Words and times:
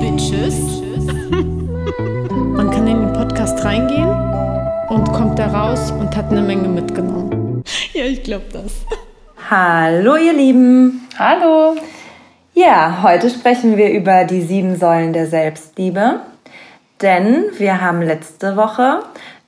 Bitches. 0.00 0.82
Man 1.30 2.70
kann 2.70 2.86
in 2.86 3.00
den 3.00 3.12
Podcast 3.14 3.64
reingehen 3.64 4.10
und 4.90 5.10
kommt 5.10 5.38
da 5.38 5.46
raus 5.46 5.90
und 5.90 6.14
hat 6.14 6.30
eine 6.30 6.42
Menge 6.42 6.68
mitgenommen. 6.68 7.64
Ja, 7.94 8.04
ich 8.04 8.22
glaube 8.22 8.44
das. 8.52 8.84
Hallo 9.48 10.16
ihr 10.16 10.34
Lieben. 10.34 11.08
Hallo. 11.18 11.76
Ja, 12.52 13.00
heute 13.02 13.30
sprechen 13.30 13.78
wir 13.78 13.90
über 13.90 14.24
die 14.24 14.42
sieben 14.42 14.76
Säulen 14.76 15.14
der 15.14 15.28
Selbstliebe. 15.28 16.20
Denn 17.00 17.44
wir 17.56 17.80
haben 17.80 18.02
letzte 18.02 18.56
Woche 18.56 19.00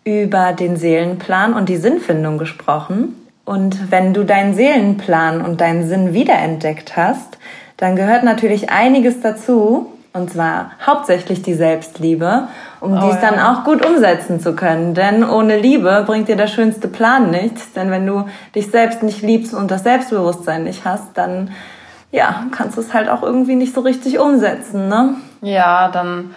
über 0.05 0.55
den 0.55 0.77
Seelenplan 0.77 1.53
und 1.53 1.69
die 1.69 1.77
Sinnfindung 1.77 2.39
gesprochen. 2.39 3.15
Und 3.45 3.91
wenn 3.91 4.15
du 4.15 4.25
deinen 4.25 4.55
Seelenplan 4.55 5.43
und 5.43 5.61
deinen 5.61 5.87
Sinn 5.87 6.15
wiederentdeckt 6.15 6.97
hast, 6.97 7.37
dann 7.77 7.97
gehört 7.97 8.25
natürlich 8.25 8.71
einiges 8.71 9.21
dazu, 9.21 9.93
und 10.13 10.31
zwar 10.31 10.71
hauptsächlich 10.87 11.43
die 11.43 11.53
Selbstliebe, 11.55 12.49
um 12.81 12.95
Oh, 12.97 13.01
dies 13.11 13.21
dann 13.21 13.35
ja. 13.35 13.53
auch 13.53 13.65
gut 13.65 13.85
umsetzen 13.85 14.41
zu 14.41 14.55
können. 14.55 14.95
Denn 14.95 15.23
ohne 15.29 15.59
Liebe 15.59 16.05
bringt 16.07 16.29
dir 16.29 16.37
der 16.37 16.47
schönste 16.47 16.89
Plan 16.89 17.31
nichts. 17.31 17.73
Denn 17.75 17.91
wenn 17.91 18.07
du 18.07 18.25
dich 18.55 18.71
selbst 18.71 19.03
nicht 19.03 19.21
liebst 19.21 19.53
und 19.53 19.71
das 19.71 19.83
Selbstbewusstsein 19.83 20.65
nicht 20.65 20.87
hast, 20.87 21.09
dann 21.15 21.51
ja, 22.13 22.45
kannst 22.51 22.79
du 22.79 22.81
es 22.81 22.95
halt 22.95 23.11
auch 23.11 23.23
irgendwie 23.23 23.57
nicht 23.57 23.75
so 23.75 23.83
richtig 23.83 24.19
umsetzen, 24.19 24.89
ne? 24.89 25.17
Ja, 25.43 25.89
dann 25.89 26.35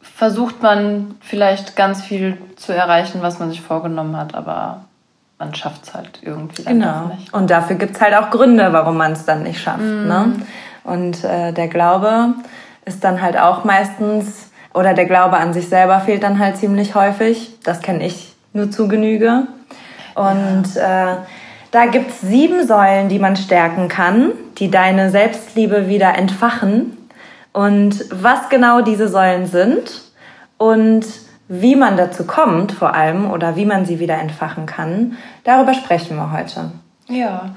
versucht 0.00 0.62
man 0.62 1.16
vielleicht 1.20 1.74
ganz 1.74 2.02
viel 2.02 2.36
zu 2.56 2.72
erreichen, 2.72 3.22
was 3.22 3.38
man 3.40 3.50
sich 3.50 3.60
vorgenommen 3.60 4.16
hat, 4.16 4.34
aber 4.34 4.82
man 5.38 5.54
schafft 5.54 5.84
es 5.84 5.94
halt 5.94 6.20
irgendwie 6.22 6.62
dann 6.62 6.78
Genau. 6.80 7.06
nicht. 7.16 7.32
Und 7.32 7.50
dafür 7.50 7.76
gibt's 7.76 8.00
halt 8.00 8.14
auch 8.14 8.30
Gründe, 8.30 8.72
warum 8.72 8.96
man 8.98 9.12
es 9.12 9.24
dann 9.24 9.42
nicht 9.42 9.60
schafft. 9.60 9.80
Ne? 9.80 10.32
Und 10.90 11.22
äh, 11.24 11.52
der 11.52 11.68
Glaube 11.68 12.34
ist 12.84 13.04
dann 13.04 13.22
halt 13.22 13.38
auch 13.38 13.64
meistens, 13.64 14.50
oder 14.74 14.94
der 14.94 15.06
Glaube 15.06 15.36
an 15.36 15.52
sich 15.52 15.68
selber 15.68 16.00
fehlt 16.00 16.22
dann 16.22 16.38
halt 16.38 16.56
ziemlich 16.56 16.94
häufig. 16.94 17.58
Das 17.62 17.80
kenne 17.80 18.04
ich 18.04 18.34
nur 18.52 18.70
zu 18.70 18.88
Genüge. 18.88 19.46
Und 20.14 20.76
äh, 20.76 21.14
da 21.70 21.86
gibt's 21.86 22.20
sieben 22.20 22.66
Säulen, 22.66 23.08
die 23.08 23.20
man 23.20 23.36
stärken 23.36 23.88
kann, 23.88 24.32
die 24.58 24.70
deine 24.70 25.10
Selbstliebe 25.10 25.86
wieder 25.86 26.16
entfachen. 26.16 26.96
Und 27.52 28.04
was 28.10 28.48
genau 28.48 28.80
diese 28.80 29.08
Säulen 29.08 29.46
sind 29.46 30.02
und 30.58 31.06
wie 31.48 31.76
man 31.76 31.96
dazu 31.96 32.24
kommt, 32.26 32.72
vor 32.72 32.94
allem, 32.94 33.30
oder 33.30 33.56
wie 33.56 33.64
man 33.64 33.84
sie 33.84 33.98
wieder 33.98 34.18
entfachen 34.18 34.66
kann, 34.66 35.16
darüber 35.44 35.74
sprechen 35.74 36.16
wir 36.16 36.32
heute. 36.32 36.70
Ja. 37.08 37.50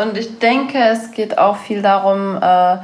Und 0.00 0.16
ich 0.16 0.38
denke, 0.38 0.78
es 0.78 1.10
geht 1.12 1.38
auch 1.38 1.56
viel 1.56 1.82
darum, 1.82 2.36
äh, 2.36 2.76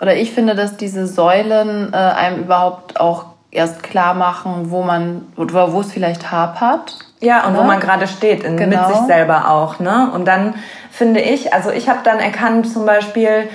oder 0.00 0.16
ich 0.16 0.32
finde, 0.32 0.54
dass 0.54 0.76
diese 0.76 1.06
Säulen 1.06 1.92
äh, 1.92 1.96
einem 1.96 2.40
überhaupt 2.40 3.00
auch 3.00 3.26
erst 3.50 3.82
klar 3.82 4.14
machen, 4.14 4.70
wo 4.70 4.82
man, 4.82 5.26
oder 5.36 5.72
wo 5.72 5.80
es 5.80 5.92
vielleicht 5.92 6.30
hapert. 6.32 6.98
Ja, 7.20 7.46
und 7.46 7.56
wo 7.56 7.60
Ne? 7.60 7.66
man 7.68 7.80
gerade 7.80 8.06
steht, 8.08 8.42
in, 8.44 8.56
mit 8.56 8.70
Genau. 8.70 8.88
sich 8.88 8.96
selber 9.06 9.48
auch. 9.50 9.78
Ne? 9.78 10.10
Und 10.12 10.26
dann 10.26 10.54
finde 10.90 11.20
ich, 11.20 11.52
also 11.54 11.70
ich 11.70 11.88
habe 11.88 12.00
dann 12.02 12.18
erkannt 12.18 12.70
zum 12.72 12.84
Beispiel, 12.86 13.48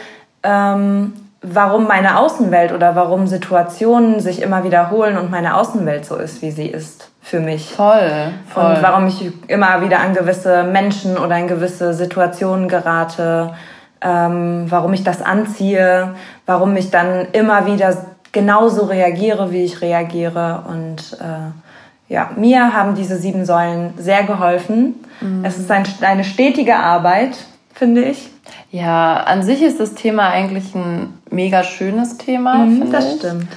ähm, 0.43 1.13
warum 1.41 1.87
meine 1.87 2.17
Außenwelt 2.19 2.71
oder 2.71 2.95
warum 2.95 3.27
Situationen 3.27 4.19
sich 4.19 4.41
immer 4.41 4.63
wiederholen 4.63 5.17
und 5.17 5.29
meine 5.31 5.55
Außenwelt 5.57 6.05
so 6.05 6.15
ist, 6.15 6.41
wie 6.41 6.51
sie 6.51 6.67
ist 6.67 7.11
für 7.29 7.39
mich. 7.41 7.73
Voll, 7.73 8.31
voll. 8.53 8.75
Und 8.75 8.81
warum 8.81 9.07
ich 9.07 9.31
immer 9.49 9.81
wieder 9.81 9.99
an 9.99 10.13
gewisse 10.13 10.63
Menschen 10.63 11.17
oder 11.17 11.37
in 11.37 11.47
gewisse 11.47 11.93
Situationen 11.93 12.69
gerate, 12.69 13.53
ähm, 14.01 14.65
warum 14.69 14.93
ich 14.93 15.03
das 15.03 15.21
anziehe, 15.21 16.15
warum 16.45 16.77
ich 16.77 16.89
dann 16.89 17.27
immer 17.33 17.65
wieder 17.65 17.97
genauso 18.31 18.83
reagiere, 18.85 19.51
wie 19.51 19.65
ich 19.65 19.81
reagiere. 19.81 20.63
Und 20.69 21.17
äh, 21.19 22.13
ja, 22.13 22.29
mir 22.37 22.73
haben 22.73 22.95
diese 22.95 23.17
sieben 23.17 23.45
Säulen 23.45 23.93
sehr 23.97 24.23
geholfen. 24.23 24.95
Es 25.43 25.57
ist 25.57 25.69
ein, 25.71 25.83
eine 26.01 26.23
stetige 26.23 26.75
Arbeit, 26.77 27.31
finde 27.73 28.03
ich. 28.03 28.29
Ja, 28.71 29.15
an 29.15 29.41
sich 29.43 29.61
ist 29.63 29.79
das 29.79 29.95
Thema 29.95 30.29
eigentlich 30.29 30.73
ein 30.75 31.19
mega 31.31 31.63
schönes 31.63 32.17
Thema, 32.17 32.53
Mhm, 32.59 32.91
das 32.91 33.05
ich. 33.15 33.19
stimmt. 33.19 33.47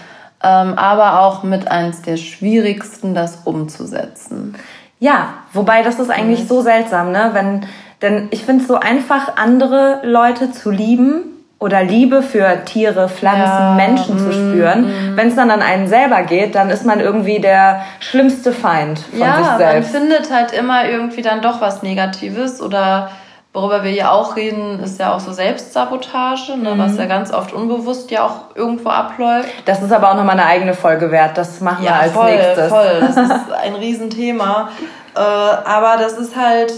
Ähm, 0.43 0.75
aber 0.75 1.21
auch 1.21 1.43
mit 1.43 1.71
eins 1.71 2.03
der 2.03 2.17
schwierigsten, 2.17 3.15
das 3.15 3.43
umzusetzen. 3.45 4.57
Ja, 4.99 5.35
wobei 5.53 5.83
das 5.83 5.99
ist 5.99 6.11
eigentlich 6.11 6.47
so 6.49 6.61
seltsam, 6.63 7.13
ne? 7.13 7.31
Wenn, 7.33 7.67
denn 8.03 8.29
ich 8.31 8.45
finde 8.45 8.63
es 8.63 8.69
so 8.69 8.77
einfach, 8.77 9.37
andere 9.37 10.01
Leute 10.03 10.53
zu 10.53 10.71
lieben 10.71 11.25
oder 11.59 11.83
Liebe 11.83 12.23
für 12.23 12.65
Tiere, 12.65 13.09
Pflanzen, 13.09 13.43
Ja, 13.43 13.75
Menschen 13.77 14.19
zu 14.19 14.29
mm, 14.29 14.33
spüren. 14.33 15.13
Wenn 15.15 15.29
es 15.29 15.37
dann 15.37 15.51
an 15.51 15.61
einen 15.61 15.89
selber 15.89 16.23
geht, 16.23 16.55
dann 16.55 16.71
ist 16.71 16.87
man 16.87 17.01
irgendwie 17.01 17.39
der 17.39 17.83
schlimmste 18.01 18.53
Feind 18.53 18.99
von 18.99 19.13
sich 19.13 19.21
ja, 19.21 19.41
man 19.41 19.59
selbst. 19.59 19.91
findet 19.95 20.33
halt 20.33 20.53
immer 20.53 20.87
irgendwie 20.89 21.21
dann 21.21 21.43
doch 21.43 21.61
was 21.61 21.83
Negatives 21.83 22.63
oder 22.63 23.11
worüber 23.53 23.83
wir 23.83 23.91
ja 23.91 24.13
auch 24.13 24.37
reden, 24.37 24.81
ist 24.81 25.01
ja 25.01 25.13
auch 25.13 25.21
so 25.21 25.33
Selbstsabotage, 25.33 26.57
ne, 26.57 26.75
was 26.77 26.97
ja 26.97 27.07
ganz 27.07 27.33
oft 27.33 27.53
unbewusst 27.53 28.11
ja 28.11 28.25
auch 28.25 28.55
irgendwo 28.55 28.91
abläuft. 28.91 29.49
Das 29.65 29.83
ist 29.83 29.93
aber 29.93 30.11
auch 30.11 30.15
nochmal 30.15 30.39
eine 30.39 30.47
eigene 30.47 30.75
Folge 30.75 31.11
wert. 31.11 31.37
Das 31.37 31.61
machen 31.61 31.85
wir 31.85 31.95
als 31.95 32.13
voll, 32.13 32.31
nächstes. 32.31 32.69
voll. 32.69 33.01
Das 33.01 33.17
ist 33.17 33.53
ein 33.53 33.75
Riesenthema. 33.75 34.71
Äh, 35.17 35.21
aber 35.21 35.97
das 35.99 36.13
ist 36.13 36.37
halt, 36.37 36.73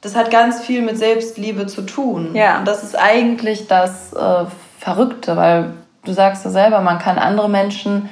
das 0.00 0.16
hat 0.16 0.30
ganz 0.30 0.60
viel 0.60 0.80
mit 0.80 0.96
Selbstliebe 0.96 1.66
zu 1.66 1.82
tun. 1.82 2.34
Ja. 2.34 2.58
Und 2.58 2.66
das 2.66 2.82
ist 2.82 2.98
eigentlich 2.98 3.68
das 3.68 4.14
äh, 4.14 4.46
Verrückte, 4.78 5.36
weil 5.36 5.74
du 6.04 6.12
sagst 6.12 6.44
ja 6.46 6.50
selber, 6.50 6.80
man 6.80 6.98
kann 6.98 7.18
andere 7.18 7.50
Menschen 7.50 8.08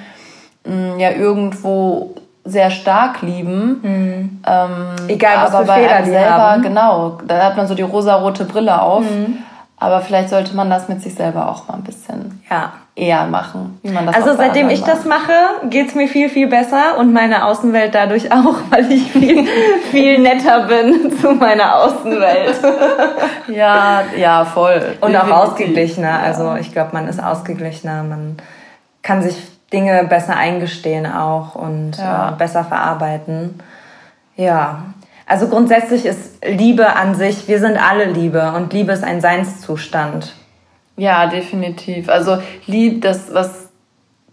mh, 0.65 0.99
ja 0.99 1.13
irgendwo 1.13 2.15
sehr 2.45 2.71
stark 2.71 3.23
lieben. 3.23 3.81
Ähm, 3.85 4.87
Mhm. 5.03 5.09
Egal, 5.09 5.45
was 5.45 5.55
aber 5.55 5.65
für 5.65 5.69
bei 5.69 5.83
Fehler 5.89 6.05
selber, 6.05 6.31
haben. 6.51 6.63
genau, 6.63 7.19
da 7.27 7.43
hat 7.45 7.57
man 7.57 7.67
so 7.67 7.75
die 7.75 7.83
rosarote 7.83 8.45
Brille 8.45 8.81
auf. 8.81 9.03
Mhm. 9.05 9.39
Aber 9.79 10.01
vielleicht 10.01 10.29
sollte 10.29 10.55
man 10.55 10.71
das 10.71 10.89
mit 10.89 11.03
sich 11.03 11.15
selber 11.15 11.49
auch 11.49 11.67
mal 11.67 11.75
ein 11.75 11.83
bisschen 11.83 12.41
Ja. 12.49 12.73
eher 12.95 13.27
machen, 13.27 13.81
wie 13.83 13.91
man 13.91 14.07
das 14.07 14.15
Also 14.15 14.37
seitdem 14.37 14.71
ich 14.71 14.85
das 14.85 15.05
mache, 15.05 15.33
geht's 15.71 15.97
mir 15.97 16.07
viel, 16.07 16.29
viel 16.29 16.47
besser 16.47 16.99
und 16.99 17.13
meine 17.13 17.45
Außenwelt 17.47 17.93
dadurch 17.93 18.31
auch, 18.31 18.55
weil 18.71 18.93
ich 18.93 19.11
viel, 19.11 19.45
viel 19.91 20.21
netter 20.21 20.69
bin 20.69 21.11
zu 21.21 21.33
meiner 21.33 21.77
Außenwelt. 21.83 22.61
Ja, 23.49 24.03
ja, 24.17 24.45
voll. 24.45 24.97
Und 25.01 25.17
auch 25.17 25.31
ausgeglichener. 25.31 26.21
Also 26.21 26.55
ich 26.61 26.73
glaube, 26.73 26.91
man 26.93 27.09
ist 27.09 27.23
ausgeglichener. 27.23 28.03
Man 28.05 28.37
kann 29.03 29.23
sich 29.23 29.37
Dinge 29.73 30.05
besser 30.05 30.37
eingestehen 30.37 31.07
auch 31.07 31.55
und 31.55 31.97
Ja. 31.99 32.31
äh, 32.31 32.33
besser 32.33 32.65
verarbeiten. 32.65 33.61
Ja. 34.37 34.83
Also 35.27 35.49
grundsätzlich 35.49 36.05
ist 36.05 36.45
Liebe 36.45 36.95
an 36.97 37.15
sich, 37.15 37.49
wir 37.49 37.59
sind 37.61 37.77
alle 37.79 38.05
Liebe 38.05 38.53
und 38.57 38.73
Liebe 38.73 38.93
ist 38.93 39.05
ein 39.05 39.21
Seinszustand. 39.21 40.35
Ja, 40.97 41.27
definitiv. 41.27 42.09
Also 42.09 42.39
lieb, 42.67 43.03
das 43.03 43.33
was 43.33 43.63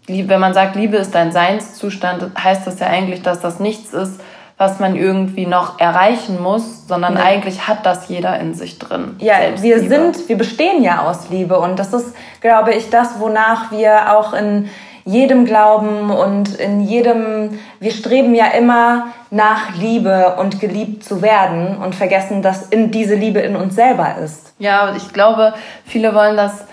wenn 0.06 0.40
man 0.40 0.54
sagt, 0.54 0.74
Liebe 0.74 0.96
ist 0.96 1.14
ein 1.14 1.30
Seinszustand, 1.30 2.32
heißt 2.42 2.66
das 2.66 2.80
ja 2.80 2.88
eigentlich, 2.88 3.22
dass 3.22 3.40
das 3.40 3.60
nichts 3.60 3.92
ist, 3.92 4.20
was 4.58 4.80
man 4.80 4.96
irgendwie 4.96 5.46
noch 5.46 5.78
erreichen 5.78 6.42
muss, 6.42 6.86
sondern 6.88 7.14
Nee. 7.14 7.20
eigentlich 7.20 7.68
hat 7.68 7.86
das 7.86 8.08
jeder 8.08 8.38
in 8.40 8.52
sich 8.54 8.78
drin. 8.80 9.14
Ja, 9.20 9.36
wir 9.60 9.78
sind, 9.80 10.28
wir 10.28 10.36
bestehen 10.36 10.82
ja 10.82 11.02
aus 11.02 11.30
Liebe 11.30 11.58
und 11.60 11.78
das 11.78 11.92
ist, 11.92 12.14
glaube 12.40 12.74
ich, 12.74 12.90
das, 12.90 13.20
wonach 13.20 13.70
wir 13.70 14.16
auch 14.18 14.32
in 14.32 14.68
jedem 15.04 15.44
glauben 15.44 16.10
und 16.10 16.54
in 16.56 16.80
jedem, 16.80 17.58
wir 17.78 17.92
streben 17.92 18.34
ja 18.34 18.46
immer 18.46 19.08
nach 19.30 19.74
Liebe 19.76 20.36
und 20.38 20.60
geliebt 20.60 21.04
zu 21.04 21.22
werden 21.22 21.76
und 21.76 21.94
vergessen, 21.94 22.42
dass 22.42 22.68
in 22.68 22.90
diese 22.90 23.14
Liebe 23.14 23.40
in 23.40 23.56
uns 23.56 23.74
selber 23.74 24.16
ist. 24.22 24.54
Ja, 24.58 24.88
und 24.88 24.96
ich 24.96 25.12
glaube, 25.12 25.54
viele 25.84 26.14
wollen 26.14 26.36
das 26.36 26.64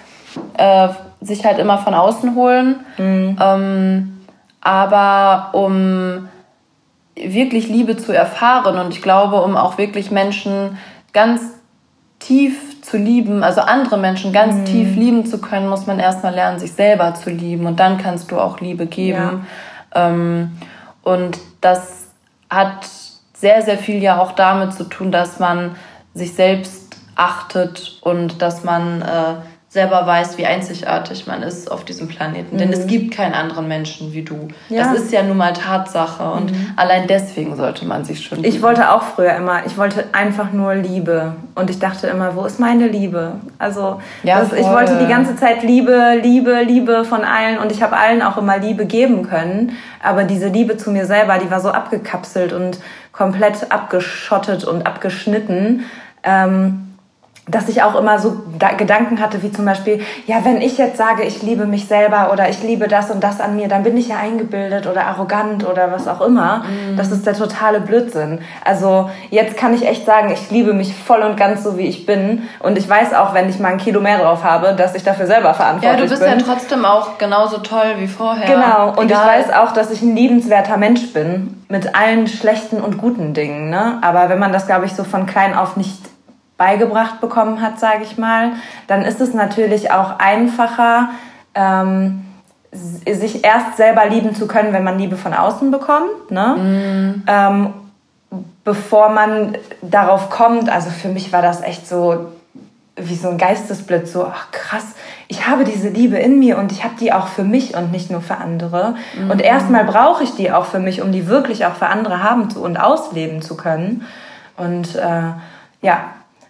äh, 0.57 0.89
sich 1.22 1.46
halt 1.46 1.59
immer 1.59 1.78
von 1.78 1.93
außen 1.93 2.35
holen. 2.35 2.85
Ähm, 3.40 4.25
aber 4.61 5.49
um 5.53 6.28
wirklich 7.16 7.67
Liebe 7.67 7.97
zu 7.97 8.11
erfahren 8.11 8.78
und 8.78 8.93
ich 8.93 9.02
glaube, 9.02 9.41
um 9.41 9.55
auch 9.55 9.78
wirklich 9.78 10.11
Menschen 10.11 10.78
ganz 11.13 11.41
tief 12.19 12.81
zu 12.81 12.97
lieben, 12.97 13.43
also 13.43 13.61
andere 13.61 13.97
Menschen 13.97 14.34
ganz 14.34 14.69
tief 14.69 14.96
lieben 14.96 15.25
zu 15.25 15.40
können, 15.40 15.69
muss 15.69 15.87
man 15.87 15.99
erstmal 15.99 16.34
lernen, 16.34 16.59
sich 16.59 16.73
selber 16.73 17.14
zu 17.14 17.29
lieben. 17.29 17.66
Und 17.66 17.79
dann 17.79 17.97
kannst 17.97 18.31
du 18.31 18.40
auch 18.40 18.59
Liebe 18.59 18.85
geben. 18.85 19.46
Ähm, 19.93 20.58
und 21.03 21.37
das 21.61 22.08
hat 22.49 22.87
sehr, 23.34 23.61
sehr 23.61 23.78
viel 23.78 24.02
ja 24.02 24.19
auch 24.19 24.31
damit 24.31 24.73
zu 24.73 24.85
tun, 24.85 25.11
dass 25.11 25.40
man 25.40 25.75
sich 26.14 26.34
selbst 26.34 26.97
achtet 27.16 27.99
und 28.02 28.41
dass 28.41 28.64
man 28.64 29.02
äh, 29.02 29.35
selber 29.69 30.08
weiß, 30.08 30.37
wie 30.37 30.46
einzigartig 30.46 31.28
man 31.28 31.43
ist 31.43 31.69
auf 31.69 31.84
diesem 31.84 32.08
Planeten. 32.08 32.55
Mhm. 32.55 32.59
Denn 32.59 32.73
es 32.73 32.85
mhm. 32.85 32.87
gibt 32.87 33.14
keinen 33.14 33.34
anderen 33.34 33.67
Menschen 33.67 34.14
wie 34.14 34.22
du. 34.22 34.47
Ja. 34.69 34.84
Das 34.84 35.02
ist 35.02 35.11
ja 35.11 35.23
nun 35.23 35.35
mal 35.35 35.52
Tatsache 35.52 36.23
und 36.23 36.52
mhm. 36.52 36.72
allein 36.78 37.05
deswegen 37.08 37.55
sollte 37.58 37.85
man 37.85 38.05
sich 38.05 38.23
schon. 38.23 38.37
Lieben. 38.37 38.47
Ich 38.47 38.61
wollte 38.61 38.91
auch 38.91 39.03
früher 39.03 39.35
immer, 39.35 39.66
ich 39.66 39.78
wollte 39.78 40.05
einfach 40.14 40.53
nur 40.53 40.73
Liebe 40.73 41.34
und 41.55 41.69
ich 41.69 41.79
dachte 41.79 42.08
immer, 42.08 42.35
wo 42.35 42.46
ist 42.46 42.61
meine 42.61 42.87
Liebe? 42.87 43.34
Also 43.59 43.99
ja, 44.23 44.40
das, 44.40 44.53
ich 44.53 44.66
wollte 44.66 44.99
die 44.99 45.08
ganze 45.08 45.35
Zeit 45.35 45.64
Liebe, 45.64 46.17
Liebe, 46.22 46.64
Liebe 46.64 47.03
von 47.03 47.25
allen 47.25 47.58
und 47.58 47.69
ich 47.69 47.84
habe 47.84 47.97
allen 47.97 48.22
auch 48.22 48.37
immer 48.37 48.58
Liebe 48.58 48.85
geben 48.85 49.28
können, 49.28 49.73
aber 50.02 50.23
diese 50.23 50.47
Liebe 50.47 50.78
zu 50.78 50.91
mir 50.91 51.05
selber, 51.05 51.40
die 51.40 51.52
war 51.52 51.59
so 51.59 51.69
abgekapselt 51.69 52.53
und 52.53 52.79
komplett 53.11 53.69
abgeschottet 53.69 54.64
und 54.64 54.87
abgeschnitten. 54.87 55.84
Ähm, 56.23 56.86
dass 57.47 57.70
ich 57.70 57.82
auch 57.82 57.96
immer 57.96 58.20
so 58.20 58.44
Gedanken 58.78 59.22
hatte, 59.22 59.41
wie 59.41 59.52
zum 59.52 59.66
Beispiel, 59.66 60.02
ja, 60.26 60.44
wenn 60.44 60.61
ich 60.61 60.78
jetzt 60.78 60.97
sage, 60.97 61.23
ich 61.23 61.41
liebe 61.41 61.66
mich 61.66 61.88
selber 61.88 62.29
oder 62.34 62.49
ich 62.49 62.61
liebe 62.61 62.88
das 62.88 63.09
und 63.09 63.23
das 63.23 63.40
an 63.40 63.55
mir, 63.55 63.70
dann 63.70 63.84
bin 63.84 63.96
ich 63.96 64.09
ja 64.09 64.17
eingebildet 64.17 64.85
oder 64.85 65.05
arrogant 65.05 65.66
oder 65.66 65.91
was 65.91 66.08
auch 66.08 66.22
immer. 66.22 66.59
Mm. 66.59 66.97
Das 66.97 67.11
ist 67.11 67.26
der 67.26 67.34
totale 67.34 67.79
Blödsinn. 67.79 68.40
Also 68.66 69.09
jetzt 69.29 69.55
kann 69.55 69.73
ich 69.73 69.88
echt 69.88 70.05
sagen, 70.05 70.29
ich 70.32 70.52
liebe 70.52 70.73
mich 70.73 70.94
voll 70.94 71.22
und 71.22 71.38
ganz 71.38 71.64
so, 71.64 71.78
wie 71.78 71.88
ich 71.88 72.05
bin. 72.05 72.44
Und 72.59 72.78
ich 72.78 72.88
weiß 72.88 73.14
auch, 73.14 73.34
wenn 73.34 73.50
ich 73.50 73.59
mal 73.59 73.70
ein 73.70 73.78
Kilo 73.78 74.02
mehr 74.02 74.17
drauf 74.17 74.43
habe, 74.43 74.73
dass 74.73 74.93
ich 74.96 75.03
dafür 75.03 75.26
selber 75.26 75.53
verantwortlich 75.53 75.91
bin. 75.91 76.00
Ja, 76.00 76.03
du 76.03 76.09
bist 76.09 76.22
bin. 76.22 76.40
ja 76.40 76.53
trotzdem 76.53 76.85
auch 76.85 77.17
genauso 77.17 77.59
toll 77.59 77.96
wie 77.97 78.08
vorher. 78.08 78.46
Genau. 78.46 78.90
Und 78.90 79.09
Egal. 79.09 79.22
ich 79.22 79.47
weiß 79.47 79.55
auch, 79.55 79.72
dass 79.72 79.91
ich 79.91 80.02
ein 80.02 80.16
liebenswerter 80.16 80.78
Mensch 80.78 81.14
bin. 81.14 81.64
Mit 81.70 81.96
allen 81.96 82.28
schlechten 82.28 82.82
und 82.82 82.97
guten 82.97 83.34
Dingen. 83.34 83.70
Ne? 83.70 84.00
Aber 84.02 84.29
wenn 84.29 84.40
man 84.40 84.53
das, 84.53 84.67
glaube 84.67 84.85
ich, 84.85 84.96
so 84.96 85.03
von 85.03 85.26
klein 85.26 85.55
auf 85.55 85.76
nicht 85.76 85.97
beigebracht 86.57 87.21
bekommen 87.21 87.61
hat, 87.61 87.79
sage 87.79 88.03
ich 88.03 88.17
mal, 88.17 88.53
dann 88.87 89.03
ist 89.03 89.21
es 89.21 89.33
natürlich 89.33 89.91
auch 89.91 90.19
einfacher, 90.19 91.09
ähm, 91.53 92.25
sich 92.71 93.43
erst 93.43 93.77
selber 93.77 94.05
lieben 94.07 94.35
zu 94.35 94.47
können, 94.47 94.73
wenn 94.73 94.83
man 94.83 94.99
Liebe 94.99 95.17
von 95.17 95.33
außen 95.33 95.71
bekommt, 95.71 96.31
ne? 96.31 96.55
Mm. 96.57 97.23
Ähm, 97.27 97.73
bevor 98.63 99.09
man 99.09 99.57
darauf 99.81 100.29
kommt. 100.29 100.69
Also 100.69 100.89
für 100.89 101.07
mich 101.07 101.31
war 101.31 101.41
das 101.41 101.61
echt 101.61 101.87
so 101.87 102.27
wie 102.97 103.15
so 103.15 103.29
ein 103.29 103.37
Geistesblitz, 103.37 104.11
so 104.11 104.25
ach 104.25 104.51
krass, 104.51 104.95
ich 105.27 105.47
habe 105.47 105.63
diese 105.63 105.87
Liebe 105.87 106.17
in 106.17 106.39
mir 106.39 106.57
und 106.57 106.71
ich 106.71 106.83
habe 106.83 106.95
die 106.99 107.13
auch 107.13 107.27
für 107.27 107.43
mich 107.43 107.75
und 107.75 107.91
nicht 107.91 108.09
nur 108.09 108.21
für 108.21 108.37
andere. 108.37 108.95
Mm. 109.15 109.29
Und 109.29 109.41
erstmal 109.41 109.85
brauche 109.85 110.23
ich 110.23 110.35
die 110.35 110.51
auch 110.51 110.65
für 110.65 110.79
mich, 110.79 111.01
um 111.01 111.11
die 111.11 111.27
wirklich 111.27 111.65
auch 111.65 111.75
für 111.75 111.87
andere 111.87 112.23
haben 112.23 112.49
zu 112.49 112.61
und 112.61 112.77
ausleben 112.77 113.41
zu 113.41 113.55
können. 113.55 114.05
Und 114.57 114.95
äh, 114.95 115.31
ja, 115.81 116.05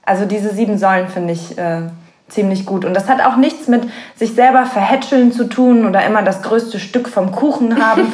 also 0.08 0.26
diese 0.26 0.54
sieben 0.54 0.78
Säulen 0.78 1.10
finde 1.10 1.34
ich 1.34 1.58
äh, 1.58 1.82
ziemlich 2.30 2.66
gut. 2.66 2.86
Und 2.86 2.94
das 2.94 3.10
hat 3.10 3.22
auch 3.22 3.36
nichts 3.36 3.68
mit 3.68 3.84
sich 4.16 4.34
selber 4.34 4.66
verhätscheln 4.66 5.32
zu 5.32 5.46
tun 5.46 5.86
oder 5.86 6.06
immer 6.06 6.24
das 6.24 6.42
größte 6.42 6.80
Stück 6.80 7.10
vom 7.10 7.32
Kuchen 7.32 7.86
haben 7.86 8.12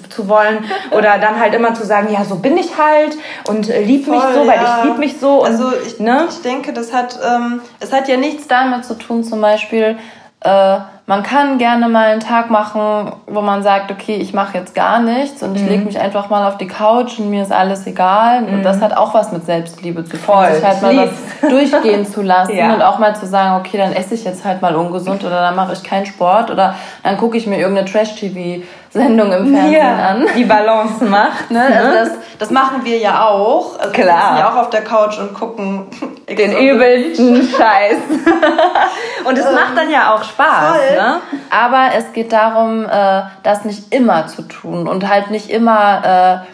zu 0.08 0.28
wollen 0.28 0.64
oder 0.90 1.18
dann 1.18 1.38
halt 1.38 1.54
immer 1.54 1.74
zu 1.74 1.84
sagen, 1.84 2.08
ja, 2.10 2.24
so 2.24 2.36
bin 2.36 2.56
ich 2.56 2.78
halt 2.78 3.16
und 3.48 3.68
äh, 3.68 3.82
lieb 3.82 4.06
Voll, 4.06 4.16
mich 4.16 4.24
so, 4.34 4.46
weil 4.46 4.60
ich 4.62 4.84
lieb 4.84 4.98
mich 4.98 5.20
so. 5.20 5.42
Und, 5.42 5.46
also 5.46 5.72
ich, 5.86 6.00
ne? 6.00 6.26
ich 6.28 6.40
denke, 6.42 6.72
das 6.72 6.92
hat, 6.92 7.18
ähm, 7.22 7.60
es 7.80 7.92
hat 7.92 8.08
ja 8.08 8.16
nichts 8.16 8.48
damit 8.48 8.84
zu 8.84 8.94
tun, 8.94 9.22
zum 9.22 9.40
Beispiel, 9.40 9.98
äh, 10.40 10.78
man 11.06 11.22
kann 11.22 11.58
gerne 11.58 11.90
mal 11.90 12.12
einen 12.12 12.20
Tag 12.20 12.50
machen, 12.50 13.12
wo 13.26 13.42
man 13.42 13.62
sagt, 13.62 13.90
okay, 13.90 14.16
ich 14.16 14.32
mache 14.32 14.56
jetzt 14.56 14.74
gar 14.74 15.00
nichts 15.00 15.42
und 15.42 15.54
ich 15.54 15.60
mhm. 15.62 15.68
lege 15.68 15.84
mich 15.84 16.00
einfach 16.00 16.30
mal 16.30 16.48
auf 16.48 16.56
die 16.56 16.66
Couch 16.66 17.18
und 17.18 17.28
mir 17.28 17.42
ist 17.42 17.52
alles 17.52 17.86
egal. 17.86 18.40
Mhm. 18.40 18.54
Und 18.54 18.62
das 18.62 18.80
hat 18.80 18.96
auch 18.96 19.12
was 19.12 19.30
mit 19.30 19.44
Selbstliebe 19.44 20.02
zu 20.04 20.16
tun, 20.16 20.34
sich 20.54 20.64
halt 20.64 20.80
mal 20.80 20.96
was 20.96 21.10
durchgehen 21.50 22.06
zu 22.06 22.22
lassen 22.22 22.52
ja. 22.56 22.72
und 22.72 22.80
auch 22.80 22.98
mal 22.98 23.14
zu 23.14 23.26
sagen, 23.26 23.60
okay, 23.60 23.76
dann 23.76 23.92
esse 23.92 24.14
ich 24.14 24.24
jetzt 24.24 24.46
halt 24.46 24.62
mal 24.62 24.74
ungesund 24.74 25.22
oder 25.24 25.42
dann 25.42 25.56
mache 25.56 25.74
ich 25.74 25.82
keinen 25.82 26.06
Sport 26.06 26.50
oder 26.50 26.74
dann 27.02 27.18
gucke 27.18 27.36
ich 27.36 27.46
mir 27.46 27.58
irgendeine 27.58 27.86
Trash-TV 27.86 28.64
Sendung 28.94 29.32
im 29.32 29.52
Fernsehen 29.52 29.72
ja, 29.72 30.08
an. 30.08 30.26
Die 30.36 30.44
Balance 30.44 31.04
macht. 31.04 31.50
ne? 31.50 31.64
Also 31.66 31.92
das, 31.92 32.10
das 32.38 32.50
machen 32.50 32.84
wir 32.84 32.96
ja 32.96 33.26
auch. 33.26 33.76
Also 33.76 33.90
Klar. 33.90 34.06
Wir 34.06 34.14
sitzen 34.14 34.38
ja 34.38 34.50
auch 34.52 34.56
auf 34.56 34.70
der 34.70 34.84
Couch 34.84 35.18
und 35.18 35.34
gucken 35.34 35.86
den 36.28 36.56
übelsten 36.56 37.42
Scheiß. 37.42 37.96
und 39.24 39.36
es 39.36 39.46
ähm, 39.46 39.52
macht 39.52 39.76
dann 39.76 39.90
ja 39.90 40.14
auch 40.14 40.22
Spaß. 40.22 40.76
Voll. 40.76 40.96
Ne? 40.96 41.20
Aber 41.50 41.88
es 41.96 42.12
geht 42.12 42.32
darum, 42.32 42.84
äh, 42.84 43.22
das 43.42 43.64
nicht 43.64 43.92
immer 43.92 44.28
zu 44.28 44.42
tun 44.42 44.86
und 44.86 45.08
halt 45.08 45.28
nicht 45.32 45.50
immer 45.50 46.44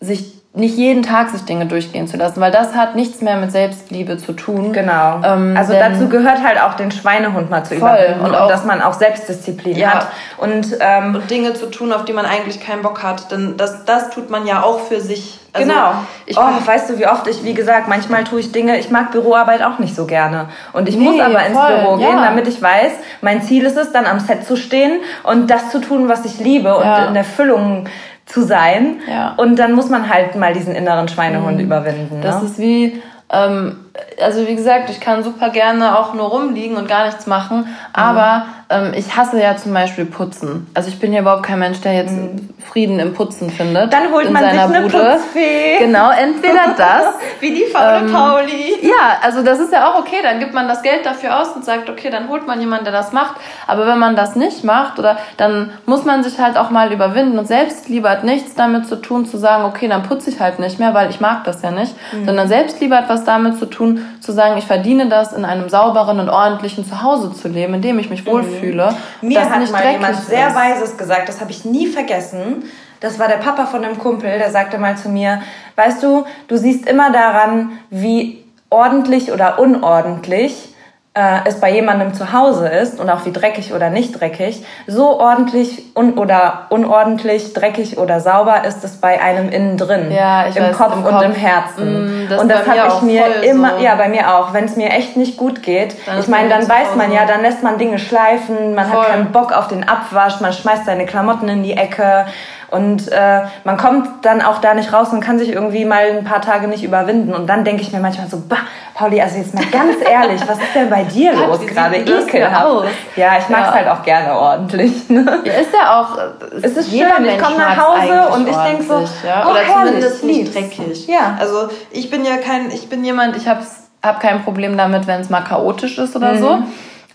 äh, 0.00 0.04
sich 0.04 0.32
nicht 0.56 0.76
jeden 0.76 1.02
Tag 1.02 1.30
sich 1.30 1.42
Dinge 1.42 1.66
durchgehen 1.66 2.06
zu 2.06 2.16
lassen, 2.16 2.40
weil 2.40 2.52
das 2.52 2.76
hat 2.76 2.94
nichts 2.94 3.20
mehr 3.20 3.36
mit 3.36 3.50
Selbstliebe 3.50 4.18
zu 4.18 4.32
tun. 4.34 4.72
Genau. 4.72 5.20
Ähm, 5.24 5.56
also 5.58 5.72
dazu 5.72 6.08
gehört 6.08 6.44
halt 6.44 6.62
auch 6.62 6.74
den 6.74 6.92
Schweinehund 6.92 7.50
mal 7.50 7.64
zu 7.64 7.74
voll. 7.74 7.88
überwinden 7.88 8.20
und, 8.20 8.34
auch, 8.36 8.42
und 8.42 8.50
dass 8.50 8.64
man 8.64 8.80
auch 8.80 8.92
Selbstdisziplin 8.92 9.76
ja. 9.76 9.94
hat 9.94 10.06
und, 10.36 10.76
ähm, 10.78 11.16
und 11.16 11.28
Dinge 11.28 11.54
zu 11.54 11.66
tun, 11.66 11.92
auf 11.92 12.04
die 12.04 12.12
man 12.12 12.24
eigentlich 12.24 12.60
keinen 12.60 12.82
Bock 12.82 13.02
hat, 13.02 13.32
denn 13.32 13.56
das 13.56 13.84
das 13.84 14.10
tut 14.10 14.30
man 14.30 14.46
ja 14.46 14.62
auch 14.62 14.78
für 14.78 15.00
sich. 15.00 15.40
Also 15.52 15.68
genau. 15.68 15.92
Ich, 16.26 16.36
oh, 16.36 16.66
weißt 16.66 16.90
du, 16.90 16.98
wie 16.98 17.06
oft 17.08 17.26
ich, 17.26 17.42
wie 17.42 17.54
gesagt, 17.54 17.88
manchmal 17.88 18.22
tue 18.22 18.38
ich 18.38 18.52
Dinge, 18.52 18.78
ich 18.78 18.90
mag 18.90 19.10
Büroarbeit 19.10 19.62
auch 19.62 19.80
nicht 19.80 19.94
so 19.94 20.04
gerne. 20.04 20.48
Und 20.72 20.88
ich 20.88 20.96
nee, 20.96 21.04
muss 21.04 21.20
aber 21.20 21.44
ins 21.46 21.56
voll, 21.56 21.78
Büro 21.78 21.96
gehen, 21.96 22.16
ja. 22.16 22.24
damit 22.24 22.46
ich 22.46 22.62
weiß, 22.62 22.92
mein 23.22 23.42
Ziel 23.42 23.64
ist 23.64 23.76
es, 23.76 23.92
dann 23.92 24.06
am 24.06 24.20
Set 24.20 24.44
zu 24.44 24.56
stehen 24.56 25.00
und 25.24 25.50
das 25.50 25.70
zu 25.70 25.80
tun, 25.80 26.08
was 26.08 26.24
ich 26.24 26.38
liebe 26.38 26.76
und 26.76 26.84
ja. 26.84 27.06
in 27.06 27.16
Erfüllung 27.16 27.86
zu 28.26 28.42
sein. 28.42 29.00
Ja. 29.08 29.34
Und 29.36 29.58
dann 29.58 29.72
muss 29.72 29.90
man 29.90 30.08
halt 30.08 30.36
mal 30.36 30.54
diesen 30.54 30.74
inneren 30.74 31.08
Schweinehund 31.08 31.58
mhm. 31.58 31.64
überwinden. 31.64 32.20
Das 32.22 32.42
ne? 32.42 32.48
ist 32.48 32.58
wie, 32.58 33.02
ähm, 33.30 33.83
also 34.20 34.46
wie 34.46 34.56
gesagt, 34.56 34.90
ich 34.90 35.00
kann 35.00 35.22
super 35.22 35.50
gerne 35.50 35.98
auch 35.98 36.14
nur 36.14 36.26
rumliegen 36.26 36.76
und 36.76 36.88
gar 36.88 37.06
nichts 37.06 37.26
machen, 37.26 37.58
mhm. 37.58 37.66
aber 37.92 38.46
ähm, 38.70 38.92
ich 38.96 39.16
hasse 39.16 39.40
ja 39.40 39.56
zum 39.56 39.72
Beispiel 39.72 40.04
Putzen. 40.04 40.66
Also 40.74 40.88
ich 40.88 40.98
bin 40.98 41.12
ja 41.12 41.20
überhaupt 41.20 41.44
kein 41.44 41.58
Mensch, 41.58 41.80
der 41.80 41.94
jetzt 41.94 42.12
mhm. 42.12 42.48
Frieden 42.64 42.98
im 42.98 43.12
Putzen 43.12 43.50
findet. 43.50 43.92
Dann 43.92 44.10
holt 44.10 44.30
man 44.30 44.42
sich 44.42 44.60
eine 44.60 44.80
Bude. 44.80 44.98
Putzfee. 44.98 45.78
Genau, 45.78 46.10
entweder 46.10 46.74
das. 46.76 47.14
Wie 47.40 47.54
die 47.54 47.64
faule 47.64 47.98
ähm, 47.98 48.12
Pauli. 48.12 48.78
Ja, 48.82 49.18
also 49.22 49.42
das 49.42 49.60
ist 49.60 49.72
ja 49.72 49.90
auch 49.90 49.98
okay. 49.98 50.16
Dann 50.22 50.40
gibt 50.40 50.54
man 50.54 50.66
das 50.66 50.82
Geld 50.82 51.04
dafür 51.04 51.40
aus 51.40 51.48
und 51.54 51.64
sagt, 51.64 51.90
okay, 51.90 52.10
dann 52.10 52.28
holt 52.28 52.46
man 52.46 52.60
jemanden, 52.60 52.84
der 52.84 52.92
das 52.92 53.12
macht. 53.12 53.36
Aber 53.66 53.86
wenn 53.86 53.98
man 53.98 54.16
das 54.16 54.34
nicht 54.34 54.64
macht, 54.64 54.98
oder 54.98 55.18
dann 55.36 55.70
muss 55.84 56.04
man 56.04 56.24
sich 56.24 56.38
halt 56.38 56.56
auch 56.56 56.70
mal 56.70 56.92
überwinden. 56.92 57.38
Und 57.38 57.46
Selbstliebe 57.46 58.08
hat 58.08 58.24
nichts 58.24 58.54
damit 58.54 58.88
zu 58.88 58.96
tun, 58.96 59.26
zu 59.26 59.36
sagen, 59.36 59.64
okay, 59.64 59.88
dann 59.88 60.02
putze 60.02 60.30
ich 60.30 60.40
halt 60.40 60.58
nicht 60.58 60.78
mehr, 60.78 60.94
weil 60.94 61.10
ich 61.10 61.20
mag 61.20 61.44
das 61.44 61.62
ja 61.62 61.70
nicht. 61.70 61.94
Mhm. 62.12 62.24
Sondern 62.24 62.48
Selbstliebe 62.48 62.96
hat 62.96 63.08
was 63.08 63.24
damit 63.24 63.58
zu 63.58 63.66
tun, 63.66 63.83
zu 64.20 64.32
sagen, 64.32 64.56
ich 64.58 64.64
verdiene 64.64 65.08
das, 65.08 65.32
in 65.32 65.44
einem 65.44 65.68
sauberen 65.68 66.20
und 66.20 66.28
ordentlichen 66.28 66.84
Zuhause 66.86 67.32
zu 67.32 67.48
leben, 67.48 67.74
in 67.74 67.82
dem 67.82 67.98
ich 67.98 68.10
mich 68.10 68.26
wohlfühle. 68.26 68.54
Mhm 68.54 68.64
fühle. 68.64 68.94
Mir 69.20 69.50
hat 69.50 69.70
mal 69.70 69.92
jemand 69.92 70.16
sehr 70.16 70.48
ist. 70.48 70.54
Weises 70.54 70.96
gesagt, 70.96 71.28
das 71.28 71.40
habe 71.40 71.50
ich 71.50 71.64
nie 71.64 71.86
vergessen. 71.86 72.64
Das 73.00 73.18
war 73.18 73.28
der 73.28 73.36
Papa 73.36 73.66
von 73.66 73.84
einem 73.84 73.98
Kumpel, 73.98 74.38
der 74.38 74.50
sagte 74.50 74.78
mal 74.78 74.96
zu 74.96 75.08
mir, 75.08 75.42
weißt 75.76 76.02
du, 76.02 76.24
du 76.48 76.56
siehst 76.56 76.88
immer 76.88 77.12
daran, 77.12 77.72
wie 77.90 78.44
ordentlich 78.70 79.32
oder 79.32 79.58
unordentlich 79.58 80.73
äh, 81.16 81.38
es 81.44 81.60
bei 81.60 81.70
jemandem 81.70 82.12
zu 82.12 82.32
Hause 82.32 82.66
ist 82.66 82.98
und 82.98 83.08
auch 83.08 83.24
wie 83.24 83.32
dreckig 83.32 83.72
oder 83.72 83.88
nicht 83.88 84.18
dreckig, 84.18 84.64
so 84.88 85.20
ordentlich 85.20 85.84
un 85.94 86.18
oder 86.18 86.66
unordentlich, 86.70 87.52
dreckig 87.52 87.98
oder 87.98 88.18
sauber 88.18 88.64
ist 88.64 88.82
es 88.82 88.96
bei 89.00 89.22
einem 89.22 89.48
innen 89.48 89.76
drin, 89.76 90.10
ja, 90.10 90.46
im, 90.46 90.54
weiß, 90.56 90.76
Kopf 90.76 90.96
im, 90.96 91.04
und 91.04 91.22
im 91.22 91.32
Herzen. 91.32 92.24
Mm, 92.24 92.28
das 92.28 92.40
und 92.40 92.48
das 92.48 92.66
habe 92.66 92.94
ich 92.96 93.02
mir 93.02 93.44
immer, 93.44 93.78
so. 93.78 93.84
ja, 93.84 93.94
bei 93.94 94.08
mir 94.08 94.34
auch, 94.34 94.52
wenn 94.52 94.64
es 94.64 94.74
mir 94.74 94.90
echt 94.90 95.16
nicht 95.16 95.36
gut 95.36 95.62
geht. 95.62 95.94
Dann 96.04 96.18
ich 96.18 96.26
meine, 96.26 96.48
dann 96.48 96.68
weiß 96.68 96.96
man 96.96 97.12
ja, 97.12 97.26
dann 97.26 97.42
lässt 97.42 97.62
man 97.62 97.78
Dinge 97.78 98.00
schleifen, 98.00 98.74
man 98.74 98.86
voll. 98.86 99.02
hat 99.02 99.08
keinen 99.08 99.30
Bock 99.30 99.52
auf 99.52 99.68
den 99.68 99.88
Abwasch, 99.88 100.40
man 100.40 100.52
schmeißt 100.52 100.84
seine 100.84 101.06
Klamotten 101.06 101.48
in 101.48 101.62
die 101.62 101.76
Ecke 101.76 102.26
und 102.74 103.10
äh, 103.12 103.42
man 103.62 103.76
kommt 103.76 104.24
dann 104.24 104.42
auch 104.42 104.58
da 104.58 104.74
nicht 104.74 104.92
raus 104.92 105.12
und 105.12 105.20
kann 105.20 105.38
sich 105.38 105.50
irgendwie 105.50 105.84
mal 105.84 106.10
ein 106.10 106.24
paar 106.24 106.40
Tage 106.40 106.66
nicht 106.66 106.82
überwinden. 106.82 107.32
Und 107.32 107.46
dann 107.46 107.64
denke 107.64 107.82
ich 107.82 107.92
mir 107.92 108.00
manchmal 108.00 108.26
so, 108.28 108.42
bah, 108.48 108.58
Pauli, 108.94 109.20
also 109.20 109.36
jetzt 109.36 109.54
mal 109.54 109.64
ganz 109.66 109.96
ehrlich, 110.10 110.40
was 110.46 110.58
ist 110.58 110.74
denn 110.74 110.90
bei 110.90 111.04
dir 111.04 111.34
los 111.34 111.60
gerade? 111.66 111.98
Ekelhaft. 111.98 112.88
Ja, 113.16 113.38
ich 113.38 113.48
mag 113.48 113.60
es 113.60 113.66
ja. 113.66 113.74
halt 113.74 113.88
auch 113.88 114.02
gerne 114.02 114.34
ordentlich. 114.34 115.08
Ne? 115.08 115.24
Ja, 115.44 115.52
ist 115.52 115.72
ja 115.72 116.00
auch. 116.00 116.18
Es 116.60 116.76
ist 116.76 116.90
schön, 116.90 117.06
Mensch 117.20 117.34
ich 117.34 117.42
komme 117.42 117.58
nach 117.58 117.76
Hause 117.76 118.34
und 118.34 118.48
ich 118.48 118.56
denke 118.56 118.82
so, 118.82 119.26
ja? 119.26 119.44
oh, 119.46 119.50
oder 119.50 119.60
herrlich, 119.60 119.86
zumindest 119.86 120.24
nicht 120.24 120.54
dreckig. 120.54 121.06
Ja. 121.06 121.36
Also 121.38 121.68
ich 121.92 122.10
bin 122.10 122.24
ja 122.24 122.38
kein, 122.38 122.70
ich 122.70 122.88
bin 122.88 123.04
jemand, 123.04 123.36
ich 123.36 123.46
habe 123.46 123.60
hab 124.02 124.20
kein 124.20 124.42
Problem 124.42 124.76
damit, 124.76 125.06
wenn 125.06 125.20
es 125.20 125.30
mal 125.30 125.42
chaotisch 125.42 125.98
ist 125.98 126.16
oder 126.16 126.32
mhm. 126.32 126.38
so. 126.38 126.58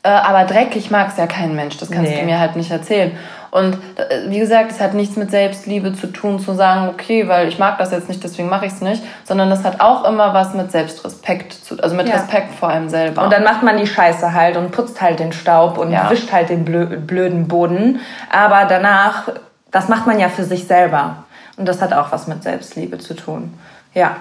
Äh, 0.01 0.10
aber 0.10 0.46
dreckig 0.46 0.91
mag 0.91 1.10
es 1.10 1.18
ja 1.18 1.27
kein 1.27 1.56
Mensch, 1.56 1.77
das 1.77 1.91
kannst 1.91 2.12
nee. 2.12 2.20
du 2.20 2.25
mir 2.25 2.39
halt 2.39 2.56
nicht 2.56 2.72
erzählen. 2.72 3.12
Und 3.51 3.75
äh, 3.96 4.29
wie 4.29 4.39
gesagt, 4.39 4.72
es 4.72 4.79
hat 4.79 4.94
nichts 4.94 5.15
mit 5.15 5.32
Selbstliebe 5.32 5.94
zu 5.94 6.08
tun, 6.08 6.39
zu 6.39 6.53
sagen, 6.53 6.89
okay, 6.89 7.27
weil 7.27 7.48
ich 7.48 7.60
mag 7.60 7.77
das 7.79 7.91
jetzt 7.91 8.08
nicht, 8.08 8.24
deswegen 8.24 8.48
mache 8.48 8.65
ich 8.68 8.74
es 8.74 8.82
nicht, 8.82 9.03
sondern 9.24 9.50
das 9.50 9.63
hat 9.63 9.82
auch 9.82 10.06
immer 10.06 10.34
was 10.34 10.53
mit 10.53 10.72
Selbstrespekt 10.72 11.53
zu, 11.53 11.82
also 11.82 11.96
mit 11.96 12.08
ja. 12.08 12.15
Respekt 12.15 12.53
vor 12.53 12.70
einem 12.70 12.89
selber. 12.89 13.24
Und 13.24 13.34
dann 13.34 13.44
macht 13.44 13.63
man 13.63 13.77
die 13.77 13.88
Scheiße 13.88 14.34
halt 14.34 14.56
und 14.56 14.72
putzt 14.72 15.01
halt 15.01 15.20
den 15.20 15.34
Staub 15.34 15.77
und 15.77 15.91
ja. 15.91 16.10
wischt 16.10 16.32
halt 16.32 16.50
den 16.50 16.63
blöden 16.63 17.48
Boden. 17.48 18.00
Aber 18.32 18.65
danach, 18.65 19.29
das 19.72 19.89
macht 19.89 20.08
man 20.08 20.20
ja 20.20 20.29
für 20.29 20.44
sich 20.44 20.65
selber. 20.65 21.24
Und 21.58 21.68
das 21.68 21.82
hat 21.82 21.91
auch 21.91 22.12
was 22.12 22.27
mit 22.27 22.44
Selbstliebe 22.44 23.00
zu 23.00 23.15
tun. 23.15 23.53
Ja. 23.94 24.15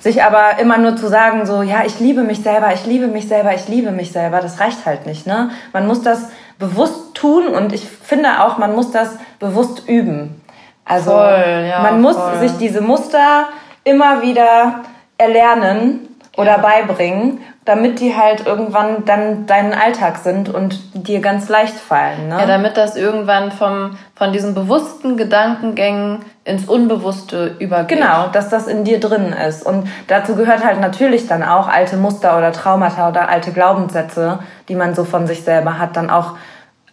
Sich 0.00 0.22
aber 0.22 0.58
immer 0.60 0.78
nur 0.78 0.96
zu 0.96 1.08
sagen, 1.08 1.46
so, 1.46 1.62
ja, 1.62 1.84
ich 1.84 1.98
liebe 2.00 2.22
mich 2.22 2.42
selber, 2.42 2.72
ich 2.72 2.86
liebe 2.86 3.06
mich 3.06 3.28
selber, 3.28 3.54
ich 3.54 3.68
liebe 3.68 3.90
mich 3.90 4.12
selber, 4.12 4.40
das 4.40 4.60
reicht 4.60 4.86
halt 4.86 5.06
nicht. 5.06 5.26
Ne? 5.26 5.50
Man 5.72 5.86
muss 5.86 6.02
das 6.02 6.30
bewusst 6.58 7.14
tun 7.14 7.48
und 7.48 7.72
ich 7.72 7.86
finde 7.86 8.40
auch, 8.42 8.58
man 8.58 8.74
muss 8.74 8.90
das 8.92 9.10
bewusst 9.38 9.88
üben. 9.88 10.40
Also 10.84 11.10
voll, 11.10 11.66
ja, 11.68 11.82
man 11.82 12.00
muss 12.00 12.16
voll. 12.16 12.38
sich 12.38 12.52
diese 12.58 12.80
Muster 12.80 13.48
immer 13.84 14.22
wieder 14.22 14.82
erlernen 15.18 16.15
oder 16.36 16.58
beibringen, 16.58 17.40
damit 17.64 17.98
die 17.98 18.14
halt 18.14 18.46
irgendwann 18.46 19.04
dann 19.06 19.46
deinen 19.46 19.72
Alltag 19.72 20.18
sind 20.18 20.48
und 20.48 20.78
dir 20.94 21.20
ganz 21.20 21.48
leicht 21.48 21.74
fallen. 21.74 22.28
Ne? 22.28 22.36
Ja, 22.38 22.46
damit 22.46 22.76
das 22.76 22.94
irgendwann 22.94 23.50
vom, 23.50 23.96
von 24.14 24.32
diesen 24.32 24.54
bewussten 24.54 25.16
Gedankengängen 25.16 26.20
ins 26.44 26.66
Unbewusste 26.66 27.56
übergeht. 27.58 27.98
Genau, 27.98 28.28
dass 28.28 28.50
das 28.50 28.66
in 28.66 28.84
dir 28.84 29.00
drin 29.00 29.32
ist. 29.32 29.64
Und 29.64 29.88
dazu 30.08 30.36
gehört 30.36 30.64
halt 30.64 30.80
natürlich 30.80 31.26
dann 31.26 31.42
auch 31.42 31.68
alte 31.68 31.96
Muster 31.96 32.36
oder 32.36 32.52
Traumata 32.52 33.08
oder 33.08 33.28
alte 33.28 33.52
Glaubenssätze, 33.52 34.38
die 34.68 34.76
man 34.76 34.94
so 34.94 35.04
von 35.04 35.26
sich 35.26 35.42
selber 35.42 35.78
hat, 35.78 35.96
dann 35.96 36.10
auch 36.10 36.34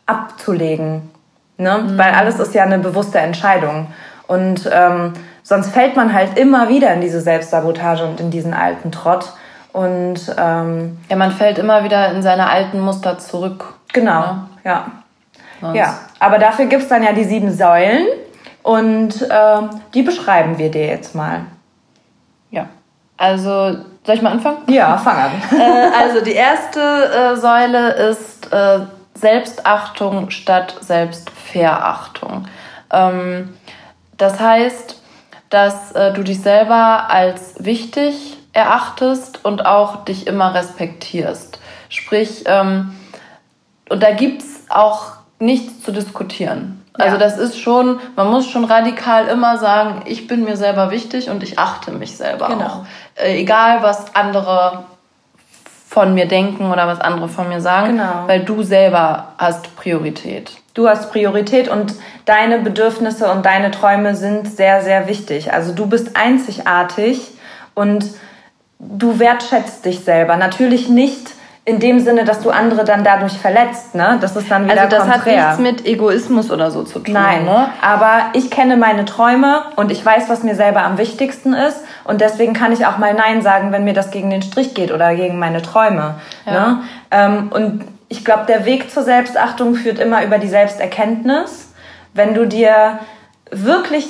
abzulegen. 0.06 1.12
Ne? 1.58 1.80
Mhm. 1.80 1.98
Weil 1.98 2.14
alles 2.14 2.40
ist 2.40 2.56
ja 2.56 2.64
eine 2.64 2.80
bewusste 2.80 3.20
Entscheidung. 3.20 3.88
Und 4.28 4.70
ähm, 4.72 5.14
sonst 5.44 5.70
fällt 5.70 5.96
man 5.96 6.14
halt 6.14 6.38
immer 6.38 6.70
wieder 6.70 6.94
in 6.94 7.02
diese 7.02 7.22
Selbstsabotage 7.22 8.06
und 8.06 8.20
in 8.20 8.32
diesen 8.32 8.54
alten 8.54 8.92
Trott. 8.92 9.34
Und 9.72 10.34
ähm, 10.38 10.98
ja, 11.10 11.16
man 11.16 11.32
fällt 11.32 11.58
immer 11.58 11.84
wieder 11.84 12.12
in 12.12 12.22
seine 12.22 12.50
alten 12.50 12.80
Muster 12.80 13.18
zurück. 13.20 13.76
Genau, 13.92 14.22
ne? 14.22 14.48
ja. 14.64 14.86
Sonst. 15.62 15.78
Ja, 15.78 15.98
aber 16.20 16.40
dafür 16.40 16.66
gibt 16.66 16.84
es 16.84 16.90
dann 16.90 17.04
ja 17.04 17.14
die 17.14 17.24
sieben 17.24 17.50
Säulen 17.50 18.06
und 18.64 19.22
äh, 19.22 19.62
die 19.94 20.02
beschreiben 20.02 20.58
wir 20.58 20.70
dir 20.70 20.88
jetzt 20.88 21.16
mal. 21.16 21.42
Ja, 22.52 22.68
also 23.18 23.78
soll 24.06 24.16
ich 24.16 24.22
mal 24.22 24.32
anfangen? 24.32 24.58
Ja, 24.68 24.98
fang 24.98 25.16
an. 25.16 25.32
äh, 25.58 25.90
also 25.98 26.22
die 26.22 26.34
erste 26.34 26.82
äh, 26.82 27.36
Säule 27.38 27.92
ist 27.92 28.52
äh, 28.52 28.80
Selbstachtung 29.14 30.30
statt 30.32 30.76
Selbstverachtung. 30.82 32.46
Ähm, 32.92 33.54
das 34.18 34.40
heißt, 34.40 35.02
dass 35.54 35.92
äh, 35.92 36.12
du 36.14 36.24
dich 36.24 36.42
selber 36.42 37.10
als 37.10 37.54
wichtig 37.60 38.38
erachtest 38.54 39.46
und 39.46 39.66
auch 39.66 40.04
dich 40.04 40.26
immer 40.26 40.56
respektierst. 40.56 41.60
Sprich, 41.90 42.44
ähm, 42.48 42.96
und 43.90 44.02
da 44.02 44.12
gibt 44.12 44.42
es 44.42 44.66
auch 44.70 45.14
nichts 45.38 45.84
zu 45.84 45.92
diskutieren. 45.92 46.84
Also 46.94 47.18
ja. 47.18 47.20
das 47.20 47.38
ist 47.38 47.60
schon, 47.60 48.00
man 48.16 48.30
muss 48.30 48.48
schon 48.48 48.66
radikal 48.66 49.28
immer 49.28 49.58
sagen, 49.58 50.02
ich 50.06 50.28
bin 50.28 50.44
mir 50.44 50.58
selber 50.58 50.90
wichtig 50.90 51.30
und 51.30 51.44
ich 51.44 51.60
achte 51.60 51.92
mich 51.92 52.18
selber 52.18 52.48
genau. 52.48 52.66
auch. 52.66 52.86
Äh, 53.16 53.40
egal, 53.40 53.84
was 53.84 54.16
andere 54.16 54.86
von 55.88 56.16
mir 56.16 56.28
denken 56.28 56.72
oder 56.72 56.88
was 56.88 57.00
andere 57.00 57.30
von 57.30 57.50
mir 57.50 57.62
sagen, 57.62 57.98
genau. 57.98 58.24
weil 58.26 58.44
du 58.44 58.64
selber 58.64 59.34
hast 59.38 59.76
Priorität. 59.76 60.63
Du 60.74 60.88
hast 60.88 61.12
Priorität 61.12 61.68
und 61.68 61.94
deine 62.26 62.60
Bedürfnisse 62.60 63.32
und 63.32 63.46
deine 63.46 63.70
Träume 63.70 64.16
sind 64.16 64.48
sehr, 64.48 64.82
sehr 64.82 65.08
wichtig. 65.08 65.54
Also 65.54 65.74
du 65.74 65.86
bist 65.86 66.16
einzigartig 66.16 67.32
und 67.76 68.06
du 68.80 69.20
wertschätzt 69.20 69.86
dich 69.86 70.00
selber. 70.00 70.36
Natürlich 70.36 70.90
nicht 70.90 71.34
in 71.66 71.80
dem 71.80 72.02
Sinne, 72.02 72.26
dass 72.26 72.42
du 72.42 72.50
andere 72.50 72.84
dann 72.84 73.06
dadurch 73.06 73.34
verletzt, 73.34 73.96
ne? 73.96 74.18
Das 74.20 74.36
ist 74.36 74.52
dann 74.52 74.66
wieder 74.66 74.82
Also 74.82 74.98
das 74.98 75.10
konträr. 75.10 75.52
hat 75.52 75.60
nichts 75.60 75.82
mit 75.82 75.88
Egoismus 75.88 76.52
oder 76.52 76.72
so 76.72 76.84
zu 76.84 77.00
tun. 77.00 77.14
Nein, 77.14 77.46
ne? 77.46 77.70
aber 77.82 78.26
ich 78.34 78.52
kenne 78.52 78.76
meine 78.76 79.06
Träume 79.06 79.62
und 79.78 79.90
ich 79.90 80.06
weiß, 80.06 80.28
was 80.28 80.44
mir 80.44 80.56
selber 80.56 80.84
am 80.84 80.98
wichtigsten 80.98 81.54
ist 81.54 81.80
und 82.04 82.20
deswegen 82.20 82.54
kann 82.54 82.74
ich 82.74 82.86
auch 82.86 82.98
mal 82.98 83.14
Nein 83.14 83.42
sagen, 83.42 83.72
wenn 83.72 83.86
mir 83.86 83.94
das 83.94 84.12
gegen 84.12 84.30
den 84.30 84.42
Strich 84.42 84.74
geht 84.74 84.92
oder 84.92 85.16
gegen 85.16 85.40
meine 85.40 85.62
Träume. 85.62 86.16
Ja. 86.46 86.52
Ne? 86.52 86.80
Ähm, 87.12 87.50
und 87.54 87.86
ich 88.14 88.24
glaube, 88.24 88.46
der 88.48 88.66
Weg 88.66 88.92
zur 88.92 89.02
Selbstachtung 89.02 89.74
führt 89.74 89.98
immer 89.98 90.24
über 90.24 90.38
die 90.38 90.48
Selbsterkenntnis. 90.48 91.74
Wenn 92.14 92.36
du 92.36 92.46
dir 92.46 93.00
wirklich 93.50 94.06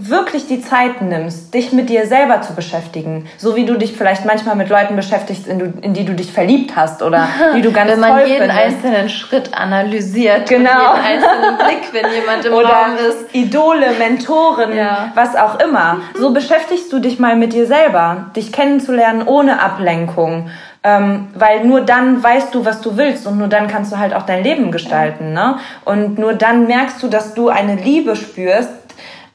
wirklich 0.00 0.46
die 0.46 0.60
Zeit 0.60 1.02
nimmst, 1.02 1.52
dich 1.54 1.72
mit 1.72 1.88
dir 1.88 2.06
selber 2.06 2.40
zu 2.40 2.54
beschäftigen, 2.54 3.26
so 3.36 3.56
wie 3.56 3.64
du 3.64 3.76
dich 3.76 3.96
vielleicht 3.96 4.24
manchmal 4.24 4.54
mit 4.54 4.68
Leuten 4.68 4.94
beschäftigst, 4.94 5.48
in, 5.48 5.58
du, 5.58 5.72
in 5.82 5.92
die 5.92 6.04
du 6.04 6.14
dich 6.14 6.32
verliebt 6.32 6.76
hast 6.76 7.02
oder 7.02 7.26
die 7.56 7.62
du 7.62 7.72
ganz 7.72 7.90
wenn 7.90 8.00
man 8.00 8.18
jeden 8.20 8.38
findest. 8.38 8.60
einzelnen 8.60 9.08
Schritt 9.08 9.54
analysiert, 9.54 10.48
genau. 10.48 10.94
jeden 10.94 11.04
einzelnen 11.04 11.56
Blick, 11.58 11.92
wenn 11.92 12.12
jemand 12.12 12.44
im 12.44 12.52
oder 12.52 12.68
Raum 12.68 12.96
ist, 13.08 13.34
Idole, 13.34 13.86
Mentoren, 13.98 14.76
ja. 14.76 15.10
was 15.14 15.34
auch 15.34 15.58
immer. 15.58 16.00
So 16.14 16.30
beschäftigst 16.30 16.92
du 16.92 17.00
dich 17.00 17.18
mal 17.18 17.34
mit 17.34 17.52
dir 17.52 17.66
selber, 17.66 18.30
dich 18.36 18.52
kennenzulernen 18.52 19.26
ohne 19.26 19.60
Ablenkung. 19.60 20.50
Ähm, 20.84 21.28
weil 21.34 21.64
nur 21.64 21.80
dann 21.80 22.22
weißt 22.22 22.54
du, 22.54 22.64
was 22.64 22.80
du 22.80 22.96
willst 22.96 23.26
und 23.26 23.38
nur 23.38 23.48
dann 23.48 23.66
kannst 23.66 23.92
du 23.92 23.98
halt 23.98 24.14
auch 24.14 24.22
dein 24.22 24.44
Leben 24.44 24.70
gestalten. 24.70 25.32
Ne? 25.32 25.58
Und 25.84 26.18
nur 26.18 26.34
dann 26.34 26.66
merkst 26.66 27.02
du, 27.02 27.08
dass 27.08 27.34
du 27.34 27.48
eine 27.48 27.74
Liebe 27.74 28.14
spürst, 28.14 28.70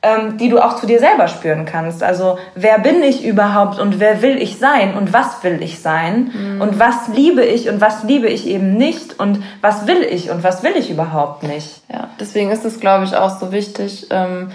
ähm, 0.04 0.38
die 0.38 0.50
du 0.50 0.60
auch 0.60 0.76
zu 0.76 0.86
dir 0.86 1.00
selber 1.00 1.28
spüren 1.28 1.66
kannst. 1.66 2.04
Also 2.04 2.38
wer 2.56 2.78
bin 2.80 3.02
ich 3.02 3.26
überhaupt 3.26 3.80
und 3.80 4.00
wer 4.00 4.22
will 4.22 4.42
ich 4.42 4.60
sein 4.60 4.96
und 4.96 5.14
was 5.14 5.44
will 5.44 5.64
ich 5.64 5.80
sein 5.80 6.32
mhm. 6.34 6.62
und 6.62 6.78
was 6.78 7.08
liebe 7.08 7.44
ich 7.44 7.70
und 7.70 7.80
was 7.80 8.04
liebe 8.04 8.28
ich 8.28 8.46
eben 8.46 8.76
nicht 8.76 9.20
und 9.20 9.42
was 9.62 9.88
will 9.88 10.02
ich 10.02 10.30
und 10.30 10.44
was 10.44 10.62
will 10.62 10.74
ich 10.76 10.90
überhaupt 10.92 11.44
nicht. 11.44 11.82
Ja, 11.92 12.10
deswegen 12.20 12.52
ist 12.52 12.66
es, 12.66 12.82
glaube 12.82 13.06
ich, 13.06 13.16
auch 13.16 13.40
so 13.40 13.54
wichtig, 13.54 14.08
ähm, 14.10 14.52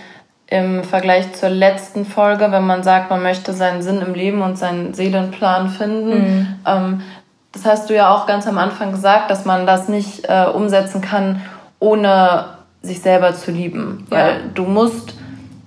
im 0.50 0.82
Vergleich 0.82 1.32
zur 1.34 1.50
letzten 1.50 2.04
Folge, 2.04 2.50
wenn 2.50 2.66
man 2.66 2.82
sagt, 2.82 3.10
man 3.10 3.22
möchte 3.22 3.52
seinen 3.52 3.82
Sinn 3.82 4.00
im 4.00 4.14
Leben 4.14 4.42
und 4.42 4.56
seinen 4.56 4.94
Seelenplan 4.94 5.68
finden. 5.68 6.10
Mhm. 6.10 6.54
Ähm, 6.66 7.02
das 7.52 7.64
hast 7.64 7.90
du 7.90 7.94
ja 7.94 8.14
auch 8.14 8.26
ganz 8.26 8.46
am 8.46 8.58
Anfang 8.58 8.92
gesagt, 8.92 9.30
dass 9.30 9.44
man 9.44 9.66
das 9.66 9.88
nicht 9.88 10.24
äh, 10.28 10.46
umsetzen 10.46 11.00
kann, 11.00 11.42
ohne 11.78 12.46
sich 12.82 13.00
selber 13.00 13.34
zu 13.34 13.50
lieben. 13.50 14.06
Ja. 14.10 14.16
Weil 14.16 14.40
du 14.54 14.64
musst 14.64 15.14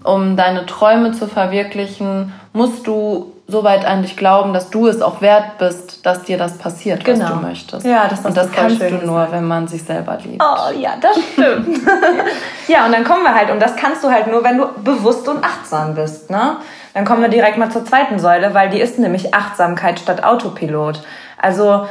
um 0.03 0.35
deine 0.35 0.65
Träume 0.65 1.11
zu 1.11 1.27
verwirklichen, 1.27 2.33
musst 2.53 2.87
du 2.87 3.30
so 3.51 3.63
weit 3.63 3.85
an 3.85 4.01
dich 4.01 4.17
glauben, 4.17 4.53
dass 4.53 4.69
du 4.69 4.87
es 4.87 5.01
auch 5.01 5.21
wert 5.21 5.57
bist, 5.57 6.05
dass 6.05 6.23
dir 6.23 6.37
das 6.37 6.57
passiert, 6.57 7.03
genau. 7.03 7.25
was 7.25 7.29
du 7.29 7.35
möchtest. 7.35 7.85
Ja, 7.85 8.07
das 8.07 8.25
und 8.25 8.35
das 8.35 8.51
kannst 8.51 8.81
du 8.81 8.89
nur, 9.05 9.31
wenn 9.31 9.45
man 9.45 9.67
sich 9.67 9.83
selber 9.83 10.17
liebt. 10.23 10.41
Oh 10.41 10.71
ja, 10.79 10.93
das 10.99 11.17
stimmt. 11.33 11.79
ja, 12.67 12.85
und 12.85 12.93
dann 12.93 13.03
kommen 13.03 13.23
wir 13.23 13.35
halt, 13.35 13.51
und 13.51 13.61
das 13.61 13.75
kannst 13.75 14.03
du 14.03 14.09
halt 14.09 14.27
nur, 14.27 14.43
wenn 14.43 14.57
du 14.57 14.67
bewusst 14.83 15.27
und 15.27 15.43
achtsam 15.43 15.93
bist. 15.93 16.29
Ne? 16.29 16.57
Dann 16.93 17.05
kommen 17.05 17.21
wir 17.21 17.29
direkt 17.29 17.57
mal 17.57 17.69
zur 17.69 17.85
zweiten 17.85 18.19
Säule, 18.19 18.53
weil 18.53 18.69
die 18.69 18.79
ist 18.79 18.97
nämlich 18.97 19.33
Achtsamkeit 19.33 19.99
statt 19.99 20.23
Autopilot. 20.23 21.01
Also 21.37 21.85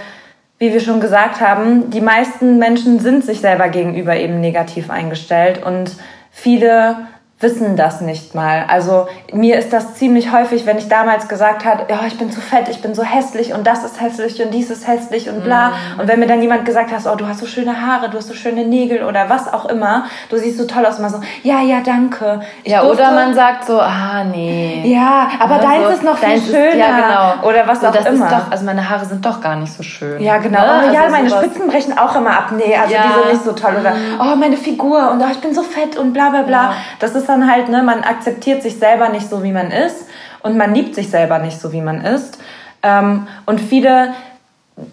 wie 0.58 0.72
wir 0.74 0.80
schon 0.80 1.00
gesagt 1.00 1.40
haben, 1.40 1.90
die 1.90 2.02
meisten 2.02 2.58
Menschen 2.58 3.00
sind 3.00 3.24
sich 3.24 3.40
selber 3.40 3.68
gegenüber 3.68 4.16
eben 4.16 4.40
negativ 4.40 4.90
eingestellt 4.90 5.64
und 5.64 5.92
viele 6.30 6.96
wissen 7.40 7.74
das 7.74 8.02
nicht 8.02 8.34
mal. 8.34 8.64
Also 8.68 9.08
mir 9.32 9.58
ist 9.58 9.72
das 9.72 9.94
ziemlich 9.94 10.30
häufig, 10.30 10.66
wenn 10.66 10.76
ich 10.76 10.88
damals 10.88 11.26
gesagt 11.26 11.64
habe, 11.64 11.86
ja, 11.88 12.00
ich 12.06 12.18
bin 12.18 12.30
zu 12.30 12.40
fett, 12.40 12.68
ich 12.68 12.82
bin 12.82 12.94
so 12.94 13.02
hässlich 13.02 13.54
und 13.54 13.66
das 13.66 13.82
ist 13.82 13.98
hässlich 13.98 14.42
und 14.42 14.52
dies 14.52 14.70
ist 14.70 14.86
hässlich 14.86 15.30
und 15.30 15.42
bla. 15.42 15.68
Mhm. 15.68 16.00
Und 16.00 16.08
wenn 16.08 16.20
mir 16.20 16.26
dann 16.26 16.42
jemand 16.42 16.66
gesagt 16.66 16.92
hat, 16.92 17.00
oh, 17.10 17.16
du 17.16 17.26
hast 17.26 17.40
so 17.40 17.46
schöne 17.46 17.80
Haare, 17.80 18.10
du 18.10 18.18
hast 18.18 18.28
so 18.28 18.34
schöne 18.34 18.66
Nägel 18.66 19.04
oder 19.04 19.30
was 19.30 19.50
auch 19.50 19.64
immer, 19.66 20.04
du 20.28 20.36
siehst 20.36 20.58
so 20.58 20.66
toll 20.66 20.84
aus, 20.84 20.98
immer 20.98 21.08
so, 21.08 21.20
ja, 21.42 21.62
ja, 21.62 21.80
danke. 21.82 22.40
Ich 22.62 22.72
ja, 22.72 22.82
durfte, 22.82 23.02
oder 23.02 23.12
man 23.12 23.32
sagt 23.32 23.64
so, 23.64 23.80
ah, 23.80 24.22
nee. 24.22 24.82
Ja, 24.84 25.30
aber 25.38 25.56
oder 25.56 25.64
deins 25.64 25.86
so, 25.86 25.92
ist 25.92 26.02
noch 26.02 26.18
viel 26.18 26.42
schöner. 26.42 26.68
Ist, 26.68 26.76
ja, 26.76 27.34
genau. 27.36 27.48
Oder 27.48 27.66
was 27.66 27.80
so, 27.80 27.86
auch 27.86 27.92
das 27.92 28.04
immer. 28.04 28.26
Ist 28.26 28.32
doch, 28.32 28.50
also 28.50 28.64
meine 28.66 28.90
Haare 28.90 29.06
sind 29.06 29.24
doch 29.24 29.40
gar 29.40 29.56
nicht 29.56 29.72
so 29.72 29.82
schön. 29.82 30.22
Ja, 30.22 30.36
genau. 30.36 30.60
Ne? 30.60 30.88
Oh, 30.88 30.92
ja, 30.92 31.00
also 31.04 31.12
meine 31.12 31.30
sowas. 31.30 31.44
Spitzen 31.44 31.68
brechen 31.68 31.96
auch 31.96 32.14
immer 32.16 32.32
ab. 32.32 32.52
Nee, 32.54 32.76
also 32.76 32.92
ja. 32.92 33.00
die 33.06 33.12
sind 33.14 33.32
nicht 33.32 33.44
so 33.44 33.52
toll. 33.52 33.76
Oder, 33.80 33.92
mhm. 33.92 34.20
oh, 34.20 34.36
meine 34.36 34.58
Figur 34.58 35.10
und 35.10 35.22
oh, 35.22 35.26
ich 35.30 35.38
bin 35.38 35.54
so 35.54 35.62
fett 35.62 35.96
und 35.96 36.12
bla, 36.12 36.28
bla, 36.28 36.42
bla. 36.42 36.62
Ja. 36.64 36.74
Das 36.98 37.14
ist 37.14 37.29
dann 37.30 37.50
halt, 37.50 37.68
ne, 37.68 37.82
man 37.82 38.02
akzeptiert 38.02 38.62
sich 38.62 38.78
selber 38.78 39.08
nicht 39.08 39.28
so, 39.28 39.42
wie 39.42 39.52
man 39.52 39.70
ist 39.70 40.06
und 40.42 40.56
man 40.56 40.74
liebt 40.74 40.94
sich 40.94 41.10
selber 41.10 41.38
nicht 41.38 41.58
so, 41.58 41.72
wie 41.72 41.80
man 41.80 42.04
ist. 42.04 42.38
Ähm, 42.82 43.26
und 43.46 43.60
viele, 43.60 44.14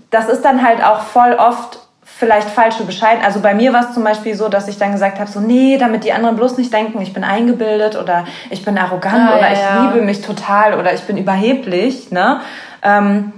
das 0.09 0.29
ist 0.29 0.43
dann 0.43 0.65
halt 0.65 0.83
auch 0.83 1.01
voll 1.01 1.33
oft 1.33 1.79
vielleicht 2.17 2.49
falsche 2.49 2.83
Bescheid. 2.83 3.19
Also 3.23 3.41
bei 3.41 3.53
mir 3.53 3.73
war 3.73 3.81
es 3.81 3.93
zum 3.93 4.03
Beispiel 4.03 4.35
so, 4.35 4.49
dass 4.49 4.67
ich 4.67 4.77
dann 4.79 4.91
gesagt 4.91 5.19
habe, 5.19 5.29
so 5.29 5.39
nee, 5.39 5.77
damit 5.77 6.03
die 6.03 6.13
anderen 6.13 6.35
bloß 6.35 6.57
nicht 6.57 6.73
denken, 6.73 6.99
ich 7.01 7.13
bin 7.13 7.23
eingebildet 7.23 7.95
oder 7.95 8.25
ich 8.49 8.65
bin 8.65 8.77
arrogant 8.77 9.29
ah, 9.29 9.37
oder 9.37 9.47
ja, 9.47 9.53
ich 9.53 9.59
ja. 9.59 9.83
liebe 9.83 10.03
mich 10.03 10.21
total 10.21 10.73
oder 10.79 10.93
ich 10.93 11.01
bin 11.01 11.17
überheblich. 11.17 12.11
Ne? 12.11 12.39
Ähm, 12.81 13.33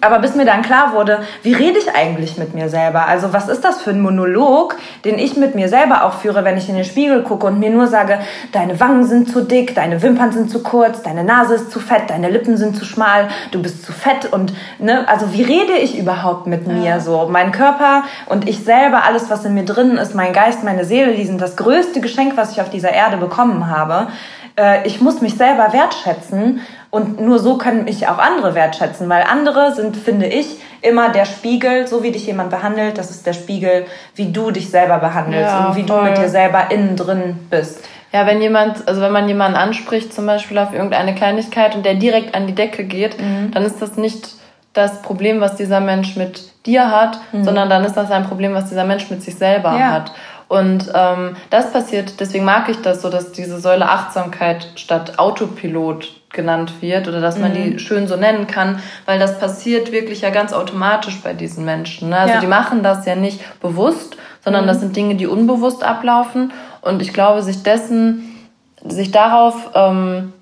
aber 0.00 0.18
bis 0.18 0.34
mir 0.34 0.44
dann 0.44 0.62
klar 0.62 0.92
wurde, 0.92 1.20
wie 1.42 1.52
rede 1.52 1.78
ich 1.78 1.94
eigentlich 1.94 2.36
mit 2.36 2.54
mir 2.54 2.68
selber? 2.68 3.06
Also 3.06 3.32
was 3.32 3.48
ist 3.48 3.64
das 3.64 3.80
für 3.80 3.90
ein 3.90 4.00
Monolog, 4.00 4.76
den 5.04 5.18
ich 5.18 5.36
mit 5.36 5.54
mir 5.54 5.68
selber 5.68 6.04
auch 6.04 6.14
führe, 6.14 6.44
wenn 6.44 6.56
ich 6.56 6.68
in 6.68 6.74
den 6.74 6.84
Spiegel 6.84 7.22
gucke 7.22 7.46
und 7.46 7.58
mir 7.58 7.70
nur 7.70 7.86
sage, 7.86 8.18
deine 8.52 8.78
Wangen 8.80 9.04
sind 9.04 9.30
zu 9.30 9.42
dick, 9.42 9.74
deine 9.74 10.02
Wimpern 10.02 10.32
sind 10.32 10.50
zu 10.50 10.62
kurz, 10.62 11.02
deine 11.02 11.24
Nase 11.24 11.54
ist 11.54 11.70
zu 11.70 11.80
fett, 11.80 12.08
deine 12.08 12.30
Lippen 12.30 12.56
sind 12.56 12.76
zu 12.76 12.84
schmal, 12.84 13.28
du 13.50 13.62
bist 13.62 13.84
zu 13.84 13.92
fett 13.92 14.32
und 14.32 14.52
ne, 14.78 15.08
also 15.08 15.32
wie 15.32 15.42
rede 15.42 15.74
ich 15.74 15.98
überhaupt 15.98 16.46
mit 16.46 16.66
mir 16.66 16.84
ja. 16.84 17.00
so? 17.00 17.28
Mein 17.30 17.52
Körper 17.52 18.04
und 18.26 18.48
ich 18.48 18.64
selber, 18.64 19.04
alles 19.04 19.30
was 19.30 19.44
in 19.44 19.54
mir 19.54 19.64
drin 19.64 19.96
ist, 19.96 20.14
mein 20.14 20.32
Geist, 20.32 20.64
meine 20.64 20.84
Seele, 20.84 21.14
die 21.14 21.24
sind 21.24 21.40
das 21.40 21.56
größte 21.56 22.00
Geschenk, 22.00 22.36
was 22.36 22.52
ich 22.52 22.60
auf 22.60 22.70
dieser 22.70 22.92
Erde 22.92 23.16
bekommen 23.16 23.68
habe 23.68 24.08
äh, 24.56 24.86
ich 24.86 25.00
muss 25.00 25.20
mich 25.20 25.34
selber 25.34 25.72
wertschätzen 25.72 26.60
und 26.94 27.20
nur 27.20 27.40
so 27.40 27.58
können 27.58 27.84
mich 27.84 28.06
auch 28.06 28.18
andere 28.18 28.54
wertschätzen, 28.54 29.08
weil 29.08 29.24
andere 29.24 29.74
sind, 29.74 29.96
finde 29.96 30.26
ich, 30.26 30.60
immer 30.80 31.08
der 31.08 31.24
Spiegel, 31.24 31.88
so 31.88 32.04
wie 32.04 32.12
dich 32.12 32.26
jemand 32.26 32.50
behandelt, 32.50 32.98
das 32.98 33.10
ist 33.10 33.26
der 33.26 33.32
Spiegel, 33.32 33.86
wie 34.14 34.30
du 34.30 34.52
dich 34.52 34.70
selber 34.70 34.98
behandelst 34.98 35.50
ja, 35.50 35.66
und 35.66 35.76
wie 35.76 35.82
voll. 35.82 36.04
du 36.04 36.10
mit 36.10 36.18
dir 36.18 36.28
selber 36.28 36.70
innen 36.70 36.94
drin 36.94 37.48
bist. 37.50 37.84
Ja, 38.12 38.26
wenn 38.26 38.40
jemand, 38.40 38.86
also 38.86 39.00
wenn 39.00 39.10
man 39.10 39.26
jemanden 39.26 39.56
anspricht, 39.56 40.14
zum 40.14 40.26
Beispiel 40.26 40.56
auf 40.56 40.72
irgendeine 40.72 41.16
Kleinigkeit 41.16 41.74
und 41.74 41.84
der 41.84 41.94
direkt 41.94 42.36
an 42.36 42.46
die 42.46 42.54
Decke 42.54 42.84
geht, 42.84 43.20
mhm. 43.20 43.50
dann 43.50 43.64
ist 43.64 43.82
das 43.82 43.96
nicht 43.96 44.28
das 44.72 45.02
Problem, 45.02 45.40
was 45.40 45.56
dieser 45.56 45.80
Mensch 45.80 46.14
mit 46.14 46.52
dir 46.64 46.92
hat, 46.92 47.18
mhm. 47.32 47.42
sondern 47.42 47.68
dann 47.68 47.84
ist 47.84 47.94
das 47.94 48.12
ein 48.12 48.24
Problem, 48.24 48.54
was 48.54 48.68
dieser 48.68 48.84
Mensch 48.84 49.10
mit 49.10 49.20
sich 49.20 49.34
selber 49.34 49.76
ja. 49.76 49.90
hat. 49.90 50.12
Und 50.46 50.92
ähm, 50.94 51.36
das 51.50 51.72
passiert, 51.72 52.20
deswegen 52.20 52.44
mag 52.44 52.68
ich 52.68 52.80
das 52.82 53.02
so, 53.02 53.10
dass 53.10 53.32
diese 53.32 53.58
Säule 53.58 53.88
Achtsamkeit 53.88 54.68
statt 54.76 55.18
Autopilot 55.18 56.23
genannt 56.34 56.82
wird 56.82 57.08
oder 57.08 57.20
dass 57.20 57.38
man 57.38 57.52
mhm. 57.52 57.54
die 57.54 57.78
schön 57.78 58.06
so 58.06 58.16
nennen 58.16 58.46
kann, 58.46 58.80
weil 59.06 59.18
das 59.18 59.38
passiert 59.38 59.92
wirklich 59.92 60.20
ja 60.20 60.30
ganz 60.30 60.52
automatisch 60.52 61.22
bei 61.22 61.32
diesen 61.32 61.64
Menschen. 61.64 62.10
Ne? 62.10 62.18
Also 62.18 62.34
ja. 62.34 62.40
die 62.40 62.46
machen 62.46 62.82
das 62.82 63.06
ja 63.06 63.14
nicht 63.14 63.40
bewusst, 63.60 64.16
sondern 64.44 64.64
mhm. 64.64 64.68
das 64.68 64.80
sind 64.80 64.94
Dinge, 64.94 65.14
die 65.14 65.26
unbewusst 65.26 65.82
ablaufen. 65.82 66.52
Und 66.82 67.00
ich 67.00 67.14
glaube, 67.14 67.42
sich 67.42 67.62
dessen, 67.62 68.46
sich 68.84 69.10
darauf 69.10 69.70
ähm, 69.74 70.32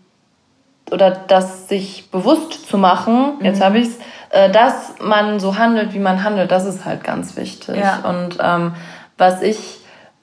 oder 0.91 1.11
das 1.11 1.69
sich 1.69 2.11
bewusst 2.11 2.69
zu 2.69 2.79
machen, 2.79 3.37
mhm. 3.39 3.45
jetzt 3.45 3.63
habe 3.63 3.79
ich 3.79 3.89
es, 3.89 3.99
äh, 4.31 4.51
dass 4.51 4.95
man 5.01 5.39
so 5.39 5.59
handelt, 5.59 5.95
wie 5.95 5.99
man 5.99 6.25
handelt, 6.25 6.51
das 6.51 6.65
ist 6.65 6.85
halt 6.85 7.05
ganz 7.05 7.37
wichtig. 7.37 7.77
Ja. 7.77 8.01
Und 8.09 8.39
ähm, 8.43 8.75
was 9.19 9.43
ich 9.43 9.79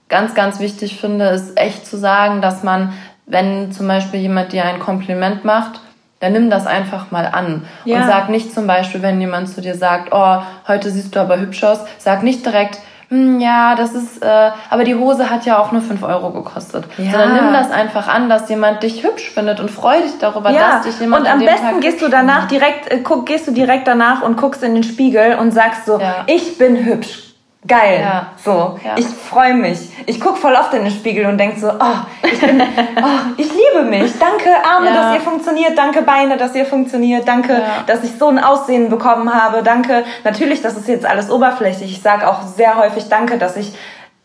ganz, 0.09 0.33
ganz 0.33 0.59
wichtig 0.59 0.99
finde, 0.99 1.25
ist 1.29 1.57
echt 1.57 1.85
zu 1.85 1.97
sagen, 1.97 2.41
dass 2.41 2.63
man 2.63 2.93
wenn 3.29 3.71
zum 3.71 3.87
Beispiel 3.87 4.19
jemand 4.19 4.51
dir 4.51 4.65
ein 4.65 4.79
Kompliment 4.79 5.45
macht, 5.45 5.79
dann 6.19 6.33
nimm 6.33 6.49
das 6.49 6.67
einfach 6.67 7.11
mal 7.11 7.25
an. 7.25 7.65
Ja. 7.85 7.97
Und 7.97 8.07
sag 8.07 8.29
nicht 8.29 8.53
zum 8.53 8.67
Beispiel, 8.67 9.01
wenn 9.01 9.21
jemand 9.21 9.49
zu 9.49 9.61
dir 9.61 9.75
sagt, 9.75 10.09
oh, 10.11 10.41
heute 10.67 10.89
siehst 10.89 11.15
du 11.15 11.21
aber 11.21 11.39
hübsch 11.39 11.63
aus, 11.63 11.79
sag 11.97 12.23
nicht 12.23 12.45
direkt, 12.45 12.79
hm, 13.09 13.39
ja, 13.39 13.73
das 13.75 13.95
ist, 13.95 14.21
äh, 14.21 14.51
aber 14.69 14.83
die 14.83 14.95
Hose 14.95 15.29
hat 15.29 15.45
ja 15.45 15.57
auch 15.59 15.71
nur 15.71 15.81
fünf 15.81 16.03
Euro 16.03 16.31
gekostet. 16.31 16.85
Ja. 16.97 17.11
Sondern 17.11 17.33
nimm 17.35 17.53
das 17.53 17.71
einfach 17.71 18.07
an, 18.07 18.29
dass 18.29 18.49
jemand 18.49 18.83
dich 18.83 19.03
hübsch 19.03 19.31
findet 19.31 19.59
und 19.59 19.71
freu 19.71 20.01
dich 20.01 20.19
darüber, 20.19 20.51
ja. 20.51 20.75
dass 20.75 20.83
dich 20.83 20.99
jemand 20.99 21.21
Und 21.21 21.31
am 21.31 21.39
besten 21.39 21.65
Tag 21.65 21.81
gehst 21.81 22.01
du 22.01 22.09
danach 22.09 22.47
direkt, 22.47 22.91
äh, 22.91 22.99
guck, 22.99 23.25
gehst 23.25 23.47
du 23.47 23.51
direkt 23.51 23.87
danach 23.87 24.21
und 24.21 24.37
guckst 24.37 24.61
in 24.61 24.75
den 24.75 24.83
Spiegel 24.83 25.35
und 25.39 25.51
sagst 25.51 25.85
so, 25.85 25.99
ja. 25.99 26.23
ich 26.27 26.57
bin 26.57 26.85
hübsch 26.85 27.28
geil. 27.67 27.99
Ja. 28.01 28.31
So, 28.43 28.79
ja. 28.83 28.95
ich 28.97 29.05
freue 29.05 29.53
mich. 29.53 29.79
Ich 30.05 30.19
gucke 30.19 30.37
voll 30.37 30.53
oft 30.53 30.73
in 30.73 30.83
den 30.83 30.91
Spiegel 30.91 31.25
und 31.25 31.37
denke 31.37 31.59
so, 31.59 31.69
oh 31.69 31.97
ich, 32.23 32.39
bin, 32.39 32.61
oh, 32.97 33.33
ich 33.37 33.49
liebe 33.51 33.85
mich. 33.89 34.17
Danke 34.17 34.49
Arme, 34.63 34.87
ja. 34.87 34.93
dass 34.93 35.13
ihr 35.15 35.21
funktioniert. 35.21 35.77
Danke 35.77 36.01
Beine, 36.01 36.37
dass 36.37 36.55
ihr 36.55 36.65
funktioniert. 36.65 37.27
Danke, 37.27 37.61
dass 37.85 38.03
ich 38.03 38.17
so 38.17 38.29
ein 38.29 38.39
Aussehen 38.39 38.89
bekommen 38.89 39.33
habe. 39.33 39.63
Danke. 39.63 40.05
Natürlich, 40.23 40.61
das 40.61 40.77
ist 40.77 40.87
jetzt 40.87 41.05
alles 41.05 41.29
oberflächlich. 41.29 41.91
Ich 41.91 42.01
sage 42.01 42.27
auch 42.27 42.43
sehr 42.43 42.77
häufig 42.77 43.09
Danke, 43.09 43.37
dass 43.37 43.57
ich 43.57 43.73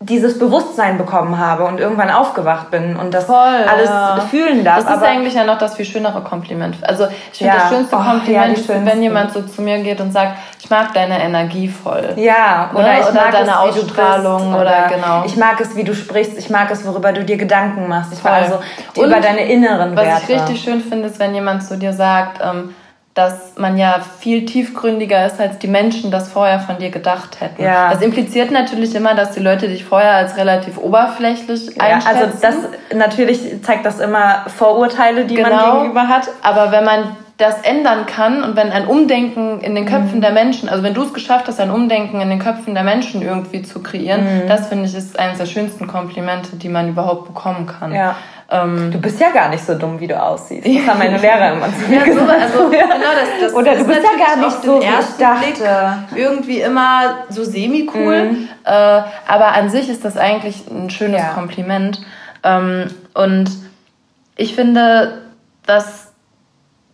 dieses 0.01 0.39
Bewusstsein 0.39 0.99
bekommen 0.99 1.39
habe 1.39 1.65
und 1.65 1.81
irgendwann 1.81 2.11
aufgewacht 2.11 2.71
bin 2.71 2.97
und 2.97 3.15
das 3.15 3.25
Voll, 3.25 3.37
alles 3.37 3.89
ja. 3.89 4.21
fühlen 4.29 4.63
darf. 4.63 4.85
Das 4.85 4.97
ist 4.97 5.03
eigentlich 5.03 5.35
ja 5.35 5.45
noch 5.45 5.57
das 5.57 5.77
viel 5.77 5.87
schönere 5.87 6.21
Kompliment. 6.21 6.77
Also 6.83 7.07
ich 7.33 7.39
finde 7.39 7.55
ja. 7.55 7.61
das 7.61 7.71
schönste 7.71 7.97
Kompliment, 7.97 8.59
oh, 8.69 8.73
ja, 8.73 8.85
wenn 8.87 9.03
jemand 9.03 9.33
so 9.33 9.43
zu 9.43 9.63
mir 9.63 9.79
geht 9.79 10.01
und 10.01 10.13
sagt, 10.13 10.37
ich 10.61 10.69
mag 10.69 10.93
deine 10.93 11.23
Energie 11.23 11.69
voll. 11.69 12.13
Ja, 12.17 12.71
oder 12.75 12.83
ne? 12.83 13.01
ich 13.01 13.07
oder 13.07 13.15
mag 13.15 13.33
deine 13.33 13.51
es, 13.51 13.57
Ausstrahlung 13.57 14.39
bist, 14.39 14.49
oder, 14.49 14.61
oder, 14.61 14.89
genau. 14.89 15.23
Ich 15.25 15.37
mag 15.37 15.61
es, 15.61 15.75
wie 15.77 15.85
du 15.85 15.95
sprichst. 15.95 16.37
Ich 16.39 16.51
mag 16.51 16.71
es, 16.71 16.85
worüber 16.87 17.13
du 17.13 17.25
dir 17.25 17.37
Gedanken 17.37 17.89
machst. 17.89 18.13
Ich 18.13 18.23
war 18.25 18.33
also 18.33 18.59
über 18.97 19.21
deine 19.21 19.51
inneren 19.51 19.97
Werte. 19.97 20.11
Was 20.11 20.23
ich 20.29 20.37
richtig 20.37 20.63
schön 20.63 20.81
finde, 20.81 21.09
ist, 21.09 21.19
wenn 21.19 21.35
jemand 21.35 21.65
zu 21.65 21.79
dir 21.79 21.93
sagt. 21.93 22.41
Ähm, 22.43 22.75
dass 23.15 23.57
man 23.57 23.79
ja 23.79 24.01
viel 24.19 24.45
tiefgründiger 24.45 25.25
ist, 25.25 25.41
als 25.41 25.59
die 25.59 25.69
Menschen 25.69 26.11
das 26.11 26.29
vorher 26.29 26.59
von 26.59 26.79
dir 26.79 26.91
gedacht 26.91 27.41
hätten. 27.41 27.63
Ja. 27.63 27.93
Das 27.93 28.03
impliziert 28.03 28.51
natürlich 28.51 28.93
immer, 28.97 29.15
dass 29.15 29.31
die 29.31 29.41
Leute 29.41 29.69
dich 29.69 29.85
vorher 29.85 30.15
als 30.15 30.37
relativ 30.37 30.79
oberflächlich 30.79 31.81
einschätzen. 31.81 32.17
Ja, 32.17 32.23
also 32.23 32.39
das 32.43 32.55
natürlich 32.93 33.63
zeigt 33.63 33.87
das 33.87 34.01
immer 34.01 34.45
Vorurteile, 34.49 35.27
die 35.27 35.37
genau. 35.37 35.51
man 35.51 35.77
gegenüber 35.79 36.09
hat. 36.09 36.29
Aber 36.43 36.73
wenn 36.73 36.85
man 36.85 37.17
das 37.37 37.63
ändern 37.63 38.07
kann 38.07 38.45
und 38.45 38.55
wenn 38.55 38.71
ein 38.71 38.87
Umdenken 38.87 39.61
in 39.61 39.75
den 39.75 39.87
Köpfen 39.87 40.19
mhm. 40.19 40.21
der 40.21 40.31
Menschen, 40.31 40.69
also 40.69 40.85
wenn 40.85 40.95
du 40.95 41.03
es 41.03 41.13
geschafft 41.13 41.49
hast, 41.49 41.59
ein 41.59 41.71
Umdenken 41.71 42.21
in 42.21 42.31
den 42.31 42.39
Köpfen 42.39 42.75
der 42.75 42.85
Menschen 42.85 43.23
irgendwie 43.23 43.63
zu 43.63 43.83
kreieren, 43.83 44.23
mhm. 44.23 44.49
das 44.49 44.69
finde 44.69 44.85
ich 44.85 44.95
ist 44.95 45.19
eines 45.19 45.39
der 45.39 45.47
schönsten 45.47 45.89
Komplimente, 45.89 46.57
die 46.57 46.69
man 46.69 46.89
überhaupt 46.89 47.27
bekommen 47.27 47.67
kann. 47.67 47.93
Ja. 47.93 48.15
Ähm, 48.51 48.93
du 48.93 48.99
bist 48.99 49.19
ja 49.21 49.31
gar 49.31 49.49
nicht 49.49 49.65
so 49.65 49.75
dumm, 49.75 49.99
wie 49.99 50.07
du 50.07 50.21
aussiehst. 50.21 50.67
Das 50.67 50.87
haben 50.87 50.99
meine 50.99 51.19
Lehrer 51.19 51.55
immer 51.55 51.67
zu 51.67 51.89
mir 51.89 51.99
ja, 51.99 52.05
gesagt. 52.05 52.43
Also, 52.43 52.69
genau, 52.71 52.87
das, 52.89 53.29
das 53.41 53.55
Oder 53.55 53.77
du 53.77 53.85
bist 53.85 54.01
ja 54.03 54.27
gar 54.27 54.37
nicht 54.37 54.63
so, 54.63 54.81
wie 54.81 54.85
ich 54.85 55.17
dachte. 55.19 56.05
irgendwie 56.15 56.61
immer 56.61 57.25
so 57.31 57.43
semi-cool. 57.43 58.33
Mhm. 58.33 58.49
Äh, 58.65 58.71
aber 58.71 59.55
an 59.55 59.71
sich 59.71 59.89
ist 59.89 60.05
das 60.05 60.17
eigentlich 60.17 60.71
ein 60.71 60.91
schönes 60.91 61.23
ja. 61.23 61.29
Kompliment. 61.31 62.01
Ähm, 62.45 62.91
und 63.15 63.51
ich 64.37 64.55
finde, 64.55 65.23
dass 65.67 66.14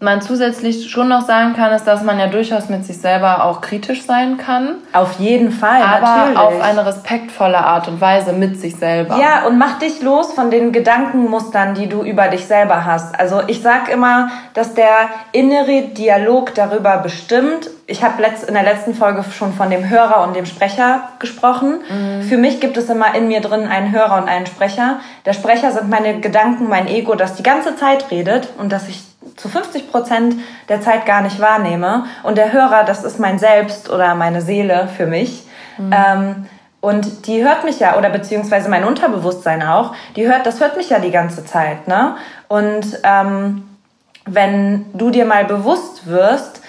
man 0.02 0.22
zusätzlich 0.22 0.90
schon 0.90 1.08
noch 1.08 1.26
sagen 1.26 1.52
kann, 1.54 1.72
ist, 1.74 1.84
dass 1.84 2.02
man 2.02 2.18
ja 2.18 2.26
durchaus 2.26 2.70
mit 2.70 2.86
sich 2.86 2.98
selber 2.98 3.44
auch 3.44 3.60
kritisch 3.60 4.06
sein 4.06 4.38
kann. 4.38 4.76
Auf 4.94 5.20
jeden 5.20 5.52
Fall, 5.52 5.82
aber 5.82 6.00
natürlich. 6.00 6.38
auf 6.38 6.62
eine 6.62 6.86
respektvolle 6.86 7.58
Art 7.58 7.86
und 7.86 8.00
Weise 8.00 8.32
mit 8.32 8.58
sich 8.58 8.76
selber. 8.76 9.18
Ja, 9.18 9.46
und 9.46 9.58
mach 9.58 9.78
dich 9.78 10.00
los 10.00 10.32
von 10.32 10.50
den 10.50 10.72
Gedankenmustern, 10.72 11.74
die 11.74 11.86
du 11.86 12.02
über 12.02 12.28
dich 12.28 12.46
selber 12.46 12.86
hast. 12.86 13.20
Also 13.20 13.42
ich 13.46 13.60
sag 13.60 13.92
immer, 13.92 14.30
dass 14.54 14.72
der 14.72 15.10
innere 15.32 15.82
Dialog 15.88 16.54
darüber 16.54 16.96
bestimmt. 16.96 17.68
Ich 17.86 18.02
habe 18.02 18.22
in 18.48 18.54
der 18.54 18.62
letzten 18.62 18.94
Folge 18.94 19.22
schon 19.30 19.52
von 19.52 19.68
dem 19.68 19.90
Hörer 19.90 20.22
und 20.26 20.34
dem 20.34 20.46
Sprecher 20.46 21.10
gesprochen. 21.18 21.80
Mhm. 21.90 22.22
Für 22.22 22.38
mich 22.38 22.60
gibt 22.60 22.78
es 22.78 22.88
immer 22.88 23.14
in 23.14 23.28
mir 23.28 23.42
drin 23.42 23.66
einen 23.66 23.92
Hörer 23.92 24.16
und 24.16 24.28
einen 24.28 24.46
Sprecher. 24.46 25.00
Der 25.26 25.34
Sprecher 25.34 25.72
sind 25.72 25.90
meine 25.90 26.20
Gedanken, 26.20 26.70
mein 26.70 26.88
Ego, 26.88 27.16
das 27.16 27.34
die 27.34 27.42
ganze 27.42 27.76
Zeit 27.76 28.10
redet 28.10 28.48
und 28.56 28.72
dass 28.72 28.88
ich 28.88 29.09
zu 29.40 29.48
50 29.48 29.90
Prozent 29.90 30.36
der 30.68 30.80
Zeit 30.80 31.06
gar 31.06 31.22
nicht 31.22 31.40
wahrnehme. 31.40 32.04
Und 32.22 32.36
der 32.36 32.52
Hörer, 32.52 32.84
das 32.84 33.04
ist 33.04 33.18
mein 33.18 33.38
Selbst 33.38 33.90
oder 33.90 34.14
meine 34.14 34.42
Seele 34.42 34.88
für 34.96 35.06
mich. 35.06 35.44
Mhm. 35.78 35.92
Ähm, 35.92 36.46
und 36.80 37.26
die 37.26 37.44
hört 37.44 37.64
mich 37.64 37.78
ja, 37.78 37.98
oder 37.98 38.08
beziehungsweise 38.08 38.70
mein 38.70 38.84
Unterbewusstsein 38.84 39.62
auch, 39.62 39.94
die 40.16 40.26
hört, 40.26 40.46
das 40.46 40.60
hört 40.60 40.76
mich 40.76 40.88
ja 40.88 40.98
die 40.98 41.10
ganze 41.10 41.44
Zeit. 41.44 41.88
Ne? 41.88 42.16
Und 42.48 42.98
ähm, 43.02 43.68
wenn 44.24 44.86
du 44.94 45.10
dir 45.10 45.26
mal 45.26 45.44
bewusst 45.44 46.06
wirst 46.06 46.62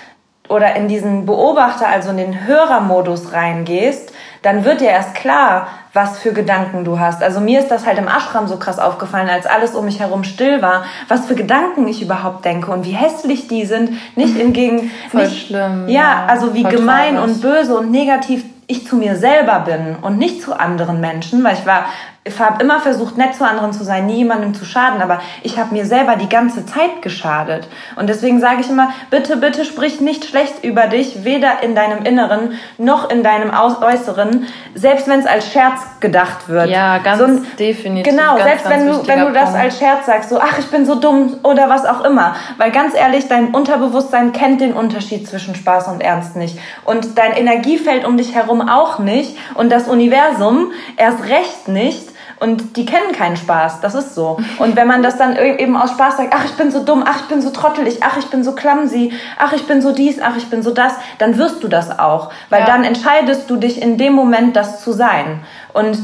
oder 0.49 0.75
in 0.75 0.89
diesen 0.89 1.25
Beobachter, 1.25 1.87
also 1.87 2.09
in 2.09 2.17
den 2.17 2.45
Hörermodus 2.45 3.31
reingehst, 3.31 4.10
dann 4.41 4.65
wird 4.65 4.81
dir 4.81 4.89
erst 4.89 5.15
klar, 5.15 5.67
was 5.93 6.19
für 6.19 6.31
Gedanken 6.33 6.83
du 6.85 6.99
hast. 6.99 7.21
Also 7.21 7.41
mir 7.41 7.59
ist 7.59 7.69
das 7.69 7.85
halt 7.85 7.97
im 7.97 8.07
Ashram 8.07 8.47
so 8.47 8.57
krass 8.57 8.79
aufgefallen, 8.79 9.29
als 9.29 9.45
alles 9.45 9.75
um 9.75 9.85
mich 9.85 9.99
herum 9.99 10.23
still 10.23 10.61
war, 10.61 10.85
was 11.07 11.25
für 11.25 11.35
Gedanken 11.35 11.87
ich 11.87 12.01
überhaupt 12.01 12.45
denke 12.45 12.71
und 12.71 12.85
wie 12.85 12.91
hässlich 12.91 13.47
die 13.47 13.65
sind, 13.65 13.91
nicht 14.15 14.35
hingegen 14.37 14.91
Voll 15.09 15.23
nicht, 15.23 15.47
schlimm. 15.47 15.87
Ja, 15.87 16.01
ja, 16.01 16.25
also 16.27 16.53
wie 16.53 16.63
gemein 16.63 17.15
traurig. 17.15 17.35
und 17.35 17.41
böse 17.41 17.77
und 17.77 17.91
negativ 17.91 18.43
ich 18.67 18.87
zu 18.87 18.95
mir 18.95 19.17
selber 19.17 19.59
bin 19.59 19.97
und 20.01 20.17
nicht 20.17 20.41
zu 20.41 20.57
anderen 20.57 21.01
Menschen, 21.01 21.43
weil 21.43 21.55
ich 21.55 21.65
war 21.65 21.85
ich 22.23 22.39
habe 22.39 22.61
immer 22.61 22.79
versucht, 22.79 23.17
nett 23.17 23.33
zu 23.33 23.43
anderen 23.43 23.73
zu 23.73 23.83
sein, 23.83 24.05
nie 24.05 24.17
jemandem 24.17 24.53
zu 24.53 24.63
schaden, 24.63 25.01
aber 25.01 25.21
ich 25.41 25.57
habe 25.57 25.73
mir 25.73 25.87
selber 25.87 26.17
die 26.17 26.29
ganze 26.29 26.67
Zeit 26.67 27.01
geschadet. 27.01 27.67
Und 27.95 28.09
deswegen 28.09 28.39
sage 28.39 28.61
ich 28.61 28.69
immer, 28.69 28.93
bitte, 29.09 29.37
bitte 29.37 29.65
sprich 29.65 30.01
nicht 30.01 30.25
schlecht 30.25 30.63
über 30.63 30.85
dich, 30.85 31.23
weder 31.23 31.63
in 31.63 31.73
deinem 31.73 32.05
Inneren 32.05 32.53
noch 32.77 33.09
in 33.09 33.23
deinem 33.23 33.49
Äußeren, 33.51 34.45
selbst 34.75 35.07
wenn 35.07 35.19
es 35.19 35.25
als 35.25 35.51
Scherz 35.51 35.81
gedacht 35.99 36.47
wird. 36.47 36.69
Ja, 36.69 36.99
ganz 36.99 37.17
so 37.17 37.25
ein, 37.25 37.47
definitiv. 37.57 38.13
Genau, 38.13 38.35
ganz, 38.35 38.43
selbst 38.43 38.69
wenn 38.69 38.85
du, 38.85 39.07
wenn 39.07 39.19
du 39.25 39.33
das 39.33 39.55
als 39.55 39.79
Scherz 39.79 40.05
sagst, 40.05 40.29
so, 40.29 40.39
ach, 40.39 40.59
ich 40.59 40.67
bin 40.67 40.85
so 40.85 40.93
dumm 40.93 41.37
oder 41.41 41.69
was 41.69 41.87
auch 41.87 42.05
immer. 42.05 42.35
Weil 42.57 42.69
ganz 42.69 42.93
ehrlich, 42.93 43.29
dein 43.29 43.47
Unterbewusstsein 43.47 44.31
kennt 44.31 44.61
den 44.61 44.73
Unterschied 44.73 45.27
zwischen 45.27 45.55
Spaß 45.55 45.87
und 45.87 46.01
Ernst 46.01 46.35
nicht. 46.35 46.59
Und 46.85 47.17
dein 47.17 47.33
Energiefeld 47.33 48.05
um 48.05 48.17
dich 48.17 48.35
herum 48.35 48.61
auch 48.69 48.99
nicht. 48.99 49.35
Und 49.55 49.71
das 49.71 49.87
Universum 49.87 50.71
erst 50.97 51.23
recht 51.23 51.67
nicht. 51.67 52.10
Und 52.41 52.75
die 52.75 52.87
kennen 52.87 53.11
keinen 53.11 53.37
Spaß, 53.37 53.81
das 53.81 53.93
ist 53.93 54.15
so. 54.15 54.39
Und 54.57 54.75
wenn 54.75 54.87
man 54.87 55.03
das 55.03 55.15
dann 55.15 55.35
eben 55.37 55.77
aus 55.77 55.91
Spaß 55.91 56.17
sagt, 56.17 56.33
ach, 56.35 56.43
ich 56.43 56.53
bin 56.53 56.71
so 56.71 56.83
dumm, 56.83 57.03
ach, 57.05 57.21
ich 57.21 57.27
bin 57.27 57.39
so 57.39 57.51
trottelig, 57.51 57.99
ach, 58.01 58.17
ich 58.17 58.31
bin 58.31 58.43
so 58.43 58.53
clumsy, 58.53 59.13
ach, 59.37 59.53
ich 59.53 59.67
bin 59.67 59.79
so 59.79 59.93
dies, 59.93 60.19
ach, 60.19 60.35
ich 60.35 60.49
bin 60.49 60.63
so 60.63 60.71
das, 60.71 60.93
dann 61.19 61.37
wirst 61.37 61.61
du 61.61 61.67
das 61.67 61.99
auch. 61.99 62.31
Weil 62.49 62.61
ja. 62.61 62.65
dann 62.65 62.83
entscheidest 62.83 63.47
du 63.47 63.57
dich 63.57 63.79
in 63.79 63.99
dem 63.99 64.13
Moment, 64.13 64.55
das 64.55 64.83
zu 64.83 64.91
sein. 64.91 65.41
Und 65.73 65.99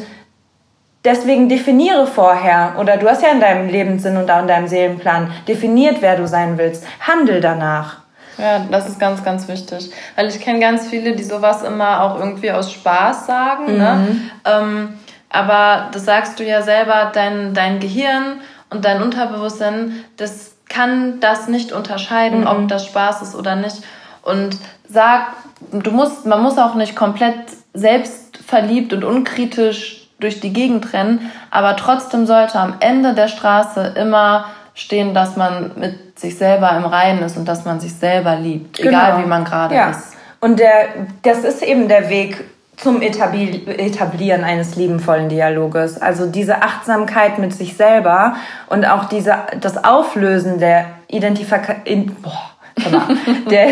deswegen 1.04 1.50
definiere 1.50 2.06
vorher, 2.06 2.76
oder 2.80 2.98
du 2.98 3.10
hast 3.10 3.24
ja 3.24 3.30
in 3.30 3.40
deinem 3.40 3.68
Lebenssinn 3.68 4.16
und 4.16 4.30
auch 4.30 4.42
in 4.42 4.48
deinem 4.48 4.68
Seelenplan 4.68 5.32
definiert, 5.48 5.98
wer 6.02 6.18
du 6.18 6.28
sein 6.28 6.60
willst. 6.60 6.86
Handel 7.00 7.42
danach. 7.42 8.02
Ja, 8.38 8.60
das 8.70 8.88
ist 8.88 9.00
ganz, 9.00 9.24
ganz 9.24 9.48
wichtig. 9.48 9.92
Weil 10.16 10.28
ich 10.28 10.40
kenne 10.40 10.60
ganz 10.60 10.86
viele, 10.86 11.16
die 11.16 11.24
sowas 11.24 11.64
immer 11.64 12.04
auch 12.04 12.20
irgendwie 12.20 12.52
aus 12.52 12.72
Spaß 12.72 13.26
sagen. 13.26 13.66
Ne? 13.66 13.74
Mhm. 13.74 13.80
Ne? 13.80 14.20
Ähm, 14.46 15.00
aber 15.38 15.90
das 15.92 16.06
sagst 16.06 16.40
du 16.40 16.44
ja 16.44 16.62
selber, 16.62 17.12
dein, 17.14 17.54
dein 17.54 17.80
Gehirn 17.80 18.42
Und 18.70 18.84
dein 18.84 19.02
Unterbewusstsein, 19.02 20.04
das 20.18 20.56
kann 20.68 21.20
das 21.20 21.48
nicht 21.48 21.72
unterscheiden, 21.72 22.42
mhm. 22.42 22.48
ob 22.48 22.68
das 22.68 22.86
Spaß 22.86 23.22
ist 23.22 23.36
oder 23.36 23.56
nicht. 23.56 23.78
Und 24.24 24.58
sag, 24.90 25.28
du 25.72 25.92
musst, 25.92 26.26
man 26.26 26.42
muss 26.42 26.58
auch 26.58 26.76
nicht 26.76 26.96
komplett 26.96 27.36
selbstverliebt 27.74 28.92
und 28.94 29.04
unkritisch 29.04 30.10
durch 30.20 30.40
die 30.40 30.52
Gegend 30.52 30.94
rennen, 30.94 31.32
aber 31.52 31.76
trotzdem 31.76 32.26
sollte 32.26 32.60
am 32.60 32.76
Ende 32.80 33.14
der 33.14 33.28
Straße 33.28 33.94
immer 33.96 34.46
stehen, 34.74 35.14
dass 35.14 35.38
man 35.38 35.72
mit 35.76 36.20
sich 36.20 36.38
selber 36.38 36.72
im 36.76 36.86
Reinen 36.86 37.24
ist 37.24 37.38
und 37.38 37.46
dass 37.46 37.66
man 37.66 37.80
sich 37.80 37.94
selber 37.94 38.36
liebt, 38.36 38.78
genau. 38.78 38.90
egal 38.90 39.24
wie 39.24 39.28
man 39.28 39.46
gerade 39.46 39.76
ja. 39.76 39.92
ist. 39.92 40.16
Und 40.40 40.60
der, 40.60 40.88
das 41.24 41.40
ist 41.44 41.64
eben 41.64 41.88
der 41.88 42.10
Weg 42.10 42.44
zum 42.78 43.02
Etablieren 43.02 44.44
eines 44.44 44.76
liebenvollen 44.76 45.30
Dialoges. 45.30 46.00
Also 46.00 46.28
diese 46.28 46.62
Achtsamkeit 46.62 47.40
mit 47.40 47.54
sich 47.54 47.76
selber 47.76 48.36
und 48.68 48.86
auch 48.86 49.06
diese, 49.06 49.36
das 49.60 49.84
Auflösen 49.84 50.60
der, 50.60 50.86
Identifika 51.10 51.76
in, 51.86 52.16
boah, 52.16 52.52
der 53.50 53.70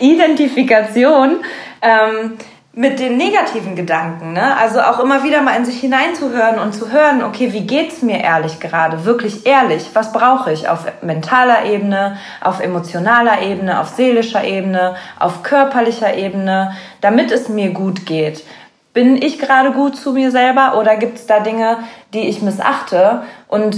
Identifikation 0.00 1.36
ähm, 1.82 2.32
mit 2.78 3.00
den 3.00 3.16
negativen 3.16 3.74
Gedanken. 3.74 4.34
Ne? 4.34 4.56
Also 4.56 4.80
auch 4.80 5.00
immer 5.00 5.24
wieder 5.24 5.42
mal 5.42 5.56
in 5.56 5.64
sich 5.64 5.80
hineinzuhören 5.80 6.60
und 6.60 6.72
zu 6.72 6.92
hören, 6.92 7.24
okay, 7.24 7.52
wie 7.52 7.66
geht's 7.66 8.02
mir 8.02 8.22
ehrlich 8.22 8.60
gerade? 8.60 9.04
Wirklich 9.04 9.46
ehrlich. 9.46 9.90
Was 9.94 10.12
brauche 10.12 10.52
ich 10.52 10.68
auf 10.68 10.86
mentaler 11.02 11.64
Ebene, 11.64 12.18
auf 12.40 12.60
emotionaler 12.60 13.42
Ebene, 13.42 13.80
auf 13.80 13.88
seelischer 13.88 14.44
Ebene, 14.44 14.94
auf 15.18 15.42
körperlicher 15.42 16.14
Ebene, 16.14 16.76
damit 17.00 17.32
es 17.32 17.48
mir 17.48 17.70
gut 17.70 18.06
geht? 18.06 18.44
Bin 18.94 19.20
ich 19.20 19.40
gerade 19.40 19.72
gut 19.72 19.96
zu 19.96 20.12
mir 20.12 20.30
selber 20.30 20.78
oder 20.78 20.94
gibt 20.94 21.18
es 21.18 21.26
da 21.26 21.40
Dinge, 21.40 21.78
die 22.14 22.28
ich 22.28 22.42
missachte 22.42 23.24
und 23.48 23.76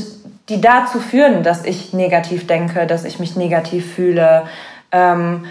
die 0.50 0.60
dazu 0.60 1.00
führen, 1.00 1.42
dass 1.42 1.64
ich 1.64 1.94
negativ 1.94 2.46
denke, 2.46 2.86
dass 2.86 3.06
ich 3.06 3.18
mich 3.18 3.34
negativ 3.34 3.94
fühle? 3.94 4.42
Ähm, 4.92 5.46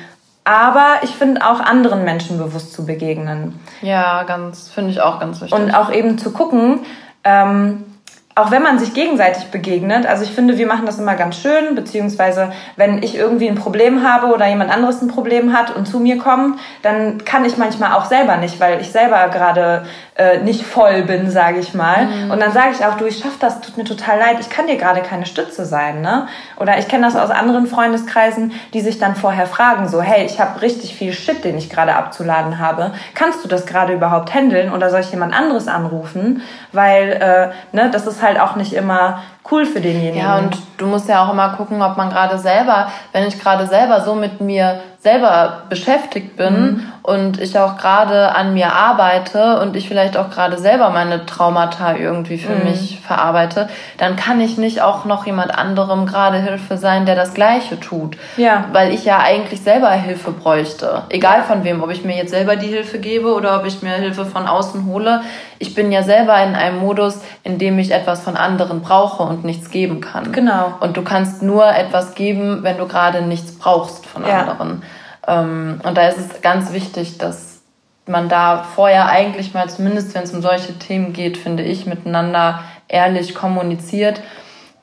aber 0.49 1.03
ich 1.03 1.11
finde 1.11 1.45
auch 1.45 1.59
anderen 1.59 2.03
Menschen 2.03 2.39
bewusst 2.39 2.73
zu 2.73 2.83
begegnen. 2.83 3.59
Ja, 3.83 4.23
ganz, 4.23 4.67
finde 4.67 4.89
ich 4.89 4.99
auch 4.99 5.19
ganz 5.19 5.41
wichtig. 5.41 5.55
Und 5.55 5.75
auch 5.75 5.91
eben 5.91 6.17
zu 6.17 6.31
gucken, 6.31 6.79
ähm, 7.23 7.85
auch 8.33 8.49
wenn 8.49 8.63
man 8.63 8.79
sich 8.79 8.95
gegenseitig 8.95 9.51
begegnet, 9.51 10.07
also 10.07 10.23
ich 10.23 10.31
finde, 10.31 10.57
wir 10.57 10.65
machen 10.65 10.87
das 10.87 10.97
immer 10.97 11.13
ganz 11.13 11.35
schön, 11.35 11.75
beziehungsweise 11.75 12.51
wenn 12.77 13.03
ich 13.03 13.15
irgendwie 13.15 13.47
ein 13.47 13.55
Problem 13.55 14.03
habe 14.03 14.33
oder 14.33 14.47
jemand 14.47 14.71
anderes 14.71 15.03
ein 15.03 15.07
Problem 15.07 15.53
hat 15.53 15.75
und 15.75 15.85
zu 15.85 15.99
mir 15.99 16.17
kommt, 16.17 16.59
dann 16.81 17.23
kann 17.25 17.45
ich 17.45 17.57
manchmal 17.57 17.93
auch 17.93 18.05
selber 18.05 18.37
nicht, 18.37 18.59
weil 18.59 18.81
ich 18.81 18.91
selber 18.91 19.29
gerade 19.29 19.85
äh, 20.19 20.39
nicht 20.39 20.65
voll 20.65 21.03
bin, 21.03 21.31
sage 21.31 21.59
ich 21.59 21.73
mal. 21.73 22.05
Mhm. 22.05 22.31
Und 22.31 22.41
dann 22.41 22.51
sage 22.51 22.71
ich 22.77 22.85
auch, 22.85 22.97
du, 22.97 23.05
ich 23.05 23.19
schaff 23.19 23.37
das, 23.39 23.61
tut 23.61 23.77
mir 23.77 23.85
total 23.85 24.19
leid, 24.19 24.35
ich 24.41 24.49
kann 24.49 24.67
dir 24.67 24.75
gerade 24.75 25.01
keine 25.01 25.25
Stütze 25.25 25.65
sein. 25.65 26.01
Ne? 26.01 26.27
Oder 26.57 26.77
ich 26.77 26.89
kenne 26.89 27.05
das 27.05 27.15
aus 27.15 27.29
anderen 27.29 27.67
Freundeskreisen, 27.67 28.51
die 28.73 28.81
sich 28.81 28.99
dann 28.99 29.15
vorher 29.15 29.47
fragen, 29.47 29.87
so, 29.87 30.01
hey, 30.01 30.25
ich 30.25 30.41
habe 30.41 30.61
richtig 30.61 30.93
viel 30.93 31.13
Shit, 31.13 31.45
den 31.45 31.57
ich 31.57 31.69
gerade 31.69 31.95
abzuladen 31.95 32.59
habe. 32.59 32.91
Kannst 33.15 33.45
du 33.45 33.47
das 33.47 33.65
gerade 33.65 33.93
überhaupt 33.93 34.33
handeln 34.33 34.73
oder 34.73 34.89
soll 34.89 34.99
ich 34.99 35.11
jemand 35.11 35.33
anderes 35.33 35.69
anrufen? 35.69 36.41
Weil, 36.73 37.13
äh, 37.13 37.75
ne, 37.75 37.89
das 37.89 38.05
ist 38.05 38.21
halt 38.21 38.41
auch 38.41 38.57
nicht 38.57 38.73
immer 38.73 39.21
cool 39.49 39.65
für 39.65 39.79
denjenigen. 39.79 40.19
Ja, 40.19 40.37
und 40.37 40.57
du 40.77 40.85
musst 40.85 41.07
ja 41.07 41.25
auch 41.25 41.31
immer 41.31 41.55
gucken, 41.55 41.81
ob 41.81 41.95
man 41.95 42.09
gerade 42.09 42.37
selber, 42.37 42.91
wenn 43.13 43.25
ich 43.25 43.39
gerade 43.39 43.67
selber 43.67 44.01
so 44.01 44.15
mit 44.15 44.41
mir 44.41 44.81
selber 45.01 45.63
beschäftigt 45.69 46.35
bin 46.35 46.53
mhm. 46.53 46.83
und 47.03 47.39
ich 47.39 47.57
auch 47.57 47.77
gerade 47.77 48.35
an 48.35 48.53
mir 48.53 48.73
arbeite 48.73 49.61
und 49.61 49.77
ich 49.77 49.87
vielleicht 49.87 50.17
auch 50.17 50.29
gerade 50.29 50.57
selber 50.57 50.89
meine 50.89 51.25
Traumata 51.25 51.95
irgendwie 51.95 52.37
für 52.37 52.53
mhm. 52.53 52.65
mich 52.65 52.99
verarbeite, 52.99 53.69
dann 53.97 54.17
kann 54.17 54.41
ich 54.41 54.57
nicht 54.57 54.81
auch 54.81 55.05
noch 55.05 55.25
jemand 55.25 55.57
anderem 55.57 56.05
gerade 56.05 56.39
Hilfe 56.39 56.75
sein, 56.75 57.05
der 57.05 57.15
das 57.15 57.33
Gleiche 57.33 57.79
tut. 57.79 58.17
Ja. 58.35 58.65
Weil 58.73 58.93
ich 58.93 59.05
ja 59.05 59.19
eigentlich 59.19 59.61
selber 59.61 59.89
Hilfe 59.91 60.31
bräuchte. 60.31 61.03
Egal 61.07 61.43
von 61.43 61.63
wem, 61.63 61.81
ob 61.81 61.91
ich 61.91 62.03
mir 62.03 62.17
jetzt 62.17 62.31
selber 62.31 62.57
die 62.57 62.67
Hilfe 62.67 62.99
gebe 62.99 63.33
oder 63.33 63.57
ob 63.57 63.65
ich 63.65 63.81
mir 63.81 63.93
Hilfe 63.93 64.25
von 64.25 64.47
außen 64.47 64.85
hole. 64.85 65.21
Ich 65.59 65.75
bin 65.75 65.93
ja 65.93 66.03
selber 66.03 66.43
in 66.43 66.55
einem 66.55 66.79
Modus, 66.79 67.21
in 67.43 67.57
dem 67.57 67.79
ich 67.79 67.91
etwas 67.91 68.21
von 68.21 68.35
anderen 68.35 68.81
brauche 68.81 69.23
und 69.23 69.45
nichts 69.45 69.71
geben 69.71 70.01
kann. 70.01 70.33
Genau. 70.33 70.73
Und 70.81 70.97
du 70.97 71.03
kannst 71.03 71.41
nur 71.41 71.65
etwas 71.67 72.15
geben, 72.15 72.63
wenn 72.63 72.77
du 72.77 72.85
gerade 72.85 73.21
nichts 73.21 73.57
brauchst 73.57 74.05
von 74.05 74.27
ja. 74.27 74.41
anderen. 74.41 74.83
Ähm, 75.27 75.81
und 75.83 75.97
da 75.97 76.07
ist 76.07 76.17
es 76.17 76.41
ganz 76.41 76.73
wichtig, 76.73 77.17
dass 77.17 77.61
man 78.05 78.29
da 78.29 78.63
vorher 78.63 79.07
eigentlich 79.07 79.53
mal, 79.53 79.69
zumindest 79.69 80.15
wenn 80.15 80.23
es 80.23 80.33
um 80.33 80.41
solche 80.41 80.77
Themen 80.79 81.13
geht, 81.13 81.37
finde 81.37 81.63
ich, 81.63 81.85
miteinander 81.85 82.63
ehrlich 82.87 83.35
kommuniziert 83.35 84.21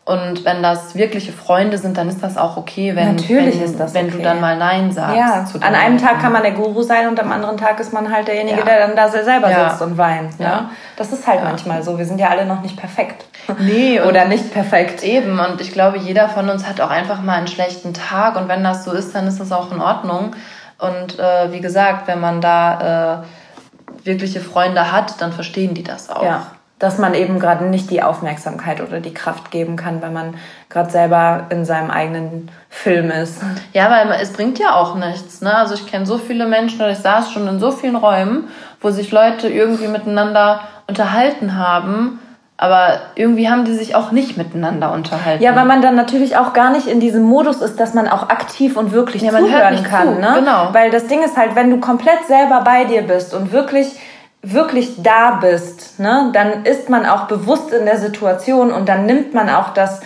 und 0.07 0.45
wenn 0.45 0.63
das 0.63 0.95
wirkliche 0.95 1.33
Freunde 1.33 1.79
sind, 1.79 1.99
dann 1.99 2.09
ist 2.09 2.23
das 2.23 2.37
auch 2.37 2.57
okay, 2.57 2.95
wenn, 2.95 3.17
Natürlich 3.17 3.57
wenn, 3.57 3.65
ist 3.65 3.81
das 3.81 3.93
wenn 3.93 4.07
okay. 4.07 4.19
du 4.19 4.23
dann 4.23 4.41
mal 4.41 4.57
Nein 4.57 4.93
sagst. 4.93 5.17
Ja. 5.17 5.45
an 5.67 5.75
einem 5.75 5.99
Tag 5.99 6.21
kann 6.21 6.33
man 6.33 6.43
der 6.43 6.53
Guru 6.53 6.83
sein 6.83 7.09
und 7.09 7.19
am 7.19 7.33
anderen 7.33 7.57
Tag 7.57 7.81
ist 7.81 7.93
man 7.93 8.13
halt 8.13 8.29
derjenige, 8.29 8.61
ja. 8.61 8.65
der 8.65 8.87
dann 8.87 8.95
da 8.95 9.09
selber 9.09 9.51
ja. 9.51 9.69
sitzt 9.69 9.83
und 9.83 9.99
weint. 9.99 10.39
Ne? 10.39 10.47
Ja. 10.47 10.71
Das 10.97 11.13
ist 11.13 11.27
halt 11.27 11.43
manchmal 11.43 11.83
so. 11.83 11.99
Wir 11.99 12.05
sind 12.05 12.21
ja 12.21 12.29
alle 12.29 12.47
noch 12.47 12.63
nicht 12.63 12.77
perfekt. 12.77 13.25
Nee. 13.59 14.01
Oder 14.01 14.27
nicht 14.27 14.53
perfekt. 14.53 15.03
Eben. 15.03 15.39
Und 15.39 15.61
ich 15.61 15.73
glaube, 15.73 15.99
jeder 15.99 16.29
von 16.29 16.49
uns 16.49 16.67
hat 16.67 16.81
auch 16.81 16.91
einfach 16.91 17.23
mal 17.23 17.35
einen 17.35 17.47
schlechten 17.47 17.95
Tag. 17.95 18.37
Und 18.37 18.49
wenn 18.49 18.63
das 18.63 18.85
so 18.85 18.93
ist, 18.93 19.15
dann 19.15 19.27
ist 19.27 19.41
das 19.41 19.53
auch 19.53 19.73
in 19.73 19.81
Ordnung. 19.81 20.35
Und 20.79 21.19
äh, 21.19 21.53
wie 21.53 21.61
gesagt, 21.61 22.07
wenn 22.07 22.21
man 22.21 22.41
da 22.41 23.23
äh, 23.23 24.07
wirkliche 24.07 24.41
Freunde 24.41 24.93
hat, 24.93 25.21
dann 25.21 25.33
verstehen 25.33 25.75
die 25.75 25.83
das 25.83 26.11
auch. 26.11 26.23
Ja 26.23 26.47
dass 26.79 26.99
man 26.99 27.15
eben 27.15 27.39
gerade 27.39 27.65
nicht 27.65 27.91
die 27.91 28.03
Aufmerksamkeit 28.03 28.83
oder 28.83 29.01
die 29.01 29.15
Kraft 29.15 29.51
geben 29.51 29.77
kann, 29.77 30.03
weil 30.03 30.11
man 30.11 30.35
gerade 30.69 30.91
selber 30.91 31.47
in 31.49 31.65
seinem 31.65 31.91
eigenen 31.91 32.51
Film 32.69 33.11
ist. 33.11 33.41
Ja, 33.73 33.91
weil 33.91 34.21
es 34.21 34.33
bringt 34.33 34.59
ja 34.59 34.75
auch 34.75 34.95
nichts. 34.95 35.41
Ne? 35.41 35.55
Also 35.55 35.75
ich 35.75 35.87
kenne 35.87 36.05
so 36.05 36.19
viele 36.19 36.47
Menschen 36.47 36.81
oder 36.81 36.91
ich 36.91 36.99
saß 36.99 37.33
schon 37.33 37.49
in 37.49 37.61
so 37.61 37.71
vielen 37.71 37.97
Räumen, 37.97 38.49
wo 38.83 38.91
sich 38.91 39.11
Leute 39.11 39.49
irgendwie 39.49 39.89
miteinander 39.89 40.61
unterhalten 40.87 41.57
haben, 41.57 42.19
aber 42.59 43.01
irgendwie 43.17 43.51
haben 43.51 43.65
die 43.65 43.75
sich 43.75 43.95
auch 43.95 44.13
nicht 44.13 44.39
miteinander 44.39 44.93
unterhalten. 44.93 45.43
Ja, 45.43 45.55
weil 45.55 45.67
man 45.67 45.83
dann 45.83 45.95
natürlich 45.95 46.39
auch 46.39 46.55
gar 46.55 46.71
nicht 46.71 46.87
in 46.87 47.01
diesem 47.01 47.23
Modus 47.23 47.61
ist, 47.61 47.79
dass 47.79 47.93
man 47.93 48.09
auch 48.09 48.31
aktiv 48.31 48.77
und 48.77 48.93
wirklich 48.93 49.23
ja, 49.23 49.31
zuhören 49.31 49.83
kann. 49.83 50.15
Zu. 50.15 50.21
Ne? 50.21 50.33
Genau. 50.39 50.69
Weil 50.73 50.91
das 50.91 51.07
Ding 51.07 51.23
ist 51.23 51.37
halt, 51.37 51.55
wenn 51.55 51.71
du 51.71 51.81
komplett 51.81 52.27
selber 52.27 52.63
bei 52.65 52.85
dir 52.85 53.03
bist 53.03 53.35
und 53.35 53.53
wirklich 53.53 53.99
wirklich 54.43 55.03
da 55.03 55.39
bist, 55.41 55.99
ne, 55.99 56.31
dann 56.33 56.65
ist 56.65 56.89
man 56.89 57.05
auch 57.05 57.27
bewusst 57.27 57.73
in 57.73 57.85
der 57.85 57.99
Situation 57.99 58.71
und 58.71 58.89
dann 58.89 59.05
nimmt 59.05 59.35
man 59.35 59.51
auch 59.51 59.71
das 59.71 60.03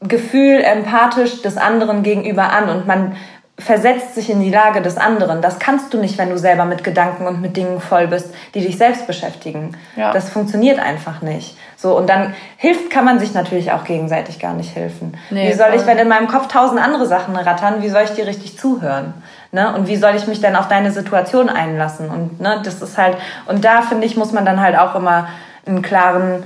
Gefühl 0.00 0.60
empathisch 0.60 1.42
des 1.42 1.56
anderen 1.56 2.02
gegenüber 2.02 2.52
an 2.52 2.68
und 2.68 2.86
man 2.86 3.16
versetzt 3.58 4.14
sich 4.14 4.28
in 4.28 4.40
die 4.40 4.50
Lage 4.50 4.82
des 4.82 4.98
anderen. 4.98 5.40
Das 5.40 5.58
kannst 5.58 5.94
du 5.94 5.98
nicht, 5.98 6.18
wenn 6.18 6.28
du 6.28 6.36
selber 6.36 6.66
mit 6.66 6.84
Gedanken 6.84 7.26
und 7.26 7.40
mit 7.40 7.56
Dingen 7.56 7.80
voll 7.80 8.06
bist, 8.06 8.34
die 8.54 8.60
dich 8.60 8.76
selbst 8.76 9.06
beschäftigen. 9.06 9.72
Ja. 9.96 10.12
Das 10.12 10.28
funktioniert 10.28 10.78
einfach 10.78 11.22
nicht. 11.22 11.56
So, 11.76 11.96
und 11.96 12.08
dann 12.10 12.34
hilft, 12.58 12.90
kann 12.90 13.06
man 13.06 13.18
sich 13.18 13.32
natürlich 13.32 13.72
auch 13.72 13.84
gegenseitig 13.84 14.38
gar 14.38 14.52
nicht 14.52 14.76
helfen. 14.76 15.16
Nee, 15.30 15.48
wie 15.48 15.54
soll 15.54 15.72
ich, 15.74 15.86
wenn 15.86 15.96
in 15.96 16.08
meinem 16.08 16.28
Kopf 16.28 16.48
tausend 16.48 16.80
andere 16.80 17.06
Sachen 17.06 17.34
rattern, 17.34 17.82
wie 17.82 17.88
soll 17.88 18.02
ich 18.02 18.10
dir 18.10 18.26
richtig 18.26 18.58
zuhören? 18.58 19.14
Ne? 19.52 19.74
Und 19.74 19.88
wie 19.88 19.96
soll 19.96 20.14
ich 20.14 20.26
mich 20.26 20.42
denn 20.42 20.54
auf 20.54 20.68
deine 20.68 20.90
Situation 20.90 21.48
einlassen? 21.48 22.10
Und 22.10 22.40
ne, 22.40 22.60
das 22.62 22.82
ist 22.82 22.98
halt, 22.98 23.16
und 23.46 23.64
da 23.64 23.80
finde 23.80 24.06
ich, 24.06 24.18
muss 24.18 24.32
man 24.32 24.44
dann 24.44 24.60
halt 24.60 24.76
auch 24.76 24.94
immer 24.94 25.28
einen 25.66 25.80
klaren 25.80 26.42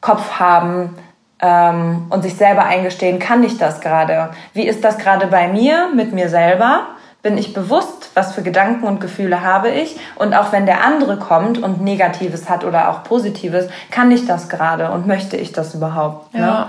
Kopf 0.00 0.38
haben, 0.38 0.96
ähm, 1.40 2.06
und 2.10 2.22
sich 2.22 2.36
selber 2.36 2.64
eingestehen, 2.64 3.18
kann 3.18 3.42
ich 3.42 3.58
das 3.58 3.80
gerade? 3.80 4.30
Wie 4.52 4.66
ist 4.66 4.84
das 4.84 4.98
gerade 4.98 5.26
bei 5.26 5.48
mir, 5.48 5.88
mit 5.94 6.12
mir 6.12 6.28
selber? 6.28 6.88
Bin 7.22 7.38
ich 7.38 7.54
bewusst, 7.54 8.10
was 8.14 8.34
für 8.34 8.42
Gedanken 8.42 8.86
und 8.86 9.00
Gefühle 9.00 9.42
habe 9.42 9.70
ich? 9.70 9.98
Und 10.16 10.34
auch 10.34 10.52
wenn 10.52 10.66
der 10.66 10.84
andere 10.84 11.16
kommt 11.16 11.62
und 11.62 11.80
Negatives 11.80 12.50
hat 12.50 12.64
oder 12.64 12.90
auch 12.90 13.02
Positives, 13.02 13.68
kann 13.90 14.10
ich 14.10 14.26
das 14.26 14.48
gerade 14.48 14.90
und 14.90 15.06
möchte 15.06 15.36
ich 15.36 15.52
das 15.52 15.74
überhaupt? 15.74 16.34
Ne? 16.34 16.40
Ja. 16.40 16.46
Ne? 16.46 16.66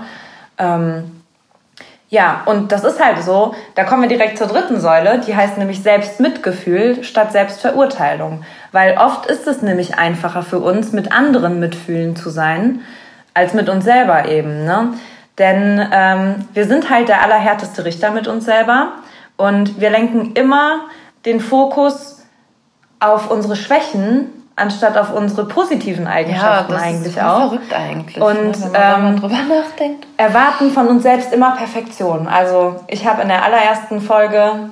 Ähm, 0.58 1.16
ja, 2.08 2.42
und 2.46 2.70
das 2.70 2.84
ist 2.84 3.04
halt 3.04 3.22
so, 3.24 3.54
da 3.74 3.82
kommen 3.82 4.02
wir 4.02 4.08
direkt 4.08 4.38
zur 4.38 4.46
dritten 4.46 4.80
Säule, 4.80 5.20
die 5.26 5.34
heißt 5.34 5.58
nämlich 5.58 5.82
Selbstmitgefühl 5.82 7.02
statt 7.02 7.32
Selbstverurteilung. 7.32 8.44
Weil 8.70 8.96
oft 8.96 9.26
ist 9.26 9.48
es 9.48 9.60
nämlich 9.60 9.98
einfacher 9.98 10.42
für 10.42 10.60
uns, 10.60 10.92
mit 10.92 11.10
anderen 11.10 11.58
mitfühlen 11.58 12.14
zu 12.14 12.30
sein, 12.30 12.80
als 13.36 13.54
mit 13.54 13.68
uns 13.68 13.84
selber 13.84 14.26
eben. 14.28 14.64
Ne? 14.64 14.94
Denn 15.38 15.86
ähm, 15.92 16.48
wir 16.54 16.66
sind 16.66 16.90
halt 16.90 17.08
der 17.08 17.22
allerhärteste 17.22 17.84
Richter 17.84 18.10
mit 18.10 18.26
uns 18.26 18.46
selber 18.46 18.92
und 19.36 19.80
wir 19.80 19.90
lenken 19.90 20.32
immer 20.32 20.86
den 21.26 21.40
Fokus 21.40 22.24
auf 22.98 23.30
unsere 23.30 23.54
Schwächen 23.56 24.32
anstatt 24.58 24.96
auf 24.96 25.12
unsere 25.12 25.46
positiven 25.46 26.06
Eigenschaften 26.06 26.72
ja, 26.72 26.78
das 26.78 26.86
eigentlich 26.86 27.16
ist 27.16 27.22
auch. 27.22 27.50
Verrückt 27.50 27.74
eigentlich. 27.74 28.22
Und 28.22 28.58
ne, 28.58 28.70
wenn 28.72 29.02
man 29.02 29.06
ähm, 29.14 29.20
drüber 29.20 29.36
nachdenkt. 29.36 30.06
Erwarten 30.16 30.70
von 30.70 30.88
uns 30.88 31.02
selbst 31.02 31.30
immer 31.34 31.56
Perfektion. 31.56 32.26
Also 32.26 32.76
ich 32.86 33.06
habe 33.06 33.20
in 33.20 33.28
der 33.28 33.44
allerersten 33.44 34.00
Folge 34.00 34.70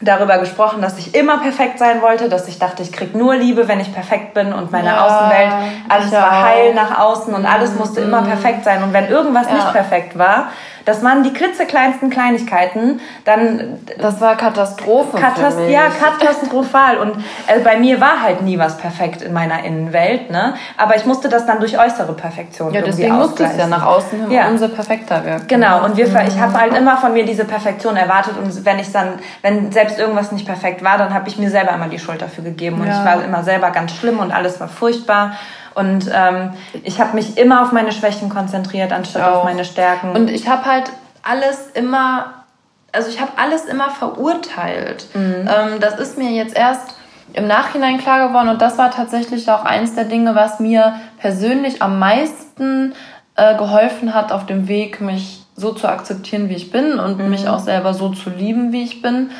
darüber 0.00 0.38
gesprochen, 0.38 0.82
dass 0.82 0.98
ich 0.98 1.14
immer 1.14 1.38
perfekt 1.38 1.78
sein 1.78 2.02
wollte, 2.02 2.28
dass 2.28 2.48
ich 2.48 2.58
dachte, 2.58 2.82
ich 2.82 2.92
krieg 2.92 3.14
nur 3.14 3.34
Liebe, 3.36 3.68
wenn 3.68 3.80
ich 3.80 3.92
perfekt 3.92 4.34
bin 4.34 4.52
und 4.52 4.70
meine 4.72 4.88
ja, 4.88 5.04
Außenwelt, 5.04 5.52
alles 5.88 6.12
war 6.12 6.44
heil 6.44 6.74
nach 6.74 6.98
außen 6.98 7.34
und 7.34 7.46
alles 7.46 7.74
musste 7.74 8.00
immer 8.00 8.22
mhm. 8.22 8.26
perfekt 8.26 8.64
sein. 8.64 8.82
Und 8.82 8.92
wenn 8.92 9.08
irgendwas 9.08 9.48
ja. 9.48 9.54
nicht 9.54 9.72
perfekt 9.72 10.18
war, 10.18 10.48
Das 10.84 11.02
waren 11.02 11.22
die 11.22 11.32
klitzekleinsten 11.32 12.10
Kleinigkeiten. 12.10 13.00
Dann 13.24 13.78
das 13.98 14.20
war 14.20 14.36
Katastrophe. 14.36 15.18
Katast 15.18 15.58
ja, 15.68 15.84
katastrophal. 15.88 16.98
Und 16.98 17.16
äh, 17.46 17.60
bei 17.60 17.78
mir 17.78 18.00
war 18.00 18.20
halt 18.20 18.42
nie 18.42 18.58
was 18.58 18.76
perfekt 18.76 19.22
in 19.22 19.32
meiner 19.32 19.64
Innenwelt. 19.64 20.30
Ne? 20.30 20.54
Aber 20.76 20.96
ich 20.96 21.06
musste 21.06 21.28
das 21.28 21.46
dann 21.46 21.60
durch 21.60 21.78
äußere 21.78 22.12
Perfektion 22.12 22.72
Ja, 22.72 22.82
deswegen 22.82 23.14
musste 23.16 23.44
es 23.44 23.56
ja 23.56 23.66
nach 23.66 23.84
außen 23.84 24.20
hin 24.20 24.30
ja. 24.30 24.48
umso 24.48 24.68
perfekter 24.68 25.24
wirken. 25.24 25.48
Genau. 25.48 25.84
Und 25.84 25.96
wir, 25.96 26.06
ich 26.06 26.38
habe 26.38 26.60
halt 26.60 26.76
immer 26.76 26.96
von 26.96 27.12
mir 27.12 27.24
diese 27.24 27.44
Perfektion 27.44 27.96
erwartet. 27.96 28.34
Und 28.36 28.64
wenn 28.64 28.78
ich 28.78 28.92
dann, 28.92 29.14
wenn 29.42 29.72
selbst 29.72 29.98
irgendwas 29.98 30.32
nicht 30.32 30.46
perfekt 30.46 30.84
war, 30.84 30.98
dann 30.98 31.14
habe 31.14 31.28
ich 31.28 31.38
mir 31.38 31.50
selber 31.50 31.72
immer 31.72 31.88
die 31.88 31.98
Schuld 31.98 32.20
dafür 32.20 32.44
gegeben. 32.44 32.80
Und 32.80 32.86
ja. 32.86 32.98
ich 32.98 33.04
war 33.04 33.24
immer 33.24 33.42
selber 33.42 33.70
ganz 33.70 33.92
schlimm 33.92 34.18
und 34.18 34.32
alles 34.32 34.60
war 34.60 34.68
furchtbar. 34.68 35.32
Und 35.74 36.10
ähm, 36.12 36.52
ich 36.82 37.00
habe 37.00 37.14
mich 37.14 37.36
immer 37.36 37.62
auf 37.62 37.72
meine 37.72 37.92
Schwächen 37.92 38.28
konzentriert, 38.28 38.92
anstatt 38.92 39.22
auf 39.28 39.44
meine 39.44 39.64
Stärken. 39.64 40.10
Und 40.10 40.30
ich 40.30 40.48
habe 40.48 40.64
halt 40.64 40.90
alles 41.22 41.70
immer, 41.74 42.44
also 42.92 43.08
ich 43.08 43.20
habe 43.20 43.32
alles 43.36 43.64
immer 43.64 43.90
verurteilt. 43.90 45.06
Mhm. 45.14 45.48
Ähm, 45.48 45.80
das 45.80 45.98
ist 45.98 46.18
mir 46.18 46.30
jetzt 46.30 46.56
erst 46.56 46.94
im 47.32 47.46
Nachhinein 47.46 47.98
klar 47.98 48.28
geworden 48.28 48.48
und 48.48 48.62
das 48.62 48.78
war 48.78 48.90
tatsächlich 48.90 49.50
auch 49.50 49.64
eins 49.64 49.94
der 49.94 50.04
Dinge, 50.04 50.34
was 50.36 50.60
mir 50.60 51.00
persönlich 51.18 51.82
am 51.82 51.98
meisten 51.98 52.94
äh, 53.34 53.56
geholfen 53.56 54.14
hat 54.14 54.30
auf 54.30 54.46
dem 54.46 54.68
Weg, 54.68 55.00
mich 55.00 55.44
so 55.56 55.72
zu 55.72 55.88
akzeptieren, 55.88 56.48
wie 56.48 56.54
ich 56.54 56.70
bin 56.70 56.98
und 56.98 57.18
mhm. 57.18 57.30
mich 57.30 57.48
auch 57.48 57.58
selber 57.58 57.94
so 57.94 58.10
zu 58.10 58.30
lieben, 58.30 58.72
wie 58.72 58.84
ich 58.84 59.02
bin, 59.02 59.30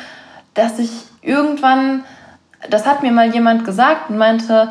dass 0.53 0.79
ich 0.79 0.89
irgendwann, 1.21 2.03
das 2.69 2.85
hat 2.85 3.03
mir 3.03 3.11
mal 3.11 3.33
jemand 3.33 3.63
gesagt 3.65 4.09
und 4.09 4.17
meinte, 4.17 4.69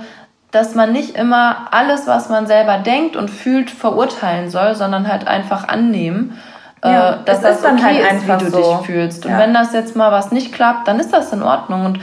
dass 0.55 0.75
man 0.75 0.93
nicht 0.93 1.17
immer 1.17 1.69
alles, 1.73 2.07
was 2.07 2.29
man 2.29 2.47
selber 2.47 2.79
denkt 2.79 3.17
und 3.17 3.29
fühlt, 3.29 3.71
verurteilen 3.71 4.51
soll, 4.51 4.75
sondern 4.77 5.09
halt 5.09 5.27
einfach 5.27 5.67
annehmen. 5.67 6.39
Äh, 6.81 6.93
ja, 6.93 7.13
dass 7.25 7.41
das, 7.41 7.55
das 7.55 7.63
dann 7.63 7.77
okay 7.77 8.05
halt 8.05 8.13
einfach 8.13 8.41
ist, 8.41 8.47
wie 8.47 8.57
du 8.57 8.63
so. 8.63 8.77
dich 8.77 8.87
fühlst. 8.87 9.27
Und 9.27 9.33
ja. 9.33 9.39
wenn 9.39 9.53
das 9.53 9.73
jetzt 9.73 9.97
mal 9.97 10.13
was 10.13 10.31
nicht 10.31 10.53
klappt, 10.53 10.87
dann 10.87 11.01
ist 11.01 11.13
das 11.13 11.33
in 11.33 11.43
Ordnung. 11.43 11.87
Und 11.87 11.99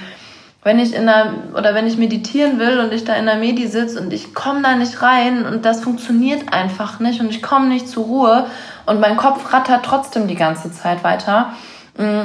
wenn 0.64 0.80
ich 0.80 0.94
in 0.94 1.08
einer, 1.08 1.34
oder 1.56 1.74
wenn 1.74 1.88
ich 1.88 1.98
meditieren 1.98 2.60
will 2.60 2.80
und 2.80 2.92
ich 2.92 3.06
da 3.06 3.14
in 3.14 3.26
der 3.26 3.38
Medi 3.38 3.68
sitze 3.68 4.02
und 4.02 4.12
ich 4.12 4.34
komme 4.34 4.62
da 4.62 4.76
nicht 4.76 5.02
rein 5.02 5.46
und 5.46 5.64
das 5.64 5.82
funktioniert 5.82 6.54
einfach 6.54 7.00
nicht 7.00 7.22
und 7.22 7.30
ich 7.30 7.42
komme 7.42 7.68
nicht 7.68 7.88
zur 7.88 8.04
Ruhe 8.04 8.48
und 8.86 9.00
mein 9.00 9.16
Kopf 9.16 9.54
rattert 9.54 9.86
trotzdem 9.86 10.28
die 10.28 10.36
ganze 10.36 10.72
Zeit 10.74 11.04
weiter, 11.06 11.54
mm, 11.98 12.24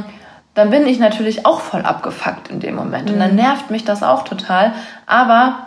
dann 0.54 0.70
bin 0.70 0.86
ich 0.86 0.98
natürlich 0.98 1.46
auch 1.46 1.60
voll 1.60 1.82
abgefuckt 1.82 2.48
in 2.48 2.60
dem 2.60 2.74
Moment. 2.74 3.10
Und 3.10 3.20
dann 3.20 3.30
mhm. 3.30 3.36
nervt 3.36 3.70
mich 3.70 3.84
das 3.84 4.02
auch 4.02 4.24
total. 4.24 4.72
Aber 5.06 5.65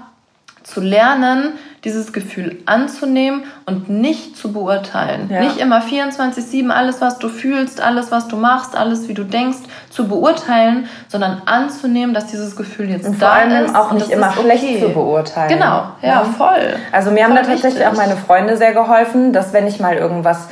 zu 0.69 0.81
lernen, 0.81 1.53
dieses 1.83 2.11
Gefühl 2.13 2.57
anzunehmen 2.65 3.43
und 3.65 3.89
nicht 3.89 4.35
zu 4.35 4.51
beurteilen. 4.51 5.29
Ja. 5.31 5.39
Nicht 5.41 5.57
immer 5.57 5.81
24-7 5.81 6.69
alles, 6.69 7.01
was 7.01 7.19
du 7.19 7.29
fühlst, 7.29 7.81
alles, 7.81 8.11
was 8.11 8.27
du 8.27 8.35
machst, 8.35 8.75
alles, 8.75 9.07
wie 9.07 9.13
du 9.13 9.23
denkst, 9.23 9.59
zu 9.89 10.07
beurteilen, 10.07 10.87
sondern 11.07 11.41
anzunehmen, 11.45 12.13
dass 12.13 12.27
dieses 12.27 12.55
Gefühl 12.55 12.89
jetzt 12.89 13.07
und 13.07 13.21
da 13.21 13.27
vor 13.27 13.35
allem 13.35 13.65
ist. 13.65 13.75
auch 13.75 13.91
nicht 13.93 14.09
immer 14.09 14.31
schlecht 14.31 14.63
okay. 14.63 14.81
zu 14.81 14.89
beurteilen. 14.89 15.49
Genau, 15.49 15.83
ja, 16.01 16.09
ja. 16.09 16.23
voll. 16.23 16.75
Also 16.91 17.11
mir 17.11 17.23
voll 17.23 17.23
haben 17.23 17.35
da 17.35 17.41
tatsächlich 17.41 17.75
wichtig. 17.75 17.87
auch 17.87 17.95
meine 17.95 18.17
Freunde 18.17 18.57
sehr 18.57 18.73
geholfen, 18.73 19.33
dass 19.33 19.53
wenn 19.53 19.67
ich 19.67 19.79
mal 19.79 19.95
irgendwas 19.95 20.49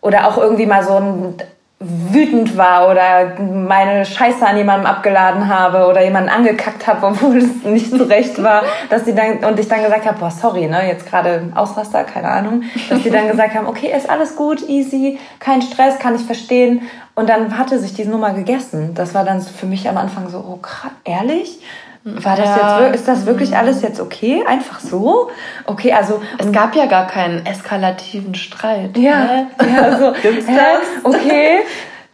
oder 0.00 0.26
auch 0.26 0.38
irgendwie 0.38 0.66
mal 0.66 0.82
so 0.82 0.96
ein 0.96 1.34
wütend 1.78 2.56
war 2.56 2.90
oder 2.90 3.38
meine 3.38 4.06
Scheiße 4.06 4.46
an 4.46 4.56
jemandem 4.56 4.86
abgeladen 4.86 5.46
habe 5.46 5.86
oder 5.86 6.02
jemanden 6.02 6.30
angekackt 6.30 6.86
habe, 6.86 7.06
obwohl 7.08 7.36
es 7.36 7.64
nicht 7.64 7.90
so 7.90 8.04
recht 8.04 8.42
war, 8.42 8.62
dass 8.88 9.04
sie 9.04 9.14
dann 9.14 9.44
und 9.44 9.58
ich 9.60 9.68
dann 9.68 9.82
gesagt 9.82 10.06
habe, 10.06 10.18
boah, 10.18 10.30
sorry, 10.30 10.68
ne, 10.68 10.88
jetzt 10.88 11.06
gerade 11.06 11.52
Ausraster, 11.54 12.04
keine 12.04 12.28
Ahnung, 12.28 12.62
dass 12.88 13.02
sie 13.02 13.10
dann 13.10 13.28
gesagt 13.28 13.54
haben, 13.54 13.66
okay, 13.66 13.92
ist 13.94 14.08
alles 14.08 14.36
gut, 14.36 14.66
easy, 14.68 15.18
kein 15.38 15.60
Stress, 15.60 15.98
kann 15.98 16.14
ich 16.14 16.22
verstehen 16.22 16.82
und 17.14 17.28
dann 17.28 17.58
hatte 17.58 17.78
sich 17.78 17.92
diese 17.92 18.10
Nummer 18.10 18.32
gegessen. 18.32 18.94
Das 18.94 19.14
war 19.14 19.24
dann 19.24 19.42
für 19.42 19.66
mich 19.66 19.86
am 19.88 19.98
Anfang 19.98 20.28
so, 20.30 20.38
oh, 20.38 20.56
krass, 20.56 20.92
ehrlich? 21.04 21.60
War 22.08 22.36
das 22.36 22.46
ja. 22.46 22.86
jetzt, 22.86 22.94
ist 22.94 23.08
das 23.08 23.26
wirklich 23.26 23.56
alles 23.56 23.82
jetzt 23.82 24.00
okay? 24.00 24.44
Einfach 24.46 24.78
so? 24.78 25.28
Okay, 25.64 25.92
also. 25.92 26.22
Es 26.38 26.52
gab 26.52 26.76
ja 26.76 26.86
gar 26.86 27.08
keinen 27.08 27.44
eskalativen 27.44 28.36
Streit. 28.36 28.96
Ja, 28.96 29.48
ja 29.60 29.98
so. 29.98 30.12
Gibt's 30.22 30.46
das? 30.46 31.02
Okay. 31.02 31.62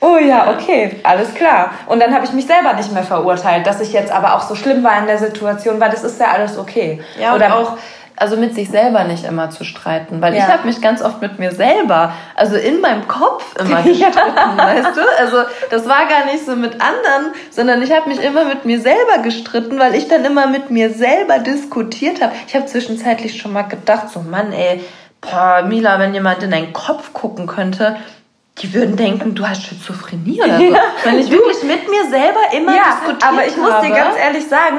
Oh 0.00 0.16
ja, 0.16 0.50
okay, 0.50 0.98
alles 1.04 1.34
klar. 1.34 1.72
Und 1.86 2.00
dann 2.00 2.14
habe 2.14 2.24
ich 2.24 2.32
mich 2.32 2.46
selber 2.46 2.72
nicht 2.72 2.90
mehr 2.92 3.04
verurteilt, 3.04 3.66
dass 3.66 3.80
ich 3.80 3.92
jetzt 3.92 4.10
aber 4.10 4.34
auch 4.34 4.40
so 4.40 4.54
schlimm 4.54 4.82
war 4.82 4.98
in 4.98 5.06
der 5.06 5.18
Situation, 5.18 5.78
weil 5.78 5.90
das 5.90 6.02
ist 6.04 6.18
ja 6.18 6.32
alles 6.32 6.58
okay. 6.58 7.00
Ja, 7.20 7.34
Oder 7.34 7.54
auch 7.54 7.76
also 8.22 8.36
mit 8.36 8.54
sich 8.54 8.70
selber 8.70 9.02
nicht 9.02 9.24
immer 9.24 9.50
zu 9.50 9.64
streiten, 9.64 10.22
weil 10.22 10.32
ja. 10.32 10.44
ich 10.44 10.46
habe 10.46 10.64
mich 10.64 10.80
ganz 10.80 11.02
oft 11.02 11.20
mit 11.20 11.40
mir 11.40 11.50
selber, 11.50 12.12
also 12.36 12.54
in 12.54 12.80
meinem 12.80 13.08
Kopf 13.08 13.44
immer 13.58 13.82
gestritten, 13.82 14.56
weißt 14.56 14.96
du? 14.96 15.00
Also 15.18 15.38
das 15.70 15.88
war 15.88 16.06
gar 16.06 16.26
nicht 16.26 16.46
so 16.46 16.54
mit 16.54 16.74
anderen, 16.74 17.34
sondern 17.50 17.82
ich 17.82 17.90
habe 17.90 18.08
mich 18.08 18.22
immer 18.22 18.44
mit 18.44 18.64
mir 18.64 18.80
selber 18.80 19.18
gestritten, 19.24 19.76
weil 19.80 19.96
ich 19.96 20.06
dann 20.06 20.24
immer 20.24 20.46
mit 20.46 20.70
mir 20.70 20.90
selber 20.90 21.40
diskutiert 21.40 22.22
habe. 22.22 22.32
Ich 22.46 22.54
habe 22.54 22.66
zwischenzeitlich 22.66 23.42
schon 23.42 23.52
mal 23.52 23.62
gedacht, 23.62 24.10
so 24.10 24.20
Mann, 24.20 24.52
ey, 24.52 24.84
boah, 25.20 25.64
Mila, 25.66 25.98
wenn 25.98 26.14
jemand 26.14 26.44
in 26.44 26.52
deinen 26.52 26.72
Kopf 26.72 27.12
gucken 27.12 27.48
könnte, 27.48 27.96
die 28.58 28.72
würden 28.74 28.96
denken, 28.96 29.34
du 29.34 29.48
hast 29.48 29.62
Schizophrenie 29.62 30.42
oder 30.42 30.58
so. 30.58 30.62
Ja. 30.62 30.80
Wenn 31.04 31.18
ich 31.18 31.30
wirklich 31.30 31.62
mit 31.64 31.88
mir 31.88 32.04
selber 32.08 32.40
immer 32.54 32.76
ja, 32.76 32.82
diskutiert 32.92 33.24
habe. 33.24 33.36
Aber 33.38 33.46
ich 33.46 33.56
muss 33.56 33.80
dir 33.80 33.90
ganz 33.90 34.16
ehrlich 34.16 34.46
sagen, 34.46 34.78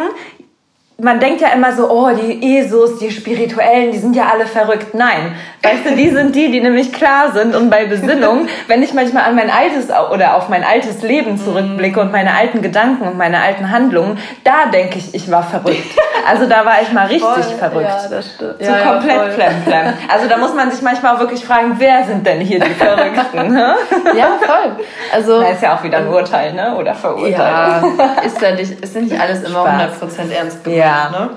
man 1.00 1.20
denkt 1.20 1.42
ja 1.42 1.50
immer 1.50 1.74
so, 1.74 1.90
oh, 1.90 2.10
die 2.12 2.58
ESOs, 2.58 3.00
die 3.00 3.12
Spirituellen, 3.12 3.92
die 3.92 3.98
sind 3.98 4.16
ja 4.16 4.30
alle 4.32 4.46
verrückt. 4.46 4.94
Nein, 4.94 5.36
weißt 5.64 5.86
du, 5.86 5.96
die 5.96 6.10
sind 6.10 6.36
die, 6.36 6.52
die 6.52 6.62
nämlich 6.62 6.94
klar 6.94 7.32
sind 7.34 7.56
und 7.56 7.70
bei 7.70 7.86
Besinnung, 7.86 8.48
wenn 8.68 8.84
ich 8.84 8.94
manchmal 8.94 9.24
an 9.24 9.36
mein 9.36 9.50
altes 9.50 9.90
oder 10.12 10.36
auf 10.36 10.50
mein 10.50 10.64
altes 10.64 11.02
Leben 11.02 11.38
zurückblicke 11.38 12.00
und 12.00 12.12
meine 12.12 12.36
alten 12.36 12.62
Gedanken 12.62 13.08
und 13.08 13.18
meine 13.18 13.42
alten 13.42 13.72
Handlungen, 13.72 14.20
da 14.44 14.70
denke 14.72 15.00
ich, 15.00 15.14
ich 15.16 15.32
war 15.32 15.44
verrückt. 15.44 15.96
Also 16.28 16.46
da 16.48 16.64
war 16.64 16.82
ich 16.82 16.92
mal 16.94 17.08
richtig 17.08 17.28
voll, 17.28 17.58
verrückt. 17.58 17.90
Ja, 17.90 18.08
das 18.10 18.34
stimmt. 18.36 18.56
So 18.60 18.72
ja, 18.72 18.94
komplett 18.94 19.38
ja. 19.68 19.94
Also 20.12 20.30
da 20.30 20.38
muss 20.38 20.54
man 20.54 20.72
sich 20.72 20.82
manchmal 20.82 21.16
auch 21.16 21.20
wirklich 21.20 21.44
fragen, 21.44 21.76
wer 21.78 22.04
sind 22.04 22.26
denn 22.26 22.40
hier 22.40 22.60
die 22.60 22.74
Verrückten? 22.74 23.54
Ne? 23.54 23.76
ja, 24.18 24.38
voll. 24.40 24.78
Also, 25.14 25.42
da 25.42 25.50
ist 25.50 25.62
ja 25.62 25.76
auch 25.76 25.84
wieder 25.84 25.98
ein 25.98 26.08
Urteil, 26.08 26.54
ne? 26.54 26.76
Oder 26.78 26.94
verurteilt. 26.94 27.38
Ja, 27.38 27.84
ist 28.26 28.42
ja 28.42 28.52
nicht, 28.52 28.72
ist 28.72 28.96
nicht 28.96 29.20
alles 29.20 29.44
immer 29.44 29.62
Spaß. 29.62 30.02
100% 30.02 30.32
ernst 30.34 30.64
gemeint. 30.64 30.83
Ja. 30.84 31.10
Ne? 31.10 31.30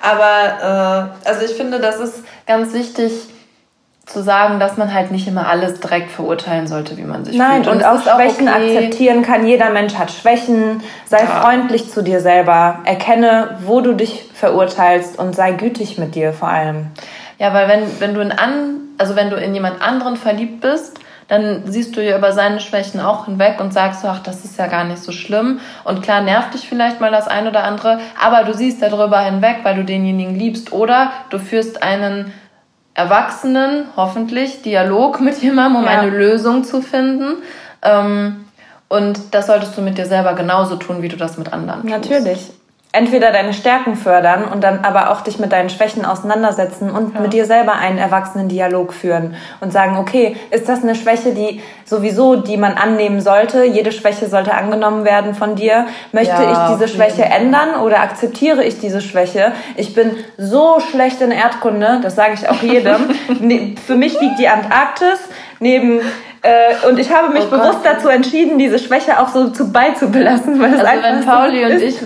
Aber 0.00 1.10
äh, 1.24 1.28
also 1.28 1.44
ich 1.44 1.52
finde, 1.52 1.80
das 1.80 1.98
ist 1.98 2.24
ganz 2.46 2.72
wichtig 2.74 3.12
zu 4.06 4.22
sagen, 4.22 4.60
dass 4.60 4.76
man 4.76 4.92
halt 4.92 5.10
nicht 5.10 5.26
immer 5.26 5.48
alles 5.48 5.80
direkt 5.80 6.10
verurteilen 6.10 6.66
sollte, 6.66 6.96
wie 6.98 7.02
man 7.02 7.24
sich 7.24 7.36
Nein, 7.36 7.64
fühlt. 7.64 7.66
Nein, 7.66 7.76
und, 7.76 7.82
und 7.82 8.08
auch 8.08 8.16
Schwächen 8.16 8.48
auch 8.48 8.56
okay. 8.56 8.76
akzeptieren 8.76 9.22
kann. 9.22 9.46
Jeder 9.46 9.70
Mensch 9.70 9.94
hat 9.94 10.10
Schwächen. 10.10 10.82
Sei 11.06 11.20
ja. 11.20 11.26
freundlich 11.26 11.90
zu 11.90 12.02
dir 12.02 12.20
selber. 12.20 12.80
Erkenne, 12.84 13.56
wo 13.64 13.80
du 13.80 13.94
dich 13.94 14.28
verurteilst 14.34 15.18
und 15.18 15.34
sei 15.34 15.52
gütig 15.52 15.96
mit 15.96 16.14
dir 16.14 16.34
vor 16.34 16.48
allem. 16.48 16.88
Ja, 17.38 17.54
weil 17.54 17.68
wenn, 17.68 18.00
wenn 18.00 18.14
du 18.14 18.20
in 18.20 18.30
an, 18.30 18.80
also 18.98 19.16
wenn 19.16 19.30
du 19.30 19.36
in 19.36 19.54
jemand 19.54 19.80
anderen 19.80 20.16
verliebt 20.16 20.60
bist, 20.60 20.98
dann 21.28 21.62
siehst 21.66 21.96
du 21.96 22.04
ja 22.04 22.18
über 22.18 22.32
seine 22.32 22.60
Schwächen 22.60 23.00
auch 23.00 23.26
hinweg 23.26 23.60
und 23.60 23.72
sagst 23.72 24.02
so, 24.02 24.08
ach, 24.08 24.20
das 24.20 24.44
ist 24.44 24.58
ja 24.58 24.66
gar 24.66 24.84
nicht 24.84 25.02
so 25.02 25.12
schlimm. 25.12 25.60
Und 25.84 26.02
klar 26.02 26.20
nervt 26.20 26.54
dich 26.54 26.68
vielleicht 26.68 27.00
mal 27.00 27.10
das 27.10 27.28
ein 27.28 27.46
oder 27.46 27.64
andere, 27.64 28.00
aber 28.22 28.44
du 28.44 28.54
siehst 28.54 28.82
darüber 28.82 29.20
hinweg, 29.20 29.58
weil 29.62 29.76
du 29.76 29.84
denjenigen 29.84 30.34
liebst. 30.34 30.72
Oder 30.72 31.12
du 31.30 31.38
führst 31.38 31.82
einen 31.82 32.32
Erwachsenen, 32.94 33.86
hoffentlich, 33.96 34.62
Dialog 34.62 35.20
mit 35.20 35.42
jemandem, 35.42 35.82
um 35.82 35.84
ja. 35.84 35.98
eine 35.98 36.10
Lösung 36.10 36.64
zu 36.64 36.82
finden. 36.82 37.42
Ähm, 37.82 38.44
und 38.88 39.34
das 39.34 39.46
solltest 39.46 39.76
du 39.76 39.82
mit 39.82 39.98
dir 39.98 40.06
selber 40.06 40.34
genauso 40.34 40.76
tun, 40.76 41.02
wie 41.02 41.08
du 41.08 41.16
das 41.16 41.38
mit 41.38 41.52
anderen 41.52 41.82
tust. 41.82 42.10
Natürlich 42.10 42.50
entweder 42.94 43.32
deine 43.32 43.52
Stärken 43.52 43.96
fördern 43.96 44.44
und 44.44 44.62
dann 44.62 44.84
aber 44.84 45.10
auch 45.10 45.22
dich 45.22 45.38
mit 45.38 45.52
deinen 45.52 45.68
Schwächen 45.68 46.04
auseinandersetzen 46.04 46.90
und 46.90 47.14
ja. 47.14 47.20
mit 47.20 47.32
dir 47.32 47.44
selber 47.44 47.74
einen 47.74 47.98
erwachsenen 47.98 48.48
Dialog 48.48 48.94
führen 48.94 49.34
und 49.60 49.72
sagen, 49.72 49.98
okay, 49.98 50.36
ist 50.50 50.68
das 50.68 50.82
eine 50.82 50.94
Schwäche, 50.94 51.34
die 51.34 51.60
sowieso, 51.84 52.36
die 52.36 52.56
man 52.56 52.74
annehmen 52.74 53.20
sollte? 53.20 53.64
Jede 53.64 53.90
Schwäche 53.90 54.28
sollte 54.28 54.54
angenommen 54.54 55.04
werden 55.04 55.34
von 55.34 55.56
dir. 55.56 55.86
Möchte 56.12 56.34
ja, 56.34 56.52
ich 56.52 56.76
diese 56.76 56.88
Schwäche 56.88 57.24
ändern 57.24 57.80
oder 57.82 58.00
akzeptiere 58.00 58.62
ich 58.62 58.78
diese 58.78 59.00
Schwäche? 59.00 59.52
Ich 59.76 59.94
bin 59.94 60.12
so 60.38 60.78
schlecht 60.78 61.20
in 61.20 61.32
Erdkunde, 61.32 61.98
das 62.00 62.14
sage 62.14 62.34
ich 62.34 62.48
auch 62.48 62.62
jedem. 62.62 63.76
Für 63.86 63.96
mich 63.96 64.20
liegt 64.20 64.38
die 64.38 64.48
Antarktis 64.48 65.18
neben 65.58 66.00
äh, 66.44 66.86
und 66.86 66.98
ich 66.98 67.10
habe 67.10 67.32
mich 67.32 67.44
oh 67.46 67.56
bewusst 67.56 67.78
dazu 67.84 68.08
entschieden, 68.08 68.58
diese 68.58 68.78
Schwäche 68.78 69.18
auch 69.18 69.28
so 69.28 69.48
zu 69.48 69.72
beizubelassen. 69.72 70.60
Weil 70.60 70.78
also 70.78 71.02
wenn 71.02 71.24
Pauli 71.24 71.64
und 71.64 71.80
ich 71.80 71.96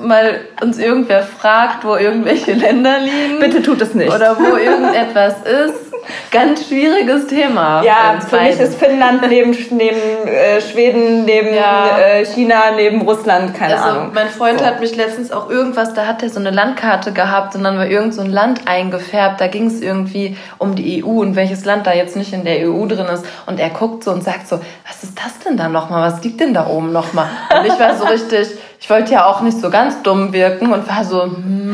mal 0.00 0.40
uns 0.62 0.78
irgendwer 0.78 1.22
fragt, 1.22 1.84
wo 1.84 1.94
irgendwelche 1.96 2.54
Länder 2.54 2.98
liegen. 2.98 3.40
Bitte 3.40 3.60
tut 3.62 3.82
es 3.82 3.94
nicht. 3.94 4.10
Oder 4.10 4.38
wo 4.38 4.56
irgendetwas 4.56 5.34
ist, 5.42 5.87
ganz 6.30 6.68
schwieriges 6.68 7.26
Thema. 7.26 7.82
Ja, 7.82 8.18
für 8.20 8.40
mich 8.40 8.58
ist 8.58 8.78
Finnland 8.78 9.22
neben, 9.28 9.56
neben 9.70 10.28
äh, 10.28 10.60
Schweden, 10.60 11.24
neben 11.24 11.54
ja. 11.54 11.98
äh, 11.98 12.24
China, 12.24 12.72
neben 12.76 13.02
Russland, 13.02 13.54
keine 13.54 13.74
also, 13.74 13.98
Ahnung. 13.98 14.10
Mein 14.14 14.28
Freund 14.28 14.60
so. 14.60 14.66
hat 14.66 14.80
mich 14.80 14.96
letztens 14.96 15.30
auch 15.30 15.48
irgendwas, 15.50 15.94
da 15.94 16.06
hat 16.06 16.22
er 16.22 16.30
so 16.30 16.40
eine 16.40 16.50
Landkarte 16.50 17.12
gehabt 17.12 17.54
und 17.54 17.64
dann 17.64 17.76
war 17.76 17.86
irgend 17.86 18.14
so 18.14 18.22
ein 18.22 18.30
Land 18.30 18.62
eingefärbt. 18.66 19.40
Da 19.40 19.46
ging 19.46 19.66
es 19.66 19.80
irgendwie 19.80 20.36
um 20.58 20.74
die 20.74 21.04
EU 21.04 21.20
und 21.20 21.36
welches 21.36 21.64
Land 21.64 21.86
da 21.86 21.92
jetzt 21.92 22.16
nicht 22.16 22.32
in 22.32 22.44
der 22.44 22.68
EU 22.68 22.86
drin 22.86 23.06
ist. 23.06 23.24
Und 23.46 23.60
er 23.60 23.70
guckt 23.70 24.04
so 24.04 24.10
und 24.10 24.24
sagt 24.24 24.48
so, 24.48 24.60
was 24.86 25.02
ist 25.02 25.18
das 25.18 25.38
denn 25.40 25.56
da 25.56 25.68
nochmal? 25.68 26.10
Was 26.12 26.22
liegt 26.22 26.40
denn 26.40 26.54
da 26.54 26.66
oben 26.66 26.92
nochmal? 26.92 27.28
Und 27.50 27.66
ich 27.66 27.78
war 27.78 27.96
so 27.96 28.04
richtig, 28.08 28.48
ich 28.80 28.90
wollte 28.90 29.12
ja 29.12 29.26
auch 29.26 29.40
nicht 29.40 29.60
so 29.60 29.70
ganz 29.70 30.02
dumm 30.02 30.32
wirken 30.32 30.72
und 30.72 30.88
war 30.88 31.04
so, 31.04 31.22
hm, 31.24 31.67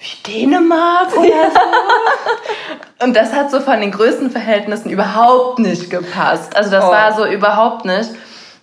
wie 0.00 0.32
Dänemark 0.32 1.16
oder 1.16 1.50
so. 1.50 3.04
und 3.04 3.14
das 3.14 3.32
hat 3.32 3.50
so 3.50 3.60
von 3.60 3.80
den 3.80 3.90
Größenverhältnissen 3.90 4.90
überhaupt 4.90 5.58
nicht 5.58 5.90
gepasst. 5.90 6.56
Also 6.56 6.70
das 6.70 6.84
oh. 6.84 6.90
war 6.90 7.12
so 7.12 7.26
überhaupt 7.26 7.84
nicht. 7.84 8.10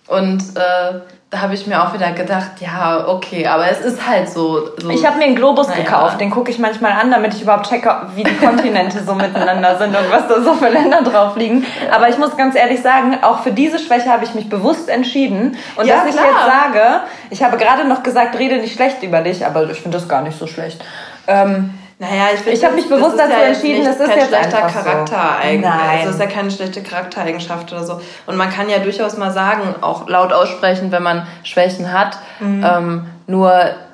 Und 0.08 0.40
äh, 0.56 1.00
da 1.30 1.42
habe 1.42 1.52
ich 1.52 1.66
mir 1.66 1.82
auch 1.82 1.92
wieder 1.92 2.12
gedacht, 2.12 2.52
ja, 2.60 3.06
okay, 3.06 3.46
aber 3.46 3.70
es 3.70 3.80
ist 3.80 4.08
halt 4.08 4.30
so. 4.30 4.70
so 4.78 4.88
ich 4.88 5.06
habe 5.06 5.18
mir 5.18 5.26
einen 5.26 5.36
Globus 5.36 5.68
naja. 5.68 5.82
gekauft, 5.82 6.20
den 6.20 6.30
gucke 6.30 6.50
ich 6.50 6.58
manchmal 6.58 6.92
an, 6.92 7.10
damit 7.10 7.34
ich 7.34 7.42
überhaupt 7.42 7.68
checke, 7.68 7.94
wie 8.14 8.24
die 8.24 8.34
Kontinente 8.36 9.04
so 9.04 9.14
miteinander 9.14 9.76
sind 9.76 9.94
und 9.94 10.10
was 10.10 10.26
da 10.26 10.40
so 10.40 10.54
für 10.54 10.70
Länder 10.70 11.02
drauf 11.02 11.36
liegen. 11.36 11.66
Aber 11.92 12.08
ich 12.08 12.16
muss 12.16 12.34
ganz 12.36 12.56
ehrlich 12.56 12.80
sagen, 12.80 13.18
auch 13.22 13.40
für 13.40 13.52
diese 13.52 13.78
Schwäche 13.78 14.10
habe 14.10 14.24
ich 14.24 14.34
mich 14.34 14.48
bewusst 14.48 14.88
entschieden. 14.88 15.58
Und 15.76 15.86
ja, 15.86 16.02
dass 16.02 16.14
klar. 16.14 16.24
ich 16.24 16.32
jetzt 16.32 16.46
sage, 16.46 17.00
ich 17.28 17.42
habe 17.42 17.58
gerade 17.58 17.86
noch 17.86 18.02
gesagt, 18.02 18.38
rede 18.38 18.56
nicht 18.56 18.74
schlecht 18.74 19.02
über 19.02 19.20
dich, 19.20 19.44
aber 19.44 19.68
ich 19.70 19.82
finde 19.82 19.98
das 19.98 20.08
gar 20.08 20.22
nicht 20.22 20.38
so 20.38 20.46
schlecht. 20.46 20.82
Ähm, 21.28 21.74
naja, 22.00 22.26
ich, 22.34 22.46
ich 22.46 22.64
habe 22.64 22.74
mich 22.76 22.88
bewusst 22.88 23.18
dazu 23.18 23.32
ja 23.32 23.42
entschieden, 23.42 23.84
das 23.84 23.98
ist 23.98 24.06
kein 24.08 24.18
jetzt 24.18 24.28
schlechter 24.28 24.60
Charaktereigenschaft. 24.60 25.80
So. 25.80 25.86
Nein. 25.86 25.98
Also 25.98 26.10
ist 26.10 26.20
ja 26.20 26.26
keine 26.26 26.50
schlechte 26.50 26.82
Charaktereigenschaft 26.82 27.72
oder 27.72 27.84
so. 27.84 28.00
Und 28.26 28.36
man 28.36 28.50
kann 28.50 28.68
ja 28.68 28.78
durchaus 28.78 29.16
mal 29.16 29.32
sagen, 29.32 29.74
auch 29.80 30.08
laut 30.08 30.32
aussprechen, 30.32 30.92
wenn 30.92 31.02
man 31.02 31.26
Schwächen 31.42 31.92
hat. 31.92 32.18
Mhm. 32.38 32.64
Ähm, 32.64 33.06
nur 33.26 33.52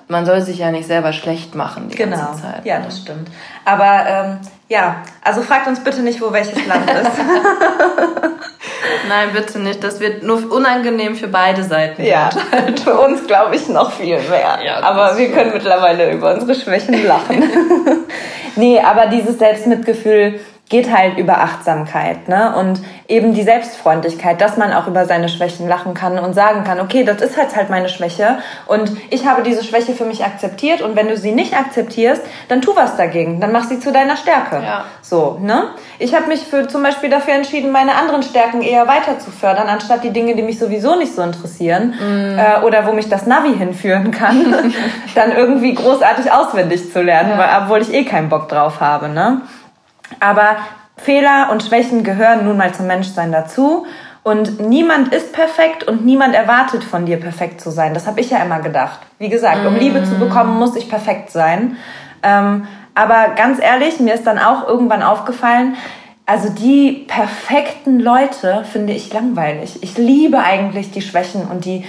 man 0.09 0.27
soll 0.27 0.43
sich 0.43 0.59
ja 0.59 0.71
nicht 0.71 0.87
selber 0.87 1.15
schlecht 1.15 1.55
machen 1.55 1.89
die 1.89 1.97
genau. 1.97 2.17
ganze 2.17 2.43
Zeit. 2.43 2.67
Ja, 2.67 2.79
ne? 2.79 2.85
das 2.85 2.99
stimmt. 2.99 3.29
Aber 3.65 4.07
ähm, 4.07 4.39
ja, 4.69 5.03
also 5.23 5.43
fragt 5.43 5.67
uns 5.67 5.83
bitte 5.83 6.01
nicht, 6.01 6.21
wo 6.21 6.33
welches 6.33 6.67
Land 6.67 6.91
ist. 6.91 7.11
Nein, 9.09 9.29
bitte 9.33 9.59
nicht. 9.59 9.83
Das 9.83 10.01
wird 10.01 10.23
nur 10.23 10.51
unangenehm 10.53 11.17
für 11.17 11.29
beide 11.29 11.63
Seiten. 11.63 12.03
Ja, 12.03 12.31
für 12.83 12.99
uns 12.99 13.27
glaube 13.27 13.57
ich 13.57 13.69
noch 13.69 13.93
viel 13.93 14.19
mehr. 14.29 14.59
Ja, 14.65 14.81
aber 14.83 15.17
wir 15.17 15.31
können 15.31 15.53
mittlerweile 15.53 16.13
über 16.13 16.35
unsere 16.35 16.55
Schwächen 16.55 17.07
lachen. 17.07 17.43
nee, 18.57 18.81
aber 18.81 19.07
dieses 19.07 19.39
Selbstmitgefühl 19.39 20.41
geht 20.71 20.91
halt 20.91 21.19
über 21.19 21.41
Achtsamkeit 21.41 22.27
ne? 22.29 22.55
und 22.57 22.81
eben 23.07 23.35
die 23.35 23.43
Selbstfreundlichkeit, 23.43 24.41
dass 24.41 24.57
man 24.57 24.73
auch 24.73 24.87
über 24.87 25.05
seine 25.05 25.29
Schwächen 25.29 25.69
lachen 25.69 25.93
kann 25.93 26.19
und 26.19 26.33
sagen 26.33 26.65
kann, 26.65 26.81
okay, 26.81 27.05
das 27.05 27.21
ist 27.21 27.37
jetzt 27.37 27.55
halt 27.55 27.69
meine 27.69 27.91
Schwäche 27.91 28.39
und 28.67 28.91
ich 29.11 29.27
habe 29.27 29.43
diese 29.43 29.63
Schwäche 29.63 29.93
für 29.93 30.07
mich 30.07 30.25
akzeptiert 30.25 30.81
und 30.81 30.97
wenn 30.97 31.09
du 31.09 31.19
sie 31.19 31.33
nicht 31.33 31.55
akzeptierst, 31.55 32.23
dann 32.49 32.63
tu 32.63 32.75
was 32.75 32.97
dagegen, 32.97 33.41
dann 33.41 33.53
mach 33.53 33.65
sie 33.65 33.79
zu 33.79 33.93
deiner 33.93 34.17
Stärke. 34.17 34.57
Ja. 34.65 34.85
So, 35.03 35.39
ne? 35.41 35.69
Ich 35.99 36.15
habe 36.15 36.29
mich 36.29 36.41
für 36.41 36.67
zum 36.67 36.83
Beispiel 36.83 37.11
dafür 37.11 37.35
entschieden, 37.35 37.71
meine 37.71 37.95
anderen 37.95 38.23
Stärken 38.23 38.63
eher 38.63 38.89
weiter 38.89 39.19
zu 39.19 39.31
fördern, 39.31 39.69
anstatt 39.69 40.03
die 40.03 40.11
Dinge, 40.11 40.35
die 40.35 40.43
mich 40.43 40.59
sowieso 40.59 40.97
nicht 40.97 41.15
so 41.15 41.21
interessieren 41.21 41.95
mm. 42.01 42.39
äh, 42.39 42.65
oder 42.65 42.87
wo 42.87 42.93
mich 42.93 43.11
das 43.11 43.27
Navi 43.27 43.55
hinführen 43.55 44.11
kann, 44.11 44.73
dann 45.15 45.33
irgendwie 45.33 45.75
großartig 45.75 46.33
auswendig 46.33 46.91
zu 46.91 47.03
lernen, 47.03 47.33
ja. 47.33 47.39
weil, 47.39 47.63
obwohl 47.63 47.83
ich 47.83 47.93
eh 47.93 48.05
keinen 48.05 48.31
Bock 48.31 48.49
drauf 48.49 48.81
habe, 48.81 49.11
ne? 49.11 49.43
Aber 50.21 50.57
Fehler 50.97 51.49
und 51.51 51.63
Schwächen 51.63 52.05
gehören 52.05 52.45
nun 52.45 52.57
mal 52.57 52.73
zum 52.73 52.87
Menschsein 52.87 53.33
dazu. 53.33 53.87
Und 54.23 54.59
niemand 54.59 55.13
ist 55.13 55.35
perfekt 55.35 55.85
und 55.85 56.07
niemand 56.07 56.35
erwartet 56.35 56.83
von 56.83 57.05
dir 57.05 57.19
perfekt 57.19 57.61
zu 57.61 57.71
sein. 57.71 57.93
Das 57.93 58.07
habe 58.07 58.21
ich 58.21 58.31
ja 58.31 58.39
immer 58.39 58.61
gedacht. 58.61 59.01
Wie 59.19 59.29
gesagt, 59.29 59.67
um 59.67 59.77
Liebe 59.77 60.03
zu 60.03 60.19
bekommen, 60.19 60.59
muss 60.59 60.77
ich 60.77 60.89
perfekt 60.89 61.31
sein. 61.31 61.77
Ähm, 62.23 62.67
aber 62.95 63.35
ganz 63.37 63.61
ehrlich, 63.61 64.01
mir 64.01 64.15
ist 64.15 64.27
dann 64.27 64.39
auch 64.39 64.67
irgendwann 64.67 65.03
aufgefallen, 65.03 65.77
also 66.27 66.49
die 66.49 67.05
perfekten 67.07 68.01
Leute 68.01 68.65
finde 68.65 68.95
ich 68.95 69.13
langweilig. 69.13 69.83
Ich 69.83 69.99
liebe 69.99 70.39
eigentlich 70.39 70.91
die 70.91 71.03
Schwächen 71.03 71.43
und 71.43 71.67
die 71.67 71.85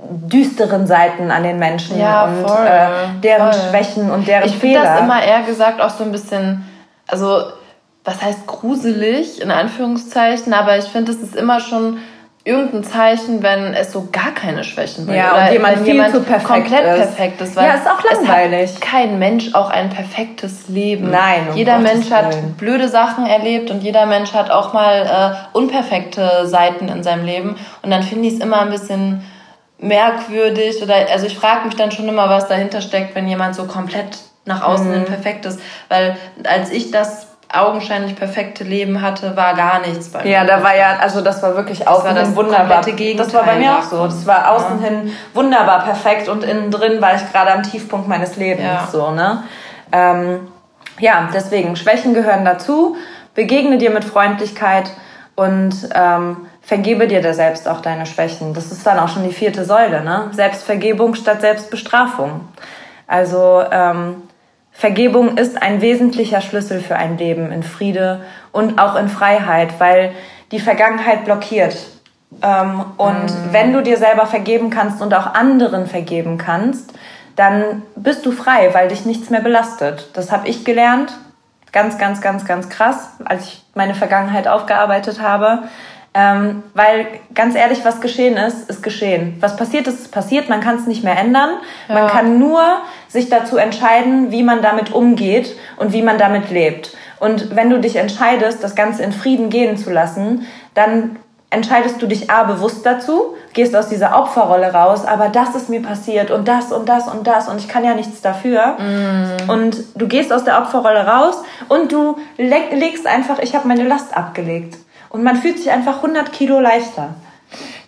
düsteren 0.00 0.88
Seiten 0.88 1.30
an 1.30 1.44
den 1.44 1.58
Menschen 1.58 1.98
ja, 1.98 2.24
und 2.24 2.48
voll, 2.48 2.66
äh, 2.66 3.20
deren 3.22 3.52
voll. 3.52 3.62
Schwächen 3.70 4.10
und 4.10 4.26
deren 4.26 4.44
ich 4.44 4.56
Fehler. 4.56 4.72
Ich 4.72 4.78
finde 4.78 4.80
das 4.82 5.00
immer 5.00 5.22
eher 5.22 5.42
gesagt 5.42 5.80
auch 5.80 5.90
so 5.90 6.02
ein 6.02 6.10
bisschen 6.10 6.66
also 7.10 7.52
was 8.04 8.22
heißt 8.22 8.46
gruselig 8.46 9.40
in 9.40 9.50
Anführungszeichen, 9.50 10.52
aber 10.54 10.78
ich 10.78 10.86
finde, 10.86 11.12
es 11.12 11.18
ist 11.18 11.36
immer 11.36 11.60
schon 11.60 11.98
irgendein 12.42 12.84
Zeichen, 12.84 13.42
wenn 13.42 13.74
es 13.74 13.92
so 13.92 14.08
gar 14.10 14.32
keine 14.32 14.64
Schwächen 14.64 15.04
bringt. 15.04 15.18
Ja, 15.18 15.34
oder 15.34 15.46
und 15.46 15.52
jemand 15.52 15.78
viel 15.78 15.86
jemand 15.88 16.26
perfekt 16.26 16.44
komplett 16.44 16.84
ist. 16.86 16.96
perfekt 16.96 17.40
ist. 17.42 17.56
Weil 17.56 17.66
ja, 17.66 17.74
ist 17.74 17.86
auch 17.86 18.02
langweilig. 18.02 18.70
Es 18.70 18.74
hat 18.76 18.80
kein 18.80 19.18
Mensch 19.18 19.54
auch 19.54 19.68
ein 19.68 19.90
perfektes 19.90 20.68
Leben. 20.68 21.10
Nein. 21.10 21.48
Um 21.50 21.56
jeder 21.56 21.76
Gottes 21.78 21.92
Mensch 21.92 22.10
hat 22.10 22.32
Willen. 22.32 22.54
blöde 22.54 22.88
Sachen 22.88 23.26
erlebt 23.26 23.70
und 23.70 23.82
jeder 23.82 24.06
Mensch 24.06 24.32
hat 24.32 24.50
auch 24.50 24.72
mal 24.72 25.44
äh, 25.52 25.56
unperfekte 25.56 26.46
Seiten 26.46 26.88
in 26.88 27.02
seinem 27.02 27.26
Leben. 27.26 27.56
Und 27.82 27.90
dann 27.90 28.02
finde 28.02 28.28
ich 28.28 28.34
es 28.34 28.40
immer 28.40 28.62
ein 28.62 28.70
bisschen 28.70 29.22
merkwürdig 29.78 30.82
oder 30.82 30.94
also 31.12 31.26
ich 31.26 31.36
frage 31.36 31.66
mich 31.66 31.76
dann 31.76 31.90
schon 31.90 32.08
immer, 32.08 32.28
was 32.28 32.48
dahinter 32.48 32.80
steckt, 32.80 33.14
wenn 33.14 33.28
jemand 33.28 33.54
so 33.54 33.64
komplett 33.64 34.18
nach 34.44 34.62
außen 34.62 34.88
mhm. 34.88 34.94
hin 34.94 35.04
perfekt 35.04 35.46
ist. 35.46 35.60
Weil 35.88 36.16
als 36.44 36.70
ich 36.70 36.90
das 36.90 37.26
augenscheinlich 37.52 38.16
perfekte 38.16 38.62
Leben 38.64 39.02
hatte, 39.02 39.36
war 39.36 39.54
gar 39.54 39.80
nichts 39.80 40.10
bei 40.10 40.22
mir. 40.22 40.30
Ja, 40.30 40.44
da 40.44 40.62
war 40.62 40.76
ja, 40.76 40.98
also 41.00 41.20
das 41.20 41.42
war 41.42 41.56
wirklich 41.56 41.86
außen 41.86 42.16
hin 42.16 42.36
wunderbar. 42.36 42.82
Das 42.82 43.34
war 43.34 43.44
bei 43.44 43.56
mir 43.56 43.78
auch 43.78 43.82
so. 43.82 44.04
Das 44.04 44.26
war 44.26 44.50
außen 44.52 44.80
ja. 44.80 44.88
hin 44.88 45.12
wunderbar 45.34 45.84
perfekt 45.84 46.28
und 46.28 46.44
innen 46.44 46.70
drin 46.70 47.00
war 47.00 47.16
ich 47.16 47.32
gerade 47.32 47.52
am 47.52 47.62
Tiefpunkt 47.62 48.08
meines 48.08 48.36
Lebens. 48.36 48.64
Ja. 48.64 48.88
So, 48.90 49.10
ne? 49.10 49.42
Ähm, 49.90 50.48
ja, 51.00 51.28
deswegen, 51.34 51.76
Schwächen 51.76 52.14
gehören 52.14 52.44
dazu. 52.44 52.96
Begegne 53.34 53.78
dir 53.78 53.90
mit 53.90 54.04
Freundlichkeit 54.04 54.90
und 55.34 55.88
ähm, 55.94 56.46
vergebe 56.62 57.08
dir 57.08 57.22
da 57.22 57.32
selbst 57.32 57.66
auch 57.66 57.80
deine 57.80 58.06
Schwächen. 58.06 58.54
Das 58.54 58.70
ist 58.70 58.86
dann 58.86 58.98
auch 58.98 59.08
schon 59.08 59.24
die 59.24 59.32
vierte 59.32 59.64
Säule, 59.64 60.04
ne? 60.04 60.28
Selbstvergebung 60.32 61.14
statt 61.14 61.40
Selbstbestrafung. 61.40 62.48
Also 63.06 63.62
ähm, 63.72 64.22
Vergebung 64.80 65.36
ist 65.36 65.60
ein 65.60 65.82
wesentlicher 65.82 66.40
Schlüssel 66.40 66.80
für 66.80 66.96
ein 66.96 67.18
Leben 67.18 67.52
in 67.52 67.62
Friede 67.62 68.22
und 68.50 68.78
auch 68.78 68.96
in 68.96 69.10
Freiheit, 69.10 69.78
weil 69.78 70.12
die 70.52 70.58
Vergangenheit 70.58 71.26
blockiert. 71.26 71.76
Ähm, 72.40 72.86
und 72.96 73.26
mm. 73.26 73.52
wenn 73.52 73.74
du 73.74 73.82
dir 73.82 73.98
selber 73.98 74.24
vergeben 74.24 74.70
kannst 74.70 75.02
und 75.02 75.12
auch 75.12 75.34
anderen 75.34 75.86
vergeben 75.86 76.38
kannst, 76.38 76.94
dann 77.36 77.82
bist 77.94 78.24
du 78.24 78.32
frei, 78.32 78.70
weil 78.72 78.88
dich 78.88 79.04
nichts 79.04 79.28
mehr 79.28 79.42
belastet. 79.42 80.08
Das 80.14 80.32
habe 80.32 80.48
ich 80.48 80.64
gelernt. 80.64 81.12
Ganz, 81.72 81.98
ganz, 81.98 82.22
ganz, 82.22 82.46
ganz 82.46 82.70
krass, 82.70 83.10
als 83.26 83.48
ich 83.48 83.62
meine 83.74 83.94
Vergangenheit 83.94 84.48
aufgearbeitet 84.48 85.20
habe. 85.20 85.64
Ähm, 86.14 86.62
weil 86.72 87.06
ganz 87.34 87.54
ehrlich, 87.54 87.84
was 87.84 88.00
geschehen 88.00 88.38
ist, 88.38 88.70
ist 88.70 88.82
geschehen. 88.82 89.36
Was 89.40 89.56
passiert 89.56 89.86
ist, 89.86 90.00
ist 90.00 90.10
passiert. 90.10 90.48
Man 90.48 90.62
kann 90.62 90.76
es 90.76 90.86
nicht 90.86 91.04
mehr 91.04 91.18
ändern. 91.18 91.50
Ja. 91.86 91.94
Man 91.96 92.08
kann 92.08 92.38
nur 92.38 92.62
sich 93.10 93.28
dazu 93.28 93.56
entscheiden, 93.56 94.30
wie 94.30 94.42
man 94.42 94.62
damit 94.62 94.92
umgeht 94.92 95.56
und 95.76 95.92
wie 95.92 96.02
man 96.02 96.16
damit 96.16 96.50
lebt. 96.50 96.96
Und 97.18 97.54
wenn 97.56 97.68
du 97.68 97.80
dich 97.80 97.96
entscheidest, 97.96 98.62
das 98.62 98.74
Ganze 98.74 99.02
in 99.02 99.12
Frieden 99.12 99.50
gehen 99.50 99.76
zu 99.76 99.90
lassen, 99.90 100.46
dann 100.74 101.16
entscheidest 101.50 102.00
du 102.00 102.06
dich 102.06 102.30
A 102.30 102.44
bewusst 102.44 102.86
dazu, 102.86 103.34
gehst 103.52 103.74
aus 103.74 103.88
dieser 103.88 104.16
Opferrolle 104.16 104.72
raus, 104.72 105.04
aber 105.04 105.28
das 105.28 105.56
ist 105.56 105.68
mir 105.68 105.82
passiert 105.82 106.30
und 106.30 106.46
das 106.46 106.70
und 106.70 106.88
das 106.88 107.08
und 107.08 107.26
das 107.26 107.48
und 107.48 107.58
ich 107.58 107.68
kann 107.68 107.84
ja 107.84 107.94
nichts 107.94 108.22
dafür. 108.22 108.76
Mm. 108.78 109.50
Und 109.50 109.76
du 109.96 110.06
gehst 110.06 110.32
aus 110.32 110.44
der 110.44 110.58
Opferrolle 110.58 111.04
raus 111.04 111.42
und 111.68 111.90
du 111.90 112.16
legst 112.36 113.06
einfach, 113.08 113.40
ich 113.40 113.56
habe 113.56 113.66
meine 113.66 113.86
Last 113.86 114.16
abgelegt. 114.16 114.78
Und 115.08 115.24
man 115.24 115.34
fühlt 115.34 115.58
sich 115.58 115.72
einfach 115.72 115.96
100 115.96 116.32
Kilo 116.32 116.60
leichter. 116.60 117.14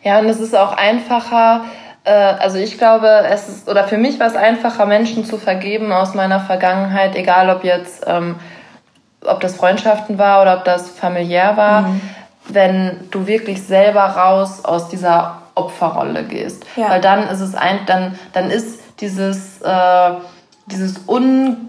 Ja, 0.02 0.18
und 0.18 0.28
es 0.28 0.40
ist 0.40 0.56
auch 0.56 0.72
einfacher, 0.72 1.64
also 2.10 2.58
ich 2.58 2.78
glaube, 2.78 3.08
es 3.30 3.48
ist, 3.48 3.68
oder 3.68 3.84
für 3.84 3.96
mich 3.96 4.18
war 4.18 4.26
es 4.26 4.36
einfacher, 4.36 4.86
Menschen 4.86 5.24
zu 5.24 5.38
vergeben 5.38 5.92
aus 5.92 6.14
meiner 6.14 6.40
Vergangenheit, 6.40 7.14
egal 7.14 7.48
ob 7.50 7.64
jetzt, 7.64 8.04
ähm, 8.06 8.36
ob 9.24 9.40
das 9.40 9.54
Freundschaften 9.56 10.18
war 10.18 10.42
oder 10.42 10.58
ob 10.58 10.64
das 10.64 10.90
familiär 10.90 11.56
war, 11.56 11.82
mhm. 11.82 12.00
wenn 12.48 13.08
du 13.10 13.26
wirklich 13.26 13.62
selber 13.62 14.02
raus 14.02 14.64
aus 14.64 14.88
dieser 14.88 15.42
Opferrolle 15.54 16.24
gehst. 16.24 16.64
Ja. 16.76 16.90
Weil 16.90 17.00
dann 17.00 17.28
ist 17.28 17.40
es 17.40 17.54
ein, 17.54 17.80
dann, 17.86 18.18
dann 18.32 18.50
ist 18.50 18.80
dieses, 19.00 19.60
äh, 19.62 20.10
dieses 20.66 21.08
un 21.08 21.68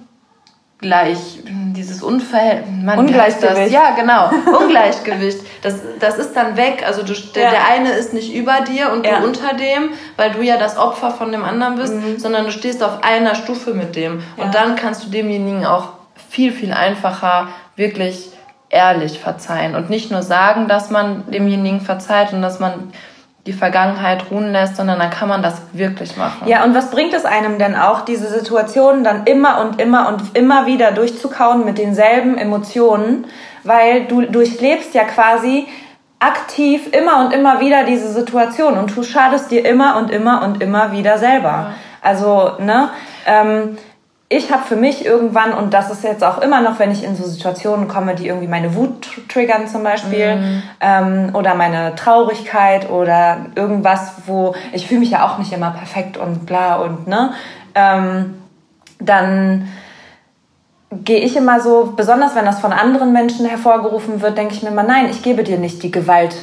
Gleich, 0.83 1.39
dieses 1.45 2.03
Unverhältnis. 2.03 2.97
Ungleichgewicht. 2.97 3.71
Ja, 3.71 3.91
genau. 3.95 4.29
Ungleichgewicht. 4.59 5.39
Das, 5.61 5.75
das 6.01 6.17
ist 6.17 6.33
dann 6.35 6.57
weg. 6.57 6.83
Also 6.85 7.03
du, 7.03 7.13
der, 7.33 7.43
ja. 7.43 7.49
der 7.51 7.67
eine 7.67 7.91
ist 7.93 8.13
nicht 8.13 8.35
über 8.35 8.59
dir 8.61 8.91
und 8.91 9.05
ja. 9.05 9.21
du 9.21 9.27
unter 9.27 9.53
dem, 9.53 9.91
weil 10.17 10.31
du 10.31 10.41
ja 10.41 10.57
das 10.57 10.77
Opfer 10.77 11.11
von 11.11 11.31
dem 11.31 11.45
anderen 11.45 11.75
bist, 11.75 11.93
mhm. 11.93 12.19
sondern 12.19 12.43
du 12.43 12.51
stehst 12.51 12.83
auf 12.83 13.01
einer 13.01 13.33
Stufe 13.33 13.73
mit 13.73 13.95
dem. 13.95 14.21
Ja. 14.35 14.43
Und 14.43 14.53
dann 14.55 14.75
kannst 14.75 15.05
du 15.05 15.09
demjenigen 15.09 15.65
auch 15.65 15.93
viel, 16.29 16.51
viel 16.51 16.73
einfacher 16.73 17.47
wirklich 17.77 18.29
ehrlich 18.69 19.19
verzeihen 19.19 19.75
und 19.75 19.89
nicht 19.89 20.11
nur 20.11 20.21
sagen, 20.21 20.67
dass 20.67 20.89
man 20.89 21.31
demjenigen 21.31 21.79
verzeiht 21.79 22.33
und 22.33 22.41
dass 22.41 22.59
man 22.59 22.91
die 23.45 23.53
Vergangenheit 23.53 24.31
ruhen 24.31 24.53
lässt, 24.53 24.77
sondern 24.77 24.99
dann 24.99 25.09
kann 25.09 25.27
man 25.27 25.43
das 25.43 25.61
wirklich 25.73 26.15
machen. 26.15 26.47
Ja, 26.47 26.63
und 26.63 26.73
was 26.73 26.91
bringt 26.91 27.13
es 27.13 27.25
einem 27.25 27.59
denn 27.59 27.75
auch, 27.75 28.01
diese 28.01 28.27
Situationen 28.27 29.03
dann 29.03 29.25
immer 29.25 29.59
und 29.59 29.81
immer 29.81 30.07
und 30.07 30.37
immer 30.37 30.65
wieder 30.65 30.91
durchzukauen 30.93 31.65
mit 31.65 31.77
denselben 31.77 32.37
Emotionen, 32.37 33.25
weil 33.63 34.05
du 34.05 34.21
durchlebst 34.21 34.93
ja 34.93 35.03
quasi 35.03 35.67
aktiv 36.19 36.87
immer 36.93 37.25
und 37.25 37.33
immer 37.33 37.59
wieder 37.59 37.83
diese 37.83 38.11
Situation 38.13 38.77
und 38.77 38.95
du 38.95 39.03
schadest 39.03 39.51
dir 39.51 39.65
immer 39.65 39.97
und 39.97 40.09
immer 40.09 40.43
und 40.43 40.63
immer 40.63 40.93
wieder 40.93 41.17
selber. 41.17 41.49
Ja. 41.49 41.73
Also, 42.01 42.51
ne? 42.59 42.89
Ähm, 43.25 43.77
ich 44.29 44.51
habe 44.51 44.63
für 44.63 44.75
mich 44.75 45.05
irgendwann, 45.05 45.53
und 45.53 45.73
das 45.73 45.91
ist 45.91 46.03
jetzt 46.03 46.23
auch 46.23 46.39
immer 46.39 46.61
noch, 46.61 46.79
wenn 46.79 46.91
ich 46.91 47.03
in 47.03 47.15
so 47.15 47.23
Situationen 47.23 47.87
komme, 47.87 48.15
die 48.15 48.27
irgendwie 48.27 48.47
meine 48.47 48.75
Wut 48.75 49.07
triggern 49.29 49.67
zum 49.67 49.83
Beispiel, 49.83 50.35
mhm. 50.35 50.63
ähm, 50.81 51.29
oder 51.33 51.53
meine 51.55 51.95
Traurigkeit 51.95 52.89
oder 52.89 53.45
irgendwas, 53.55 54.13
wo 54.25 54.55
ich 54.71 54.87
fühle 54.87 55.01
mich 55.01 55.11
ja 55.11 55.25
auch 55.25 55.37
nicht 55.37 55.53
immer 55.53 55.71
perfekt 55.71 56.17
und 56.17 56.45
bla 56.45 56.77
und 56.77 57.07
ne, 57.07 57.33
ähm, 57.75 58.35
dann 58.99 59.67
gehe 60.91 61.19
ich 61.19 61.35
immer 61.35 61.59
so, 61.59 61.93
besonders 61.95 62.35
wenn 62.35 62.45
das 62.45 62.59
von 62.59 62.71
anderen 62.71 63.13
Menschen 63.13 63.45
hervorgerufen 63.45 64.21
wird, 64.21 64.37
denke 64.37 64.53
ich 64.53 64.63
mir 64.63 64.69
immer, 64.69 64.83
nein, 64.83 65.09
ich 65.09 65.23
gebe 65.23 65.43
dir 65.43 65.57
nicht 65.57 65.83
die 65.83 65.91
Gewalt 65.91 66.35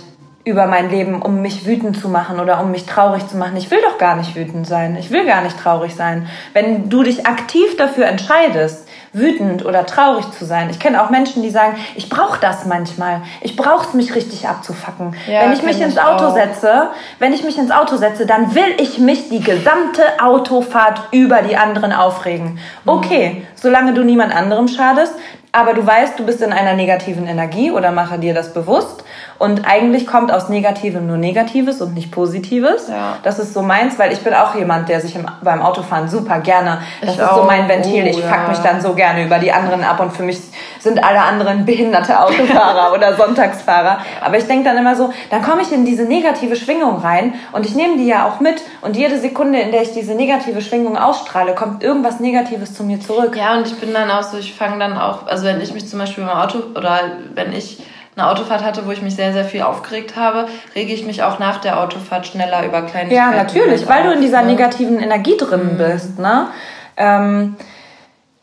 über 0.45 0.66
mein 0.66 0.91
Leben, 0.91 1.20
um 1.20 1.43
mich 1.43 1.66
wütend 1.66 2.01
zu 2.01 2.09
machen 2.09 2.41
oder 2.41 2.61
um 2.61 2.70
mich 2.70 2.86
traurig 2.86 3.26
zu 3.28 3.36
machen. 3.36 3.57
Ich 3.57 3.70
will 3.70 3.80
doch 3.82 3.99
gar 3.99 4.16
nicht 4.16 4.34
wütend 4.34 4.66
sein. 4.66 4.97
Ich 4.99 5.11
will 5.11 5.26
gar 5.26 5.43
nicht 5.43 5.59
traurig 5.59 5.95
sein. 5.95 6.28
Wenn 6.55 6.88
du 6.88 7.03
dich 7.03 7.26
aktiv 7.26 7.76
dafür 7.76 8.07
entscheidest, 8.07 8.88
wütend 9.12 9.64
oder 9.64 9.86
traurig 9.86 10.30
zu 10.38 10.45
sein. 10.45 10.70
Ich 10.70 10.78
kenne 10.78 11.03
auch 11.03 11.11
Menschen, 11.11 11.43
die 11.43 11.51
sagen, 11.51 11.76
ich 11.97 12.09
brauche 12.09 12.38
das 12.41 12.64
manchmal. 12.64 13.22
Ich 13.41 13.57
brauche 13.57 13.86
es, 13.86 13.95
mich 13.95 14.14
richtig 14.14 14.49
abzufacken. 14.49 15.14
Ja, 15.26 15.43
wenn 15.43 15.53
ich 15.53 15.62
mich 15.62 15.80
ins 15.80 15.99
Auto 15.99 16.26
auch. 16.26 16.34
setze, 16.34 16.91
wenn 17.18 17.32
ich 17.32 17.43
mich 17.43 17.59
ins 17.59 17.72
Auto 17.72 17.97
setze, 17.97 18.24
dann 18.24 18.55
will 18.55 18.74
ich 18.78 18.99
mich 18.99 19.28
die 19.28 19.41
gesamte 19.41 20.03
Autofahrt 20.22 21.09
über 21.11 21.43
die 21.43 21.57
anderen 21.57 21.93
aufregen. 21.93 22.53
Mhm. 22.53 22.59
Okay, 22.86 23.47
solange 23.57 23.95
du 23.95 24.05
niemand 24.05 24.34
anderem 24.34 24.68
schadest, 24.68 25.14
aber 25.53 25.75
du 25.75 25.85
weißt, 25.85 26.19
du 26.19 26.25
bist 26.25 26.43
in 26.43 26.53
einer 26.53 26.75
negativen 26.75 27.27
Energie 27.27 27.73
oder 27.73 27.91
mache 27.91 28.19
dir 28.19 28.35
das 28.35 28.53
bewusst. 28.53 29.05
Und 29.39 29.67
eigentlich 29.67 30.07
kommt 30.07 30.31
aus 30.31 30.49
Negativem 30.51 31.07
nur 31.07 31.17
Negatives 31.17 31.81
und 31.81 31.95
nicht 31.95 32.13
Positives. 32.13 32.89
Ja. 32.89 33.17
Das 33.23 33.39
ist 33.39 33.55
so 33.55 33.63
meins, 33.63 33.99
weil 33.99 34.13
ich 34.13 34.21
bin 34.21 34.35
auch 34.35 34.55
jemand, 34.55 34.89
der 34.89 35.01
sich 35.01 35.17
im, 35.17 35.27
beim 35.43 35.63
Autofahren 35.63 36.09
super 36.09 36.41
gerne, 36.41 36.83
das 37.01 37.15
ich 37.15 37.19
ist 37.19 37.25
auch. 37.27 37.39
so 37.39 37.43
mein 37.45 37.67
Ventil. 37.67 38.05
Oh, 38.05 38.09
ich 38.09 38.21
fuck 38.23 38.43
ja. 38.43 38.49
mich 38.49 38.59
dann 38.59 38.81
so 38.81 38.93
gerne 38.93 39.25
über 39.25 39.39
die 39.39 39.51
anderen 39.51 39.83
ab 39.83 39.99
und 39.99 40.13
für 40.13 40.23
mich 40.23 40.41
sind 40.79 41.03
alle 41.03 41.23
anderen 41.23 41.65
behinderte 41.65 42.21
Autofahrer 42.21 42.93
oder 42.95 43.17
Sonntagsfahrer. 43.17 43.99
Aber 44.21 44.37
ich 44.37 44.47
denke 44.47 44.65
dann 44.65 44.77
immer 44.77 44.95
so, 44.95 45.11
dann 45.31 45.43
komme 45.43 45.63
ich 45.63 45.73
in 45.73 45.85
diese 45.85 46.05
negative 46.05 46.55
Schwingung 46.55 46.99
rein 46.99 47.35
und 47.53 47.65
ich 47.65 47.75
nehme 47.75 47.97
die 47.97 48.07
ja 48.07 48.29
auch 48.29 48.41
mit 48.41 48.63
und 48.83 48.97
jede 48.97 49.19
Sekunde, 49.19 49.59
in 49.61 49.73
der 49.73 49.83
ich 49.83 49.93
diese 49.93 50.15
negative 50.15 50.61
Schwingung 50.61 50.99
ausstrahle, 50.99 51.55
kommt 51.55 51.83
irgendwas 51.83 52.21
Negatives 52.21 52.75
zu 52.75 52.85
mir 52.85 53.01
zurück. 53.01 53.37
Ja, 53.37 53.57
und 53.57 53.67
ich 53.67 53.79
bin 53.81 53.93
dann 53.93 54.11
auch 54.11 54.23
so, 54.23 54.37
ich 54.37 54.55
fange 54.55 54.79
dann 54.79 54.99
auch, 54.99 55.27
also 55.27 55.39
wenn 55.45 55.61
ich 55.61 55.72
mich 55.72 55.88
zum 55.88 55.99
Beispiel 55.99 56.24
im 56.24 56.30
Auto 56.30 56.59
oder 56.74 57.01
wenn 57.34 57.53
ich 57.53 57.82
eine 58.16 58.28
Autofahrt 58.28 58.64
hatte, 58.64 58.86
wo 58.86 58.91
ich 58.91 59.03
mich 59.03 59.14
sehr, 59.14 59.32
sehr 59.32 59.45
viel 59.45 59.62
aufgeregt 59.62 60.16
habe, 60.16 60.49
rege 60.74 60.93
ich 60.93 61.07
mich 61.07 61.22
auch 61.22 61.38
nach 61.38 61.61
der 61.61 61.80
Autofahrt 61.80 62.26
schneller 62.26 62.64
über 62.66 62.82
Kleinigkeiten. 62.82 63.14
Ja, 63.14 63.30
natürlich, 63.30 63.88
weil 63.88 64.01
auf, 64.01 64.09
du 64.09 64.12
in 64.14 64.20
dieser 64.20 64.43
ne? 64.43 64.49
negativen 64.49 64.99
Energie 64.99 65.36
drin 65.36 65.74
mhm. 65.74 65.78
bist. 65.78 66.18
Ne? 66.18 66.49
Ähm, 66.97 67.57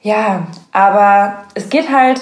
ja, 0.02 0.48
aber 0.72 1.44
es 1.54 1.70
geht 1.70 1.92
halt 1.92 2.22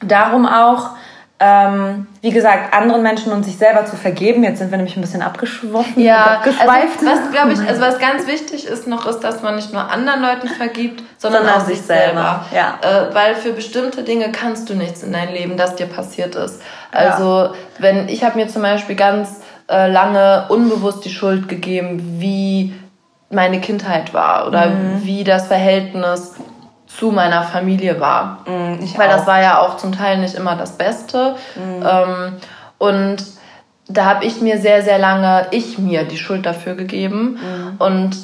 darum 0.00 0.46
auch, 0.46 0.90
ähm, 1.38 2.06
wie 2.22 2.30
gesagt, 2.30 2.72
anderen 2.72 3.02
Menschen 3.02 3.30
und 3.30 3.44
sich 3.44 3.58
selber 3.58 3.84
zu 3.84 3.96
vergeben. 3.96 4.42
Jetzt 4.42 4.58
sind 4.58 4.70
wir 4.70 4.78
nämlich 4.78 4.96
ein 4.96 5.02
bisschen 5.02 5.20
abgeschwoffen, 5.20 6.02
ja, 6.02 6.38
abgeschweift. 6.38 7.00
Also, 7.00 7.06
was 7.06 7.30
glaube 7.30 7.52
ich, 7.52 7.60
also 7.60 7.80
was 7.82 7.98
ganz 7.98 8.26
wichtig 8.26 8.66
ist 8.66 8.86
noch, 8.86 9.06
ist, 9.06 9.20
dass 9.20 9.42
man 9.42 9.56
nicht 9.56 9.70
nur 9.70 9.90
anderen 9.90 10.22
Leuten 10.22 10.48
vergibt, 10.48 11.02
sondern, 11.18 11.42
sondern 11.42 11.60
auch 11.60 11.66
sich 11.66 11.82
selber. 11.82 12.46
Ja. 12.54 12.78
Äh, 12.80 13.14
weil 13.14 13.34
für 13.34 13.52
bestimmte 13.52 14.02
Dinge 14.02 14.32
kannst 14.32 14.70
du 14.70 14.74
nichts 14.74 15.02
in 15.02 15.12
dein 15.12 15.30
Leben, 15.30 15.58
das 15.58 15.76
dir 15.76 15.86
passiert 15.86 16.34
ist. 16.36 16.62
Also 16.90 17.24
ja. 17.24 17.52
wenn 17.78 18.08
ich 18.08 18.24
habe 18.24 18.38
mir 18.38 18.48
zum 18.48 18.62
Beispiel 18.62 18.96
ganz 18.96 19.40
äh, 19.68 19.90
lange 19.90 20.46
unbewusst 20.48 21.04
die 21.04 21.10
Schuld 21.10 21.48
gegeben, 21.48 22.16
wie 22.18 22.72
meine 23.28 23.60
Kindheit 23.60 24.14
war 24.14 24.46
oder 24.46 24.66
mhm. 24.66 25.04
wie 25.04 25.22
das 25.24 25.48
Verhältnis 25.48 26.34
zu 26.86 27.10
meiner 27.10 27.42
Familie 27.42 28.00
war. 28.00 28.44
Mm, 28.46 28.78
Weil 28.96 29.08
auch. 29.08 29.16
das 29.16 29.26
war 29.26 29.42
ja 29.42 29.60
auch 29.60 29.76
zum 29.76 29.92
Teil 29.92 30.18
nicht 30.18 30.34
immer 30.34 30.56
das 30.56 30.78
Beste. 30.78 31.36
Mm. 31.56 31.82
Ähm, 31.84 32.32
und 32.78 33.16
da 33.88 34.04
habe 34.04 34.24
ich 34.24 34.40
mir 34.40 34.58
sehr, 34.58 34.82
sehr 34.82 34.98
lange, 34.98 35.46
ich 35.50 35.78
mir 35.78 36.04
die 36.04 36.16
Schuld 36.16 36.46
dafür 36.46 36.74
gegeben. 36.74 37.38
Mm. 37.40 37.82
Und 37.82 38.16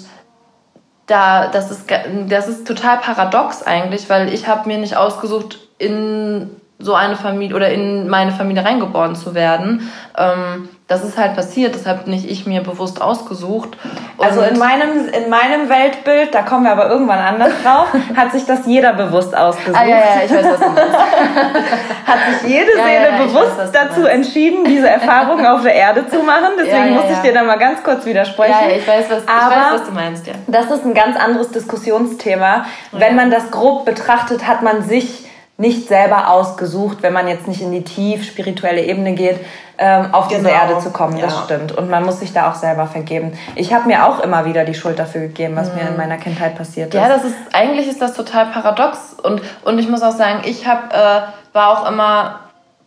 da, 1.06 1.48
das 1.48 1.70
ist, 1.70 1.90
das 2.28 2.48
ist 2.48 2.66
total 2.66 2.98
paradox 2.98 3.62
eigentlich, 3.62 4.08
weil 4.08 4.32
ich 4.32 4.46
habe 4.46 4.68
mir 4.68 4.78
nicht 4.78 4.96
ausgesucht, 4.96 5.58
in 5.78 6.50
so 6.78 6.94
eine 6.94 7.16
Familie 7.16 7.54
oder 7.54 7.70
in 7.70 8.08
meine 8.08 8.32
Familie 8.32 8.64
reingeboren 8.64 9.14
zu 9.14 9.34
werden. 9.34 9.90
Ähm, 10.16 10.68
das 10.88 11.04
ist 11.04 11.16
halt 11.16 11.34
passiert, 11.34 11.74
das 11.74 11.86
habe 11.86 12.10
nicht 12.10 12.28
ich 12.28 12.46
mir 12.46 12.60
bewusst 12.60 13.00
ausgesucht. 13.00 13.76
Also 14.22 14.42
in 14.42 14.58
meinem, 14.58 15.08
in 15.08 15.28
meinem 15.28 15.68
Weltbild, 15.68 16.34
da 16.34 16.42
kommen 16.42 16.64
wir 16.64 16.72
aber 16.72 16.88
irgendwann 16.88 17.18
anders 17.18 17.52
drauf, 17.62 17.88
hat 18.16 18.32
sich 18.32 18.44
das 18.44 18.66
jeder 18.66 18.92
bewusst 18.92 19.36
ausgesucht. 19.36 19.76
Ah, 19.76 19.84
ja, 19.84 19.96
ja, 19.96 20.04
ich 20.24 20.30
weiß, 20.30 20.44
was 20.44 20.60
du 20.60 20.68
meinst. 20.68 20.96
hat 22.06 22.18
sich 22.30 22.50
jede 22.50 22.78
ja, 22.78 22.84
Seele 22.84 23.10
ja, 23.10 23.24
bewusst 23.24 23.58
weiß, 23.58 23.72
dazu 23.72 24.06
entschieden, 24.06 24.64
diese 24.64 24.88
Erfahrung 24.88 25.44
auf 25.46 25.62
der 25.62 25.74
Erde 25.74 26.06
zu 26.06 26.22
machen. 26.22 26.52
Deswegen 26.58 26.94
muss 26.94 27.04
ich 27.10 27.18
dir 27.18 27.32
da 27.32 27.42
mal 27.42 27.58
ganz 27.58 27.82
kurz 27.82 28.04
widersprechen. 28.06 28.54
Ja, 28.68 28.76
ich 28.76 28.86
weiß, 28.86 29.06
was, 29.10 29.28
aber 29.28 29.54
ich 29.54 29.60
weiß, 29.60 29.80
was 29.80 29.84
du 29.88 29.92
meinst, 29.92 30.26
ja. 30.26 30.34
Das 30.46 30.70
ist 30.70 30.84
ein 30.84 30.94
ganz 30.94 31.16
anderes 31.18 31.50
Diskussionsthema. 31.50 32.66
Wenn 32.92 33.16
man 33.16 33.30
das 33.30 33.50
grob 33.50 33.84
betrachtet, 33.84 34.46
hat 34.46 34.62
man 34.62 34.82
sich 34.82 35.26
nicht 35.58 35.86
selber 35.86 36.30
ausgesucht, 36.30 36.98
wenn 37.02 37.12
man 37.12 37.28
jetzt 37.28 37.46
nicht 37.46 37.60
in 37.60 37.72
die 37.72 37.84
tief 37.84 38.24
spirituelle 38.24 38.82
Ebene 38.82 39.12
geht, 39.12 39.38
ähm, 39.84 40.14
auf 40.14 40.28
genau. 40.28 40.38
diese 40.38 40.50
Erde 40.50 40.78
zu 40.78 40.90
kommen. 40.90 41.16
Ja. 41.16 41.26
Das 41.26 41.42
stimmt. 41.42 41.72
Und 41.72 41.90
man 41.90 42.04
muss 42.04 42.20
sich 42.20 42.32
da 42.32 42.48
auch 42.48 42.54
selber 42.54 42.86
vergeben. 42.86 43.36
Ich 43.56 43.74
habe 43.74 43.88
mir 43.88 44.06
auch 44.06 44.20
immer 44.20 44.44
wieder 44.44 44.64
die 44.64 44.74
Schuld 44.74 44.96
dafür 44.96 45.22
gegeben, 45.22 45.56
was 45.56 45.70
mhm. 45.70 45.74
mir 45.74 45.80
in 45.82 45.90
mhm. 45.90 45.96
meiner 45.96 46.18
Kindheit 46.18 46.56
passiert 46.56 46.94
ist. 46.94 47.00
Ja, 47.00 47.08
das 47.08 47.24
ist 47.24 47.34
eigentlich 47.52 47.88
ist 47.88 48.00
das 48.00 48.14
total 48.14 48.46
paradox. 48.46 49.16
Und, 49.20 49.42
und 49.64 49.80
ich 49.80 49.88
muss 49.88 50.02
auch 50.02 50.12
sagen, 50.12 50.42
ich 50.44 50.68
hab, 50.68 50.92
äh, 50.92 51.22
war 51.52 51.70
auch 51.70 51.88
immer 51.88 52.38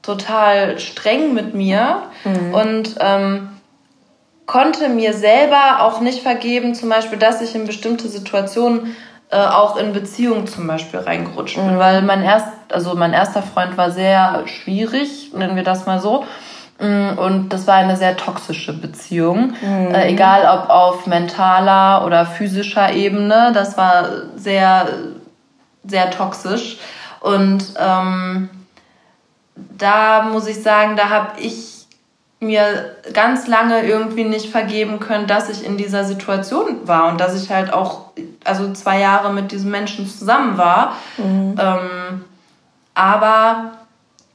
total 0.03 0.79
streng 0.79 1.33
mit 1.33 1.53
mir 1.53 2.03
mhm. 2.23 2.53
und 2.53 2.95
ähm, 3.01 3.49
konnte 4.45 4.87
mir 4.87 5.11
selber 5.13 5.81
auch 5.81 5.99
nicht 5.99 6.23
vergeben, 6.23 6.75
zum 6.75 6.87
Beispiel, 6.87 7.19
dass 7.19 7.41
ich 7.41 7.55
in 7.55 7.65
bestimmte 7.65 8.07
Situationen 8.07 8.95
äh, 9.31 9.37
auch 9.37 9.75
in 9.75 9.91
Beziehungen 9.91 10.47
zum 10.47 10.65
Beispiel 10.67 11.01
reingerutscht 11.01 11.57
bin, 11.57 11.75
mhm. 11.75 11.79
weil 11.79 12.03
mein 12.03 12.23
erst, 12.23 12.47
also 12.71 12.95
mein 12.95 13.11
erster 13.11 13.41
Freund 13.41 13.75
war 13.75 13.91
sehr 13.91 14.43
schwierig, 14.45 15.33
nennen 15.33 15.57
wir 15.57 15.63
das 15.63 15.85
mal 15.85 15.99
so. 15.99 16.23
Mm, 16.79 17.17
und 17.17 17.49
das 17.49 17.67
war 17.67 17.75
eine 17.75 17.95
sehr 17.95 18.17
toxische 18.17 18.73
Beziehung, 18.73 19.53
mhm. 19.61 19.95
äh, 19.95 20.09
egal 20.09 20.45
ob 20.59 20.69
auf 20.69 21.07
mentaler 21.07 22.05
oder 22.05 22.25
physischer 22.25 22.91
Ebene. 22.93 23.51
Das 23.53 23.77
war 23.77 24.07
sehr, 24.35 24.87
sehr 25.85 26.11
toxisch. 26.11 26.77
Und 27.21 27.73
ähm, 27.79 28.49
da 29.55 30.23
muss 30.23 30.47
ich 30.47 30.61
sagen, 30.61 30.97
da 30.97 31.09
habe 31.09 31.39
ich 31.39 31.75
mir 32.39 32.97
ganz 33.13 33.47
lange 33.47 33.83
irgendwie 33.83 34.25
nicht 34.25 34.51
vergeben 34.51 34.99
können, 34.99 35.25
dass 35.25 35.49
ich 35.49 35.65
in 35.65 35.77
dieser 35.77 36.03
Situation 36.03 36.87
war 36.87 37.07
und 37.07 37.19
dass 37.19 37.41
ich 37.41 37.49
halt 37.49 37.73
auch 37.73 38.11
also 38.43 38.73
zwei 38.73 38.99
Jahre 38.99 39.31
mit 39.31 39.51
diesem 39.51 39.71
Menschen 39.71 40.07
zusammen 40.07 40.57
war. 40.57 40.95
Mhm. 41.17 41.55
Ähm, 41.57 42.25
aber 42.93 43.71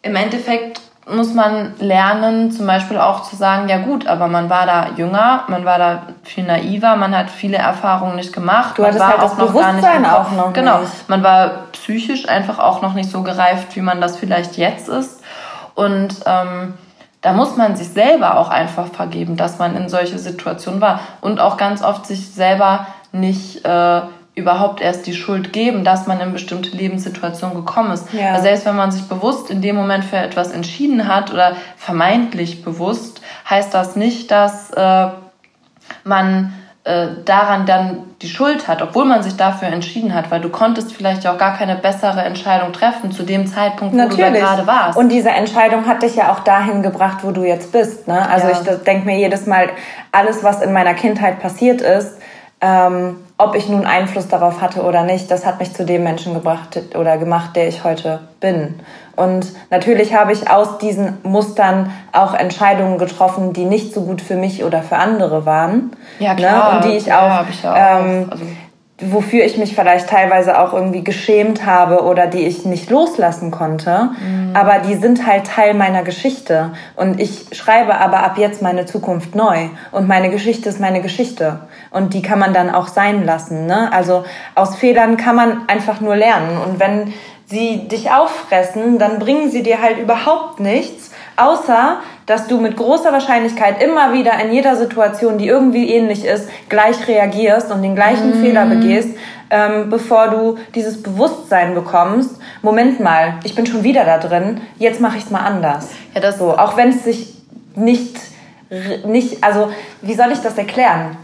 im 0.03 0.17
Endeffekt 0.17 0.81
muss 1.09 1.35
man 1.35 1.75
lernen, 1.79 2.53
zum 2.53 2.67
Beispiel 2.67 2.99
auch 2.99 3.23
zu 3.23 3.35
sagen, 3.35 3.69
ja 3.69 3.79
gut, 3.79 4.07
aber 4.07 4.29
man 4.29 4.51
war 4.51 4.67
da 4.67 4.89
jünger, 4.97 5.45
man 5.49 5.65
war 5.65 5.79
da 5.79 6.03
viel 6.23 6.45
naiver, 6.45 6.95
man 6.97 7.17
hat 7.17 7.31
viele 7.31 7.57
Erfahrungen 7.57 8.17
nicht 8.17 8.33
gemacht. 8.33 8.77
Du 8.79 8.85
hattest 8.85 9.01
man 9.01 9.09
war 9.09 9.19
halt 9.19 9.25
auch 9.25 9.31
das 9.31 9.39
noch 9.39 9.47
Bewusstsein 9.49 9.83
gar 9.83 9.99
nicht 9.99 10.13
auch 10.13 10.33
noch 10.33 10.53
Genau, 10.53 10.81
nicht. 10.81 11.09
man 11.09 11.23
war 11.23 11.51
psychisch 11.73 12.29
einfach 12.29 12.59
auch 12.59 12.83
noch 12.83 12.95
nicht 12.95 13.11
so 13.11 13.23
gereift, 13.23 13.75
wie 13.77 13.81
man 13.81 14.01
das 14.01 14.17
vielleicht 14.19 14.57
jetzt 14.57 14.89
ist. 14.89 15.23
Und 15.75 16.17
ähm, 16.27 16.75
da 17.23 17.33
muss 17.33 17.57
man 17.57 17.77
sich 17.77 17.89
selber 17.89 18.39
auch 18.39 18.51
einfach 18.51 18.87
vergeben, 18.87 19.37
dass 19.37 19.59
man 19.59 19.77
in 19.77 19.89
solche 19.89 20.19
Situationen 20.19 20.81
war 20.81 21.01
und 21.21 21.41
auch 21.41 21.57
ganz 21.57 21.83
oft 21.83 22.07
sich 22.07 22.33
selber 22.33 22.87
nicht 23.13 23.65
äh, 23.65 24.01
überhaupt 24.35 24.81
erst 24.81 25.07
die 25.07 25.15
Schuld 25.15 25.53
geben, 25.53 25.85
dass 25.85 26.07
man 26.07 26.21
in 26.21 26.33
bestimmte 26.33 26.77
Lebenssituationen 26.77 27.57
gekommen 27.57 27.93
ist. 27.93 28.13
Ja. 28.13 28.31
Also 28.31 28.43
selbst 28.45 28.67
wenn 28.67 28.77
man 28.77 28.91
sich 28.91 29.09
bewusst 29.09 29.51
in 29.51 29.61
dem 29.61 29.77
Moment 29.77 30.05
für 30.05 30.17
etwas 30.17 30.53
entschieden 30.53 31.09
hat 31.09 31.33
oder 31.33 31.57
vermeintlich 31.77 32.65
bewusst, 32.65 33.21
heißt 33.49 33.75
das 33.75 33.97
nicht, 33.97 34.31
dass 34.31 34.71
äh, 34.71 35.09
man 36.05 36.55
äh, 36.85 37.09
daran 37.27 37.67
dann 37.67 38.05
die 38.23 38.29
Schuld 38.29 38.69
hat, 38.69 38.81
obwohl 38.81 39.05
man 39.05 39.23
sich 39.23 39.37
dafür 39.37 39.69
entschieden 39.69 40.15
hat, 40.15 40.31
weil 40.31 40.41
du 40.41 40.49
konntest 40.49 40.93
vielleicht 40.93 41.27
auch 41.27 41.37
gar 41.37 41.57
keine 41.57 41.77
bessere 41.77 42.23
Entscheidung 42.23 42.73
treffen 42.73 43.13
zu 43.13 43.23
dem 43.23 43.47
Zeitpunkt, 43.47 43.93
wo 43.93 43.99
Natürlich. 43.99 44.27
du 44.27 44.33
da 44.33 44.39
gerade 44.39 44.67
warst. 44.67 44.99
Und 44.99 45.11
diese 45.11 45.31
Entscheidung 45.31 45.87
hat 45.87 46.03
dich 46.03 46.17
ja 46.17 46.33
auch 46.33 46.41
dahin 46.41 46.83
gebracht, 46.83 47.19
wo 47.23 47.33
du 47.33 47.45
jetzt 47.45 47.73
bist. 47.73 48.09
Ne? 48.09 48.27
Also 48.29 48.49
ja. 48.49 48.55
ich 48.61 48.83
denke 48.85 49.05
mir 49.07 49.19
jedes 49.19 49.47
Mal, 49.47 49.69
alles, 50.11 50.43
was 50.43 50.63
in 50.63 50.73
meiner 50.73 50.95
Kindheit 50.95 51.41
passiert 51.41 51.83
ist, 51.83 52.17
ähm, 52.61 53.17
ob 53.39 53.55
ich 53.55 53.69
nun 53.69 53.87
Einfluss 53.87 54.29
darauf 54.29 54.61
hatte 54.61 54.83
oder 54.83 55.03
nicht, 55.03 55.31
das 55.31 55.47
hat 55.47 55.61
mich 55.61 55.73
zu 55.73 55.87
dem 55.87 56.03
Menschen 56.03 56.35
gebracht 56.35 56.79
oder 56.95 57.17
gemacht, 57.17 57.57
der 57.57 57.69
ich 57.69 57.85
heute 57.85 58.21
bin. 58.41 58.81
Und 59.17 59.47
natürlich 59.71 60.15
habe 60.15 60.33
ich 60.33 60.51
aus 60.51 60.79
diesen 60.79 61.19
Mustern 61.23 61.91
auch 62.13 62.35
Entscheidungen 62.35 62.99
getroffen, 62.99 63.53
die 63.53 63.65
nicht 63.65 63.95
so 63.95 64.03
gut 64.03 64.21
für 64.21 64.37
mich 64.37 64.63
oder 64.63 64.83
für 64.83 64.97
andere 64.97 65.47
waren. 65.47 65.93
Ja, 66.19 66.31
ne? 66.31 66.37
klar. 66.37 66.71
Ne? 66.71 66.77
Und 66.77 66.85
die 66.85 66.97
ich 66.97 67.13
auch, 67.13 67.29
ja, 67.29 67.47
ich 67.51 67.67
auch 67.67 67.75
ähm, 67.77 68.29
also 68.31 68.45
wofür 69.01 69.45
ich 69.45 69.57
mich 69.57 69.75
vielleicht 69.75 70.09
teilweise 70.09 70.61
auch 70.61 70.73
irgendwie 70.73 71.03
geschämt 71.03 71.65
habe 71.65 72.03
oder 72.03 72.27
die 72.27 72.47
ich 72.47 72.65
nicht 72.65 72.91
loslassen 72.91 73.51
konnte. 73.51 74.11
Mhm. 74.21 74.55
Aber 74.55 74.79
die 74.81 74.95
sind 74.95 75.27
halt 75.27 75.47
Teil 75.47 75.75
meiner 75.75 76.03
Geschichte. 76.03 76.73
Und 76.97 77.21
ich 77.21 77.47
schreibe 77.53 77.97
aber 77.97 78.23
ab 78.23 78.37
jetzt 78.37 78.63
meine 78.63 78.87
Zukunft 78.87 79.35
neu. 79.35 79.69
Und 79.93 80.09
meine 80.09 80.31
Geschichte 80.31 80.69
ist 80.69 80.81
meine 80.81 81.01
Geschichte. 81.01 81.61
Und 81.91 82.15
die 82.15 82.23
kann 82.23 82.39
man 82.39 82.53
dann 82.53 82.71
auch 82.71 82.89
sein 82.89 83.25
lassen. 83.25 83.67
Ne? 83.67 83.93
Also 83.93 84.25
aus 84.55 84.77
Fehlern 84.77 85.17
kann 85.17 85.37
man 85.37 85.69
einfach 85.69 86.01
nur 86.01 86.17
lernen. 86.17 86.59
Und 86.59 86.79
wenn 86.79 87.13
sie 87.47 87.89
dich 87.89 88.11
auffressen, 88.11 88.99
dann 88.99 89.19
bringen 89.19 89.51
sie 89.51 89.63
dir 89.63 89.83
halt 89.83 89.99
überhaupt 89.99 90.61
nichts, 90.61 91.10
außer 91.41 91.99
dass 92.31 92.47
du 92.47 92.61
mit 92.61 92.77
großer 92.77 93.13
Wahrscheinlichkeit 93.13 93.83
immer 93.83 94.13
wieder 94.13 94.39
in 94.41 94.53
jeder 94.53 94.77
Situation, 94.77 95.37
die 95.37 95.49
irgendwie 95.49 95.91
ähnlich 95.91 96.25
ist, 96.25 96.49
gleich 96.69 97.09
reagierst 97.09 97.73
und 97.73 97.83
den 97.83 97.97
gleichen 97.97 98.39
mhm. 98.39 98.45
Fehler 98.45 98.67
begehst, 98.67 99.09
ähm, 99.51 99.91
bevor 99.91 100.29
du 100.29 100.57
dieses 100.77 101.03
Bewusstsein 101.03 101.75
bekommst. 101.75 102.41
Moment 102.63 103.01
mal, 103.01 103.35
ich 103.43 103.57
bin 103.57 103.67
schon 103.67 103.83
wieder 103.83 104.05
da 104.05 104.19
drin, 104.19 104.61
jetzt 104.79 105.01
mache 105.01 105.19
ich 105.19 105.25
es 105.25 105.31
mal 105.31 105.41
anders. 105.41 105.89
Ja, 106.15 106.21
das 106.21 106.39
so, 106.39 106.57
auch 106.57 106.77
wenn 106.77 106.91
es 106.91 107.03
sich 107.03 107.35
nicht, 107.75 108.17
nicht, 109.05 109.43
also 109.43 109.73
wie 110.01 110.15
soll 110.15 110.31
ich 110.31 110.39
das 110.39 110.57
erklären? 110.57 111.17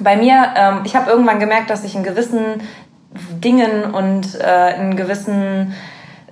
Bei 0.00 0.16
mir, 0.16 0.46
ähm, 0.56 0.80
ich 0.84 0.96
habe 0.96 1.10
irgendwann 1.10 1.40
gemerkt, 1.40 1.68
dass 1.68 1.84
ich 1.84 1.94
in 1.94 2.04
gewissen 2.04 2.62
Dingen 3.44 3.92
und 3.92 4.34
äh, 4.40 4.80
in 4.80 4.96
gewissen 4.96 5.74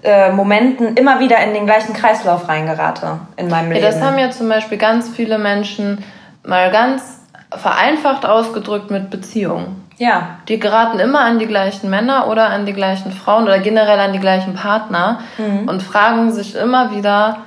äh, 0.06 0.30
Momenten 0.30 0.94
immer 0.94 1.18
wieder 1.18 1.38
in 1.42 1.52
den 1.52 1.66
gleichen 1.66 1.92
Kreislauf 1.92 2.48
reingerate 2.48 3.18
in 3.36 3.48
meinem 3.48 3.72
Leben. 3.72 3.84
Ja, 3.84 3.90
das 3.90 4.00
haben 4.00 4.18
ja 4.18 4.30
zum 4.30 4.48
Beispiel 4.48 4.78
ganz 4.78 5.08
viele 5.08 5.36
Menschen 5.36 6.04
mal 6.44 6.70
ganz 6.70 7.20
vereinfacht 7.50 8.24
ausgedrückt 8.24 8.90
mit 8.90 9.10
Beziehungen. 9.10 9.82
Ja. 9.98 10.38
Die 10.48 10.60
geraten 10.60 10.98
immer 10.98 11.20
an 11.20 11.38
die 11.38 11.46
gleichen 11.46 11.90
Männer 11.90 12.28
oder 12.28 12.50
an 12.50 12.66
die 12.66 12.72
gleichen 12.72 13.10
Frauen 13.10 13.44
oder 13.44 13.58
generell 13.58 13.98
an 13.98 14.12
die 14.12 14.20
gleichen 14.20 14.54
Partner 14.54 15.20
mhm. 15.38 15.68
und 15.68 15.82
fragen 15.82 16.30
sich 16.30 16.54
immer 16.54 16.94
wieder, 16.94 17.38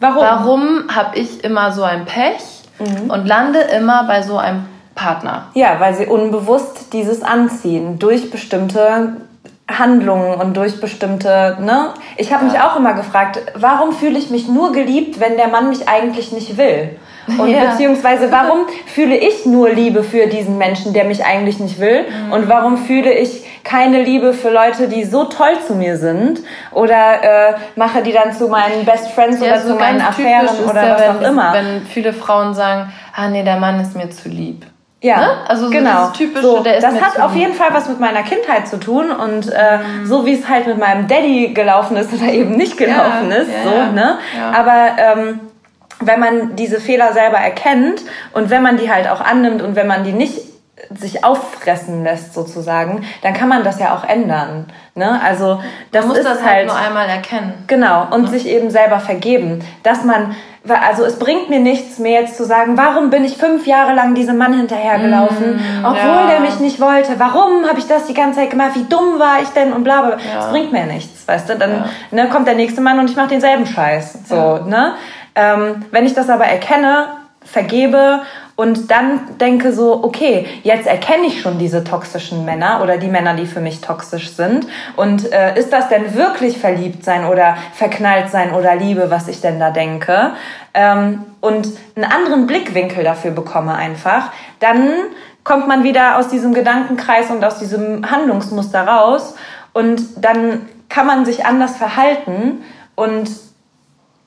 warum, 0.00 0.22
warum 0.22 0.84
habe 0.94 1.16
ich 1.16 1.44
immer 1.44 1.72
so 1.72 1.84
ein 1.84 2.06
Pech 2.06 2.42
mhm. 2.78 3.10
und 3.10 3.26
lande 3.26 3.60
immer 3.60 4.04
bei 4.04 4.22
so 4.22 4.38
einem 4.38 4.64
Partner. 4.94 5.46
Ja, 5.54 5.78
weil 5.78 5.94
sie 5.94 6.06
unbewusst 6.06 6.92
dieses 6.92 7.22
anziehen 7.22 7.98
durch 7.98 8.30
bestimmte 8.30 9.16
Handlungen 9.78 10.34
und 10.34 10.56
durch 10.56 10.80
bestimmte, 10.80 11.56
ne? 11.60 11.94
Ich 12.16 12.32
habe 12.32 12.46
ja. 12.46 12.52
mich 12.52 12.60
auch 12.60 12.76
immer 12.76 12.94
gefragt, 12.94 13.40
warum 13.54 13.92
fühle 13.92 14.18
ich 14.18 14.30
mich 14.30 14.48
nur 14.48 14.72
geliebt, 14.72 15.20
wenn 15.20 15.36
der 15.36 15.48
Mann 15.48 15.68
mich 15.68 15.88
eigentlich 15.88 16.32
nicht 16.32 16.56
will? 16.56 16.96
Und 17.38 17.48
ja. 17.50 17.70
beziehungsweise 17.70 18.32
warum 18.32 18.66
fühle 18.86 19.16
ich 19.16 19.46
nur 19.46 19.70
Liebe 19.70 20.02
für 20.02 20.26
diesen 20.26 20.58
Menschen, 20.58 20.92
der 20.92 21.04
mich 21.04 21.24
eigentlich 21.24 21.60
nicht 21.60 21.78
will? 21.78 22.02
Mhm. 22.02 22.32
Und 22.32 22.48
warum 22.48 22.76
fühle 22.78 23.12
ich 23.12 23.44
keine 23.62 24.02
Liebe 24.02 24.32
für 24.32 24.50
Leute, 24.50 24.88
die 24.88 25.04
so 25.04 25.24
toll 25.24 25.58
zu 25.66 25.74
mir 25.74 25.96
sind? 25.96 26.40
Oder 26.72 27.22
äh, 27.50 27.54
mache 27.76 28.02
die 28.02 28.12
dann 28.12 28.32
zu 28.32 28.48
meinen 28.48 28.84
Best 28.84 29.10
Friends 29.12 29.40
ja, 29.40 29.52
oder 29.52 29.60
so 29.60 29.68
zu 29.70 29.74
meinen 29.76 30.00
Affären 30.00 30.48
oder 30.68 30.82
was 30.82 31.16
auch 31.16 31.28
immer? 31.28 31.52
Wenn 31.52 31.86
viele 31.86 32.12
Frauen 32.12 32.54
sagen, 32.54 32.92
ah 33.14 33.28
nee, 33.28 33.42
der 33.42 33.56
Mann 33.56 33.80
ist 33.80 33.94
mir 33.94 34.10
zu 34.10 34.28
lieb. 34.28 34.66
Ja, 35.02 35.16
ne? 35.16 35.28
also 35.48 35.64
so 35.66 35.70
genau. 35.70 36.08
Typische, 36.10 36.42
so, 36.42 36.62
das 36.62 37.00
hat 37.00 37.18
auf 37.20 37.34
jeden 37.34 37.54
Fall 37.54 37.68
was 37.72 37.88
mit 37.88 38.00
meiner 38.00 38.22
Kindheit 38.22 38.68
zu 38.68 38.78
tun 38.78 39.10
und 39.10 39.50
äh, 39.50 39.78
mhm. 39.78 40.06
so 40.06 40.26
wie 40.26 40.34
es 40.34 40.46
halt 40.46 40.66
mit 40.66 40.78
meinem 40.78 41.08
Daddy 41.08 41.54
gelaufen 41.54 41.96
ist 41.96 42.12
oder 42.12 42.30
eben 42.30 42.52
nicht 42.56 42.76
gelaufen 42.76 43.30
ja, 43.30 43.36
ist, 43.36 43.50
ja, 43.50 43.70
so 43.70 43.92
ne. 43.92 44.18
Ja. 44.36 44.52
Aber 44.52 44.90
ähm, 44.98 45.40
wenn 46.00 46.20
man 46.20 46.56
diese 46.56 46.80
Fehler 46.80 47.12
selber 47.14 47.38
erkennt 47.38 48.02
und 48.32 48.50
wenn 48.50 48.62
man 48.62 48.76
die 48.76 48.90
halt 48.92 49.08
auch 49.08 49.20
annimmt 49.20 49.62
und 49.62 49.74
wenn 49.74 49.86
man 49.86 50.04
die 50.04 50.12
nicht 50.12 50.49
sich 50.90 51.24
auffressen 51.24 52.04
lässt 52.04 52.34
sozusagen, 52.34 53.04
dann 53.22 53.34
kann 53.34 53.48
man 53.48 53.64
das 53.64 53.78
ja 53.78 53.94
auch 53.94 54.04
ändern. 54.04 54.66
Ne? 54.94 55.20
Also 55.22 55.60
das 55.92 56.02
man 56.02 56.08
muss 56.08 56.18
ist 56.18 56.26
das 56.26 56.42
halt, 56.42 56.56
halt 56.56 56.66
nur 56.66 56.76
einmal 56.76 57.08
erkennen. 57.08 57.64
Genau 57.66 58.06
und 58.10 58.24
ja. 58.24 58.30
sich 58.30 58.46
eben 58.46 58.70
selber 58.70 59.00
vergeben, 59.00 59.64
dass 59.82 60.04
man 60.04 60.34
also 60.68 61.04
es 61.04 61.18
bringt 61.18 61.48
mir 61.48 61.60
nichts 61.60 61.98
mehr 61.98 62.20
jetzt 62.20 62.36
zu 62.36 62.44
sagen, 62.44 62.76
warum 62.76 63.08
bin 63.08 63.24
ich 63.24 63.38
fünf 63.38 63.66
Jahre 63.66 63.94
lang 63.94 64.14
diesem 64.14 64.36
Mann 64.36 64.52
hinterhergelaufen, 64.52 65.56
mm, 65.56 65.84
obwohl 65.84 65.96
ja. 65.96 66.26
der 66.32 66.40
mich 66.40 66.60
nicht 66.60 66.80
wollte. 66.80 67.18
Warum 67.18 67.66
habe 67.66 67.78
ich 67.78 67.86
das 67.86 68.06
die 68.06 68.14
ganze 68.14 68.40
Zeit 68.40 68.50
gemacht? 68.50 68.72
Wie 68.74 68.84
dumm 68.84 69.18
war 69.18 69.40
ich 69.42 69.48
denn 69.48 69.72
und 69.72 69.84
bla 69.84 70.02
bla. 70.02 70.10
Ja. 70.18 70.34
Das 70.34 70.50
bringt 70.50 70.70
mir 70.70 70.84
nichts, 70.84 71.26
weißt 71.26 71.48
du? 71.48 71.56
Dann 71.56 71.86
ne, 72.10 72.28
kommt 72.28 72.46
der 72.46 72.56
nächste 72.56 72.82
Mann 72.82 72.98
und 72.98 73.08
ich 73.08 73.16
mache 73.16 73.28
denselben 73.28 73.64
Scheiß. 73.64 74.28
So, 74.28 74.58
ne? 74.66 74.94
Ähm, 75.34 75.86
wenn 75.92 76.04
ich 76.04 76.12
das 76.12 76.28
aber 76.28 76.44
erkenne, 76.44 77.19
vergebe 77.44 78.22
und 78.54 78.90
dann 78.90 79.38
denke 79.38 79.72
so, 79.72 80.04
okay, 80.04 80.46
jetzt 80.62 80.86
erkenne 80.86 81.26
ich 81.26 81.40
schon 81.40 81.58
diese 81.58 81.82
toxischen 81.82 82.44
Männer 82.44 82.80
oder 82.82 82.98
die 82.98 83.08
Männer, 83.08 83.34
die 83.34 83.46
für 83.46 83.60
mich 83.60 83.80
toxisch 83.80 84.32
sind. 84.32 84.66
Und 84.96 85.32
äh, 85.32 85.58
ist 85.58 85.72
das 85.72 85.88
denn 85.88 86.14
wirklich 86.14 86.58
verliebt 86.58 87.02
sein 87.02 87.24
oder 87.24 87.56
verknallt 87.72 88.28
sein 88.28 88.52
oder 88.52 88.76
Liebe, 88.76 89.10
was 89.10 89.28
ich 89.28 89.40
denn 89.40 89.58
da 89.58 89.70
denke? 89.70 90.32
Ähm, 90.74 91.24
und 91.40 91.68
einen 91.96 92.04
anderen 92.04 92.46
Blickwinkel 92.46 93.02
dafür 93.02 93.30
bekomme 93.30 93.74
einfach, 93.74 94.30
dann 94.58 94.90
kommt 95.42 95.66
man 95.66 95.82
wieder 95.82 96.18
aus 96.18 96.28
diesem 96.28 96.52
Gedankenkreis 96.52 97.30
und 97.30 97.42
aus 97.42 97.58
diesem 97.58 98.10
Handlungsmuster 98.10 98.86
raus 98.86 99.36
und 99.72 100.02
dann 100.22 100.68
kann 100.90 101.06
man 101.06 101.24
sich 101.24 101.46
anders 101.46 101.76
verhalten 101.76 102.62
und 102.94 103.30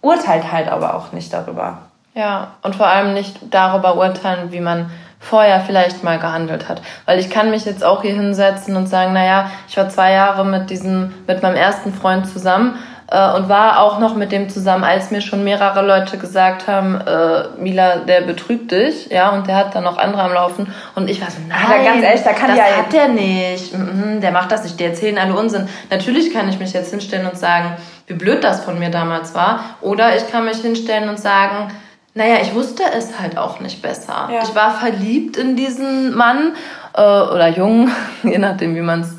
urteilt 0.01 0.51
halt 0.51 0.69
aber 0.69 0.95
auch 0.95 1.11
nicht 1.11 1.31
darüber. 1.31 1.92
Ja, 2.15 2.55
und 2.61 2.75
vor 2.75 2.87
allem 2.87 3.13
nicht 3.13 3.37
darüber 3.49 3.97
urteilen, 3.97 4.51
wie 4.51 4.59
man 4.59 4.91
vorher 5.19 5.61
vielleicht 5.61 6.03
mal 6.03 6.19
gehandelt 6.19 6.67
hat. 6.69 6.81
Weil 7.05 7.19
ich 7.19 7.29
kann 7.29 7.49
mich 7.49 7.65
jetzt 7.65 7.83
auch 7.83 8.01
hier 8.01 8.13
hinsetzen 8.13 8.75
und 8.75 8.87
sagen, 8.87 9.13
naja, 9.13 9.49
ich 9.67 9.77
war 9.77 9.89
zwei 9.89 10.11
Jahre 10.11 10.45
mit 10.45 10.69
diesem, 10.69 11.13
mit 11.25 11.41
meinem 11.41 11.55
ersten 11.55 11.93
Freund 11.93 12.27
zusammen 12.27 12.77
äh, 13.09 13.31
und 13.33 13.47
war 13.47 13.79
auch 13.79 13.99
noch 13.99 14.15
mit 14.15 14.31
dem 14.31 14.49
zusammen, 14.49 14.83
als 14.83 15.11
mir 15.11 15.21
schon 15.21 15.43
mehrere 15.43 15.81
Leute 15.85 16.17
gesagt 16.17 16.67
haben, 16.67 16.99
äh, 16.99 17.47
Mila, 17.57 17.97
der 17.97 18.21
betrügt 18.21 18.71
dich, 18.71 19.07
ja, 19.07 19.29
und 19.29 19.47
der 19.47 19.55
hat 19.55 19.73
dann 19.73 19.85
noch 19.85 19.97
andere 19.97 20.23
am 20.23 20.33
Laufen. 20.33 20.73
Und 20.95 21.09
ich 21.09 21.21
war 21.21 21.31
so, 21.31 21.37
nein, 21.47 21.57
Aber 21.65 21.83
ganz 21.83 22.03
ehrlich, 22.03 22.23
da 22.23 22.33
kann 22.33 22.49
das 22.49 22.57
ja 22.57 22.65
hat 22.65 22.91
der 22.91 23.07
nicht. 23.07 23.77
Mhm, 23.77 24.19
der 24.19 24.31
macht 24.31 24.51
das 24.51 24.63
nicht, 24.63 24.79
die 24.79 24.83
erzählen 24.83 25.17
alle 25.17 25.35
Unsinn. 25.35 25.69
Natürlich 25.89 26.33
kann 26.33 26.49
ich 26.49 26.59
mich 26.59 26.73
jetzt 26.73 26.91
hinstellen 26.91 27.27
und 27.27 27.37
sagen, 27.37 27.77
wie 28.07 28.13
blöd 28.13 28.43
das 28.43 28.65
von 28.65 28.77
mir 28.77 28.89
damals 28.89 29.33
war. 29.33 29.61
Oder 29.81 30.15
ich 30.17 30.29
kann 30.29 30.43
mich 30.43 30.57
hinstellen 30.57 31.07
und 31.07 31.19
sagen, 31.19 31.71
naja, 32.15 32.37
ich 32.41 32.53
wusste 32.53 32.83
es 32.95 33.19
halt 33.19 33.37
auch 33.37 33.59
nicht 33.59 33.81
besser. 33.81 34.29
Ja. 34.31 34.43
Ich 34.43 34.53
war 34.53 34.77
verliebt 34.77 35.37
in 35.37 35.55
diesen 35.55 36.15
Mann 36.15 36.55
äh, 36.93 37.01
oder 37.01 37.47
Jungen, 37.47 37.91
je 38.23 38.37
nachdem, 38.37 38.75
wie 38.75 38.81
man 38.81 39.01
es 39.01 39.13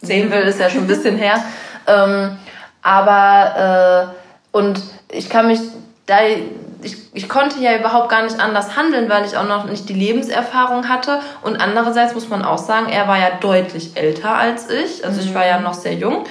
sehen 0.00 0.30
will, 0.30 0.42
ist 0.42 0.60
ja 0.60 0.70
schon 0.70 0.82
ein 0.82 0.88
bisschen 0.88 1.16
her. 1.16 1.42
Ähm, 1.86 2.36
aber 2.82 4.12
äh, 4.52 4.56
und 4.56 4.80
ich 5.10 5.30
kann 5.30 5.48
mich 5.48 5.60
da 6.06 6.18
ich, 6.82 7.14
ich 7.14 7.28
konnte 7.28 7.60
ja 7.60 7.76
überhaupt 7.76 8.08
gar 8.08 8.22
nicht 8.22 8.40
anders 8.40 8.76
handeln, 8.76 9.08
weil 9.08 9.24
ich 9.24 9.36
auch 9.36 9.46
noch 9.46 9.64
nicht 9.64 9.88
die 9.88 9.94
Lebenserfahrung 9.94 10.88
hatte. 10.88 11.20
Und 11.42 11.56
andererseits 11.56 12.14
muss 12.14 12.28
man 12.28 12.44
auch 12.44 12.58
sagen, 12.58 12.88
er 12.90 13.06
war 13.08 13.18
ja 13.18 13.30
deutlich 13.40 13.96
älter 13.96 14.34
als 14.34 14.68
ich. 14.70 15.04
Also 15.04 15.20
ich 15.20 15.34
war 15.34 15.46
ja 15.46 15.60
noch 15.60 15.74
sehr 15.74 15.94
jung 15.94 16.24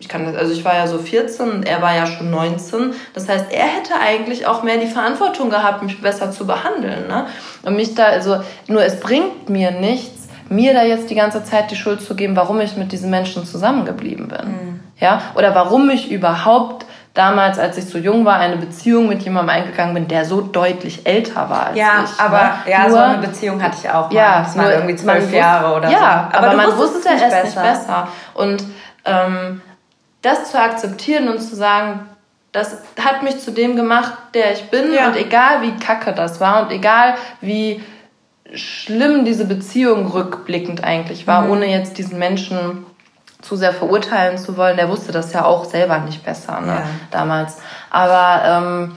ich 0.00 0.08
kann 0.08 0.24
das, 0.24 0.34
also 0.34 0.52
ich 0.52 0.64
war 0.64 0.74
ja 0.74 0.86
so 0.86 0.98
14 0.98 1.50
und 1.50 1.62
er 1.68 1.82
war 1.82 1.94
ja 1.94 2.06
schon 2.06 2.30
19. 2.30 2.94
Das 3.12 3.28
heißt, 3.28 3.52
er 3.52 3.66
hätte 3.66 3.92
eigentlich 4.00 4.46
auch 4.46 4.62
mehr 4.62 4.78
die 4.78 4.86
Verantwortung 4.86 5.50
gehabt, 5.50 5.82
mich 5.82 6.00
besser 6.00 6.30
zu 6.30 6.46
behandeln. 6.46 7.06
Ne? 7.06 7.26
Und 7.62 7.76
mich 7.76 7.94
da, 7.94 8.04
also, 8.04 8.42
nur 8.66 8.82
es 8.82 8.98
bringt 8.98 9.50
mir 9.50 9.70
nichts, 9.72 10.28
mir 10.48 10.72
da 10.72 10.82
jetzt 10.82 11.10
die 11.10 11.14
ganze 11.14 11.44
Zeit 11.44 11.70
die 11.70 11.76
Schuld 11.76 12.00
zu 12.00 12.16
geben, 12.16 12.34
warum 12.34 12.60
ich 12.60 12.76
mit 12.76 12.92
diesen 12.92 13.10
Menschen 13.10 13.44
zusammengeblieben 13.44 14.28
bin. 14.28 14.48
Mhm. 14.48 14.80
Ja? 14.98 15.20
Oder 15.34 15.54
warum 15.54 15.90
ich 15.90 16.10
überhaupt 16.10 16.86
damals, 17.12 17.58
als 17.58 17.76
ich 17.76 17.84
so 17.84 17.98
jung 17.98 18.24
war, 18.24 18.38
eine 18.38 18.56
Beziehung 18.56 19.06
mit 19.06 19.22
jemandem 19.22 19.54
eingegangen 19.54 19.92
bin, 19.92 20.08
der 20.08 20.24
so 20.24 20.40
deutlich 20.40 21.06
älter 21.06 21.50
war 21.50 21.66
als 21.66 21.76
ja, 21.76 22.04
ich. 22.04 22.18
Aber, 22.18 22.38
ne? 22.38 22.70
ja, 22.70 22.78
aber 22.78 22.90
so 22.90 22.96
eine 22.96 23.18
Beziehung 23.18 23.62
hatte 23.62 23.76
ich 23.82 23.90
auch 23.90 24.10
mal. 24.10 24.14
Ja, 24.14 24.42
das 24.44 24.56
war 24.56 24.72
irgendwie 24.72 24.96
zwölf 24.96 25.30
Jahre 25.30 25.76
oder 25.76 25.90
ja, 25.90 25.98
so. 25.98 26.04
Ja, 26.04 26.30
aber, 26.32 26.46
aber 26.46 26.56
man 26.56 26.78
wusste 26.78 27.00
es 27.00 27.04
nicht, 27.04 27.44
nicht 27.44 27.62
besser. 27.62 28.08
Und 28.32 28.64
ähm, 29.04 29.60
das 30.22 30.50
zu 30.50 30.60
akzeptieren 30.60 31.28
und 31.28 31.40
zu 31.40 31.56
sagen, 31.56 32.06
das 32.52 32.78
hat 33.00 33.22
mich 33.22 33.38
zu 33.38 33.52
dem 33.52 33.76
gemacht, 33.76 34.12
der 34.34 34.52
ich 34.52 34.70
bin 34.70 34.92
ja. 34.92 35.08
und 35.08 35.16
egal 35.16 35.62
wie 35.62 35.76
kacke 35.76 36.12
das 36.12 36.40
war 36.40 36.62
und 36.62 36.72
egal 36.72 37.14
wie 37.40 37.82
schlimm 38.54 39.24
diese 39.24 39.44
Beziehung 39.44 40.06
rückblickend 40.08 40.82
eigentlich 40.82 41.26
war, 41.26 41.42
mhm. 41.42 41.50
ohne 41.50 41.66
jetzt 41.70 41.98
diesen 41.98 42.18
Menschen 42.18 42.84
zu 43.40 43.56
sehr 43.56 43.72
verurteilen 43.72 44.38
zu 44.38 44.56
wollen. 44.56 44.76
Der 44.76 44.88
wusste 44.88 45.12
das 45.12 45.32
ja 45.32 45.44
auch 45.44 45.64
selber 45.64 45.98
nicht 45.98 46.24
besser 46.24 46.60
ne, 46.60 46.66
ja. 46.66 46.84
damals. 47.10 47.58
Aber 47.88 48.42
ähm, 48.44 48.96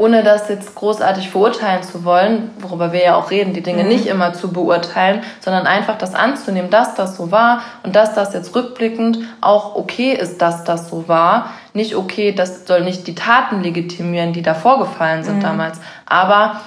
ohne 0.00 0.22
das 0.22 0.48
jetzt 0.48 0.74
großartig 0.74 1.28
verurteilen 1.28 1.82
zu 1.82 2.04
wollen, 2.04 2.50
worüber 2.58 2.90
wir 2.92 3.02
ja 3.02 3.16
auch 3.16 3.30
reden, 3.30 3.52
die 3.52 3.60
Dinge 3.60 3.82
mhm. 3.82 3.90
nicht 3.90 4.06
immer 4.06 4.32
zu 4.32 4.50
beurteilen, 4.50 5.20
sondern 5.40 5.66
einfach 5.66 5.98
das 5.98 6.14
anzunehmen, 6.14 6.70
dass 6.70 6.94
das 6.94 7.18
so 7.18 7.30
war 7.30 7.60
und 7.82 7.94
dass 7.94 8.14
das 8.14 8.32
jetzt 8.32 8.56
rückblickend 8.56 9.18
auch 9.42 9.76
okay 9.76 10.14
ist, 10.14 10.40
dass 10.40 10.64
das 10.64 10.88
so 10.88 11.06
war. 11.06 11.50
Nicht 11.74 11.96
okay, 11.96 12.32
das 12.32 12.66
soll 12.66 12.80
nicht 12.82 13.06
die 13.08 13.14
Taten 13.14 13.62
legitimieren, 13.62 14.32
die 14.32 14.40
da 14.40 14.54
vorgefallen 14.54 15.22
sind 15.22 15.36
mhm. 15.36 15.42
damals, 15.42 15.78
aber 16.06 16.62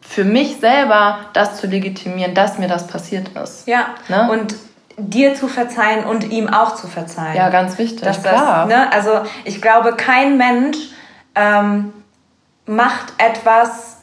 für 0.00 0.24
mich 0.24 0.58
selber 0.60 1.18
das 1.32 1.56
zu 1.56 1.66
legitimieren, 1.66 2.34
dass 2.34 2.58
mir 2.58 2.68
das 2.68 2.86
passiert 2.86 3.30
ist. 3.30 3.66
Ja. 3.66 3.86
Ne? 4.08 4.30
Und 4.30 4.54
dir 4.96 5.34
zu 5.34 5.48
verzeihen 5.48 6.04
und 6.04 6.30
ihm 6.30 6.48
auch 6.48 6.76
zu 6.76 6.86
verzeihen. 6.86 7.34
Ja, 7.34 7.48
ganz 7.48 7.76
wichtig. 7.78 8.02
Dass 8.02 8.22
klar. 8.22 8.68
Das, 8.68 8.76
ne? 8.76 8.92
Also 8.92 9.22
ich 9.44 9.60
glaube, 9.60 9.94
kein 9.96 10.36
Mensch 10.36 10.76
ähm, 11.34 11.92
macht 12.66 13.12
etwas, 13.18 13.98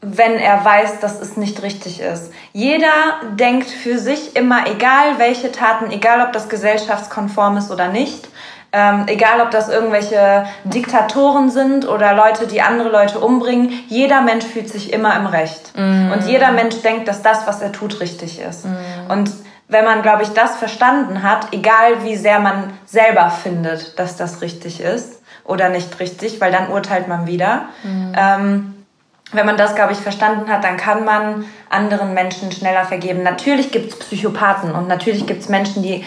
wenn 0.00 0.34
er 0.38 0.64
weiß, 0.64 1.00
dass 1.00 1.20
es 1.20 1.36
nicht 1.36 1.62
richtig 1.62 2.00
ist. 2.00 2.32
Jeder 2.52 2.92
denkt 3.32 3.68
für 3.68 3.98
sich 3.98 4.36
immer, 4.36 4.66
egal 4.68 5.18
welche 5.18 5.50
Taten, 5.52 5.90
egal 5.90 6.20
ob 6.20 6.32
das 6.32 6.48
gesellschaftskonform 6.48 7.56
ist 7.56 7.70
oder 7.70 7.88
nicht, 7.88 8.28
ähm, 8.72 9.04
egal 9.06 9.40
ob 9.40 9.50
das 9.50 9.68
irgendwelche 9.68 10.46
Diktatoren 10.64 11.50
sind 11.50 11.88
oder 11.88 12.14
Leute, 12.14 12.46
die 12.46 12.60
andere 12.60 12.90
Leute 12.90 13.20
umbringen, 13.20 13.72
jeder 13.88 14.20
Mensch 14.20 14.44
fühlt 14.44 14.68
sich 14.68 14.92
immer 14.92 15.16
im 15.16 15.26
Recht. 15.26 15.72
Mm. 15.76 16.12
Und 16.12 16.26
jeder 16.26 16.52
Mensch 16.52 16.82
denkt, 16.82 17.08
dass 17.08 17.22
das, 17.22 17.46
was 17.46 17.62
er 17.62 17.72
tut, 17.72 18.00
richtig 18.00 18.40
ist. 18.40 18.66
Mm. 18.66 19.10
Und 19.10 19.30
wenn 19.68 19.84
man, 19.84 20.02
glaube 20.02 20.24
ich, 20.24 20.30
das 20.30 20.56
verstanden 20.56 21.22
hat, 21.22 21.52
egal 21.52 22.04
wie 22.04 22.16
sehr 22.16 22.38
man 22.38 22.72
selber 22.84 23.30
findet, 23.30 23.98
dass 23.98 24.16
das 24.16 24.42
richtig 24.42 24.80
ist, 24.80 25.15
oder 25.46 25.68
nicht 25.68 25.98
richtig, 26.00 26.40
weil 26.40 26.52
dann 26.52 26.70
urteilt 26.70 27.08
man 27.08 27.26
wieder. 27.26 27.66
Mhm. 27.82 28.12
Ähm, 28.16 28.72
wenn 29.32 29.44
man 29.44 29.56
das, 29.56 29.74
glaube 29.74 29.92
ich, 29.92 29.98
verstanden 29.98 30.48
hat, 30.50 30.62
dann 30.62 30.76
kann 30.76 31.04
man 31.04 31.44
anderen 31.68 32.14
Menschen 32.14 32.52
schneller 32.52 32.84
vergeben. 32.84 33.24
Natürlich 33.24 33.72
gibt 33.72 33.92
es 33.92 33.98
Psychopathen 33.98 34.70
und 34.70 34.86
natürlich 34.86 35.26
gibt 35.26 35.42
es 35.42 35.48
Menschen, 35.48 35.82
die 35.82 36.04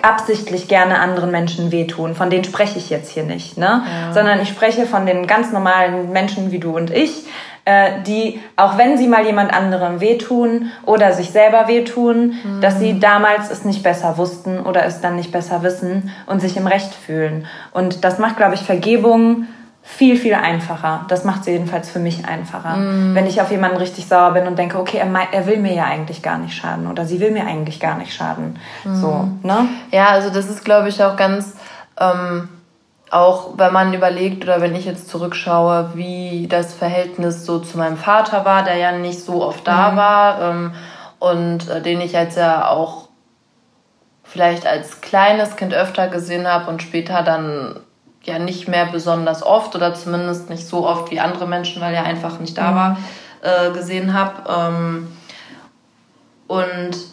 absichtlich 0.00 0.68
gerne 0.68 0.98
anderen 0.98 1.30
Menschen 1.30 1.70
wehtun. 1.70 2.14
Von 2.14 2.30
denen 2.30 2.44
spreche 2.44 2.78
ich 2.78 2.88
jetzt 2.88 3.10
hier 3.10 3.24
nicht, 3.24 3.58
ne? 3.58 3.82
Ja. 3.84 4.12
Sondern 4.14 4.40
ich 4.40 4.48
spreche 4.48 4.86
von 4.86 5.04
den 5.04 5.26
ganz 5.26 5.52
normalen 5.52 6.12
Menschen 6.12 6.50
wie 6.50 6.58
du 6.58 6.74
und 6.74 6.90
ich, 6.90 7.24
äh, 7.64 8.02
die, 8.06 8.40
auch 8.56 8.76
wenn 8.76 8.98
sie 8.98 9.06
mal 9.06 9.24
jemand 9.24 9.52
anderem 9.52 10.00
wehtun 10.00 10.70
oder 10.84 11.12
sich 11.12 11.30
selber 11.30 11.68
wehtun, 11.68 12.34
mhm. 12.42 12.60
dass 12.60 12.78
sie 12.78 12.98
damals 12.98 13.50
es 13.50 13.64
nicht 13.64 13.82
besser 13.82 14.18
wussten 14.18 14.60
oder 14.60 14.84
es 14.84 15.00
dann 15.00 15.16
nicht 15.16 15.30
besser 15.30 15.62
wissen 15.62 16.10
und 16.26 16.40
sich 16.40 16.56
im 16.56 16.66
Recht 16.66 16.92
fühlen. 16.92 17.46
Und 17.72 18.04
das 18.04 18.18
macht, 18.18 18.36
glaube 18.36 18.54
ich, 18.54 18.62
Vergebung 18.62 19.46
viel, 19.82 20.16
viel 20.16 20.34
einfacher. 20.34 21.04
Das 21.08 21.24
macht 21.24 21.44
sie 21.44 21.52
jedenfalls 21.52 21.90
für 21.90 21.98
mich 21.98 22.24
einfacher. 22.24 22.76
Mm. 22.76 23.14
Wenn 23.14 23.26
ich 23.26 23.40
auf 23.40 23.50
jemanden 23.50 23.78
richtig 23.78 24.06
sauer 24.06 24.32
bin 24.32 24.46
und 24.46 24.56
denke, 24.56 24.78
okay, 24.78 24.98
er, 24.98 25.08
er, 25.32 25.46
will 25.46 25.58
mir 25.58 25.74
ja 25.74 25.84
eigentlich 25.84 26.22
gar 26.22 26.38
nicht 26.38 26.54
schaden 26.54 26.86
oder 26.86 27.04
sie 27.04 27.18
will 27.18 27.32
mir 27.32 27.46
eigentlich 27.46 27.80
gar 27.80 27.98
nicht 27.98 28.14
schaden. 28.14 28.58
Mm. 28.84 28.94
So, 28.94 29.28
ne? 29.42 29.66
Ja, 29.90 30.08
also 30.08 30.30
das 30.30 30.48
ist, 30.48 30.64
glaube 30.64 30.88
ich, 30.88 31.02
auch 31.02 31.16
ganz 31.16 31.54
ähm, 32.00 32.48
auch 33.12 33.58
wenn 33.58 33.74
man 33.74 33.92
überlegt 33.92 34.42
oder 34.42 34.62
wenn 34.62 34.74
ich 34.74 34.86
jetzt 34.86 35.08
zurückschaue, 35.10 35.90
wie 35.94 36.46
das 36.48 36.72
Verhältnis 36.72 37.44
so 37.44 37.58
zu 37.58 37.76
meinem 37.76 37.98
Vater 37.98 38.46
war, 38.46 38.64
der 38.64 38.76
ja 38.76 38.92
nicht 38.92 39.20
so 39.20 39.44
oft 39.44 39.68
da 39.68 39.90
mhm. 39.90 39.96
war 39.96 40.40
ähm, 40.40 40.74
und 41.18 41.68
äh, 41.68 41.82
den 41.82 42.00
ich 42.00 42.12
jetzt 42.12 42.38
ja 42.38 42.68
auch 42.68 43.08
vielleicht 44.24 44.66
als 44.66 45.02
kleines 45.02 45.56
Kind 45.56 45.74
öfter 45.74 46.08
gesehen 46.08 46.48
habe 46.48 46.70
und 46.70 46.82
später 46.82 47.22
dann 47.22 47.80
ja 48.22 48.38
nicht 48.38 48.66
mehr 48.66 48.86
besonders 48.86 49.42
oft 49.42 49.76
oder 49.76 49.94
zumindest 49.94 50.48
nicht 50.48 50.66
so 50.66 50.86
oft 50.88 51.10
wie 51.10 51.20
andere 51.20 51.46
Menschen, 51.46 51.82
weil 51.82 51.92
er 51.92 52.04
einfach 52.04 52.40
nicht 52.40 52.56
da 52.56 52.70
mhm. 52.70 52.76
war, 52.76 52.96
äh, 53.42 53.70
gesehen 53.72 54.14
habe. 54.14 54.48
Ähm, 54.48 55.12
und 56.46 57.11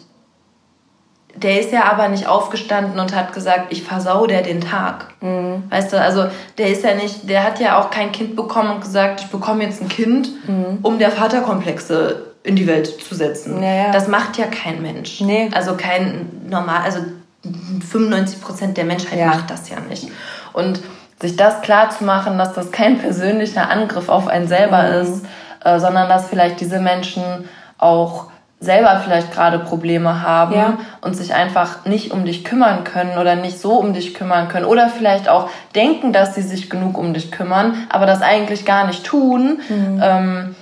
der 1.36 1.60
ist 1.60 1.72
ja 1.72 1.84
aber 1.84 2.08
nicht 2.08 2.26
aufgestanden 2.26 2.98
und 2.98 3.14
hat 3.14 3.32
gesagt, 3.32 3.72
ich 3.72 3.82
versau 3.82 4.26
der 4.26 4.42
den 4.42 4.60
Tag. 4.60 5.06
Mhm. 5.20 5.64
Weißt 5.70 5.92
du, 5.92 6.00
also 6.00 6.26
der 6.58 6.68
ist 6.68 6.84
ja 6.84 6.94
nicht, 6.94 7.28
der 7.28 7.44
hat 7.44 7.60
ja 7.60 7.80
auch 7.80 7.90
kein 7.90 8.12
Kind 8.12 8.36
bekommen 8.36 8.70
und 8.70 8.80
gesagt, 8.80 9.20
ich 9.20 9.28
bekomme 9.28 9.64
jetzt 9.64 9.80
ein 9.80 9.88
Kind, 9.88 10.28
mhm. 10.48 10.78
um 10.82 10.98
der 10.98 11.10
Vaterkomplexe 11.10 12.26
in 12.42 12.56
die 12.56 12.66
Welt 12.66 12.86
zu 12.86 13.14
setzen. 13.14 13.62
Ja, 13.62 13.92
Das 13.92 14.08
macht 14.08 14.38
ja 14.38 14.46
kein 14.46 14.82
Mensch. 14.82 15.20
Nee. 15.20 15.50
Also 15.52 15.74
kein 15.76 16.28
normal, 16.48 16.82
also 16.84 17.00
95 17.42 18.40
Prozent 18.40 18.76
der 18.76 18.84
Menschheit 18.84 19.18
ja. 19.18 19.26
macht 19.26 19.50
das 19.50 19.68
ja 19.68 19.78
nicht. 19.80 20.08
Und 20.52 20.80
sich 21.20 21.36
das 21.36 21.60
klar 21.60 21.90
zu 21.90 22.04
machen, 22.04 22.38
dass 22.38 22.54
das 22.54 22.72
kein 22.72 22.98
persönlicher 22.98 23.68
Angriff 23.70 24.08
auf 24.08 24.26
einen 24.26 24.48
selber 24.48 24.82
mhm. 24.82 25.02
ist, 25.02 25.24
äh, 25.64 25.78
sondern 25.78 26.08
dass 26.08 26.28
vielleicht 26.28 26.60
diese 26.60 26.80
Menschen 26.80 27.22
auch 27.78 28.26
selber 28.60 29.00
vielleicht 29.02 29.32
gerade 29.32 29.58
Probleme 29.58 30.22
haben 30.22 30.54
ja. 30.54 30.78
und 31.00 31.16
sich 31.16 31.34
einfach 31.34 31.86
nicht 31.86 32.12
um 32.12 32.26
dich 32.26 32.44
kümmern 32.44 32.84
können 32.84 33.18
oder 33.18 33.34
nicht 33.34 33.58
so 33.58 33.72
um 33.72 33.94
dich 33.94 34.12
kümmern 34.12 34.48
können 34.48 34.66
oder 34.66 34.90
vielleicht 34.90 35.30
auch 35.30 35.48
denken, 35.74 36.12
dass 36.12 36.34
sie 36.34 36.42
sich 36.42 36.68
genug 36.68 36.98
um 36.98 37.14
dich 37.14 37.32
kümmern, 37.32 37.74
aber 37.88 38.04
das 38.04 38.20
eigentlich 38.20 38.66
gar 38.66 38.86
nicht 38.86 39.04
tun, 39.04 39.60
mhm. 39.68 40.00
ähm, 40.02 40.54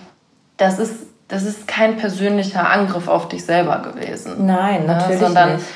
das 0.56 0.78
ist 0.78 1.08
das 1.28 1.42
ist 1.42 1.68
kein 1.68 1.98
persönlicher 1.98 2.70
Angriff 2.70 3.06
auf 3.06 3.28
dich 3.28 3.44
selber 3.44 3.82
gewesen. 3.82 4.46
Nein, 4.46 4.86
ne? 4.86 4.94
natürlich 4.94 5.20
sondern 5.20 5.56
nicht. 5.56 5.66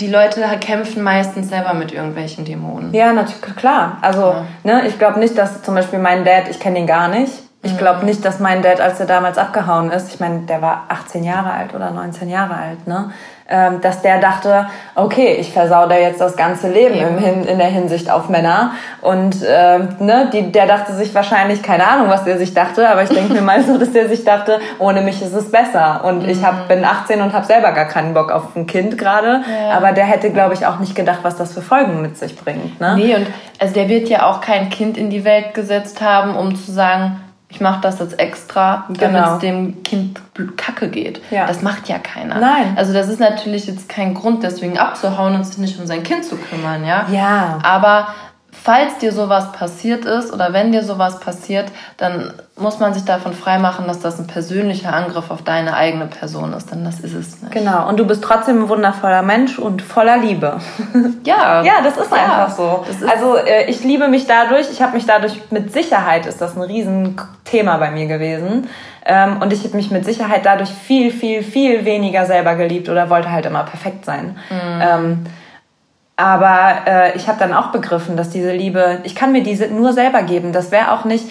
Die 0.00 0.08
Leute 0.08 0.42
kämpfen 0.60 1.02
meistens 1.02 1.48
selber 1.48 1.74
mit 1.74 1.92
irgendwelchen 1.92 2.44
Dämonen. 2.44 2.92
Ja, 2.92 3.12
natürlich, 3.12 3.56
klar. 3.56 3.98
Also, 4.02 4.20
ja. 4.20 4.44
ne, 4.64 4.86
ich 4.86 4.98
glaube 4.98 5.20
nicht, 5.20 5.38
dass 5.38 5.62
zum 5.62 5.74
Beispiel 5.76 6.00
mein 6.00 6.24
Dad, 6.24 6.48
ich 6.50 6.58
kenne 6.58 6.80
ihn 6.80 6.86
gar 6.86 7.08
nicht, 7.08 7.32
ich 7.62 7.76
glaube 7.76 8.06
nicht, 8.06 8.24
dass 8.24 8.40
mein 8.40 8.62
Dad, 8.62 8.80
als 8.80 9.00
er 9.00 9.06
damals 9.06 9.36
abgehauen 9.36 9.90
ist, 9.90 10.08
ich 10.14 10.18
meine, 10.18 10.40
der 10.40 10.62
war 10.62 10.84
18 10.88 11.22
Jahre 11.24 11.52
alt 11.52 11.74
oder 11.74 11.90
19 11.90 12.30
Jahre 12.30 12.54
alt, 12.54 12.86
ne? 12.86 13.12
Ähm, 13.52 13.80
dass 13.80 14.00
der 14.00 14.20
dachte, 14.20 14.66
okay, 14.94 15.34
ich 15.40 15.52
versau 15.52 15.88
da 15.88 15.98
jetzt 15.98 16.20
das 16.20 16.36
ganze 16.36 16.70
Leben 16.70 16.94
ja. 16.94 17.08
Hin, 17.08 17.44
in 17.44 17.58
der 17.58 17.66
Hinsicht 17.66 18.08
auf 18.08 18.28
Männer. 18.28 18.74
Und 19.00 19.38
ähm, 19.44 19.88
ne, 19.98 20.30
die, 20.32 20.52
der 20.52 20.66
dachte 20.66 20.94
sich 20.94 21.12
wahrscheinlich, 21.16 21.60
keine 21.60 21.84
Ahnung, 21.84 22.08
was 22.08 22.22
der 22.22 22.38
sich 22.38 22.54
dachte, 22.54 22.88
aber 22.88 23.02
ich 23.02 23.08
denke 23.08 23.32
mir 23.34 23.40
mal 23.42 23.60
so, 23.60 23.76
dass 23.76 23.90
der 23.90 24.08
sich 24.08 24.24
dachte, 24.24 24.60
ohne 24.78 25.00
mich 25.00 25.20
ist 25.20 25.34
es 25.34 25.50
besser. 25.50 26.04
Und 26.04 26.22
mhm. 26.22 26.28
ich 26.28 26.44
hab, 26.44 26.68
bin 26.68 26.84
18 26.84 27.20
und 27.20 27.32
habe 27.32 27.44
selber 27.44 27.72
gar 27.72 27.86
keinen 27.86 28.14
Bock 28.14 28.30
auf 28.30 28.54
ein 28.54 28.68
Kind 28.68 28.96
gerade. 28.96 29.42
Ja. 29.50 29.76
Aber 29.76 29.90
der 29.90 30.04
hätte, 30.04 30.30
glaube 30.30 30.54
ich, 30.54 30.64
auch 30.64 30.78
nicht 30.78 30.94
gedacht, 30.94 31.18
was 31.22 31.34
das 31.34 31.52
für 31.52 31.62
Folgen 31.62 32.02
mit 32.02 32.16
sich 32.16 32.36
bringt. 32.36 32.80
Ne? 32.80 32.94
Nee, 32.94 33.16
und 33.16 33.26
also 33.58 33.74
der 33.74 33.88
wird 33.88 34.08
ja 34.08 34.30
auch 34.30 34.40
kein 34.40 34.70
Kind 34.70 34.96
in 34.96 35.10
die 35.10 35.24
Welt 35.24 35.54
gesetzt 35.54 36.00
haben, 36.00 36.36
um 36.36 36.54
zu 36.54 36.70
sagen, 36.70 37.20
ich 37.50 37.60
mache 37.60 37.80
das 37.80 37.98
jetzt 37.98 38.18
extra, 38.18 38.84
damit 38.88 39.00
genau. 39.00 39.34
es 39.34 39.38
dem 39.40 39.82
Kind 39.82 40.20
kacke 40.56 40.88
geht. 40.88 41.20
Ja. 41.30 41.46
Das 41.46 41.62
macht 41.62 41.88
ja 41.88 41.98
keiner. 41.98 42.38
Nein. 42.38 42.74
Also 42.76 42.92
das 42.92 43.08
ist 43.08 43.18
natürlich 43.18 43.66
jetzt 43.66 43.88
kein 43.88 44.14
Grund, 44.14 44.44
deswegen 44.44 44.78
abzuhauen 44.78 45.34
und 45.34 45.44
sich 45.44 45.58
nicht 45.58 45.78
um 45.78 45.86
sein 45.86 46.04
Kind 46.04 46.24
zu 46.24 46.36
kümmern, 46.36 46.84
ja. 46.84 47.06
Ja. 47.10 47.58
Aber 47.64 48.08
falls 48.62 48.98
dir 48.98 49.12
sowas 49.12 49.52
passiert 49.52 50.04
ist 50.04 50.32
oder 50.32 50.52
wenn 50.52 50.72
dir 50.72 50.82
sowas 50.82 51.20
passiert, 51.20 51.66
dann 51.96 52.32
muss 52.56 52.78
man 52.78 52.92
sich 52.92 53.04
davon 53.04 53.32
freimachen, 53.32 53.86
dass 53.86 54.00
das 54.00 54.18
ein 54.18 54.26
persönlicher 54.26 54.92
Angriff 54.92 55.30
auf 55.30 55.42
deine 55.42 55.74
eigene 55.74 56.06
Person 56.06 56.52
ist, 56.52 56.70
denn 56.70 56.84
das 56.84 57.00
ist 57.00 57.14
es 57.14 57.42
nicht. 57.42 57.52
Genau, 57.52 57.88
und 57.88 57.98
du 57.98 58.06
bist 58.06 58.22
trotzdem 58.22 58.64
ein 58.64 58.68
wundervoller 58.68 59.22
Mensch 59.22 59.58
und 59.58 59.82
voller 59.82 60.18
Liebe. 60.18 60.58
Ja. 61.24 61.62
ja, 61.62 61.74
das 61.84 61.96
ist 61.96 62.10
ja, 62.10 62.16
einfach 62.16 62.50
so. 62.50 62.84
Ist 62.88 63.04
also 63.04 63.36
äh, 63.36 63.68
ich 63.70 63.84
liebe 63.84 64.08
mich 64.08 64.26
dadurch, 64.26 64.70
ich 64.70 64.80
habe 64.80 64.94
mich 64.94 65.06
dadurch, 65.06 65.38
mit 65.50 65.72
Sicherheit 65.72 66.26
ist 66.26 66.40
das 66.40 66.56
ein 66.56 66.62
Riesenthema 66.62 67.76
bei 67.76 67.90
mir 67.90 68.06
gewesen. 68.06 68.68
Ähm, 69.04 69.40
und 69.40 69.52
ich 69.52 69.64
habe 69.64 69.76
mich 69.76 69.90
mit 69.90 70.04
Sicherheit 70.04 70.44
dadurch 70.44 70.70
viel, 70.70 71.12
viel, 71.12 71.42
viel 71.42 71.84
weniger 71.84 72.26
selber 72.26 72.54
geliebt 72.54 72.88
oder 72.88 73.10
wollte 73.10 73.30
halt 73.30 73.46
immer 73.46 73.64
perfekt 73.64 74.04
sein. 74.04 74.38
Mhm. 74.50 74.80
Ähm, 74.80 75.26
aber 76.20 76.86
äh, 76.86 77.16
ich 77.16 77.28
habe 77.28 77.38
dann 77.38 77.54
auch 77.54 77.68
begriffen, 77.68 78.16
dass 78.16 78.28
diese 78.28 78.52
Liebe, 78.52 78.98
ich 79.04 79.14
kann 79.14 79.32
mir 79.32 79.42
diese 79.42 79.68
nur 79.68 79.94
selber 79.94 80.22
geben. 80.22 80.52
Das 80.52 80.70
wäre 80.70 80.92
auch 80.92 81.06
nicht, 81.06 81.24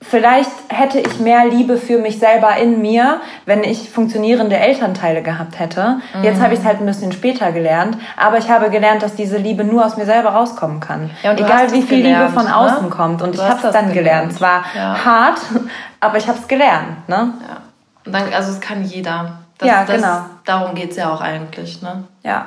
vielleicht 0.00 0.50
hätte 0.68 1.00
ich 1.00 1.18
mehr 1.18 1.46
Liebe 1.46 1.76
für 1.76 1.98
mich 1.98 2.20
selber 2.20 2.56
in 2.56 2.80
mir, 2.80 3.20
wenn 3.46 3.64
ich 3.64 3.90
funktionierende 3.90 4.56
Elternteile 4.56 5.22
gehabt 5.22 5.58
hätte. 5.58 5.98
Mhm. 6.14 6.22
Jetzt 6.22 6.40
habe 6.40 6.54
ich 6.54 6.60
es 6.60 6.64
halt 6.64 6.78
ein 6.78 6.86
bisschen 6.86 7.10
später 7.10 7.50
gelernt, 7.50 7.98
aber 8.16 8.38
ich 8.38 8.48
habe 8.48 8.70
gelernt, 8.70 9.02
dass 9.02 9.16
diese 9.16 9.38
Liebe 9.38 9.64
nur 9.64 9.84
aus 9.84 9.96
mir 9.96 10.06
selber 10.06 10.30
rauskommen 10.30 10.78
kann. 10.78 11.10
Ja, 11.24 11.32
Egal 11.32 11.72
wie 11.72 11.82
viel 11.82 12.02
gelernt, 12.02 12.30
Liebe 12.30 12.40
von 12.40 12.52
außen 12.52 12.84
ne? 12.84 12.90
kommt. 12.90 13.22
Und 13.22 13.36
du 13.36 13.42
ich 13.42 13.48
habe 13.48 13.66
es 13.66 13.72
dann 13.72 13.92
gelernt. 13.92 14.32
Es 14.32 14.40
war 14.40 14.64
ja. 14.74 15.04
hart, 15.04 15.40
aber 16.00 16.16
ich 16.16 16.28
habe 16.28 16.38
es 16.38 16.46
gelernt. 16.46 17.08
Ne? 17.08 17.16
Ja. 17.16 17.56
Und 18.06 18.12
dann, 18.12 18.32
also 18.32 18.52
es 18.52 18.60
kann 18.60 18.84
jeder. 18.84 19.32
Das, 19.58 19.68
ja, 19.68 19.82
genau. 19.82 20.20
darum 20.44 20.76
geht 20.76 20.92
es 20.92 20.96
ja 20.96 21.12
auch 21.12 21.20
eigentlich. 21.20 21.82
Ne? 21.82 22.04
Ja. 22.22 22.46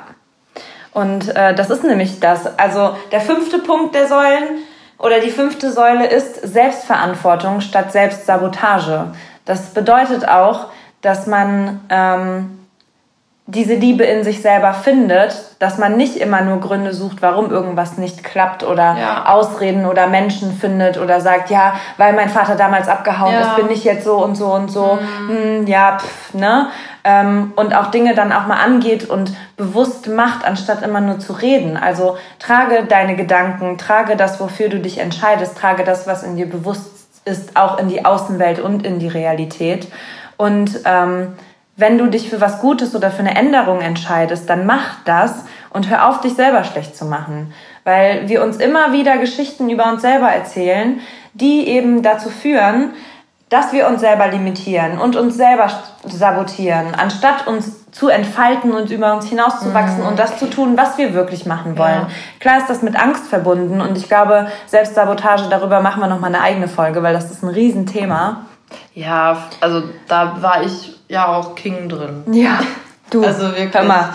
Und 0.92 1.34
äh, 1.34 1.54
das 1.54 1.70
ist 1.70 1.84
nämlich 1.84 2.20
das. 2.20 2.58
Also 2.58 2.96
der 3.10 3.20
fünfte 3.20 3.58
Punkt 3.58 3.94
der 3.94 4.08
Säulen 4.08 4.62
oder 4.98 5.20
die 5.20 5.30
fünfte 5.30 5.72
Säule 5.72 6.06
ist 6.06 6.40
Selbstverantwortung 6.42 7.60
statt 7.60 7.92
Selbstsabotage. 7.92 9.12
Das 9.44 9.70
bedeutet 9.70 10.28
auch, 10.28 10.66
dass 11.00 11.26
man 11.26 11.80
ähm, 11.88 12.61
diese 13.46 13.74
Liebe 13.74 14.04
in 14.04 14.22
sich 14.22 14.40
selber 14.40 14.72
findet, 14.72 15.34
dass 15.58 15.76
man 15.76 15.96
nicht 15.96 16.16
immer 16.16 16.42
nur 16.42 16.60
Gründe 16.60 16.94
sucht, 16.94 17.22
warum 17.22 17.50
irgendwas 17.50 17.98
nicht 17.98 18.22
klappt 18.22 18.62
oder 18.62 18.96
ja. 18.96 19.26
Ausreden 19.26 19.84
oder 19.84 20.06
Menschen 20.06 20.52
findet 20.52 20.96
oder 20.96 21.20
sagt, 21.20 21.50
ja, 21.50 21.74
weil 21.96 22.12
mein 22.12 22.28
Vater 22.28 22.54
damals 22.54 22.88
abgehauen 22.88 23.32
ja. 23.32 23.40
ist, 23.40 23.56
bin 23.56 23.68
ich 23.70 23.82
jetzt 23.82 24.04
so 24.04 24.22
und 24.22 24.36
so 24.36 24.52
und 24.52 24.70
so. 24.70 24.98
Mhm. 25.00 25.28
Hm, 25.28 25.66
ja, 25.66 25.98
pff, 25.98 26.34
ne? 26.34 26.68
Ähm, 27.02 27.52
und 27.56 27.74
auch 27.74 27.86
Dinge 27.86 28.14
dann 28.14 28.32
auch 28.32 28.46
mal 28.46 28.62
angeht 28.62 29.10
und 29.10 29.32
bewusst 29.56 30.06
macht, 30.06 30.44
anstatt 30.46 30.82
immer 30.82 31.00
nur 31.00 31.18
zu 31.18 31.32
reden. 31.32 31.76
Also 31.76 32.16
trage 32.38 32.84
deine 32.84 33.16
Gedanken, 33.16 33.76
trage 33.76 34.14
das, 34.14 34.38
wofür 34.38 34.68
du 34.68 34.78
dich 34.78 34.98
entscheidest, 34.98 35.58
trage 35.58 35.82
das, 35.82 36.06
was 36.06 36.22
in 36.22 36.36
dir 36.36 36.48
bewusst 36.48 36.90
ist, 37.24 37.56
auch 37.56 37.78
in 37.78 37.88
die 37.88 38.04
Außenwelt 38.04 38.60
und 38.60 38.86
in 38.86 39.00
die 39.00 39.08
Realität. 39.08 39.88
Und 40.36 40.80
ähm, 40.84 41.34
wenn 41.76 41.98
du 41.98 42.06
dich 42.06 42.28
für 42.28 42.40
was 42.40 42.60
Gutes 42.60 42.94
oder 42.94 43.10
für 43.10 43.20
eine 43.20 43.36
Änderung 43.36 43.80
entscheidest, 43.80 44.48
dann 44.48 44.66
mach 44.66 45.02
das 45.04 45.44
und 45.70 45.88
hör 45.88 46.08
auf, 46.08 46.20
dich 46.20 46.34
selber 46.34 46.64
schlecht 46.64 46.96
zu 46.96 47.04
machen. 47.04 47.52
Weil 47.84 48.28
wir 48.28 48.42
uns 48.42 48.58
immer 48.58 48.92
wieder 48.92 49.18
Geschichten 49.18 49.70
über 49.70 49.90
uns 49.90 50.02
selber 50.02 50.28
erzählen, 50.28 51.00
die 51.32 51.66
eben 51.68 52.02
dazu 52.02 52.28
führen, 52.28 52.92
dass 53.48 53.72
wir 53.72 53.86
uns 53.86 54.00
selber 54.00 54.28
limitieren 54.28 54.98
und 54.98 55.14
uns 55.14 55.36
selber 55.36 55.68
sabotieren, 56.04 56.94
anstatt 56.94 57.46
uns 57.46 57.90
zu 57.90 58.08
entfalten 58.08 58.72
und 58.72 58.90
über 58.90 59.12
uns 59.14 59.26
hinauszuwachsen 59.26 60.00
mhm. 60.00 60.08
und 60.08 60.18
das 60.18 60.38
zu 60.38 60.48
tun, 60.48 60.78
was 60.78 60.96
wir 60.96 61.12
wirklich 61.12 61.44
machen 61.44 61.76
wollen. 61.76 62.00
Ja. 62.00 62.08
Klar 62.40 62.58
ist 62.58 62.70
das 62.70 62.80
mit 62.80 62.98
Angst 62.98 63.26
verbunden 63.26 63.82
und 63.82 63.98
ich 63.98 64.08
glaube, 64.08 64.46
Selbstsabotage, 64.66 65.50
darüber 65.50 65.80
machen 65.80 66.00
wir 66.00 66.06
nochmal 66.06 66.34
eine 66.34 66.42
eigene 66.42 66.68
Folge, 66.68 67.02
weil 67.02 67.12
das 67.12 67.30
ist 67.30 67.42
ein 67.42 67.50
Riesenthema. 67.50 68.46
Ja, 68.94 69.36
also 69.60 69.82
da 70.08 70.36
war 70.40 70.62
ich 70.62 70.94
ja 71.08 71.26
auch 71.26 71.54
King 71.54 71.88
drin. 71.88 72.24
Ja, 72.32 72.60
du. 73.10 73.24
Also 73.24 73.48
wirklich. 73.48 73.74
Hör 73.74 73.84
mal. 73.84 74.08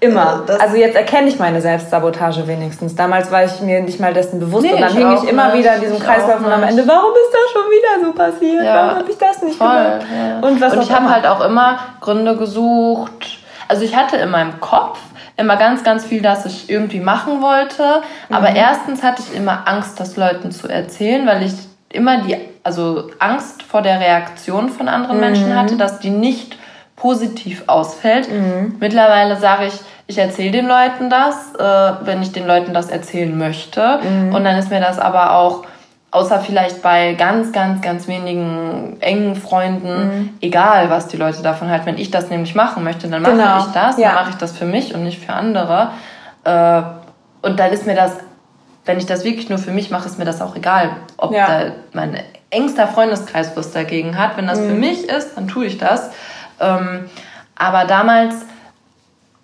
Immer. 0.00 0.44
Das 0.46 0.58
also 0.58 0.76
jetzt 0.76 0.96
erkenne 0.96 1.28
ich 1.28 1.38
meine 1.38 1.60
Selbstsabotage 1.60 2.46
wenigstens. 2.46 2.94
Damals 2.94 3.30
war 3.30 3.44
ich 3.44 3.60
mir 3.60 3.82
nicht 3.82 4.00
mal 4.00 4.14
dessen 4.14 4.40
bewusst 4.40 4.64
nee, 4.64 4.72
und 4.72 4.80
dann 4.80 4.92
hing 4.94 5.12
ich 5.12 5.28
immer 5.28 5.48
nicht. 5.48 5.58
wieder 5.58 5.74
in 5.74 5.82
diesem 5.82 5.98
Kreislauf 5.98 6.38
und 6.38 6.50
am 6.50 6.62
Ende, 6.62 6.88
warum 6.88 7.12
ist 7.12 7.30
das 7.30 7.52
schon 7.52 7.70
wieder 7.70 8.06
so 8.06 8.12
passiert? 8.14 8.64
Ja. 8.64 8.74
Warum 8.76 8.98
habe 9.00 9.10
ich 9.10 9.18
das 9.18 9.42
nicht 9.42 9.58
Voll, 9.58 9.68
gemacht? 9.68 10.06
Ja. 10.10 10.48
Und, 10.48 10.60
was 10.60 10.72
und 10.72 10.82
ich 10.82 10.90
habe 10.90 11.10
halt 11.10 11.26
auch 11.26 11.42
immer 11.42 11.80
Gründe 12.00 12.34
gesucht. 12.36 13.40
Also 13.68 13.84
ich 13.84 13.94
hatte 13.94 14.16
in 14.16 14.30
meinem 14.30 14.58
Kopf 14.60 14.98
immer 15.36 15.56
ganz, 15.56 15.84
ganz 15.84 16.04
viel, 16.04 16.22
das 16.22 16.46
ich 16.46 16.70
irgendwie 16.70 17.00
machen 17.00 17.42
wollte. 17.42 18.02
Aber 18.30 18.50
mhm. 18.50 18.56
erstens 18.56 19.02
hatte 19.02 19.22
ich 19.22 19.36
immer 19.36 19.62
Angst, 19.66 20.00
das 20.00 20.16
Leuten 20.16 20.50
zu 20.50 20.66
erzählen, 20.66 21.26
weil 21.26 21.42
ich 21.42 21.52
immer 21.92 22.22
die 22.22 22.36
also 22.62 23.10
Angst 23.18 23.62
vor 23.62 23.82
der 23.82 24.00
Reaktion 24.00 24.68
von 24.68 24.88
anderen 24.88 25.16
mhm. 25.16 25.22
Menschen 25.22 25.58
hatte, 25.58 25.76
dass 25.76 26.00
die 26.00 26.10
nicht 26.10 26.56
positiv 26.96 27.64
ausfällt. 27.66 28.30
Mhm. 28.30 28.76
Mittlerweile 28.78 29.36
sage 29.36 29.66
ich, 29.66 29.80
ich 30.06 30.18
erzähle 30.18 30.50
den 30.50 30.66
Leuten 30.66 31.08
das, 31.08 31.54
äh, 31.54 32.06
wenn 32.06 32.20
ich 32.22 32.32
den 32.32 32.46
Leuten 32.46 32.74
das 32.74 32.90
erzählen 32.90 33.36
möchte. 33.36 34.00
Mhm. 34.02 34.34
Und 34.34 34.44
dann 34.44 34.56
ist 34.56 34.70
mir 34.70 34.80
das 34.80 34.98
aber 34.98 35.34
auch, 35.34 35.64
außer 36.10 36.40
vielleicht 36.40 36.82
bei 36.82 37.14
ganz, 37.14 37.52
ganz, 37.52 37.80
ganz 37.80 38.08
wenigen 38.08 38.96
engen 39.00 39.36
Freunden, 39.36 40.08
mhm. 40.08 40.30
egal, 40.40 40.90
was 40.90 41.06
die 41.06 41.16
Leute 41.16 41.42
davon 41.42 41.70
halten. 41.70 41.86
Wenn 41.86 41.98
ich 41.98 42.10
das 42.10 42.28
nämlich 42.28 42.54
machen 42.54 42.84
möchte, 42.84 43.08
dann 43.08 43.22
mache 43.22 43.32
genau. 43.32 43.58
ich 43.58 43.72
das. 43.72 43.96
Ja. 43.96 44.08
Dann 44.08 44.14
mache 44.16 44.30
ich 44.30 44.36
das 44.36 44.56
für 44.56 44.66
mich 44.66 44.94
und 44.94 45.04
nicht 45.04 45.24
für 45.24 45.32
andere. 45.32 45.92
Äh, 46.44 46.82
und 47.42 47.58
dann 47.58 47.72
ist 47.72 47.86
mir 47.86 47.94
das 47.94 48.16
wenn 48.90 48.98
ich 48.98 49.06
das 49.06 49.22
wirklich 49.22 49.48
nur 49.48 49.58
für 49.58 49.70
mich 49.70 49.90
mache, 49.90 50.08
ist 50.08 50.18
mir 50.18 50.24
das 50.24 50.42
auch 50.42 50.56
egal, 50.56 50.96
ob 51.16 51.32
ja. 51.32 51.46
da 51.46 51.72
mein 51.92 52.20
engster 52.50 52.88
Freundeskreis 52.88 53.52
was 53.54 53.70
dagegen 53.70 54.18
hat. 54.18 54.36
Wenn 54.36 54.48
das 54.48 54.58
mhm. 54.58 54.66
für 54.66 54.74
mich 54.74 55.08
ist, 55.08 55.36
dann 55.36 55.46
tue 55.46 55.66
ich 55.66 55.78
das. 55.78 56.10
Ähm, 56.58 57.08
aber 57.54 57.84
damals 57.84 58.34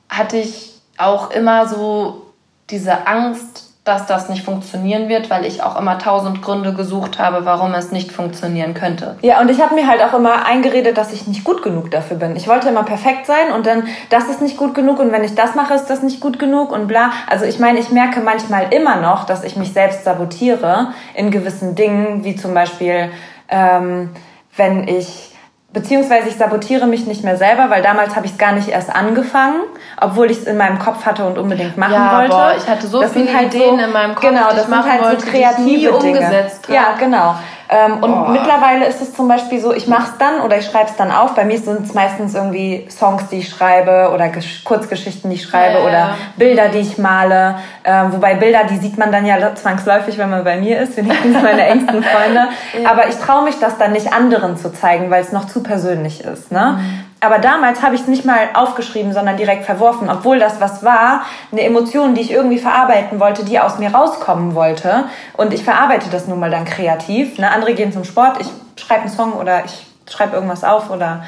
hatte 0.08 0.38
ich 0.38 0.80
auch 0.98 1.30
immer 1.30 1.68
so 1.68 2.32
diese 2.70 3.06
Angst, 3.06 3.65
dass 3.86 4.04
das 4.06 4.28
nicht 4.28 4.44
funktionieren 4.44 5.08
wird, 5.08 5.30
weil 5.30 5.44
ich 5.44 5.62
auch 5.62 5.78
immer 5.78 5.96
tausend 5.98 6.42
Gründe 6.42 6.74
gesucht 6.74 7.20
habe, 7.20 7.44
warum 7.44 7.72
es 7.72 7.92
nicht 7.92 8.10
funktionieren 8.10 8.74
könnte. 8.74 9.16
Ja, 9.22 9.40
und 9.40 9.48
ich 9.48 9.62
habe 9.62 9.76
mir 9.76 9.86
halt 9.86 10.02
auch 10.02 10.12
immer 10.12 10.44
eingeredet, 10.44 10.98
dass 10.98 11.12
ich 11.12 11.28
nicht 11.28 11.44
gut 11.44 11.62
genug 11.62 11.92
dafür 11.92 12.16
bin. 12.16 12.34
Ich 12.34 12.48
wollte 12.48 12.68
immer 12.68 12.82
perfekt 12.82 13.26
sein 13.26 13.52
und 13.54 13.64
dann, 13.64 13.84
das 14.10 14.28
ist 14.28 14.42
nicht 14.42 14.56
gut 14.56 14.74
genug 14.74 14.98
und 14.98 15.12
wenn 15.12 15.22
ich 15.22 15.36
das 15.36 15.54
mache, 15.54 15.74
ist 15.74 15.86
das 15.86 16.02
nicht 16.02 16.20
gut 16.20 16.40
genug 16.40 16.72
und 16.72 16.88
bla. 16.88 17.12
Also 17.28 17.44
ich 17.44 17.60
meine, 17.60 17.78
ich 17.78 17.90
merke 17.90 18.18
manchmal 18.18 18.74
immer 18.74 18.96
noch, 18.96 19.22
dass 19.22 19.44
ich 19.44 19.54
mich 19.54 19.72
selbst 19.72 20.02
sabotiere 20.02 20.88
in 21.14 21.30
gewissen 21.30 21.76
Dingen, 21.76 22.24
wie 22.24 22.34
zum 22.34 22.54
Beispiel, 22.54 23.10
ähm, 23.48 24.10
wenn 24.56 24.88
ich 24.88 25.35
beziehungsweise 25.72 26.28
ich 26.28 26.36
sabotiere 26.36 26.86
mich 26.86 27.06
nicht 27.06 27.22
mehr 27.22 27.36
selber, 27.36 27.70
weil 27.70 27.82
damals 27.82 28.16
habe 28.16 28.26
ich 28.26 28.32
es 28.32 28.38
gar 28.38 28.52
nicht 28.52 28.68
erst 28.68 28.94
angefangen, 28.94 29.60
obwohl 30.00 30.30
ich 30.30 30.38
es 30.38 30.44
in 30.44 30.56
meinem 30.56 30.78
Kopf 30.78 31.04
hatte 31.04 31.24
und 31.24 31.38
unbedingt 31.38 31.76
machen 31.76 31.92
ja, 31.92 32.18
wollte. 32.18 32.30
Boah, 32.30 32.54
ich 32.56 32.66
hatte 32.66 32.86
so 32.86 33.00
das 33.00 33.12
viele 33.12 33.32
halt 33.32 33.54
Ideen 33.54 33.78
so, 33.78 33.84
in 33.84 33.92
meinem 33.92 34.14
Kopf, 34.14 34.26
genau, 34.26 34.48
das 34.50 34.66
sind 34.66 34.90
halt 34.90 35.02
wollte, 35.02 35.20
so 35.20 35.30
kreative 35.30 35.98
Dinge. 35.98 36.50
Ja, 36.68 36.94
genau. 36.98 37.34
Ähm, 37.68 38.02
und 38.02 38.12
oh. 38.12 38.28
mittlerweile 38.28 38.86
ist 38.86 39.00
es 39.00 39.14
zum 39.14 39.26
Beispiel 39.26 39.60
so, 39.60 39.72
ich 39.72 39.88
mache 39.88 40.10
es 40.12 40.18
dann 40.18 40.40
oder 40.40 40.58
ich 40.58 40.66
schreibe 40.66 40.88
es 40.90 40.96
dann 40.96 41.10
auf. 41.10 41.34
Bei 41.34 41.44
mir 41.44 41.58
sind 41.58 41.86
es 41.86 41.94
meistens 41.94 42.34
irgendwie 42.34 42.86
Songs, 42.90 43.28
die 43.28 43.38
ich 43.38 43.48
schreibe 43.48 44.12
oder 44.14 44.28
Gesch 44.28 44.62
Kurzgeschichten, 44.64 45.30
die 45.30 45.36
ich 45.36 45.44
schreibe 45.44 45.78
ja, 45.78 45.84
oder 45.84 45.92
ja. 45.92 46.14
Bilder, 46.36 46.68
die 46.68 46.78
ich 46.78 46.98
male. 46.98 47.56
Ähm, 47.84 48.12
wobei 48.12 48.34
Bilder, 48.34 48.64
die 48.70 48.76
sieht 48.76 48.98
man 48.98 49.10
dann 49.10 49.26
ja 49.26 49.54
zwangsläufig, 49.54 50.16
wenn 50.18 50.30
man 50.30 50.44
bei 50.44 50.58
mir 50.58 50.80
ist, 50.80 50.96
wenigstens 50.96 51.42
meine 51.42 51.66
engsten 51.66 52.02
Freunde. 52.02 52.48
Ja. 52.80 52.90
Aber 52.90 53.08
ich 53.08 53.16
traue 53.16 53.44
mich 53.44 53.58
das 53.58 53.78
dann 53.78 53.92
nicht 53.92 54.12
anderen 54.12 54.56
zu 54.56 54.72
zeigen, 54.72 55.10
weil 55.10 55.22
es 55.22 55.32
noch 55.32 55.46
zu 55.46 55.62
persönlich 55.62 56.24
ist. 56.24 56.52
Ne? 56.52 56.78
Mhm. 56.78 57.05
Aber 57.20 57.38
damals 57.38 57.82
habe 57.82 57.94
ich 57.94 58.02
es 58.02 58.08
nicht 58.08 58.24
mal 58.26 58.50
aufgeschrieben, 58.52 59.12
sondern 59.12 59.36
direkt 59.36 59.64
verworfen, 59.64 60.10
obwohl 60.10 60.38
das 60.38 60.60
was 60.60 60.84
war, 60.84 61.22
eine 61.50 61.62
Emotion, 61.62 62.14
die 62.14 62.20
ich 62.20 62.30
irgendwie 62.30 62.58
verarbeiten 62.58 63.18
wollte, 63.20 63.44
die 63.44 63.58
aus 63.58 63.78
mir 63.78 63.94
rauskommen 63.94 64.54
wollte. 64.54 65.04
Und 65.36 65.54
ich 65.54 65.64
verarbeite 65.64 66.10
das 66.10 66.26
nun 66.26 66.38
mal 66.38 66.50
dann 66.50 66.66
kreativ. 66.66 67.38
Ne? 67.38 67.50
Andere 67.50 67.74
gehen 67.74 67.92
zum 67.92 68.04
Sport, 68.04 68.40
ich 68.40 68.48
schreibe 68.76 69.02
einen 69.02 69.10
Song 69.10 69.32
oder 69.32 69.64
ich 69.64 69.86
schreibe 70.10 70.34
irgendwas 70.34 70.62
auf 70.62 70.90
oder 70.90 71.24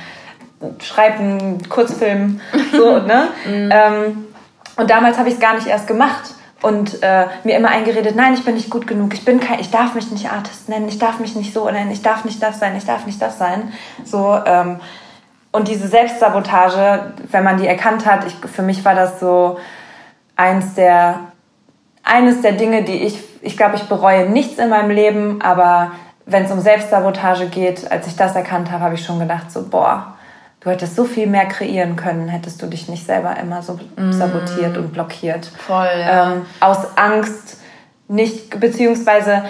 schreibe 0.83 1.19
einen 1.21 1.69
Kurzfilm. 1.69 2.41
So, 2.73 2.99
ne? 2.99 3.29
mhm. 3.47 3.71
ähm, 3.73 4.25
und 4.77 4.91
damals 4.91 5.19
habe 5.19 5.29
ich 5.29 5.35
es 5.35 5.41
gar 5.41 5.55
nicht 5.55 5.67
erst 5.67 5.87
gemacht 5.89 6.35
und 6.61 7.03
äh, 7.03 7.27
mir 7.45 7.57
immer 7.57 7.69
eingeredet, 7.69 8.15
nein, 8.15 8.35
ich 8.35 8.45
bin 8.45 8.55
nicht 8.55 8.71
gut 8.71 8.87
genug, 8.87 9.15
ich 9.15 9.25
bin 9.25 9.41
kein, 9.41 9.59
ich 9.59 9.71
darf 9.71 9.95
mich 9.95 10.11
nicht 10.11 10.31
Artist 10.31 10.69
nennen, 10.69 10.89
ich 10.89 10.99
darf 10.99 11.19
mich 11.19 11.35
nicht 11.35 11.53
so 11.53 11.69
nennen, 11.71 11.91
ich 11.91 12.03
darf 12.03 12.25
nicht 12.25 12.43
das 12.43 12.61
sein, 12.61 12.77
ich 12.77 12.85
darf 12.85 13.07
nicht 13.07 13.21
das 13.21 13.39
sein. 13.39 13.73
So 14.05 14.39
ähm, 14.45 14.81
und 15.53 15.69
diese 15.69 15.89
Selbstsabotage, 15.89 17.13
wenn 17.31 17.45
man 17.45 17.59
die 17.59 17.67
erkannt 17.67 18.07
hat, 18.07 18.27
ich, 18.27 18.35
für 18.35 18.63
mich 18.63 18.85
war 18.85 18.95
das 18.95 19.21
so 19.21 19.59
eins 20.37 20.75
der, 20.75 21.21
eines 22.03 22.43
der 22.43 22.53
Dinge, 22.53 22.85
die 22.85 23.05
ich, 23.05 23.19
ich 23.43 23.57
glaube, 23.57 23.77
ich 23.77 23.85
bereue 23.85 24.29
nichts 24.29 24.59
in 24.59 24.69
meinem 24.69 24.91
Leben, 24.91 25.41
aber 25.43 25.93
wenn 26.27 26.45
es 26.45 26.51
um 26.51 26.61
Selbstsabotage 26.61 27.47
geht, 27.47 27.91
als 27.91 28.07
ich 28.07 28.17
das 28.17 28.37
erkannt 28.37 28.71
habe, 28.71 28.85
habe 28.85 28.95
ich 28.95 29.05
schon 29.05 29.19
gedacht, 29.19 29.51
so, 29.51 29.67
boah, 29.67 30.15
du 30.61 30.71
hättest 30.71 30.95
so 30.95 31.05
viel 31.05 31.27
mehr 31.27 31.47
kreieren 31.47 31.97
können, 31.97 32.29
hättest 32.29 32.61
du 32.61 32.67
dich 32.67 32.89
nicht 32.89 33.07
selber 33.07 33.37
immer 33.39 33.63
so 33.63 33.79
mm. 33.97 34.13
sabotiert 34.13 34.77
und 34.77 34.93
blockiert. 34.93 35.47
Voll, 35.47 35.89
ja. 35.99 36.33
Ähm, 36.33 36.47
aus 36.61 36.97
Angst 36.97 37.59
nicht, 38.09 38.61
beziehungsweise 38.61 39.45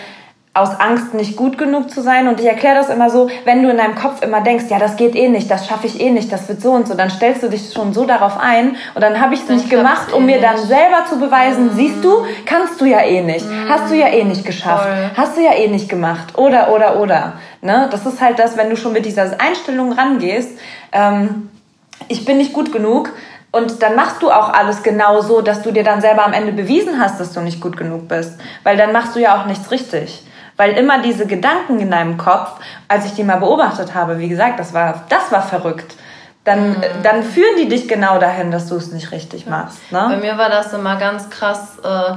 aus 0.55 0.81
Angst 0.81 1.15
nicht 1.15 1.37
gut 1.37 1.57
genug 1.57 1.91
zu 1.91 2.01
sein. 2.01 2.27
Und 2.27 2.41
ich 2.41 2.47
erkläre 2.47 2.75
das 2.75 2.89
immer 2.89 3.11
so, 3.11 3.31
wenn 3.45 3.63
du 3.63 3.71
in 3.71 3.77
deinem 3.77 3.95
Kopf 3.95 4.23
immer 4.23 4.41
denkst, 4.41 4.65
ja, 4.69 4.79
das 4.79 4.97
geht 4.97 5.15
eh 5.15 5.29
nicht, 5.29 5.51
das 5.51 5.67
schaffe 5.67 5.87
ich 5.87 6.01
eh 6.01 6.11
nicht, 6.11 6.33
das 6.33 6.49
wird 6.49 6.61
so 6.61 6.73
und 6.73 6.89
so, 6.89 6.95
dann 6.95 7.11
stellst 7.11 7.43
du 7.43 7.49
dich 7.49 7.73
schon 7.73 7.93
so 7.93 8.05
darauf 8.05 8.39
ein 8.39 8.77
und 8.95 9.03
dann 9.03 9.21
habe 9.21 9.35
ich 9.35 9.43
es 9.43 9.49
nicht 9.49 9.71
gemacht, 9.71 10.13
um 10.13 10.23
eh 10.25 10.27
mir 10.27 10.37
nicht. 10.37 10.45
dann 10.45 10.59
selber 10.59 11.05
zu 11.09 11.19
beweisen, 11.19 11.67
mhm. 11.67 11.73
siehst 11.77 12.05
du, 12.05 12.25
kannst 12.45 12.81
du 12.81 12.85
ja 12.87 13.01
eh 13.01 13.23
nicht, 13.23 13.47
mhm. 13.47 13.69
hast 13.69 13.91
du 13.91 13.95
ja 13.95 14.09
eh 14.09 14.25
nicht 14.25 14.45
geschafft, 14.45 14.85
Voll. 14.89 15.11
hast 15.17 15.37
du 15.37 15.43
ja 15.43 15.53
eh 15.53 15.69
nicht 15.69 15.89
gemacht 15.89 16.37
oder, 16.37 16.73
oder, 16.73 17.01
oder. 17.01 17.35
Ne? 17.61 17.89
Das 17.91 18.05
ist 18.07 18.21
halt 18.21 18.39
das, 18.39 18.57
wenn 18.57 18.71
du 18.71 18.77
schon 18.77 18.93
mit 18.93 19.05
dieser 19.07 19.41
Einstellung 19.41 19.93
rangehst, 19.93 20.59
ähm, 20.93 21.51
ich 22.09 22.25
bin 22.25 22.39
nicht 22.39 22.53
gut 22.53 22.73
genug, 22.73 23.13
und 23.51 23.83
dann 23.83 23.97
machst 23.97 24.23
du 24.23 24.31
auch 24.31 24.53
alles 24.53 24.83
genau 24.83 25.23
so, 25.23 25.41
dass 25.41 25.63
du 25.63 25.73
dir 25.73 25.83
dann 25.83 26.03
selber 26.03 26.25
am 26.27 26.35
Ende 26.35 26.53
bewiesen 26.53 27.01
hast, 27.01 27.19
dass 27.19 27.33
du 27.33 27.41
nicht 27.41 27.63
gut 27.63 27.79
genug 27.79 28.07
bist. 28.07 28.39
Weil 28.63 28.77
dann 28.77 28.93
machst 28.93 29.17
du 29.17 29.21
ja 29.21 29.41
auch 29.41 29.47
nichts 29.47 29.71
richtig. 29.71 30.23
Weil 30.59 30.73
immer 30.73 31.01
diese 31.01 31.27
Gedanken 31.27 31.81
in 31.81 31.91
deinem 31.91 32.19
Kopf, 32.19 32.51
als 32.87 33.07
ich 33.07 33.15
die 33.15 33.25
mal 33.25 33.39
beobachtet 33.39 33.95
habe, 33.95 34.19
wie 34.19 34.29
gesagt, 34.29 34.61
das 34.61 34.75
war, 34.75 35.07
das 35.09 35.33
war 35.33 35.43
verrückt. 35.43 35.95
Dann, 36.45 36.73
mhm. 36.73 36.83
dann 37.03 37.23
führen 37.23 37.57
die 37.59 37.69
dich 37.69 37.89
genau 37.89 38.19
dahin, 38.19 38.51
dass 38.51 38.67
du 38.67 38.77
es 38.77 38.93
nicht 38.93 39.11
richtig 39.13 39.47
machst. 39.47 39.79
Ne? 39.91 40.07
Bei 40.11 40.17
mir 40.19 40.37
war 40.37 40.51
das 40.51 40.75
immer 40.75 40.97
ganz 40.97 41.31
krass. 41.31 41.79
Äh 41.83 42.17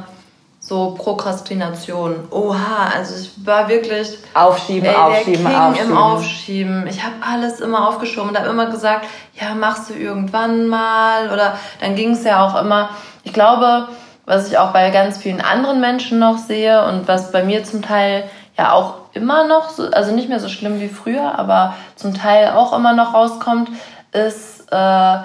so 0.64 0.96
Prokrastination. 0.96 2.28
Oha, 2.30 2.92
also 2.96 3.16
ich 3.20 3.46
war 3.46 3.68
wirklich 3.68 4.20
aufschieben, 4.36 4.88
ey, 4.88 4.96
aufschieben, 4.96 5.46
King 5.46 5.56
aufschieben. 5.56 5.92
im 5.92 5.98
Aufschieben. 5.98 6.88
Ich 6.88 7.04
habe 7.04 7.16
alles 7.20 7.60
immer 7.60 7.90
aufgeschoben 7.90 8.30
und 8.30 8.40
habe 8.40 8.50
immer 8.50 8.68
gesagt, 8.68 9.08
ja, 9.34 9.56
machst 9.56 9.90
du 9.90 9.96
irgendwann 9.96 10.68
mal 10.68 11.32
oder 11.32 11.58
dann 11.82 11.96
ging 11.96 12.12
es 12.12 12.24
ja 12.24 12.46
auch 12.46 12.62
immer. 12.62 12.92
Ich 13.24 13.34
glaube, 13.34 13.88
was 14.32 14.48
ich 14.48 14.58
auch 14.58 14.72
bei 14.72 14.90
ganz 14.92 15.18
vielen 15.18 15.42
anderen 15.42 15.82
Menschen 15.82 16.18
noch 16.18 16.38
sehe 16.38 16.86
und 16.86 17.06
was 17.10 17.34
bei 17.34 17.44
mir 17.44 17.66
zum 17.66 17.82
Teil 17.82 18.24
ja 18.58 18.72
auch 18.72 18.94
immer 19.12 19.46
noch, 19.46 19.72
so, 19.72 19.88
also 19.92 20.16
nicht 20.16 20.30
mehr 20.30 20.40
so 20.40 20.48
schlimm 20.48 20.80
wie 20.80 20.88
früher, 20.88 21.38
aber 21.38 21.76
zum 21.98 22.14
Teil 22.14 22.52
auch 22.52 22.72
immer 22.72 22.94
noch 22.94 23.14
rauskommt, 23.14 23.70
ist, 24.14 24.72
äh, 24.72 25.18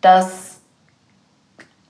dass, 0.00 0.62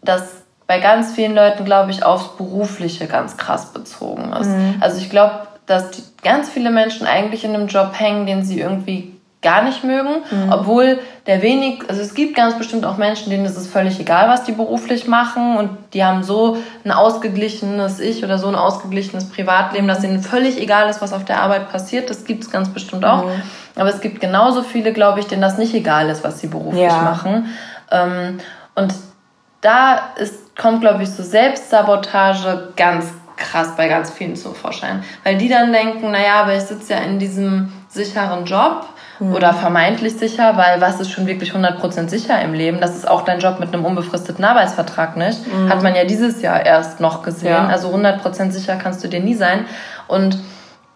dass 0.02 0.42
bei 0.66 0.80
ganz 0.80 1.12
vielen 1.12 1.36
Leuten, 1.36 1.64
glaube 1.64 1.92
ich, 1.92 2.04
aufs 2.04 2.36
Berufliche 2.36 3.06
ganz 3.06 3.36
krass 3.36 3.72
bezogen 3.72 4.32
ist. 4.32 4.48
Mhm. 4.48 4.78
Also 4.80 4.98
ich 4.98 5.10
glaube, 5.10 5.46
dass 5.66 5.92
die, 5.92 6.02
ganz 6.24 6.50
viele 6.50 6.72
Menschen 6.72 7.06
eigentlich 7.06 7.44
in 7.44 7.54
einem 7.54 7.68
Job 7.68 7.92
hängen, 7.96 8.26
den 8.26 8.44
sie 8.44 8.58
irgendwie 8.58 9.16
gar 9.42 9.62
nicht 9.62 9.82
mögen, 9.82 10.22
mhm. 10.30 10.52
obwohl 10.52 11.00
der 11.26 11.42
wenig, 11.42 11.82
also 11.88 12.00
es 12.00 12.14
gibt 12.14 12.36
ganz 12.36 12.56
bestimmt 12.56 12.86
auch 12.86 12.96
Menschen, 12.96 13.28
denen 13.28 13.44
ist 13.44 13.56
es 13.56 13.66
völlig 13.66 13.98
egal, 13.98 14.28
was 14.28 14.44
die 14.44 14.52
beruflich 14.52 15.08
machen 15.08 15.56
und 15.56 15.70
die 15.92 16.04
haben 16.04 16.22
so 16.22 16.56
ein 16.84 16.92
ausgeglichenes 16.92 17.98
Ich 17.98 18.24
oder 18.24 18.38
so 18.38 18.46
ein 18.46 18.54
ausgeglichenes 18.54 19.28
Privatleben, 19.28 19.88
dass 19.88 20.04
ihnen 20.04 20.22
völlig 20.22 20.60
egal 20.60 20.88
ist, 20.88 21.02
was 21.02 21.12
auf 21.12 21.24
der 21.24 21.42
Arbeit 21.42 21.70
passiert. 21.70 22.08
Das 22.08 22.24
gibt 22.24 22.44
es 22.44 22.50
ganz 22.50 22.68
bestimmt 22.68 23.04
auch. 23.04 23.24
Mhm. 23.24 23.42
Aber 23.74 23.88
es 23.88 24.00
gibt 24.00 24.20
genauso 24.20 24.62
viele, 24.62 24.92
glaube 24.92 25.18
ich, 25.20 25.26
denen 25.26 25.42
das 25.42 25.58
nicht 25.58 25.74
egal 25.74 26.08
ist, 26.08 26.22
was 26.22 26.38
sie 26.38 26.46
beruflich 26.46 26.82
ja. 26.82 27.02
machen. 27.02 27.46
Ähm, 27.90 28.38
und 28.76 28.94
da 29.60 30.12
ist, 30.16 30.56
kommt, 30.56 30.82
glaube 30.82 31.02
ich, 31.02 31.10
so 31.10 31.22
Selbstsabotage 31.22 32.68
ganz 32.76 33.06
krass 33.36 33.74
bei 33.76 33.88
ganz 33.88 34.10
vielen 34.10 34.36
zu 34.36 34.52
Vorschein. 34.52 35.02
Weil 35.24 35.36
die 35.36 35.48
dann 35.48 35.72
denken, 35.72 36.12
naja, 36.12 36.42
aber 36.42 36.54
ich 36.54 36.62
sitze 36.62 36.92
ja 36.94 37.00
in 37.00 37.18
diesem 37.18 37.72
sicheren 37.88 38.44
Job 38.44 38.86
mhm. 39.22 39.34
oder 39.34 39.54
vermeintlich 39.54 40.16
sicher, 40.16 40.56
weil 40.56 40.80
was 40.80 41.00
ist 41.00 41.10
schon 41.10 41.26
wirklich 41.26 41.52
100% 41.52 42.08
sicher 42.08 42.40
im 42.42 42.52
Leben? 42.54 42.80
Das 42.80 42.96
ist 42.96 43.08
auch 43.08 43.22
dein 43.22 43.38
Job 43.38 43.60
mit 43.60 43.72
einem 43.72 43.84
unbefristeten 43.84 44.44
Arbeitsvertrag 44.44 45.16
nicht. 45.16 45.46
Mhm. 45.46 45.68
Hat 45.68 45.82
man 45.82 45.94
ja 45.94 46.04
dieses 46.04 46.42
Jahr 46.42 46.64
erst 46.64 47.00
noch 47.00 47.22
gesehen. 47.22 47.50
Ja. 47.50 47.66
Also 47.68 47.88
100% 47.88 48.50
sicher 48.50 48.76
kannst 48.76 49.02
du 49.04 49.08
dir 49.08 49.20
nie 49.20 49.34
sein. 49.34 49.66
Und 50.08 50.38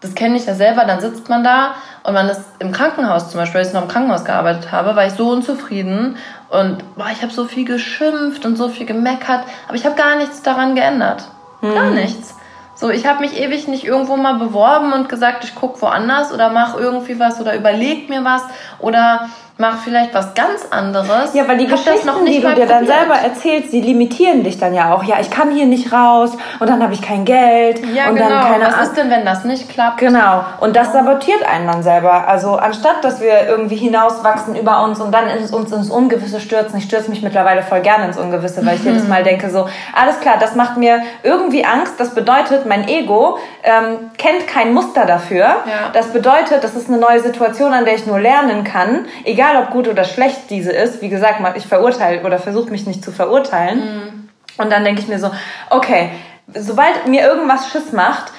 das 0.01 0.13
kenne 0.13 0.37
ich 0.37 0.45
ja 0.45 0.53
selber, 0.53 0.85
dann 0.85 0.99
sitzt 0.99 1.27
man 1.27 1.43
da 1.43 1.71
und 2.03 2.13
man 2.13 2.29
ist 2.29 2.41
im 2.59 2.71
Krankenhaus 2.71 3.31
zum 3.31 3.39
Beispiel, 3.39 3.59
als 3.59 3.69
ich 3.69 3.73
noch 3.73 3.81
im 3.81 3.87
Krankenhaus 3.87 4.23
gearbeitet 4.23 4.71
habe, 4.71 4.95
war 4.95 5.07
ich 5.07 5.13
so 5.13 5.29
unzufrieden 5.29 6.17
und 6.49 6.95
boah, 6.95 7.07
ich 7.11 7.23
habe 7.23 7.33
so 7.33 7.45
viel 7.45 7.65
geschimpft 7.65 8.45
und 8.45 8.57
so 8.57 8.69
viel 8.69 8.85
gemeckert, 8.85 9.41
aber 9.67 9.75
ich 9.75 9.85
habe 9.85 9.95
gar 9.95 10.17
nichts 10.17 10.43
daran 10.43 10.75
geändert. 10.75 11.23
Gar 11.61 11.89
nichts. 11.89 12.36
So, 12.79 12.91
ich 12.91 13.07
habe 13.07 13.21
mich 13.21 13.35
ewig 13.35 13.67
nicht 13.67 13.85
irgendwo 13.85 14.17
mal 14.17 14.35
beworben 14.35 14.93
und 14.93 15.09
gesagt, 15.09 15.43
ich 15.43 15.55
guck 15.55 15.81
woanders 15.81 16.31
oder 16.31 16.51
mach 16.51 16.77
irgendwie 16.77 17.19
was 17.19 17.41
oder 17.41 17.55
überleg 17.55 18.07
mir 18.07 18.23
was 18.23 18.43
oder 18.77 19.29
mach 19.57 19.79
vielleicht 19.79 20.13
was 20.13 20.33
ganz 20.35 20.67
anderes. 20.69 21.33
Ja, 21.33 21.47
weil 21.47 21.57
die 21.57 21.65
Geschichten, 21.67 22.25
die 22.25 22.41
du 22.41 22.53
dir 22.53 22.67
dann 22.67 22.85
selber 22.85 23.15
erzählst, 23.15 23.73
die 23.73 23.81
limitieren 23.81 24.43
dich 24.43 24.59
dann 24.59 24.73
ja 24.73 24.93
auch. 24.93 25.03
Ja, 25.03 25.17
ich 25.19 25.31
kann 25.31 25.51
hier 25.51 25.65
nicht 25.65 25.91
raus 25.91 26.31
und 26.59 26.69
dann 26.69 26.83
habe 26.83 26.93
ich 26.93 27.01
kein 27.01 27.25
Geld 27.25 27.83
ja, 27.93 28.09
und 28.09 28.15
genau. 28.15 28.29
dann 28.29 28.47
keine 28.51 28.65
Was 28.65 28.89
ist 28.89 28.97
denn, 28.97 29.09
wenn 29.09 29.25
das 29.25 29.43
nicht 29.45 29.69
klappt? 29.69 29.99
Genau. 29.99 30.43
Und 30.59 30.75
das 30.75 30.93
sabotiert 30.93 31.47
einen 31.47 31.67
dann 31.67 31.83
selber. 31.83 32.27
Also 32.27 32.55
anstatt, 32.55 33.03
dass 33.03 33.19
wir 33.19 33.47
irgendwie 33.47 33.77
hinauswachsen 33.77 34.55
über 34.55 34.83
uns 34.83 34.99
und 34.99 35.11
dann 35.11 35.27
ins, 35.27 35.51
uns 35.51 35.71
ins 35.71 35.89
Ungewisse 35.89 36.39
stürzen. 36.39 36.77
Ich 36.77 36.85
stürze 36.85 37.09
mich 37.09 37.23
mittlerweile 37.23 37.63
voll 37.63 37.81
gerne 37.81 38.05
ins 38.05 38.17
Ungewisse, 38.17 38.65
weil 38.65 38.75
ich 38.75 38.83
mhm. 38.83 38.91
jedes 38.91 39.07
Mal 39.07 39.23
denke 39.23 39.49
so, 39.49 39.67
alles 39.95 40.19
klar, 40.19 40.35
das 40.39 40.55
macht 40.55 40.77
mir 40.77 41.01
irgendwie 41.23 41.65
Angst. 41.65 41.99
Das 41.99 42.13
bedeutet, 42.13 42.67
mein 42.67 42.87
Ego 42.87 43.39
ähm, 43.63 44.11
kennt 44.17 44.47
kein 44.47 44.73
Muster 44.73 45.05
dafür. 45.05 45.39
Ja. 45.39 45.89
Das 45.93 46.07
bedeutet, 46.07 46.63
das 46.63 46.75
ist 46.75 46.89
eine 46.89 46.97
neue 46.97 47.19
Situation, 47.21 47.73
an 47.73 47.85
der 47.85 47.95
ich 47.95 48.05
nur 48.05 48.19
lernen 48.19 48.63
kann. 48.63 49.05
Egal 49.23 49.46
egal 49.47 49.63
ob 49.63 49.71
gut 49.71 49.87
oder 49.87 50.03
schlecht 50.03 50.49
diese 50.49 50.71
ist, 50.71 51.01
wie 51.01 51.09
gesagt, 51.09 51.41
ich 51.55 51.65
verurteile 51.65 52.21
oder 52.23 52.39
versuche 52.39 52.69
mich 52.69 52.85
nicht 52.85 53.03
zu 53.03 53.11
verurteilen. 53.11 53.79
Mhm. 53.79 54.29
Und 54.57 54.71
dann 54.71 54.83
denke 54.83 55.01
ich 55.01 55.07
mir 55.07 55.19
so, 55.19 55.31
okay, 55.69 56.09
sobald 56.53 57.07
mir 57.07 57.21
irgendwas 57.21 57.69
Schiss 57.69 57.91
macht, 57.91 58.31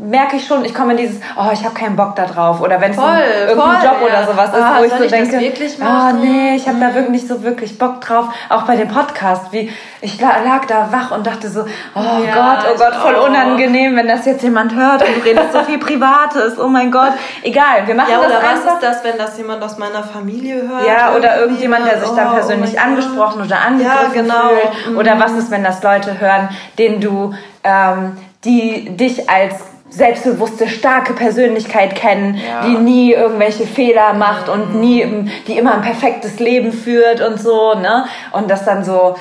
merke 0.00 0.36
ich 0.36 0.46
schon, 0.46 0.64
ich 0.64 0.74
komme 0.74 0.92
in 0.92 0.98
dieses, 0.98 1.20
oh, 1.36 1.50
ich 1.52 1.64
habe 1.64 1.74
keinen 1.74 1.96
Bock 1.96 2.16
da 2.16 2.26
drauf. 2.26 2.60
Oder 2.60 2.80
wenn 2.80 2.92
es 2.92 2.98
um 2.98 3.04
irgendein 3.04 3.84
Job 3.84 3.96
ja. 4.00 4.06
oder 4.06 4.26
sowas 4.26 4.48
ist, 4.48 4.62
ah, 4.62 4.76
wo 4.78 4.84
ich 4.84 4.92
so 4.92 5.04
ich 5.04 5.10
denke, 5.10 5.38
oh 5.80 6.16
nee, 6.20 6.56
ich 6.56 6.68
habe 6.68 6.78
da 6.80 6.94
wirklich 6.94 7.10
nicht 7.10 7.28
so 7.28 7.42
wirklich 7.42 7.78
Bock 7.78 8.00
drauf. 8.00 8.26
Auch 8.48 8.62
bei 8.62 8.76
dem 8.76 8.88
Podcast, 8.88 9.52
wie 9.52 9.72
ich 10.00 10.20
lag 10.20 10.64
da 10.66 10.88
wach 10.90 11.10
und 11.12 11.26
dachte 11.26 11.48
so, 11.48 11.62
oh 11.62 12.00
ja, 12.24 12.34
Gott, 12.34 12.72
oh 12.74 12.78
Gott, 12.78 12.94
voll 12.96 13.16
auch. 13.16 13.28
unangenehm, 13.28 13.96
wenn 13.96 14.08
das 14.08 14.24
jetzt 14.24 14.42
jemand 14.42 14.74
hört 14.74 15.02
und 15.02 15.16
du 15.16 15.20
redest 15.28 15.52
so 15.52 15.60
viel 15.60 15.78
Privates. 15.78 16.58
Oh 16.58 16.68
mein 16.68 16.90
Gott, 16.90 17.12
egal, 17.42 17.86
wir 17.86 17.94
machen 17.94 18.10
ja, 18.10 18.18
oder 18.18 18.28
das 18.28 18.42
was 18.42 18.50
einfach. 18.50 18.74
ist 18.74 18.82
das, 18.82 19.04
wenn 19.04 19.18
das 19.18 19.38
jemand 19.38 19.62
aus 19.62 19.78
meiner 19.78 20.02
Familie 20.02 20.68
hört? 20.68 20.86
Ja, 20.86 21.14
oder 21.14 21.38
irgendjemand, 21.38 21.86
der 21.86 22.00
sich 22.00 22.10
dann 22.10 22.28
oh, 22.28 22.34
persönlich 22.34 22.74
oh 22.76 22.84
angesprochen 22.84 23.42
oder 23.42 23.60
angegriffen 23.60 24.14
ja, 24.14 24.22
genau. 24.22 24.48
fühlt. 24.84 24.96
Oder 24.96 25.20
was 25.20 25.32
ist, 25.32 25.50
wenn 25.50 25.64
das 25.64 25.82
Leute 25.82 26.20
hören, 26.20 26.48
denen 26.78 27.00
du 27.00 27.34
ähm, 27.64 28.16
die 28.44 28.96
dich 28.96 29.28
als 29.30 29.54
selbstbewusste, 29.92 30.68
starke 30.68 31.12
Persönlichkeit 31.12 31.94
kennen, 31.94 32.36
ja. 32.36 32.66
die 32.66 32.78
nie 32.78 33.12
irgendwelche 33.12 33.66
Fehler 33.66 34.14
macht 34.14 34.46
mhm. 34.46 34.52
und 34.52 34.80
nie, 34.80 35.30
die 35.46 35.58
immer 35.58 35.74
ein 35.74 35.82
perfektes 35.82 36.40
Leben 36.40 36.72
führt 36.72 37.20
und 37.20 37.38
so, 37.38 37.74
ne? 37.74 38.06
Und 38.32 38.50
das 38.50 38.64
dann 38.64 38.84
so, 38.84 39.16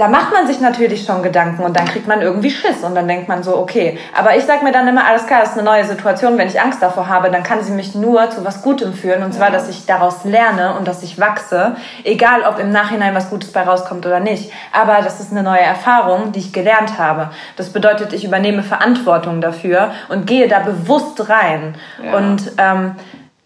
da 0.00 0.08
macht 0.08 0.32
man 0.32 0.46
sich 0.46 0.60
natürlich 0.60 1.04
schon 1.04 1.22
Gedanken 1.22 1.62
und 1.62 1.78
dann 1.78 1.84
kriegt 1.84 2.08
man 2.08 2.22
irgendwie 2.22 2.50
Schiss 2.50 2.82
und 2.82 2.94
dann 2.94 3.06
denkt 3.06 3.28
man 3.28 3.42
so, 3.42 3.58
okay. 3.58 3.98
Aber 4.18 4.34
ich 4.34 4.44
sag 4.46 4.62
mir 4.62 4.72
dann 4.72 4.88
immer, 4.88 5.06
alles 5.06 5.26
klar, 5.26 5.40
das 5.40 5.50
ist 5.50 5.58
eine 5.58 5.64
neue 5.68 5.84
Situation. 5.84 6.38
Wenn 6.38 6.48
ich 6.48 6.58
Angst 6.58 6.80
davor 6.80 7.06
habe, 7.06 7.30
dann 7.30 7.42
kann 7.42 7.62
sie 7.62 7.72
mich 7.72 7.94
nur 7.94 8.30
zu 8.30 8.42
was 8.42 8.62
Gutem 8.62 8.94
führen 8.94 9.22
und 9.22 9.34
zwar, 9.34 9.50
dass 9.50 9.68
ich 9.68 9.84
daraus 9.84 10.24
lerne 10.24 10.74
und 10.78 10.88
dass 10.88 11.02
ich 11.02 11.20
wachse, 11.20 11.76
egal 12.02 12.44
ob 12.48 12.58
im 12.58 12.70
Nachhinein 12.72 13.14
was 13.14 13.28
Gutes 13.28 13.52
bei 13.52 13.62
rauskommt 13.62 14.06
oder 14.06 14.20
nicht. 14.20 14.50
Aber 14.72 15.02
das 15.02 15.20
ist 15.20 15.32
eine 15.32 15.42
neue 15.42 15.60
Erfahrung, 15.60 16.32
die 16.32 16.38
ich 16.38 16.54
gelernt 16.54 16.98
habe. 16.98 17.28
Das 17.58 17.68
bedeutet, 17.68 18.14
ich 18.14 18.24
übernehme 18.24 18.62
Verantwortung 18.62 19.42
dafür 19.42 19.90
und 20.08 20.26
gehe 20.26 20.48
da 20.48 20.60
bewusst 20.60 21.28
rein. 21.28 21.74
Ja. 22.02 22.16
Und 22.16 22.52
ähm, 22.56 22.94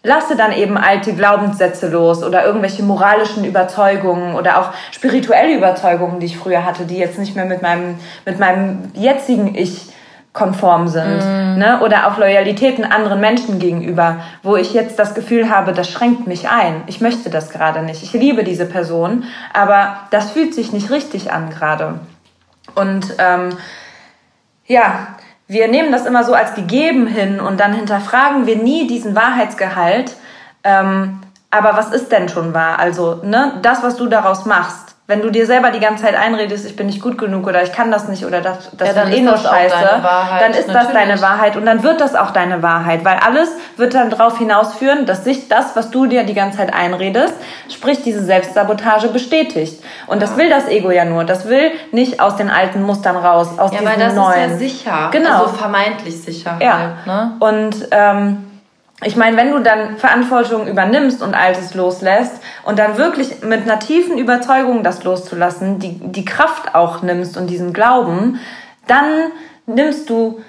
lasse 0.05 0.35
dann 0.35 0.51
eben 0.51 0.77
alte 0.77 1.13
Glaubenssätze 1.13 1.89
los 1.89 2.23
oder 2.23 2.45
irgendwelche 2.45 2.83
moralischen 2.83 3.43
Überzeugungen 3.43 4.35
oder 4.35 4.59
auch 4.59 4.69
spirituelle 4.91 5.55
Überzeugungen, 5.55 6.19
die 6.19 6.27
ich 6.27 6.37
früher 6.37 6.63
hatte, 6.63 6.85
die 6.85 6.97
jetzt 6.97 7.17
nicht 7.17 7.35
mehr 7.35 7.45
mit 7.45 7.61
meinem, 7.61 7.95
mit 8.25 8.39
meinem 8.39 8.91
jetzigen 8.93 9.55
Ich 9.55 9.89
konform 10.31 10.87
sind. 10.89 11.19
Mm. 11.19 11.57
Ne? 11.57 11.79
Oder 11.81 12.07
auch 12.07 12.17
Loyalitäten 12.17 12.83
anderen 12.83 13.21
Menschen 13.21 13.57
gegenüber, 13.57 14.17
wo 14.43 14.57
ich 14.57 14.73
jetzt 14.73 14.99
das 14.99 15.15
Gefühl 15.15 15.49
habe, 15.49 15.71
das 15.71 15.89
schränkt 15.89 16.27
mich 16.27 16.49
ein. 16.49 16.83
Ich 16.87 17.01
möchte 17.01 17.29
das 17.29 17.49
gerade 17.49 17.81
nicht. 17.81 18.03
Ich 18.03 18.13
liebe 18.13 18.43
diese 18.43 18.65
Person, 18.65 19.23
aber 19.53 19.95
das 20.11 20.31
fühlt 20.31 20.53
sich 20.53 20.73
nicht 20.73 20.91
richtig 20.91 21.31
an 21.31 21.49
gerade. 21.49 21.99
Und 22.75 23.15
ähm, 23.17 23.57
ja, 24.67 25.14
wir 25.47 25.67
nehmen 25.67 25.91
das 25.91 26.05
immer 26.05 26.23
so 26.23 26.33
als 26.33 26.55
gegeben 26.55 27.07
hin 27.07 27.39
und 27.39 27.59
dann 27.59 27.73
hinterfragen 27.73 28.45
wir 28.45 28.57
nie 28.57 28.87
diesen 28.87 29.15
Wahrheitsgehalt. 29.15 30.13
Ähm, 30.63 31.21
aber 31.51 31.77
was 31.77 31.93
ist 31.93 32.11
denn 32.11 32.27
schon 32.27 32.53
wahr? 32.53 32.79
Also, 32.79 33.21
ne, 33.23 33.59
das, 33.61 33.81
was 33.81 33.95
du 33.95 34.07
daraus 34.07 34.45
machst. 34.45 34.84
Wenn 35.07 35.21
du 35.21 35.29
dir 35.29 35.45
selber 35.45 35.69
die 35.69 35.79
ganze 35.79 36.03
Zeit 36.03 36.15
einredest, 36.15 36.65
ich 36.65 36.75
bin 36.75 36.87
nicht 36.87 36.99
gut 36.99 37.19
genug 37.19 37.45
oder 37.45 37.61
ich 37.61 37.71
kann 37.71 37.91
das 37.91 38.07
nicht 38.07 38.25
oder 38.25 38.41
das, 38.41 38.71
das 38.75 38.89
ja, 38.89 38.95
wird 38.95 39.15
eh 39.15 39.21
nur 39.21 39.37
scheiße, 39.37 39.75
dann 40.39 40.51
ist 40.51 40.67
Natürlich. 40.67 40.73
das 40.73 40.93
deine 40.93 41.21
Wahrheit 41.21 41.55
und 41.55 41.67
dann 41.67 41.83
wird 41.83 42.01
das 42.01 42.15
auch 42.15 42.31
deine 42.31 42.63
Wahrheit, 42.63 43.05
weil 43.05 43.17
alles 43.17 43.49
wird 43.77 43.93
dann 43.93 44.09
darauf 44.09 44.39
hinausführen, 44.39 45.05
dass 45.05 45.23
sich 45.23 45.47
das, 45.47 45.75
was 45.75 45.91
du 45.91 46.07
dir 46.07 46.23
die 46.23 46.33
ganze 46.33 46.57
Zeit 46.57 46.73
einredest, 46.73 47.35
sprich 47.69 48.01
diese 48.01 48.23
Selbstsabotage 48.23 49.09
bestätigt. 49.09 49.83
Und 50.07 50.23
das 50.23 50.37
will 50.37 50.49
das 50.49 50.67
Ego 50.67 50.89
ja 50.89 51.05
nur. 51.05 51.23
Das 51.23 51.47
will 51.47 51.71
nicht 51.91 52.19
aus 52.19 52.37
den 52.37 52.49
alten 52.49 52.81
Mustern 52.81 53.15
raus, 53.15 53.59
aus 53.59 53.73
ja, 53.73 53.81
diesen 53.81 53.85
neuen. 53.85 53.99
Ja, 53.99 54.25
weil 54.25 54.49
das 54.49 54.61
ist 54.61 54.61
ja 54.63 54.67
sicher. 54.69 55.09
Genau. 55.11 55.43
Also 55.43 55.53
vermeintlich 55.53 56.19
sicher 56.19 56.57
ja. 56.59 56.79
halt. 56.79 57.05
Ne? 57.05 57.31
Und 57.39 57.87
ähm, 57.91 58.54
ich 59.05 59.15
meine, 59.15 59.37
wenn 59.37 59.51
du 59.51 59.59
dann 59.59 59.97
Verantwortung 59.97 60.67
übernimmst 60.67 61.21
und 61.21 61.35
Altes 61.35 61.75
loslässt 61.75 62.41
und 62.63 62.79
dann 62.79 62.97
wirklich 62.97 63.43
mit 63.43 63.61
einer 63.61 63.77
tiefen 63.77 64.17
Überzeugung 64.17 64.83
das 64.83 65.03
loszulassen, 65.03 65.77
die, 65.77 65.99
die 65.99 66.25
Kraft 66.25 66.73
auch 66.73 67.03
nimmst 67.03 67.37
und 67.37 67.47
diesen 67.47 67.71
Glauben, 67.71 68.39
dann 68.87 69.31
nimmst 69.67 70.09
du 70.09 70.41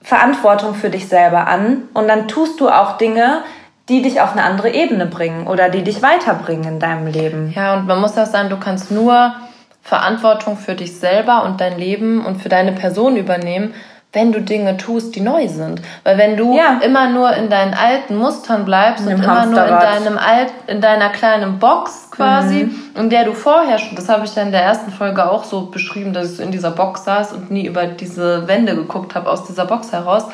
Verantwortung 0.00 0.74
für 0.74 0.90
dich 0.90 1.08
selber 1.08 1.48
an 1.48 1.88
und 1.92 2.06
dann 2.06 2.28
tust 2.28 2.60
du 2.60 2.68
auch 2.68 2.98
Dinge, 2.98 3.42
die 3.88 4.00
dich 4.00 4.20
auf 4.20 4.32
eine 4.32 4.44
andere 4.44 4.70
Ebene 4.70 5.06
bringen 5.06 5.48
oder 5.48 5.68
die 5.68 5.82
dich 5.82 6.00
weiterbringen 6.00 6.74
in 6.74 6.78
deinem 6.78 7.08
Leben. 7.08 7.52
Ja, 7.54 7.74
und 7.74 7.86
man 7.86 8.00
muss 8.00 8.16
auch 8.16 8.26
sagen, 8.26 8.48
du 8.48 8.58
kannst 8.58 8.92
nur 8.92 9.34
Verantwortung 9.82 10.56
für 10.56 10.74
dich 10.74 10.98
selber 10.98 11.44
und 11.44 11.60
dein 11.60 11.78
Leben 11.78 12.24
und 12.24 12.40
für 12.40 12.48
deine 12.48 12.72
Person 12.72 13.16
übernehmen, 13.16 13.74
wenn 14.14 14.32
du 14.32 14.40
Dinge 14.40 14.76
tust, 14.76 15.14
die 15.16 15.20
neu 15.20 15.48
sind. 15.48 15.82
Weil 16.04 16.16
wenn 16.18 16.36
du 16.36 16.56
ja. 16.56 16.80
immer 16.82 17.10
nur 17.10 17.32
in 17.34 17.50
deinen 17.50 17.74
alten 17.74 18.16
Mustern 18.16 18.64
bleibst 18.64 19.04
und 19.04 19.12
immer 19.12 19.46
nur 19.46 19.64
in 19.64 19.70
deinem 19.70 20.18
alt, 20.18 20.52
in 20.66 20.80
deiner 20.80 21.10
kleinen 21.10 21.58
Box 21.58 22.10
quasi, 22.10 22.64
mhm. 22.64 22.90
in 22.96 23.10
der 23.10 23.24
du 23.24 23.32
vorher 23.32 23.78
schon, 23.78 23.96
das 23.96 24.08
habe 24.08 24.24
ich 24.24 24.34
ja 24.34 24.42
in 24.42 24.52
der 24.52 24.62
ersten 24.62 24.92
Folge 24.92 25.28
auch 25.28 25.44
so 25.44 25.66
beschrieben, 25.66 26.12
dass 26.12 26.30
ich 26.30 26.36
so 26.36 26.42
in 26.42 26.52
dieser 26.52 26.70
Box 26.70 27.04
saß 27.04 27.32
und 27.32 27.50
nie 27.50 27.66
über 27.66 27.86
diese 27.86 28.46
Wände 28.46 28.74
geguckt 28.76 29.14
habe 29.14 29.30
aus 29.30 29.44
dieser 29.44 29.66
Box 29.66 29.92
heraus. 29.92 30.24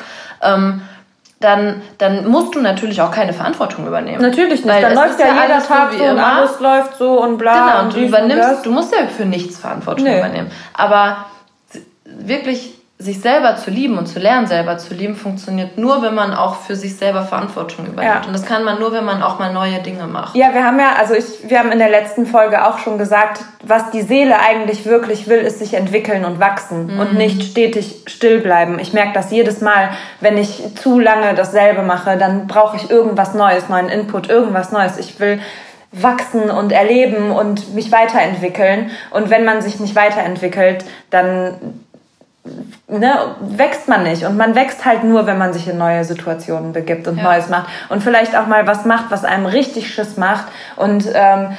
Ähm, 0.41 0.81
dann, 1.39 1.81
dann 1.97 2.27
musst 2.27 2.53
du 2.53 2.61
natürlich 2.61 3.01
auch 3.01 3.09
keine 3.09 3.33
Verantwortung 3.33 3.87
übernehmen. 3.87 4.21
Natürlich 4.21 4.63
nicht. 4.63 4.67
Weil 4.67 4.81
dann 4.81 4.93
läuft 4.93 5.19
ja, 5.19 5.25
ja 5.25 5.41
jeder 5.41 5.63
Tag 5.65 5.91
so, 5.91 6.03
und 6.03 6.19
alles 6.19 6.59
läuft 6.59 6.97
so 6.99 7.19
und 7.19 7.39
bla. 7.39 7.53
Genau, 7.53 7.79
und, 7.79 7.85
und 7.85 7.95
du 7.95 7.99
übernimmst, 7.99 8.57
und 8.57 8.65
du 8.67 8.71
musst 8.71 8.93
ja 8.93 9.07
für 9.07 9.25
nichts 9.25 9.57
Verantwortung 9.57 10.05
nee. 10.05 10.19
übernehmen. 10.19 10.51
Aber 10.75 11.25
wirklich 12.03 12.75
sich 13.01 13.19
selber 13.19 13.55
zu 13.55 13.71
lieben 13.71 13.97
und 13.97 14.05
zu 14.05 14.19
lernen, 14.19 14.45
selber 14.45 14.77
zu 14.77 14.93
lieben, 14.93 15.15
funktioniert 15.15 15.77
nur, 15.77 16.03
wenn 16.03 16.13
man 16.13 16.33
auch 16.33 16.55
für 16.55 16.75
sich 16.75 16.95
selber 16.95 17.23
Verantwortung 17.23 17.87
übernimmt. 17.87 18.15
Ja. 18.15 18.27
Und 18.27 18.33
das 18.33 18.45
kann 18.45 18.63
man 18.63 18.79
nur, 18.79 18.93
wenn 18.93 19.03
man 19.03 19.23
auch 19.23 19.39
mal 19.39 19.51
neue 19.51 19.79
Dinge 19.79 20.05
macht. 20.05 20.35
Ja, 20.35 20.53
wir 20.53 20.63
haben 20.63 20.79
ja, 20.79 20.93
also 20.99 21.15
ich, 21.15 21.49
wir 21.49 21.57
haben 21.57 21.71
in 21.71 21.79
der 21.79 21.89
letzten 21.89 22.27
Folge 22.27 22.63
auch 22.63 22.77
schon 22.77 22.99
gesagt, 22.99 23.41
was 23.63 23.89
die 23.89 24.03
Seele 24.03 24.39
eigentlich 24.39 24.85
wirklich 24.85 25.27
will, 25.27 25.39
ist 25.39 25.59
sich 25.59 25.73
entwickeln 25.73 26.25
und 26.25 26.39
wachsen 26.39 26.93
mhm. 26.93 26.99
und 26.99 27.13
nicht 27.15 27.41
stetig 27.43 28.03
still 28.05 28.39
bleiben. 28.39 28.77
Ich 28.77 28.93
merke 28.93 29.13
das 29.13 29.31
jedes 29.31 29.61
Mal, 29.61 29.89
wenn 30.19 30.37
ich 30.37 30.63
zu 30.75 30.99
lange 30.99 31.33
dasselbe 31.33 31.81
mache, 31.81 32.17
dann 32.17 32.45
brauche 32.45 32.77
ich 32.77 32.91
irgendwas 32.91 33.33
Neues, 33.33 33.67
neuen 33.67 33.89
Input, 33.89 34.29
irgendwas 34.29 34.71
Neues. 34.71 34.99
Ich 34.99 35.19
will 35.19 35.39
wachsen 35.91 36.49
und 36.51 36.71
erleben 36.71 37.31
und 37.31 37.73
mich 37.73 37.91
weiterentwickeln. 37.91 38.91
Und 39.09 39.29
wenn 39.29 39.43
man 39.43 39.61
sich 39.61 39.79
nicht 39.79 39.95
weiterentwickelt, 39.95 40.85
dann 41.09 41.55
ne, 42.87 43.35
wächst 43.41 43.87
man 43.87 44.03
nicht. 44.03 44.25
Und 44.25 44.37
man 44.37 44.55
wächst 44.55 44.85
halt 44.85 45.03
nur, 45.03 45.27
wenn 45.27 45.37
man 45.37 45.53
sich 45.53 45.67
in 45.67 45.77
neue 45.77 46.03
Situationen 46.03 46.73
begibt 46.73 47.07
und 47.07 47.17
ja. 47.17 47.23
Neues 47.23 47.49
macht. 47.49 47.67
Und 47.89 48.01
vielleicht 48.03 48.35
auch 48.35 48.47
mal 48.47 48.67
was 48.67 48.85
macht, 48.85 49.05
was 49.09 49.23
einem 49.23 49.45
richtig 49.45 49.93
Schiss 49.93 50.17
macht 50.17 50.45
und 50.75 51.05
ähm, 51.13 51.57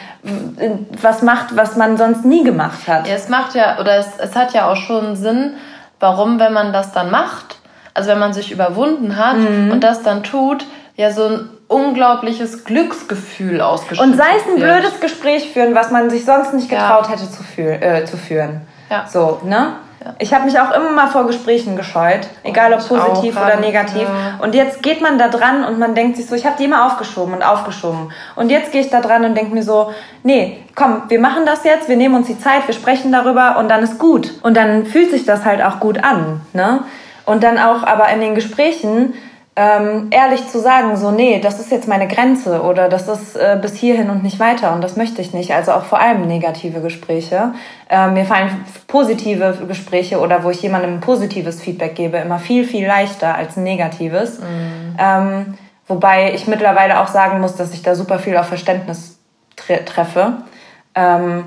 was 1.00 1.22
macht, 1.22 1.56
was 1.56 1.76
man 1.76 1.96
sonst 1.96 2.24
nie 2.24 2.44
gemacht 2.44 2.86
hat. 2.88 3.06
Ja, 3.06 3.14
es 3.14 3.28
macht 3.28 3.54
ja, 3.54 3.78
oder 3.78 3.96
es, 3.96 4.06
es 4.18 4.34
hat 4.34 4.52
ja 4.52 4.70
auch 4.70 4.76
schon 4.76 5.16
Sinn, 5.16 5.54
warum, 6.00 6.40
wenn 6.40 6.52
man 6.52 6.72
das 6.72 6.92
dann 6.92 7.10
macht, 7.10 7.58
also 7.94 8.10
wenn 8.10 8.18
man 8.18 8.32
sich 8.32 8.50
überwunden 8.50 9.16
hat 9.16 9.36
mhm. 9.36 9.70
und 9.70 9.84
das 9.84 10.02
dann 10.02 10.22
tut, 10.22 10.64
ja 10.96 11.10
so 11.10 11.26
ein 11.26 11.48
unglaubliches 11.68 12.64
Glücksgefühl 12.64 13.60
ausgeschüttet 13.60 14.04
Und 14.04 14.16
sei 14.16 14.36
es 14.36 14.44
ein 14.44 14.60
wird. 14.60 14.80
blödes 14.80 15.00
Gespräch 15.00 15.50
führen, 15.52 15.74
was 15.74 15.90
man 15.90 16.10
sich 16.10 16.24
sonst 16.24 16.52
nicht 16.52 16.68
getraut 16.68 17.06
ja. 17.06 17.12
hätte 17.12 17.30
zu, 17.30 17.42
fühl, 17.42 17.78
äh, 17.80 18.04
zu 18.04 18.16
führen. 18.16 18.62
Ja. 18.90 19.06
So, 19.08 19.40
ne? 19.44 19.74
Ich 20.18 20.32
habe 20.32 20.44
mich 20.44 20.58
auch 20.58 20.70
immer 20.72 20.90
mal 20.90 21.08
vor 21.08 21.26
Gesprächen 21.26 21.76
gescheut, 21.76 22.26
egal 22.42 22.72
ob 22.72 22.86
positiv 22.86 23.36
oder 23.36 23.56
negativ. 23.56 24.02
Ja. 24.02 24.38
Und 24.42 24.54
jetzt 24.54 24.82
geht 24.82 25.00
man 25.00 25.18
da 25.18 25.28
dran 25.28 25.64
und 25.64 25.78
man 25.78 25.94
denkt 25.94 26.16
sich 26.16 26.26
so, 26.26 26.34
ich 26.34 26.44
habe 26.46 26.56
die 26.58 26.64
immer 26.64 26.86
aufgeschoben 26.86 27.34
und 27.34 27.42
aufgeschoben. 27.42 28.12
Und 28.36 28.50
jetzt 28.50 28.72
gehe 28.72 28.80
ich 28.80 28.90
da 28.90 29.00
dran 29.00 29.24
und 29.24 29.34
denke 29.36 29.54
mir 29.54 29.62
so, 29.62 29.92
nee, 30.22 30.64
komm, 30.74 31.02
wir 31.08 31.20
machen 31.20 31.46
das 31.46 31.64
jetzt, 31.64 31.88
wir 31.88 31.96
nehmen 31.96 32.14
uns 32.14 32.26
die 32.26 32.38
Zeit, 32.38 32.66
wir 32.66 32.74
sprechen 32.74 33.12
darüber 33.12 33.56
und 33.58 33.68
dann 33.68 33.82
ist 33.82 33.98
gut. 33.98 34.32
Und 34.42 34.56
dann 34.56 34.86
fühlt 34.86 35.10
sich 35.10 35.24
das 35.24 35.44
halt 35.44 35.62
auch 35.62 35.80
gut 35.80 36.02
an. 36.02 36.40
Ne? 36.52 36.80
Und 37.24 37.42
dann 37.42 37.58
auch 37.58 37.84
aber 37.84 38.08
in 38.08 38.20
den 38.20 38.34
Gesprächen 38.34 39.14
ähm, 39.54 40.08
ehrlich 40.10 40.48
zu 40.48 40.60
sagen, 40.60 40.96
so, 40.96 41.10
nee, 41.10 41.38
das 41.38 41.60
ist 41.60 41.70
jetzt 41.70 41.86
meine 41.86 42.08
Grenze 42.08 42.62
oder 42.62 42.88
das 42.88 43.06
ist 43.06 43.36
äh, 43.36 43.58
bis 43.60 43.74
hierhin 43.74 44.08
und 44.08 44.22
nicht 44.22 44.40
weiter 44.40 44.74
und 44.74 44.82
das 44.82 44.96
möchte 44.96 45.20
ich 45.20 45.34
nicht. 45.34 45.52
Also 45.52 45.72
auch 45.72 45.84
vor 45.84 46.00
allem 46.00 46.26
negative 46.26 46.80
Gespräche. 46.80 47.52
Ähm, 47.90 48.14
mir 48.14 48.24
fallen 48.24 48.64
positive 48.86 49.58
Gespräche 49.68 50.20
oder 50.20 50.42
wo 50.42 50.48
ich 50.48 50.62
jemandem 50.62 50.94
ein 50.94 51.00
positives 51.00 51.60
Feedback 51.60 51.94
gebe, 51.94 52.16
immer 52.16 52.38
viel, 52.38 52.64
viel 52.64 52.86
leichter 52.86 53.34
als 53.34 53.58
ein 53.58 53.64
negatives. 53.64 54.40
Mhm. 54.40 54.96
Ähm, 54.98 55.54
wobei 55.86 56.32
ich 56.32 56.46
mittlerweile 56.46 57.00
auch 57.00 57.08
sagen 57.08 57.40
muss, 57.40 57.54
dass 57.54 57.74
ich 57.74 57.82
da 57.82 57.94
super 57.94 58.18
viel 58.18 58.38
auf 58.38 58.46
Verständnis 58.46 59.18
tre 59.56 59.84
treffe. 59.84 60.38
Ähm, 60.94 61.44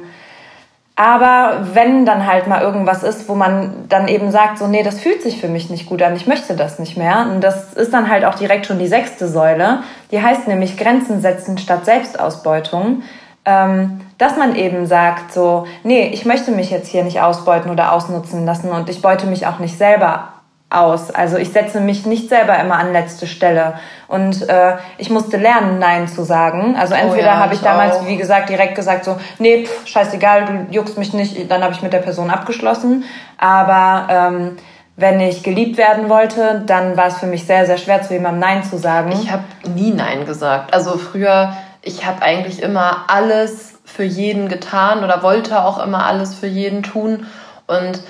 aber 0.95 1.67
wenn 1.73 2.05
dann 2.05 2.25
halt 2.25 2.47
mal 2.47 2.61
irgendwas 2.61 3.03
ist, 3.03 3.27
wo 3.27 3.35
man 3.35 3.85
dann 3.89 4.07
eben 4.07 4.31
sagt, 4.31 4.57
so, 4.57 4.67
nee, 4.67 4.81
das 4.81 4.99
fühlt 4.99 5.21
sich 5.21 5.41
für 5.41 5.49
mich 5.49 5.69
nicht 5.69 5.87
gut 5.87 6.01
an, 6.01 6.15
ich 6.15 6.25
möchte 6.25 6.55
das 6.55 6.79
nicht 6.79 6.95
mehr. 6.95 7.27
Und 7.29 7.41
das 7.41 7.73
ist 7.73 7.93
dann 7.93 8.09
halt 8.09 8.23
auch 8.23 8.35
direkt 8.35 8.65
schon 8.65 8.79
die 8.79 8.87
sechste 8.87 9.27
Säule. 9.27 9.79
Die 10.11 10.21
heißt 10.21 10.47
nämlich 10.47 10.77
Grenzen 10.77 11.19
setzen 11.19 11.57
statt 11.57 11.83
Selbstausbeutung. 11.83 13.03
Ähm, 13.47 14.01
dass 14.17 14.37
man 14.37 14.55
eben 14.55 14.87
sagt, 14.87 15.33
so, 15.33 15.67
nee, 15.83 16.07
ich 16.07 16.25
möchte 16.25 16.51
mich 16.51 16.71
jetzt 16.71 16.87
hier 16.87 17.03
nicht 17.03 17.21
ausbeuten 17.21 17.69
oder 17.69 17.91
ausnutzen 17.91 18.45
lassen 18.45 18.71
und 18.71 18.89
ich 18.89 19.01
beute 19.01 19.27
mich 19.27 19.45
auch 19.45 19.59
nicht 19.59 19.77
selber 19.77 20.29
aus. 20.75 21.11
Also 21.11 21.37
ich 21.37 21.51
setze 21.51 21.79
mich 21.79 22.05
nicht 22.05 22.29
selber 22.29 22.57
immer 22.59 22.77
an 22.77 22.93
letzte 22.93 23.27
Stelle. 23.27 23.75
Und 24.07 24.47
äh, 24.47 24.77
ich 24.97 25.09
musste 25.09 25.37
lernen, 25.37 25.79
Nein 25.79 26.07
zu 26.07 26.23
sagen. 26.23 26.75
Also 26.77 26.93
oh 26.93 26.97
entweder 26.97 27.27
oh 27.27 27.31
ja, 27.31 27.37
habe 27.37 27.53
ich, 27.53 27.59
ich 27.59 27.65
damals, 27.65 27.97
auch. 27.97 28.07
wie 28.07 28.17
gesagt, 28.17 28.49
direkt 28.49 28.75
gesagt, 28.75 29.05
so, 29.05 29.17
nee, 29.39 29.65
pff, 29.65 29.87
scheißegal, 29.87 30.45
du 30.45 30.73
juckst 30.73 30.97
mich 30.97 31.13
nicht, 31.13 31.49
dann 31.49 31.63
habe 31.63 31.73
ich 31.73 31.81
mit 31.81 31.93
der 31.93 31.99
Person 31.99 32.29
abgeschlossen. 32.29 33.03
Aber 33.37 34.07
ähm, 34.09 34.57
wenn 34.97 35.19
ich 35.19 35.43
geliebt 35.43 35.77
werden 35.77 36.09
wollte, 36.09 36.63
dann 36.65 36.95
war 36.95 37.07
es 37.07 37.17
für 37.17 37.27
mich 37.27 37.45
sehr, 37.45 37.65
sehr 37.65 37.77
schwer, 37.77 38.01
zu 38.01 38.13
jemandem 38.13 38.39
Nein 38.39 38.63
zu 38.63 38.77
sagen. 38.77 39.11
Ich 39.11 39.31
habe 39.31 39.43
nie 39.73 39.91
Nein 39.91 40.25
gesagt. 40.25 40.73
Also 40.73 40.97
früher, 40.97 41.53
ich 41.81 42.05
habe 42.05 42.21
eigentlich 42.21 42.61
immer 42.61 43.05
alles 43.07 43.79
für 43.83 44.03
jeden 44.03 44.47
getan 44.47 45.03
oder 45.03 45.21
wollte 45.21 45.63
auch 45.63 45.83
immer 45.83 46.05
alles 46.05 46.33
für 46.33 46.47
jeden 46.47 46.83
tun. 46.83 47.27
Und 47.67 48.01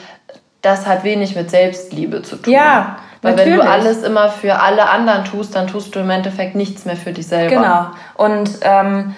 das 0.66 0.88
hat 0.88 1.03
wenig 1.03 1.36
mit 1.36 1.51
Selbstliebe 1.51 2.24
zu 2.24 2.38
tun. 2.38 2.51
Ja, 2.53 2.97
weil 3.22 3.36
Natürlich. 3.36 3.59
wenn 3.59 3.66
du 3.66 3.72
alles 3.72 4.03
immer 4.03 4.30
für 4.30 4.59
alle 4.59 4.89
anderen 4.89 5.26
tust, 5.26 5.55
dann 5.55 5.68
tust 5.68 5.95
du 5.95 5.99
im 5.99 6.09
Endeffekt 6.09 6.55
nichts 6.55 6.86
mehr 6.86 6.95
für 6.95 7.11
dich 7.11 7.28
selber. 7.28 7.55
Genau. 7.55 7.86
Und 8.16 8.49
ähm, 8.61 9.16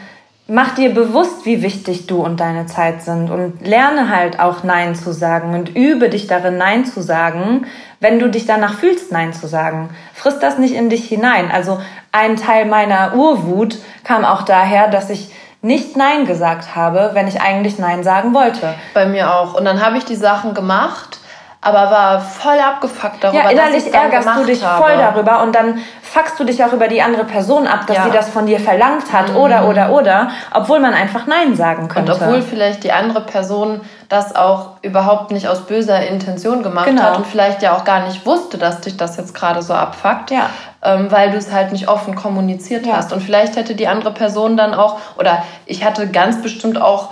mach 0.47 0.75
dir 0.75 0.93
bewusst, 0.93 1.45
wie 1.45 1.61
wichtig 1.61 2.07
du 2.07 2.23
und 2.23 2.39
deine 2.39 2.67
Zeit 2.67 3.01
sind 3.01 3.29
und 3.29 3.65
lerne 3.67 4.09
halt 4.09 4.39
auch 4.39 4.63
Nein 4.63 4.95
zu 4.95 5.11
sagen 5.11 5.53
und 5.53 5.75
übe 5.75 6.09
dich 6.09 6.27
darin, 6.27 6.57
Nein 6.57 6.85
zu 6.85 7.01
sagen, 7.01 7.65
wenn 7.99 8.19
du 8.19 8.29
dich 8.29 8.45
danach 8.45 8.75
fühlst, 8.75 9.11
Nein 9.11 9.33
zu 9.33 9.47
sagen. 9.47 9.89
Friss 10.13 10.39
das 10.39 10.57
nicht 10.57 10.75
in 10.75 10.89
dich 10.89 11.05
hinein. 11.07 11.51
Also 11.51 11.79
ein 12.11 12.37
Teil 12.37 12.65
meiner 12.65 13.13
Urwut 13.15 13.77
kam 14.03 14.23
auch 14.23 14.43
daher, 14.43 14.87
dass 14.87 15.09
ich 15.09 15.31
nicht 15.61 15.97
Nein 15.97 16.25
gesagt 16.25 16.75
habe, 16.75 17.11
wenn 17.13 17.27
ich 17.27 17.41
eigentlich 17.41 17.77
Nein 17.79 18.03
sagen 18.03 18.33
wollte. 18.33 18.73
Bei 18.93 19.05
mir 19.05 19.35
auch. 19.35 19.53
Und 19.53 19.65
dann 19.65 19.83
habe 19.83 19.97
ich 19.97 20.05
die 20.05 20.15
Sachen 20.15 20.53
gemacht 20.53 21.19
aber 21.67 21.91
war 21.91 22.21
voll 22.21 22.57
abgefuckt 22.57 23.21
darüber. 23.21 23.43
Ja, 23.43 23.49
innerlich 23.49 23.93
ärgerst 23.93 24.29
du 24.37 24.45
dich 24.45 24.63
habe. 24.63 24.83
voll 24.83 24.97
darüber 24.97 25.41
und 25.41 25.53
dann 25.53 25.79
fuckst 26.01 26.39
du 26.39 26.45
dich 26.45 26.63
auch 26.63 26.71
über 26.71 26.87
die 26.87 27.01
andere 27.01 27.25
Person 27.25 27.67
ab, 27.67 27.85
dass 27.87 27.97
ja. 27.97 28.03
sie 28.05 28.11
das 28.11 28.29
von 28.29 28.45
dir 28.45 28.61
verlangt 28.61 29.11
hat 29.11 29.31
mhm. 29.31 29.35
oder 29.35 29.67
oder 29.67 29.91
oder, 29.91 30.29
obwohl 30.53 30.79
man 30.79 30.93
einfach 30.93 31.27
Nein 31.27 31.55
sagen 31.55 31.89
könnte. 31.89 32.13
Und 32.13 32.21
obwohl 32.21 32.41
vielleicht 32.41 32.85
die 32.85 32.93
andere 32.93 33.19
Person 33.19 33.81
das 34.07 34.33
auch 34.33 34.77
überhaupt 34.81 35.31
nicht 35.31 35.49
aus 35.49 35.65
böser 35.65 36.07
Intention 36.07 36.63
gemacht 36.63 36.85
genau. 36.85 37.03
hat 37.03 37.17
und 37.17 37.27
vielleicht 37.27 37.61
ja 37.61 37.75
auch 37.75 37.83
gar 37.83 38.07
nicht 38.07 38.25
wusste, 38.25 38.57
dass 38.57 38.79
dich 38.79 38.95
das 38.95 39.17
jetzt 39.17 39.35
gerade 39.35 39.61
so 39.61 39.73
abfuckt, 39.73 40.31
ja. 40.31 40.49
ähm, 40.81 41.11
weil 41.11 41.31
du 41.31 41.37
es 41.37 41.51
halt 41.51 41.73
nicht 41.73 41.89
offen 41.89 42.15
kommuniziert 42.15 42.85
ja. 42.85 42.95
hast. 42.95 43.11
Und 43.11 43.21
vielleicht 43.21 43.57
hätte 43.57 43.75
die 43.75 43.89
andere 43.89 44.11
Person 44.11 44.55
dann 44.55 44.73
auch, 44.73 44.99
oder 45.17 45.43
ich 45.65 45.83
hatte 45.83 46.07
ganz 46.07 46.41
bestimmt 46.41 46.81
auch 46.81 47.09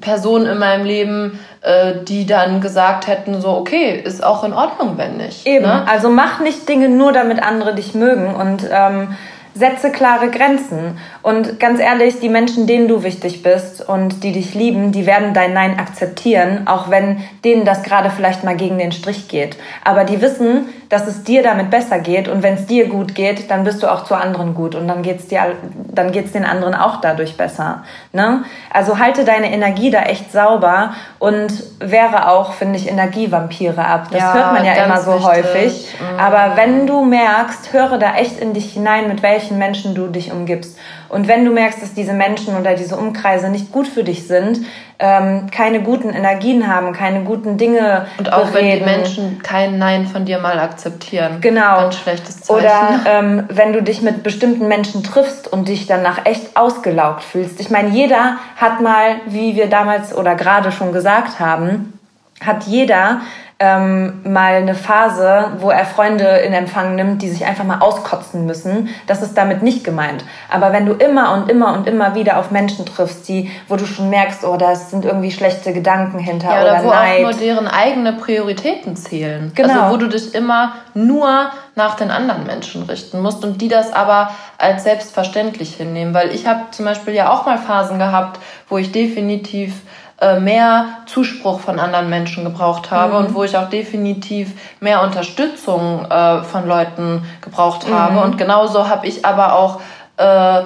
Personen 0.00 0.46
in 0.46 0.58
meinem 0.58 0.84
Leben, 0.84 1.38
äh, 1.60 1.94
die 2.04 2.26
dann 2.26 2.60
gesagt 2.60 3.06
hätten, 3.06 3.40
so, 3.40 3.50
okay, 3.50 4.00
ist 4.02 4.24
auch 4.24 4.44
in 4.44 4.52
Ordnung, 4.52 4.96
wenn 4.96 5.16
nicht. 5.16 5.46
Eben, 5.46 5.66
ne? 5.66 5.86
also 5.88 6.08
mach 6.08 6.40
nicht 6.40 6.68
Dinge 6.68 6.88
nur, 6.88 7.12
damit 7.12 7.42
andere 7.42 7.74
dich 7.74 7.94
mögen 7.94 8.34
und 8.34 8.68
ähm, 8.70 9.08
setze 9.56 9.90
klare 9.90 10.30
Grenzen. 10.30 10.98
Und 11.22 11.58
ganz 11.58 11.80
ehrlich, 11.80 12.20
die 12.20 12.28
Menschen, 12.28 12.66
denen 12.66 12.88
du 12.88 13.02
wichtig 13.02 13.42
bist 13.42 13.86
und 13.86 14.22
die 14.22 14.32
dich 14.32 14.54
lieben, 14.54 14.92
die 14.92 15.06
werden 15.06 15.32
dein 15.32 15.54
Nein 15.54 15.78
akzeptieren, 15.78 16.66
auch 16.66 16.90
wenn 16.90 17.22
denen 17.44 17.64
das 17.64 17.82
gerade 17.82 18.10
vielleicht 18.10 18.44
mal 18.44 18.56
gegen 18.56 18.78
den 18.78 18.92
Strich 18.92 19.28
geht. 19.28 19.56
Aber 19.82 20.04
die 20.04 20.20
wissen, 20.20 20.68
dass 20.88 21.06
es 21.06 21.24
dir 21.24 21.42
damit 21.42 21.70
besser 21.70 21.98
geht 21.98 22.28
und 22.28 22.42
wenn 22.42 22.54
es 22.54 22.66
dir 22.66 22.88
gut 22.88 23.14
geht, 23.14 23.50
dann 23.50 23.64
bist 23.64 23.82
du 23.82 23.92
auch 23.92 24.04
zu 24.04 24.14
anderen 24.14 24.54
gut 24.54 24.74
und 24.74 24.86
dann 24.86 25.02
geht's 25.02 25.26
dir, 25.26 25.56
dann 25.92 26.12
geht's 26.12 26.32
den 26.32 26.44
anderen 26.44 26.74
auch 26.74 27.00
dadurch 27.00 27.36
besser. 27.36 27.82
Ne? 28.12 28.44
Also 28.72 28.98
halte 28.98 29.24
deine 29.24 29.52
Energie 29.52 29.90
da 29.90 30.02
echt 30.02 30.30
sauber 30.30 30.94
und 31.18 31.52
wehre 31.80 32.30
auch, 32.30 32.52
finde 32.52 32.78
ich, 32.78 32.88
Energievampire 32.88 33.84
ab. 33.84 34.08
Das 34.10 34.20
ja, 34.20 34.34
hört 34.34 34.52
man 34.52 34.64
ja 34.64 34.72
immer 34.84 35.00
so 35.00 35.14
wichtig. 35.14 35.26
häufig. 35.26 35.96
Mhm. 36.00 36.20
Aber 36.20 36.56
wenn 36.56 36.86
du 36.86 37.04
merkst, 37.04 37.72
höre 37.72 37.98
da 37.98 38.14
echt 38.14 38.38
in 38.38 38.52
dich 38.52 38.72
hinein, 38.72 39.08
mit 39.08 39.22
welchen 39.22 39.58
Menschen 39.58 39.94
du 39.94 40.06
dich 40.06 40.30
umgibst. 40.30 40.78
Und 41.08 41.28
wenn 41.28 41.44
du 41.44 41.52
merkst, 41.52 41.82
dass 41.82 41.94
diese 41.94 42.12
Menschen 42.12 42.56
oder 42.56 42.74
diese 42.74 42.96
Umkreise 42.96 43.48
nicht 43.48 43.72
gut 43.72 43.86
für 43.86 44.04
dich 44.04 44.26
sind, 44.26 44.66
ähm, 44.98 45.50
keine 45.50 45.80
guten 45.80 46.10
Energien 46.10 46.66
haben, 46.66 46.92
keine 46.92 47.20
guten 47.20 47.58
Dinge 47.58 48.06
Und 48.18 48.32
auch 48.32 48.50
bereden. 48.50 48.86
wenn 48.86 48.94
die 48.94 48.98
Menschen 48.98 49.42
kein 49.42 49.78
Nein 49.78 50.06
von 50.06 50.24
dir 50.24 50.38
mal 50.38 50.58
akzeptieren. 50.58 51.38
Genau. 51.40 51.76
Ganz 51.76 51.96
schlechtes 51.96 52.40
Zeichen. 52.40 52.60
Oder 52.60 53.00
ähm, 53.06 53.44
wenn 53.48 53.72
du 53.72 53.82
dich 53.82 54.02
mit 54.02 54.22
bestimmten 54.22 54.68
Menschen 54.68 55.02
triffst 55.02 55.52
und 55.52 55.68
dich 55.68 55.86
danach 55.86 56.24
echt 56.24 56.56
ausgelaugt 56.56 57.22
fühlst. 57.22 57.60
Ich 57.60 57.70
meine, 57.70 57.90
jeder 57.90 58.38
hat 58.56 58.80
mal, 58.80 59.16
wie 59.26 59.54
wir 59.56 59.68
damals 59.68 60.16
oder 60.16 60.34
gerade 60.34 60.72
schon 60.72 60.92
gesagt 60.92 61.40
haben, 61.40 61.98
hat 62.44 62.64
jeder 62.64 63.20
ähm, 63.58 64.20
mal 64.22 64.56
eine 64.56 64.74
Phase, 64.74 65.52
wo 65.60 65.70
er 65.70 65.86
Freunde 65.86 66.24
in 66.24 66.52
Empfang 66.52 66.94
nimmt, 66.94 67.22
die 67.22 67.30
sich 67.30 67.46
einfach 67.46 67.64
mal 67.64 67.78
auskotzen 67.78 68.44
müssen. 68.44 68.90
Das 69.06 69.22
ist 69.22 69.34
damit 69.34 69.62
nicht 69.62 69.82
gemeint. 69.82 70.24
Aber 70.50 70.74
wenn 70.74 70.84
du 70.84 70.92
immer 70.92 71.32
und 71.32 71.50
immer 71.50 71.72
und 71.72 71.88
immer 71.88 72.14
wieder 72.14 72.38
auf 72.38 72.50
Menschen 72.50 72.84
triffst, 72.84 73.26
die, 73.28 73.50
wo 73.66 73.76
du 73.76 73.86
schon 73.86 74.10
merkst, 74.10 74.44
oh, 74.44 74.58
da 74.58 74.74
sind 74.74 75.06
irgendwie 75.06 75.30
schlechte 75.30 75.72
Gedanken 75.72 76.18
hinter 76.18 76.50
ja, 76.52 76.60
oder, 76.60 76.72
oder 76.72 76.84
wo 76.84 76.90
Neid. 76.90 77.16
auch 77.16 77.30
nur 77.30 77.32
deren 77.32 77.66
eigene 77.66 78.12
Prioritäten 78.12 78.94
zählen. 78.94 79.52
Genau. 79.54 79.72
Also 79.72 79.94
wo 79.94 79.96
du 79.96 80.08
dich 80.08 80.34
immer 80.34 80.74
nur 80.92 81.46
nach 81.76 81.94
den 81.96 82.10
anderen 82.10 82.44
Menschen 82.44 82.82
richten 82.82 83.22
musst 83.22 83.42
und 83.42 83.62
die 83.62 83.68
das 83.68 83.90
aber 83.90 84.32
als 84.58 84.84
selbstverständlich 84.84 85.76
hinnehmen. 85.76 86.12
Weil 86.12 86.34
ich 86.34 86.46
habe 86.46 86.60
zum 86.72 86.84
Beispiel 86.84 87.14
ja 87.14 87.30
auch 87.30 87.46
mal 87.46 87.56
Phasen 87.56 87.98
gehabt, 87.98 88.38
wo 88.68 88.76
ich 88.76 88.92
definitiv 88.92 89.72
äh, 90.20 90.40
mehr 90.40 90.86
Zuspruch 91.06 91.60
von 91.60 91.78
anderen 91.78 92.08
Menschen 92.08 92.44
gebraucht 92.44 92.90
habe 92.90 93.12
mhm. 93.12 93.26
und 93.26 93.34
wo 93.34 93.44
ich 93.44 93.56
auch 93.56 93.68
definitiv 93.68 94.52
mehr 94.80 95.02
Unterstützung 95.02 96.06
äh, 96.10 96.42
von 96.42 96.66
Leuten 96.66 97.22
gebraucht 97.42 97.86
habe. 97.90 98.14
Mhm. 98.14 98.18
Und 98.18 98.38
genauso 98.38 98.88
habe 98.88 99.06
ich 99.06 99.26
aber 99.26 99.54
auch, 99.54 99.80
äh, 100.16 100.62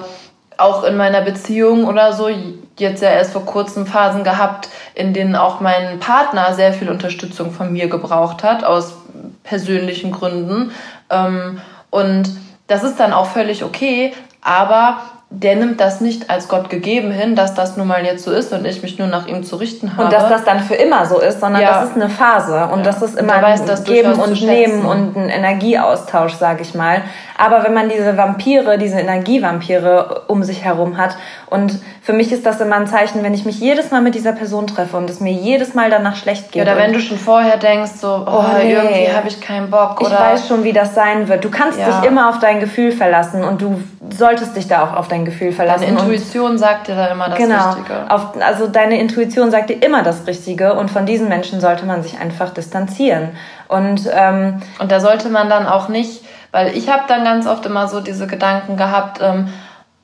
auch 0.57 0.83
in 0.83 0.95
meiner 0.95 1.21
Beziehung 1.21 1.85
oder 1.85 2.13
so 2.13 2.29
jetzt 2.77 3.01
ja 3.01 3.09
erst 3.09 3.33
vor 3.33 3.45
kurzem 3.45 3.85
Phasen 3.85 4.23
gehabt, 4.23 4.69
in 4.93 5.13
denen 5.13 5.35
auch 5.35 5.59
mein 5.59 5.99
Partner 5.99 6.53
sehr 6.53 6.71
viel 6.71 6.89
Unterstützung 6.89 7.51
von 7.51 7.73
mir 7.73 7.89
gebraucht 7.89 8.43
hat, 8.43 8.63
aus 8.63 8.95
persönlichen 9.43 10.11
Gründen. 10.11 10.71
Ähm, 11.09 11.59
und 11.89 12.29
das 12.67 12.83
ist 12.83 13.01
dann 13.01 13.11
auch 13.11 13.25
völlig 13.25 13.65
okay, 13.65 14.13
aber 14.41 15.01
der 15.33 15.55
nimmt 15.55 15.79
das 15.79 16.01
nicht 16.01 16.29
als 16.29 16.49
Gott 16.49 16.69
gegeben 16.69 17.09
hin, 17.09 17.37
dass 17.37 17.53
das 17.53 17.77
nun 17.77 17.87
mal 17.87 18.03
jetzt 18.03 18.25
so 18.25 18.31
ist 18.31 18.51
und 18.51 18.65
ich 18.65 18.83
mich 18.83 18.99
nur 18.99 19.07
nach 19.07 19.27
ihm 19.27 19.43
zu 19.45 19.55
richten 19.55 19.93
habe. 19.95 20.03
Und 20.03 20.13
dass 20.13 20.27
das 20.27 20.43
dann 20.43 20.59
für 20.59 20.75
immer 20.75 21.05
so 21.05 21.21
ist, 21.21 21.39
sondern 21.39 21.61
ja. 21.61 21.79
das 21.79 21.89
ist 21.89 21.95
eine 21.95 22.09
Phase 22.09 22.65
und 22.65 22.79
ja. 22.79 22.83
das 22.83 23.01
ist 23.01 23.17
immer 23.17 23.35
ein 23.35 23.41
weiß, 23.41 23.63
das 23.63 23.85
Geben 23.85 24.11
und 24.11 24.41
Nehmen 24.41 24.85
und 24.85 25.15
ein 25.15 25.29
Energieaustausch, 25.29 26.33
sage 26.33 26.63
ich 26.63 26.75
mal. 26.75 27.01
Aber 27.37 27.63
wenn 27.63 27.73
man 27.73 27.87
diese 27.87 28.17
Vampire, 28.17 28.77
diese 28.77 28.99
Energievampire 28.99 30.23
um 30.27 30.43
sich 30.43 30.65
herum 30.65 30.97
hat 30.97 31.15
und 31.49 31.79
für 32.03 32.13
mich 32.13 32.31
ist 32.33 32.45
das 32.45 32.59
immer 32.59 32.75
ein 32.75 32.87
Zeichen, 32.87 33.23
wenn 33.23 33.33
ich 33.33 33.45
mich 33.45 33.59
jedes 33.59 33.89
Mal 33.91 34.01
mit 34.01 34.15
dieser 34.15 34.33
Person 34.33 34.67
treffe 34.67 34.97
und 34.97 35.09
es 35.09 35.21
mir 35.21 35.31
jedes 35.31 35.73
Mal 35.75 35.89
danach 35.89 36.17
schlecht 36.17 36.51
geht. 36.51 36.63
Oder 36.63 36.75
wenn 36.75 36.91
du 36.91 36.99
schon 36.99 37.17
vorher 37.17 37.57
denkst, 37.57 37.91
so, 37.99 38.25
oh, 38.27 38.31
oh 38.31 38.43
nee, 38.57 38.73
irgendwie 38.73 39.13
habe 39.13 39.27
ich 39.27 39.39
keinen 39.39 39.69
Bock. 39.69 40.01
Oder? 40.01 40.09
Ich 40.09 40.19
weiß 40.19 40.47
schon, 40.47 40.63
wie 40.63 40.73
das 40.73 40.93
sein 40.93 41.29
wird. 41.29 41.45
Du 41.45 41.49
kannst 41.49 41.79
ja. 41.79 41.85
dich 41.85 42.09
immer 42.09 42.29
auf 42.29 42.39
dein 42.39 42.59
Gefühl 42.59 42.91
verlassen 42.91 43.43
und 43.43 43.61
du 43.61 43.81
solltest 44.09 44.55
dich 44.57 44.67
da 44.67 44.83
auch 44.83 44.97
auf 44.97 45.07
dein 45.07 45.20
Gefühl 45.25 45.51
verlassen. 45.51 45.85
Deine 45.85 45.99
Intuition 45.99 46.57
sagt 46.57 46.87
dir 46.87 46.95
da 46.95 47.07
immer 47.07 47.29
das 47.29 47.37
genau, 47.37 47.69
Richtige. 47.69 48.09
Auf, 48.09 48.41
also 48.41 48.67
deine 48.67 48.99
Intuition 48.99 49.51
sagt 49.51 49.69
dir 49.69 49.81
immer 49.83 50.03
das 50.03 50.27
Richtige 50.27 50.73
und 50.73 50.89
von 50.89 51.05
diesen 51.05 51.29
Menschen 51.29 51.59
sollte 51.59 51.85
man 51.85 52.03
sich 52.03 52.19
einfach 52.19 52.49
distanzieren. 52.49 53.29
Und, 53.67 54.09
ähm, 54.13 54.61
und 54.79 54.91
da 54.91 54.99
sollte 54.99 55.29
man 55.29 55.49
dann 55.49 55.67
auch 55.67 55.89
nicht, 55.89 56.23
weil 56.51 56.75
ich 56.75 56.89
habe 56.89 57.03
dann 57.07 57.23
ganz 57.23 57.47
oft 57.47 57.65
immer 57.65 57.87
so 57.87 58.01
diese 58.01 58.27
Gedanken 58.27 58.77
gehabt, 58.77 59.19
ähm, 59.21 59.47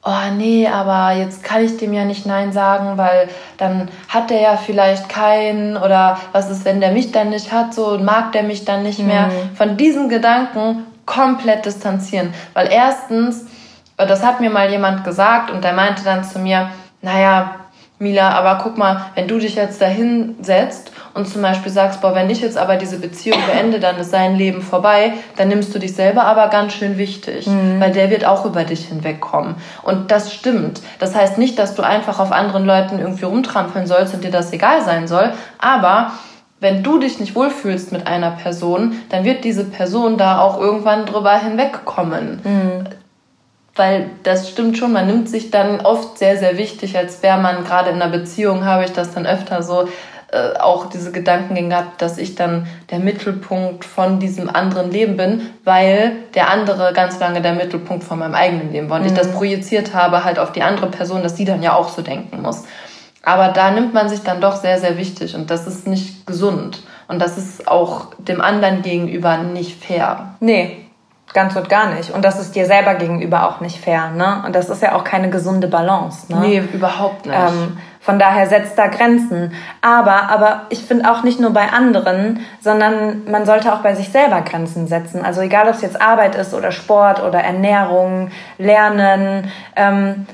oh 0.07 0.31
nee, 0.35 0.67
aber 0.67 1.11
jetzt 1.17 1.43
kann 1.43 1.63
ich 1.63 1.77
dem 1.77 1.93
ja 1.93 2.05
nicht 2.05 2.25
Nein 2.25 2.53
sagen, 2.53 2.97
weil 2.97 3.27
dann 3.57 3.89
hat 4.07 4.29
der 4.29 4.39
ja 4.39 4.57
vielleicht 4.57 5.09
keinen 5.09 5.75
oder 5.75 6.17
was 6.31 6.49
ist, 6.49 6.63
wenn 6.63 6.79
der 6.79 6.91
mich 6.91 7.11
dann 7.11 7.29
nicht 7.29 7.51
hat, 7.51 7.73
so 7.73 7.99
mag 7.99 8.31
der 8.31 8.43
mich 8.43 8.63
dann 8.63 8.83
nicht 8.83 8.99
mehr. 8.99 9.27
Mhm. 9.27 9.55
Von 9.55 9.75
diesen 9.75 10.07
Gedanken 10.07 10.85
komplett 11.05 11.65
distanzieren, 11.65 12.33
weil 12.53 12.69
erstens 12.71 13.45
das 14.05 14.23
hat 14.23 14.39
mir 14.39 14.49
mal 14.49 14.69
jemand 14.69 15.03
gesagt 15.03 15.49
und 15.49 15.63
der 15.63 15.73
meinte 15.73 16.03
dann 16.03 16.23
zu 16.23 16.39
mir, 16.39 16.69
naja, 17.01 17.55
Mila, 17.99 18.29
aber 18.29 18.59
guck 18.61 18.77
mal, 18.77 19.07
wenn 19.15 19.27
du 19.27 19.39
dich 19.39 19.55
jetzt 19.55 19.81
da 19.81 19.87
hinsetzt 19.87 20.91
und 21.15 21.27
zum 21.27 21.41
Beispiel 21.41 21.71
sagst, 21.71 21.99
boah, 21.99 22.13
wenn 22.13 22.29
ich 22.29 22.41
jetzt 22.41 22.55
aber 22.55 22.75
diese 22.75 22.99
Beziehung 22.99 23.39
beende, 23.51 23.79
dann 23.79 23.97
ist 23.97 24.11
sein 24.11 24.35
Leben 24.35 24.61
vorbei, 24.61 25.13
dann 25.35 25.47
nimmst 25.47 25.73
du 25.73 25.79
dich 25.79 25.95
selber 25.95 26.25
aber 26.25 26.49
ganz 26.49 26.73
schön 26.73 26.99
wichtig, 26.99 27.47
mhm. 27.47 27.79
weil 27.79 27.91
der 27.91 28.11
wird 28.11 28.23
auch 28.23 28.45
über 28.45 28.65
dich 28.65 28.85
hinwegkommen. 28.85 29.55
Und 29.81 30.11
das 30.11 30.31
stimmt. 30.31 30.79
Das 30.99 31.15
heißt 31.15 31.39
nicht, 31.39 31.57
dass 31.57 31.73
du 31.73 31.81
einfach 31.81 32.19
auf 32.19 32.31
anderen 32.31 32.67
Leuten 32.67 32.99
irgendwie 32.99 33.25
rumtrampeln 33.25 33.87
sollst 33.87 34.13
und 34.13 34.23
dir 34.23 34.31
das 34.31 34.53
egal 34.53 34.83
sein 34.83 35.07
soll, 35.07 35.31
aber 35.57 36.11
wenn 36.59 36.83
du 36.83 36.99
dich 36.99 37.19
nicht 37.19 37.35
wohlfühlst 37.35 37.91
mit 37.91 38.05
einer 38.05 38.31
Person, 38.31 38.95
dann 39.09 39.23
wird 39.23 39.43
diese 39.43 39.63
Person 39.63 40.17
da 40.17 40.39
auch 40.39 40.59
irgendwann 40.59 41.07
drüber 41.07 41.35
hinwegkommen. 41.37 42.41
Mhm 42.43 42.87
weil 43.77 44.09
das 44.23 44.49
stimmt 44.49 44.77
schon, 44.77 44.93
man 44.93 45.07
nimmt 45.07 45.29
sich 45.29 45.51
dann 45.51 45.81
oft 45.81 46.17
sehr, 46.17 46.37
sehr 46.37 46.57
wichtig, 46.57 46.97
als 46.97 47.23
wäre 47.23 47.39
man 47.39 47.63
gerade 47.63 47.89
in 47.89 48.01
einer 48.01 48.11
Beziehung, 48.11 48.65
habe 48.65 48.85
ich 48.85 48.91
das 48.91 49.13
dann 49.13 49.25
öfter 49.25 49.63
so 49.63 49.87
äh, 50.31 50.59
auch 50.59 50.89
diese 50.89 51.11
Gedanken 51.11 51.69
gehabt, 51.69 52.01
dass 52.01 52.17
ich 52.17 52.35
dann 52.35 52.67
der 52.89 52.99
Mittelpunkt 52.99 53.85
von 53.85 54.19
diesem 54.19 54.49
anderen 54.49 54.91
Leben 54.91 55.15
bin, 55.15 55.49
weil 55.63 56.13
der 56.35 56.49
andere 56.49 56.91
ganz 56.93 57.17
lange 57.19 57.41
der 57.41 57.53
Mittelpunkt 57.53 58.03
von 58.03 58.19
meinem 58.19 58.35
eigenen 58.35 58.73
Leben 58.73 58.89
war 58.89 58.97
und 58.97 59.03
mhm. 59.03 59.09
ich 59.09 59.17
das 59.17 59.29
mhm. 59.29 59.35
projiziert 59.35 59.93
habe 59.93 60.25
halt 60.25 60.37
auf 60.37 60.51
die 60.51 60.63
andere 60.63 60.87
Person, 60.87 61.23
dass 61.23 61.35
die 61.35 61.45
dann 61.45 61.63
ja 61.63 61.75
auch 61.75 61.89
so 61.89 62.01
denken 62.01 62.41
muss. 62.41 62.65
Aber 63.23 63.49
da 63.49 63.71
nimmt 63.71 63.93
man 63.93 64.09
sich 64.09 64.21
dann 64.21 64.41
doch 64.41 64.55
sehr, 64.55 64.79
sehr 64.79 64.97
wichtig 64.97 65.35
und 65.35 65.49
das 65.49 65.67
ist 65.67 65.87
nicht 65.87 66.25
gesund. 66.27 66.79
Und 67.07 67.19
das 67.19 67.37
ist 67.37 67.67
auch 67.67 68.07
dem 68.17 68.41
anderen 68.41 68.81
gegenüber 68.81 69.37
nicht 69.37 69.81
fair. 69.81 70.35
Nee, 70.39 70.86
Ganz 71.33 71.55
und 71.55 71.69
gar 71.69 71.93
nicht. 71.93 72.11
Und 72.11 72.23
das 72.23 72.39
ist 72.39 72.55
dir 72.55 72.65
selber 72.65 72.95
gegenüber 72.95 73.47
auch 73.47 73.59
nicht 73.59 73.83
fair. 73.83 74.11
Ne? 74.11 74.43
Und 74.45 74.55
das 74.55 74.69
ist 74.69 74.81
ja 74.81 74.95
auch 74.95 75.03
keine 75.03 75.29
gesunde 75.29 75.67
Balance. 75.67 76.31
Ne? 76.31 76.39
Nee, 76.39 76.63
überhaupt 76.73 77.25
nicht. 77.25 77.35
Ähm, 77.35 77.77
von 77.99 78.17
daher 78.17 78.47
setzt 78.47 78.77
da 78.77 78.87
Grenzen. 78.87 79.53
Aber, 79.81 80.29
aber 80.29 80.61
ich 80.69 80.83
finde 80.83 81.11
auch 81.11 81.23
nicht 81.23 81.41
nur 81.41 81.51
bei 81.51 81.69
anderen, 81.69 82.39
sondern 82.61 83.29
man 83.29 83.45
sollte 83.45 83.73
auch 83.73 83.79
bei 83.79 83.93
sich 83.95 84.09
selber 84.09 84.41
Grenzen 84.41 84.87
setzen. 84.87 85.25
Also 85.25 85.41
egal, 85.41 85.67
ob 85.67 85.75
es 85.75 85.81
jetzt 85.81 86.01
Arbeit 86.01 86.35
ist 86.35 86.53
oder 86.53 86.71
Sport 86.71 87.21
oder 87.21 87.39
Ernährung, 87.39 88.31
Lernen. 88.57 89.51
Ähm, 89.75 90.25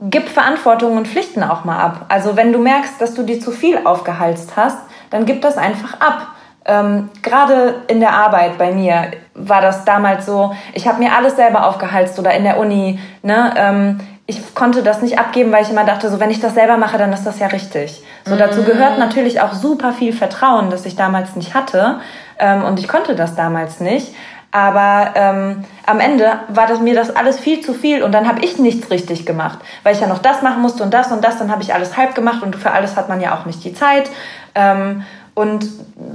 gib 0.00 0.28
Verantwortung 0.28 0.96
und 0.96 1.06
Pflichten 1.06 1.42
auch 1.42 1.64
mal 1.64 1.78
ab. 1.78 2.06
Also 2.08 2.36
wenn 2.36 2.52
du 2.52 2.58
merkst, 2.58 3.00
dass 3.00 3.14
du 3.14 3.22
dir 3.22 3.40
zu 3.40 3.50
viel 3.50 3.78
aufgehalst 3.84 4.56
hast, 4.56 4.78
dann 5.10 5.26
gib 5.26 5.42
das 5.42 5.58
einfach 5.58 6.00
ab. 6.00 6.28
Ähm, 6.66 7.10
Gerade 7.22 7.82
in 7.88 8.00
der 8.00 8.12
Arbeit 8.12 8.58
bei 8.58 8.72
mir 8.72 9.10
war 9.34 9.60
das 9.60 9.84
damals 9.84 10.26
so, 10.26 10.54
ich 10.72 10.86
habe 10.86 10.98
mir 10.98 11.12
alles 11.14 11.36
selber 11.36 11.66
aufgehalst 11.66 12.18
oder 12.18 12.32
in 12.32 12.44
der 12.44 12.58
Uni. 12.58 12.98
Ne? 13.22 13.52
Ähm, 13.56 14.00
ich 14.26 14.54
konnte 14.54 14.82
das 14.82 15.02
nicht 15.02 15.18
abgeben, 15.18 15.52
weil 15.52 15.62
ich 15.62 15.70
immer 15.70 15.84
dachte, 15.84 16.08
so 16.08 16.18
wenn 16.18 16.30
ich 16.30 16.40
das 16.40 16.54
selber 16.54 16.78
mache, 16.78 16.96
dann 16.96 17.12
ist 17.12 17.24
das 17.24 17.38
ja 17.38 17.48
richtig. 17.48 18.02
So 18.24 18.36
dazu 18.36 18.62
mhm. 18.62 18.66
gehört 18.66 18.98
natürlich 18.98 19.42
auch 19.42 19.52
super 19.52 19.92
viel 19.92 20.14
Vertrauen, 20.14 20.70
das 20.70 20.86
ich 20.86 20.96
damals 20.96 21.36
nicht 21.36 21.54
hatte 21.54 22.00
ähm, 22.38 22.64
und 22.64 22.78
ich 22.78 22.88
konnte 22.88 23.14
das 23.14 23.34
damals 23.36 23.80
nicht. 23.80 24.14
Aber 24.50 25.10
ähm, 25.16 25.64
am 25.84 25.98
Ende 25.98 26.30
war 26.48 26.68
das 26.68 26.78
mir 26.78 26.94
das 26.94 27.14
alles 27.14 27.40
viel 27.40 27.60
zu 27.60 27.74
viel 27.74 28.04
und 28.04 28.12
dann 28.12 28.28
habe 28.28 28.42
ich 28.44 28.56
nichts 28.56 28.88
richtig 28.88 29.26
gemacht, 29.26 29.58
weil 29.82 29.94
ich 29.94 30.00
ja 30.00 30.06
noch 30.06 30.20
das 30.20 30.42
machen 30.42 30.62
musste 30.62 30.84
und 30.84 30.94
das 30.94 31.10
und 31.10 31.24
das. 31.24 31.38
Dann 31.38 31.50
habe 31.50 31.62
ich 31.62 31.74
alles 31.74 31.96
halb 31.96 32.14
gemacht 32.14 32.40
und 32.42 32.54
für 32.54 32.70
alles 32.70 32.96
hat 32.96 33.08
man 33.08 33.20
ja 33.20 33.36
auch 33.36 33.46
nicht 33.46 33.64
die 33.64 33.74
Zeit. 33.74 34.08
Ähm, 34.54 35.02
und 35.34 35.66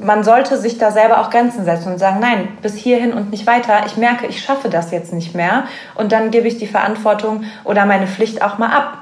man 0.02 0.24
sollte 0.24 0.58
sich 0.58 0.78
da 0.78 0.92
selber 0.92 1.20
auch 1.20 1.30
Grenzen 1.30 1.66
setzen 1.66 1.92
und 1.92 2.00
sagen, 2.00 2.20
nein, 2.20 2.48
bis 2.62 2.76
hierhin 2.76 3.14
und 3.14 3.32
nicht 3.32 3.46
weiter. 3.48 3.86
Ich 3.86 3.98
merke, 3.98 4.28
ich 4.28 4.42
schaffe 4.42 4.70
das 4.70 4.92
jetzt 4.92 5.12
nicht 5.12 5.36
mehr. 5.36 5.66
Und 5.96 6.14
dann 6.14 6.32
gebe 6.32 6.48
ich 6.48 6.58
die 6.58 6.68
Verantwortung 6.68 7.44
oder 7.66 7.86
meine 7.86 8.08
Pflicht 8.08 8.42
auch 8.42 8.58
mal 8.58 8.72
ab. 8.72 9.00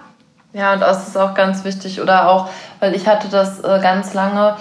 Ja, 0.54 0.74
und 0.74 0.82
das 0.82 1.08
ist 1.08 1.18
auch 1.18 1.36
ganz 1.36 1.64
wichtig. 1.66 2.02
Oder 2.02 2.30
auch, 2.30 2.50
weil 2.80 2.96
ich 2.96 3.08
hatte 3.08 3.28
das 3.30 3.60
äh, 3.60 3.80
ganz 3.80 4.16
lange, 4.16 4.58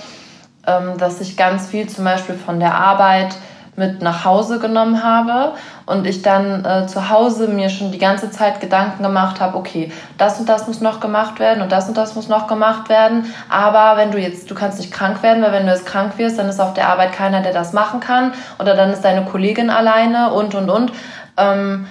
ähm, 0.67 0.99
dass 0.99 1.23
ich 1.23 1.39
ganz 1.39 1.69
viel 1.69 1.89
zum 1.89 2.05
Beispiel 2.05 2.35
von 2.35 2.61
der 2.61 2.75
Arbeit 2.75 3.35
mit 3.77 4.03
nach 4.03 4.25
Hause 4.25 4.59
genommen 4.59 5.05
habe 5.05 5.53
und 5.85 6.07
ich 6.07 6.23
dann 6.23 6.65
äh, 6.65 6.87
zu 6.87 7.11
Hause 7.11 7.49
mir 7.49 7.69
schon 7.69 7.93
die 7.93 7.99
ganze 7.99 8.31
Zeit 8.31 8.61
Gedanken 8.61 9.03
gemacht 9.03 9.41
habe, 9.41 9.57
okay, 9.57 9.93
das 10.19 10.41
und 10.41 10.49
das 10.49 10.67
muss 10.67 10.81
noch 10.81 11.01
gemacht 11.01 11.39
werden 11.39 11.63
und 11.63 11.71
das 11.71 11.89
und 11.89 11.97
das 11.97 12.15
muss 12.15 12.29
noch 12.29 12.47
gemacht 12.47 12.89
werden, 12.89 13.27
aber 13.49 13.99
wenn 13.99 14.11
du 14.11 14.19
jetzt, 14.19 14.51
du 14.51 14.55
kannst 14.55 14.79
nicht 14.79 14.93
krank 14.93 15.23
werden, 15.23 15.43
weil 15.43 15.53
wenn 15.53 15.67
du 15.67 15.73
jetzt 15.73 15.87
krank 15.87 16.17
wirst, 16.17 16.39
dann 16.39 16.49
ist 16.49 16.61
auf 16.61 16.75
der 16.75 16.89
Arbeit 16.89 17.13
keiner, 17.13 17.43
der 17.43 17.53
das 17.53 17.73
machen 17.73 18.01
kann 18.01 18.33
oder 18.59 18.75
dann 18.75 18.91
ist 18.91 19.03
deine 19.03 19.25
Kollegin 19.25 19.71
alleine 19.71 20.33
und 20.33 20.55
und 20.55 20.71
und. 20.71 20.93
Ähm, 21.37 21.87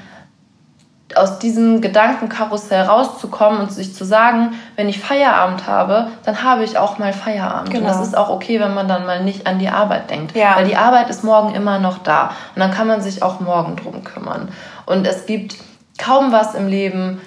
aus 1.15 1.39
diesem 1.39 1.81
Gedankenkarussell 1.81 2.83
rauszukommen 2.83 3.61
und 3.61 3.71
sich 3.71 3.95
zu 3.95 4.05
sagen, 4.05 4.53
wenn 4.75 4.89
ich 4.89 4.99
Feierabend 4.99 5.67
habe, 5.67 6.07
dann 6.23 6.43
habe 6.43 6.63
ich 6.63 6.77
auch 6.77 6.97
mal 6.97 7.13
Feierabend. 7.13 7.71
Genau. 7.71 7.83
Und 7.83 7.87
das 7.87 8.05
ist 8.05 8.17
auch 8.17 8.29
okay, 8.29 8.59
wenn 8.59 8.73
man 8.73 8.87
dann 8.87 9.05
mal 9.05 9.23
nicht 9.23 9.47
an 9.47 9.59
die 9.59 9.69
Arbeit 9.69 10.09
denkt. 10.09 10.35
Ja. 10.35 10.55
Weil 10.55 10.65
die 10.65 10.75
Arbeit 10.75 11.09
ist 11.09 11.23
morgen 11.23 11.55
immer 11.55 11.79
noch 11.79 11.99
da. 11.99 12.31
Und 12.55 12.59
dann 12.59 12.71
kann 12.71 12.87
man 12.87 13.01
sich 13.01 13.23
auch 13.23 13.39
morgen 13.39 13.75
drum 13.75 14.03
kümmern. 14.03 14.49
Und 14.85 15.07
es 15.07 15.25
gibt 15.25 15.55
kaum 15.97 16.31
was 16.31 16.55
im 16.55 16.67
Leben, 16.67 17.21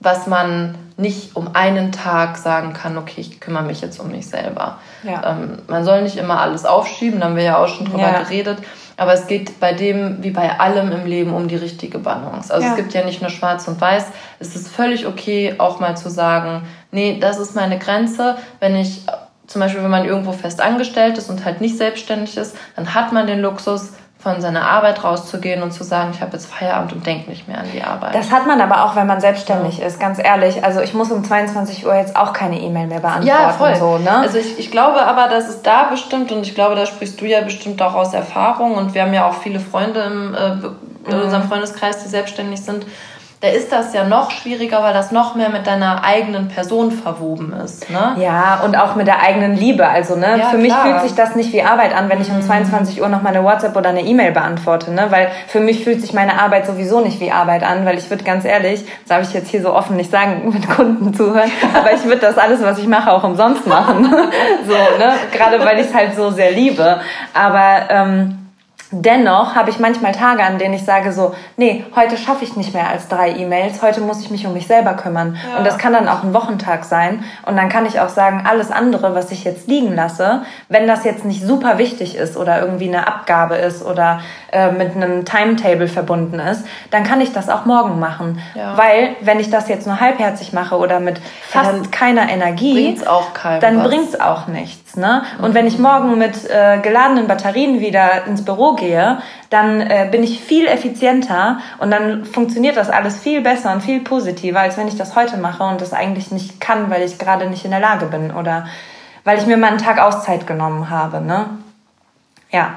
was 0.00 0.26
man 0.26 0.76
nicht 0.96 1.36
um 1.36 1.54
einen 1.54 1.92
Tag 1.92 2.38
sagen 2.38 2.72
kann, 2.72 2.96
okay, 2.96 3.20
ich 3.20 3.40
kümmere 3.40 3.64
mich 3.64 3.82
jetzt 3.82 4.00
um 4.00 4.10
mich 4.10 4.28
selber. 4.28 4.78
Ja. 5.02 5.32
Ähm, 5.32 5.58
man 5.68 5.84
soll 5.84 6.02
nicht 6.02 6.16
immer 6.16 6.40
alles 6.40 6.64
aufschieben, 6.64 7.20
da 7.20 7.26
haben 7.26 7.36
wir 7.36 7.42
ja 7.42 7.58
auch 7.58 7.68
schon 7.68 7.86
drüber 7.86 8.00
ja. 8.00 8.18
geredet. 8.20 8.58
Aber 8.96 9.12
es 9.12 9.26
geht 9.26 9.60
bei 9.60 9.72
dem 9.72 10.22
wie 10.22 10.30
bei 10.30 10.58
allem 10.58 10.90
im 10.90 11.06
Leben 11.06 11.34
um 11.34 11.48
die 11.48 11.56
richtige 11.56 11.98
Balance. 11.98 12.52
Also 12.52 12.66
ja. 12.66 12.72
es 12.72 12.76
gibt 12.76 12.94
ja 12.94 13.04
nicht 13.04 13.20
nur 13.20 13.30
schwarz 13.30 13.68
und 13.68 13.80
weiß. 13.80 14.06
Es 14.38 14.56
ist 14.56 14.68
völlig 14.68 15.06
okay, 15.06 15.54
auch 15.58 15.80
mal 15.80 15.96
zu 15.96 16.08
sagen, 16.08 16.62
nee, 16.90 17.18
das 17.20 17.38
ist 17.38 17.54
meine 17.54 17.78
Grenze. 17.78 18.36
Wenn 18.58 18.74
ich, 18.74 19.02
zum 19.46 19.60
Beispiel, 19.60 19.82
wenn 19.82 19.90
man 19.90 20.06
irgendwo 20.06 20.32
fest 20.32 20.60
angestellt 20.60 21.18
ist 21.18 21.28
und 21.28 21.44
halt 21.44 21.60
nicht 21.60 21.76
selbstständig 21.76 22.36
ist, 22.36 22.56
dann 22.74 22.94
hat 22.94 23.12
man 23.12 23.26
den 23.26 23.40
Luxus, 23.40 23.92
von 24.18 24.40
seiner 24.40 24.62
Arbeit 24.62 25.04
rauszugehen 25.04 25.62
und 25.62 25.72
zu 25.72 25.84
sagen, 25.84 26.10
ich 26.14 26.20
habe 26.20 26.32
jetzt 26.32 26.46
Feierabend 26.46 26.92
und 26.92 27.06
denke 27.06 27.28
nicht 27.30 27.46
mehr 27.46 27.58
an 27.58 27.66
die 27.72 27.82
Arbeit. 27.82 28.14
Das 28.14 28.32
hat 28.32 28.46
man 28.46 28.60
aber 28.60 28.84
auch, 28.84 28.96
wenn 28.96 29.06
man 29.06 29.20
selbstständig 29.20 29.78
ja. 29.78 29.86
ist, 29.86 30.00
ganz 30.00 30.18
ehrlich. 30.18 30.64
Also 30.64 30.80
ich 30.80 30.94
muss 30.94 31.12
um 31.12 31.22
22 31.22 31.86
Uhr 31.86 31.94
jetzt 31.94 32.16
auch 32.16 32.32
keine 32.32 32.58
E-Mail 32.58 32.86
mehr 32.86 33.00
beantworten. 33.00 33.26
Ja, 33.26 33.50
voll. 33.50 33.76
So, 33.76 33.98
ne? 33.98 34.18
Also 34.18 34.38
ich, 34.38 34.58
ich 34.58 34.70
glaube 34.70 35.02
aber, 35.02 35.28
dass 35.28 35.48
es 35.48 35.62
da 35.62 35.84
bestimmt, 35.84 36.32
und 36.32 36.42
ich 36.42 36.54
glaube, 36.54 36.74
da 36.74 36.86
sprichst 36.86 37.20
du 37.20 37.26
ja 37.26 37.42
bestimmt 37.42 37.80
auch 37.82 37.94
aus 37.94 38.14
Erfahrung, 38.14 38.74
und 38.74 38.94
wir 38.94 39.02
haben 39.02 39.14
ja 39.14 39.28
auch 39.28 39.34
viele 39.34 39.60
Freunde 39.60 40.00
im, 40.00 40.34
äh, 40.34 41.10
in 41.10 41.16
mhm. 41.16 41.22
unserem 41.22 41.48
Freundeskreis, 41.48 42.02
die 42.02 42.08
selbstständig 42.08 42.62
sind, 42.62 42.86
da 43.46 43.52
ist 43.52 43.70
das 43.70 43.94
ja 43.94 44.04
noch 44.04 44.32
schwieriger, 44.32 44.82
weil 44.82 44.92
das 44.92 45.12
noch 45.12 45.36
mehr 45.36 45.50
mit 45.50 45.66
deiner 45.66 46.02
eigenen 46.02 46.48
Person 46.48 46.90
verwoben 46.90 47.52
ist. 47.52 47.88
Ne? 47.90 48.16
Ja, 48.18 48.60
und 48.64 48.76
auch 48.76 48.96
mit 48.96 49.06
der 49.06 49.22
eigenen 49.22 49.56
Liebe. 49.56 49.86
Also, 49.86 50.16
ne, 50.16 50.38
ja, 50.38 50.46
für 50.46 50.58
mich 50.58 50.72
fühlt 50.72 51.02
sich 51.02 51.14
das 51.14 51.36
nicht 51.36 51.52
wie 51.52 51.62
Arbeit 51.62 51.94
an, 51.94 52.08
wenn 52.08 52.20
ich 52.20 52.30
um 52.30 52.42
22 52.42 52.96
mhm. 52.96 53.02
Uhr 53.02 53.08
noch 53.08 53.22
meine 53.22 53.44
WhatsApp 53.44 53.76
oder 53.76 53.90
eine 53.90 54.02
E-Mail 54.02 54.32
beantworte. 54.32 54.92
Ne? 54.92 55.06
Weil 55.10 55.28
für 55.46 55.60
mich 55.60 55.84
fühlt 55.84 56.00
sich 56.00 56.12
meine 56.12 56.40
Arbeit 56.40 56.66
sowieso 56.66 57.00
nicht 57.00 57.20
wie 57.20 57.30
Arbeit 57.30 57.62
an, 57.62 57.86
weil 57.86 57.98
ich 57.98 58.10
würde 58.10 58.24
ganz 58.24 58.44
ehrlich, 58.44 58.84
das 58.84 59.08
darf 59.08 59.22
ich 59.22 59.32
jetzt 59.32 59.48
hier 59.48 59.62
so 59.62 59.72
offen 59.72 59.96
nicht 59.96 60.10
sagen, 60.10 60.50
mit 60.52 60.68
Kunden 60.68 61.14
zuhören, 61.14 61.50
aber 61.74 61.92
ich 61.92 62.04
würde 62.04 62.20
das 62.20 62.38
alles, 62.38 62.62
was 62.62 62.78
ich 62.78 62.88
mache, 62.88 63.12
auch 63.12 63.22
umsonst 63.22 63.66
machen. 63.66 64.04
so, 64.66 64.98
ne? 64.98 65.12
Gerade 65.32 65.64
weil 65.64 65.78
ich 65.78 65.86
es 65.86 65.94
halt 65.94 66.16
so 66.16 66.30
sehr 66.30 66.50
liebe. 66.50 67.00
Aber 67.32 67.90
ähm, 67.90 68.45
Dennoch 69.02 69.54
habe 69.54 69.70
ich 69.70 69.78
manchmal 69.78 70.12
Tage, 70.12 70.42
an 70.42 70.58
denen 70.58 70.74
ich 70.74 70.84
sage 70.84 71.12
so, 71.12 71.34
nee, 71.56 71.84
heute 71.94 72.16
schaffe 72.16 72.44
ich 72.44 72.56
nicht 72.56 72.72
mehr 72.72 72.88
als 72.88 73.08
drei 73.08 73.30
E-Mails, 73.30 73.82
heute 73.82 74.00
muss 74.00 74.20
ich 74.20 74.30
mich 74.30 74.46
um 74.46 74.52
mich 74.52 74.66
selber 74.66 74.94
kümmern. 74.94 75.36
Ja. 75.48 75.58
Und 75.58 75.66
das 75.66 75.76
kann 75.76 75.92
dann 75.92 76.08
auch 76.08 76.22
ein 76.22 76.32
Wochentag 76.32 76.84
sein. 76.84 77.24
Und 77.44 77.56
dann 77.56 77.68
kann 77.68 77.84
ich 77.84 78.00
auch 78.00 78.08
sagen, 78.08 78.44
alles 78.48 78.70
andere, 78.70 79.14
was 79.14 79.30
ich 79.30 79.44
jetzt 79.44 79.68
liegen 79.68 79.94
lasse, 79.94 80.42
wenn 80.68 80.86
das 80.86 81.04
jetzt 81.04 81.24
nicht 81.24 81.42
super 81.42 81.78
wichtig 81.78 82.16
ist 82.16 82.36
oder 82.36 82.60
irgendwie 82.60 82.88
eine 82.88 83.06
Abgabe 83.06 83.56
ist 83.56 83.84
oder 83.84 84.20
äh, 84.52 84.70
mit 84.70 84.96
einem 84.96 85.24
Timetable 85.24 85.88
verbunden 85.88 86.38
ist, 86.38 86.64
dann 86.90 87.04
kann 87.04 87.20
ich 87.20 87.32
das 87.32 87.48
auch 87.48 87.66
morgen 87.66 88.00
machen. 88.00 88.40
Ja. 88.54 88.78
Weil, 88.78 89.16
wenn 89.20 89.40
ich 89.40 89.50
das 89.50 89.68
jetzt 89.68 89.86
nur 89.86 90.00
halbherzig 90.00 90.52
mache 90.52 90.76
oder 90.76 91.00
mit 91.00 91.20
fast 91.42 91.72
ja, 91.72 91.90
keiner 91.90 92.30
Energie, 92.30 92.72
bringt's 92.74 93.06
auch 93.06 93.26
dann 93.60 93.82
bringt 93.82 94.08
es 94.08 94.20
auch 94.20 94.46
nichts. 94.46 94.96
Ne? 94.96 95.22
Und 95.38 95.50
mhm. 95.50 95.54
wenn 95.54 95.66
ich 95.66 95.78
morgen 95.78 96.16
mit 96.18 96.48
äh, 96.48 96.78
geladenen 96.78 97.26
Batterien 97.26 97.80
wieder 97.80 98.26
ins 98.26 98.44
Büro 98.44 98.74
gehe, 98.74 98.85
dann 99.50 99.80
äh, 99.80 100.08
bin 100.10 100.22
ich 100.22 100.40
viel 100.40 100.66
effizienter 100.66 101.58
und 101.78 101.90
dann 101.90 102.24
funktioniert 102.24 102.76
das 102.76 102.90
alles 102.90 103.18
viel 103.18 103.40
besser 103.40 103.72
und 103.72 103.82
viel 103.82 104.00
positiver, 104.00 104.60
als 104.60 104.76
wenn 104.76 104.88
ich 104.88 104.96
das 104.96 105.16
heute 105.16 105.36
mache 105.36 105.64
und 105.64 105.80
das 105.80 105.92
eigentlich 105.92 106.30
nicht 106.30 106.60
kann, 106.60 106.90
weil 106.90 107.02
ich 107.02 107.18
gerade 107.18 107.48
nicht 107.48 107.64
in 107.64 107.70
der 107.70 107.80
Lage 107.80 108.06
bin 108.06 108.30
oder 108.30 108.66
weil 109.24 109.38
ich 109.38 109.46
mir 109.46 109.56
mal 109.56 109.68
einen 109.68 109.78
Tag 109.78 109.98
Auszeit 109.98 110.46
genommen 110.46 110.88
habe. 110.90 111.20
Ne? 111.20 111.46
Ja. 112.50 112.74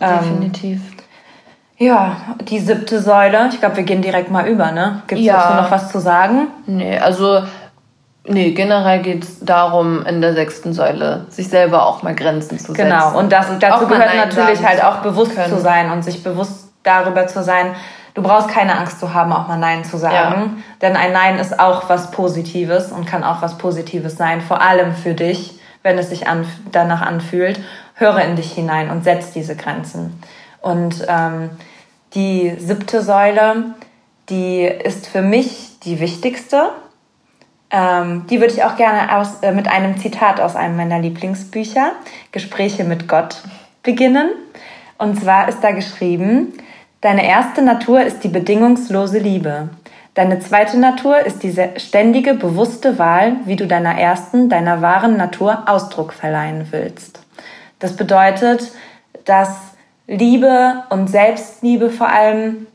Definitiv. 0.00 0.80
Ähm, 0.80 1.00
ja, 1.80 2.16
die 2.42 2.58
siebte 2.58 3.00
Säule. 3.00 3.48
Ich 3.50 3.60
glaube, 3.60 3.76
wir 3.76 3.84
gehen 3.84 4.02
direkt 4.02 4.30
mal 4.30 4.46
über, 4.46 4.70
ne? 4.70 5.02
Gibt 5.06 5.20
es 5.20 5.26
ja. 5.26 5.36
dazu 5.36 5.62
noch 5.62 5.70
was 5.70 5.90
zu 5.90 5.98
sagen? 5.98 6.48
Nee, 6.66 6.98
also 6.98 7.42
Nee, 8.26 8.50
generell 8.50 9.00
geht 9.00 9.24
es 9.24 9.40
darum, 9.40 10.04
in 10.04 10.20
der 10.20 10.34
sechsten 10.34 10.74
Säule 10.74 11.26
sich 11.30 11.48
selber 11.48 11.86
auch 11.86 12.02
mal 12.02 12.14
Grenzen 12.14 12.58
zu 12.58 12.72
setzen. 12.72 12.84
Genau, 12.84 13.18
und 13.18 13.32
das, 13.32 13.46
dazu 13.58 13.86
gehört 13.86 14.14
natürlich 14.14 14.62
halt 14.62 14.84
auch 14.84 14.98
bewusst 14.98 15.34
können. 15.34 15.52
zu 15.52 15.58
sein 15.58 15.90
und 15.90 16.04
sich 16.04 16.22
bewusst 16.22 16.68
darüber 16.82 17.26
zu 17.26 17.42
sein, 17.42 17.74
du 18.14 18.22
brauchst 18.22 18.48
keine 18.48 18.76
Angst 18.76 19.00
zu 19.00 19.14
haben, 19.14 19.32
auch 19.32 19.48
mal 19.48 19.56
Nein 19.56 19.84
zu 19.84 19.96
sagen. 19.96 20.56
Ja. 20.56 20.62
Denn 20.82 20.96
ein 20.96 21.12
Nein 21.12 21.38
ist 21.38 21.58
auch 21.58 21.88
was 21.88 22.10
Positives 22.10 22.92
und 22.92 23.06
kann 23.06 23.24
auch 23.24 23.40
was 23.40 23.56
Positives 23.56 24.16
sein, 24.16 24.42
vor 24.42 24.60
allem 24.60 24.94
für 24.94 25.14
dich, 25.14 25.58
wenn 25.82 25.96
es 25.96 26.10
sich 26.10 26.28
an, 26.28 26.46
danach 26.72 27.00
anfühlt. 27.00 27.58
Höre 27.94 28.20
in 28.20 28.36
dich 28.36 28.52
hinein 28.52 28.90
und 28.90 29.02
setz 29.02 29.32
diese 29.32 29.56
Grenzen. 29.56 30.22
Und 30.60 31.06
ähm, 31.08 31.50
die 32.14 32.54
siebte 32.58 33.02
Säule, 33.02 33.74
die 34.28 34.64
ist 34.64 35.06
für 35.06 35.22
mich 35.22 35.78
die 35.84 36.00
wichtigste 36.00 36.70
ähm, 37.70 38.26
die 38.28 38.40
würde 38.40 38.52
ich 38.52 38.64
auch 38.64 38.76
gerne 38.76 39.16
aus, 39.16 39.42
äh, 39.42 39.52
mit 39.52 39.68
einem 39.68 39.98
Zitat 39.98 40.40
aus 40.40 40.56
einem 40.56 40.76
meiner 40.76 40.98
Lieblingsbücher, 40.98 41.92
Gespräche 42.32 42.84
mit 42.84 43.08
Gott, 43.08 43.42
beginnen. 43.82 44.30
Und 44.98 45.20
zwar 45.20 45.48
ist 45.48 45.60
da 45.60 45.70
geschrieben, 45.70 46.52
Deine 47.00 47.26
erste 47.26 47.62
Natur 47.62 48.02
ist 48.02 48.24
die 48.24 48.28
bedingungslose 48.28 49.18
Liebe. 49.18 49.70
Deine 50.12 50.38
zweite 50.40 50.78
Natur 50.78 51.20
ist 51.20 51.42
diese 51.42 51.70
ständige, 51.78 52.34
bewusste 52.34 52.98
Wahl, 52.98 53.36
wie 53.46 53.56
du 53.56 53.66
deiner 53.66 53.98
ersten, 53.98 54.50
deiner 54.50 54.82
wahren 54.82 55.16
Natur 55.16 55.62
Ausdruck 55.66 56.12
verleihen 56.12 56.66
willst. 56.72 57.20
Das 57.78 57.96
bedeutet, 57.96 58.72
dass 59.24 59.48
Liebe 60.06 60.82
und 60.90 61.08
Selbstliebe 61.08 61.88
vor 61.88 62.08
allem 62.10 62.66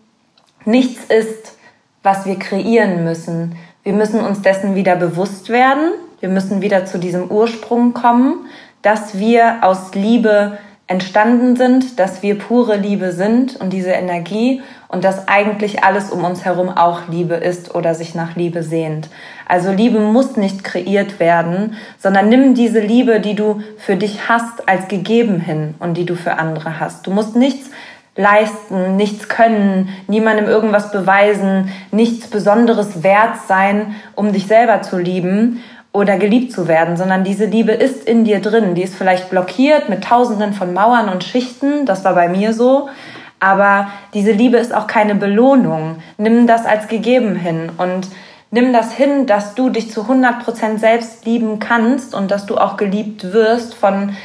nichts 0.64 1.04
ist, 1.06 1.60
was 2.02 2.26
wir 2.26 2.40
kreieren 2.40 3.04
müssen, 3.04 3.56
wir 3.86 3.94
müssen 3.94 4.20
uns 4.20 4.42
dessen 4.42 4.76
wieder 4.76 4.96
bewusst 4.96 5.50
werden. 5.50 5.92
Wir 6.20 6.30
müssen 6.30 6.62
wieder 6.62 6.86
zu 6.86 6.98
diesem 6.98 7.30
Ursprung 7.30 7.94
kommen, 7.94 8.48
dass 8.82 9.20
wir 9.20 9.60
aus 9.62 9.94
Liebe 9.94 10.58
entstanden 10.88 11.56
sind, 11.56 12.00
dass 12.00 12.24
wir 12.24 12.38
pure 12.38 12.78
Liebe 12.78 13.12
sind 13.12 13.60
und 13.60 13.72
diese 13.72 13.92
Energie 13.92 14.64
und 14.88 15.04
dass 15.04 15.28
eigentlich 15.28 15.84
alles 15.84 16.10
um 16.10 16.24
uns 16.24 16.46
herum 16.46 16.70
auch 16.70 17.08
Liebe 17.10 17.36
ist 17.36 17.76
oder 17.76 17.94
sich 17.94 18.16
nach 18.16 18.36
Liebe 18.36 18.64
sehnt. 18.64 19.10
Also 19.48 19.72
Liebe 19.72 20.00
muss 20.00 20.36
nicht 20.36 20.64
kreiert 20.64 21.20
werden, 21.20 21.76
sondern 22.00 22.30
nimm 22.30 22.56
diese 22.56 22.80
Liebe, 22.80 23.20
die 23.20 23.36
du 23.36 23.62
für 23.78 23.96
dich 23.96 24.28
hast, 24.28 24.68
als 24.68 24.88
gegeben 24.88 25.40
hin 25.40 25.76
und 25.80 25.96
die 25.96 26.06
du 26.06 26.16
für 26.16 26.40
andere 26.40 26.80
hast. 26.80 27.06
Du 27.06 27.12
musst 27.12 27.36
nichts 27.36 27.70
leisten, 28.16 28.96
nichts 28.96 29.28
können, 29.28 29.90
niemandem 30.08 30.46
irgendwas 30.46 30.92
beweisen, 30.92 31.72
nichts 31.92 32.28
Besonderes 32.28 33.04
wert 33.04 33.38
sein, 33.48 33.96
um 34.16 34.32
dich 34.32 34.48
selber 34.48 34.82
zu 34.82 34.98
lieben 34.98 35.62
oder 35.92 36.18
geliebt 36.18 36.52
zu 36.52 36.68
werden, 36.68 36.98
sondern 36.98 37.24
diese 37.24 37.46
Liebe 37.46 37.72
ist 37.72 38.08
in 38.08 38.26
dir 38.26 38.42
drin. 38.42 38.76
Die 38.76 38.84
ist 38.84 38.96
vielleicht 38.96 39.30
blockiert 39.30 39.90
mit 39.90 40.04
tausenden 40.04 40.54
von 40.54 40.74
Mauern 40.74 41.10
und 41.10 41.24
Schichten, 41.24 41.86
das 41.86 42.04
war 42.04 42.16
bei 42.16 42.28
mir 42.28 42.54
so, 42.54 42.90
aber 43.40 43.88
diese 44.14 44.32
Liebe 44.32 44.58
ist 44.58 44.74
auch 44.74 44.88
keine 44.88 45.16
Belohnung. 45.16 45.98
Nimm 46.18 46.48
das 46.48 46.66
als 46.66 46.88
gegeben 46.88 47.36
hin 47.36 47.70
und 47.78 48.08
nimm 48.52 48.74
das 48.74 48.94
hin, 48.94 49.26
dass 49.28 49.56
du 49.56 49.70
dich 49.70 49.92
zu 49.92 50.02
100% 50.02 50.80
selbst 50.80 51.26
lieben 51.26 51.60
kannst 51.60 52.16
und 52.16 52.32
dass 52.32 52.46
du 52.46 52.58
auch 52.58 52.78
geliebt 52.78 53.34
wirst 53.34 53.76
von 53.76 54.16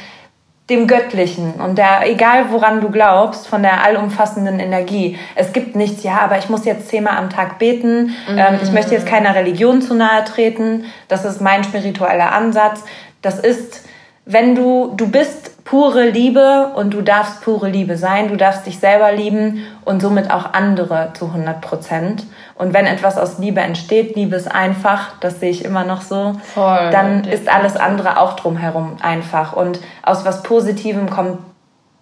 dem 0.71 0.87
Göttlichen 0.87 1.55
und 1.55 1.77
der, 1.77 2.09
egal 2.09 2.45
woran 2.49 2.79
du 2.79 2.89
glaubst, 2.89 3.45
von 3.45 3.61
der 3.61 3.83
allumfassenden 3.83 4.59
Energie. 4.59 5.19
Es 5.35 5.51
gibt 5.51 5.75
nichts, 5.75 6.03
ja, 6.03 6.19
aber 6.21 6.37
ich 6.37 6.49
muss 6.49 6.63
jetzt 6.63 6.87
zehnmal 6.87 7.17
am 7.17 7.29
Tag 7.29 7.59
beten, 7.59 8.15
mhm. 8.27 8.37
ähm, 8.37 8.59
ich 8.63 8.71
möchte 8.71 8.93
jetzt 8.93 9.05
keiner 9.05 9.35
Religion 9.35 9.81
zu 9.81 9.93
nahe 9.93 10.23
treten, 10.23 10.85
das 11.09 11.25
ist 11.25 11.41
mein 11.41 11.65
spiritueller 11.65 12.31
Ansatz. 12.31 12.83
Das 13.21 13.37
ist, 13.37 13.85
wenn 14.25 14.55
du, 14.55 14.93
du 14.95 15.09
bist 15.09 15.50
pure 15.63 16.09
Liebe 16.09 16.71
und 16.75 16.93
du 16.93 17.01
darfst 17.01 17.41
pure 17.41 17.69
Liebe 17.69 17.97
sein, 17.97 18.29
du 18.29 18.35
darfst 18.35 18.65
dich 18.65 18.79
selber 18.79 19.11
lieben 19.11 19.63
und 19.85 20.01
somit 20.01 20.31
auch 20.31 20.53
andere 20.53 21.11
zu 21.13 21.25
100 21.25 21.61
Prozent. 21.61 22.25
Und 22.55 22.73
wenn 22.73 22.85
etwas 22.85 23.17
aus 23.17 23.37
Liebe 23.37 23.61
entsteht, 23.61 24.15
Liebe 24.15 24.35
ist 24.35 24.51
einfach, 24.51 25.19
das 25.19 25.39
sehe 25.39 25.51
ich 25.51 25.63
immer 25.63 25.83
noch 25.83 26.01
so, 26.01 26.35
Voll, 26.53 26.89
dann 26.91 27.23
ist 27.25 27.47
alles 27.47 27.75
andere 27.77 28.19
auch 28.19 28.33
drumherum 28.33 28.97
einfach. 29.01 29.53
Und 29.53 29.79
aus 30.03 30.25
was 30.25 30.43
Positivem 30.43 31.09
kommt 31.09 31.39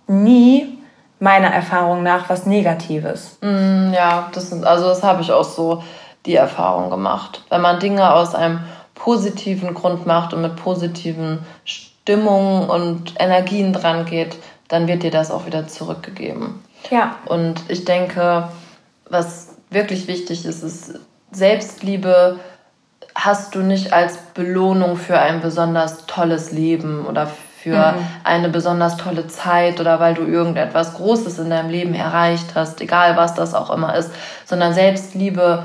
nie 0.07 0.79
meiner 1.19 1.47
Erfahrung 1.47 2.01
nach 2.01 2.29
was 2.29 2.45
Negatives. 2.45 3.37
Mm, 3.41 3.93
ja, 3.93 4.29
das 4.33 4.49
sind, 4.49 4.65
also 4.65 4.87
das 4.87 5.03
habe 5.03 5.21
ich 5.21 5.31
auch 5.31 5.43
so 5.43 5.83
die 6.25 6.35
Erfahrung 6.35 6.89
gemacht. 6.89 7.43
Wenn 7.49 7.61
man 7.61 7.79
Dinge 7.79 8.13
aus 8.13 8.35
einem 8.35 8.61
positiven 8.95 9.73
Grund 9.73 10.05
macht 10.05 10.33
und 10.33 10.41
mit 10.41 10.55
positiven 10.55 11.39
Stimmungen 12.09 12.67
und 12.67 13.13
Energien 13.19 13.71
dran 13.71 14.05
geht, 14.05 14.35
dann 14.67 14.87
wird 14.87 15.03
dir 15.03 15.11
das 15.11 15.29
auch 15.29 15.45
wieder 15.45 15.67
zurückgegeben. 15.67 16.63
Ja. 16.89 17.17
Und 17.25 17.61
ich 17.67 17.85
denke, 17.85 18.49
was 19.07 19.49
wirklich 19.69 20.07
wichtig 20.07 20.43
ist, 20.43 20.63
ist 20.63 20.99
Selbstliebe 21.31 22.39
hast 23.13 23.53
du 23.53 23.59
nicht 23.59 23.93
als 23.93 24.17
Belohnung 24.33 24.97
für 24.97 25.19
ein 25.19 25.39
besonders 25.41 26.07
tolles 26.07 26.51
Leben 26.51 27.05
oder 27.05 27.27
für 27.61 27.91
mhm. 27.91 28.07
eine 28.23 28.49
besonders 28.49 28.97
tolle 28.97 29.27
Zeit 29.27 29.79
oder 29.79 29.99
weil 29.99 30.15
du 30.15 30.23
irgendetwas 30.23 30.95
Großes 30.95 31.37
in 31.37 31.51
deinem 31.51 31.69
Leben 31.69 31.93
erreicht 31.93 32.55
hast, 32.55 32.81
egal 32.81 33.17
was 33.17 33.35
das 33.35 33.53
auch 33.53 33.69
immer 33.69 33.95
ist, 33.95 34.11
sondern 34.45 34.73
Selbstliebe 34.73 35.63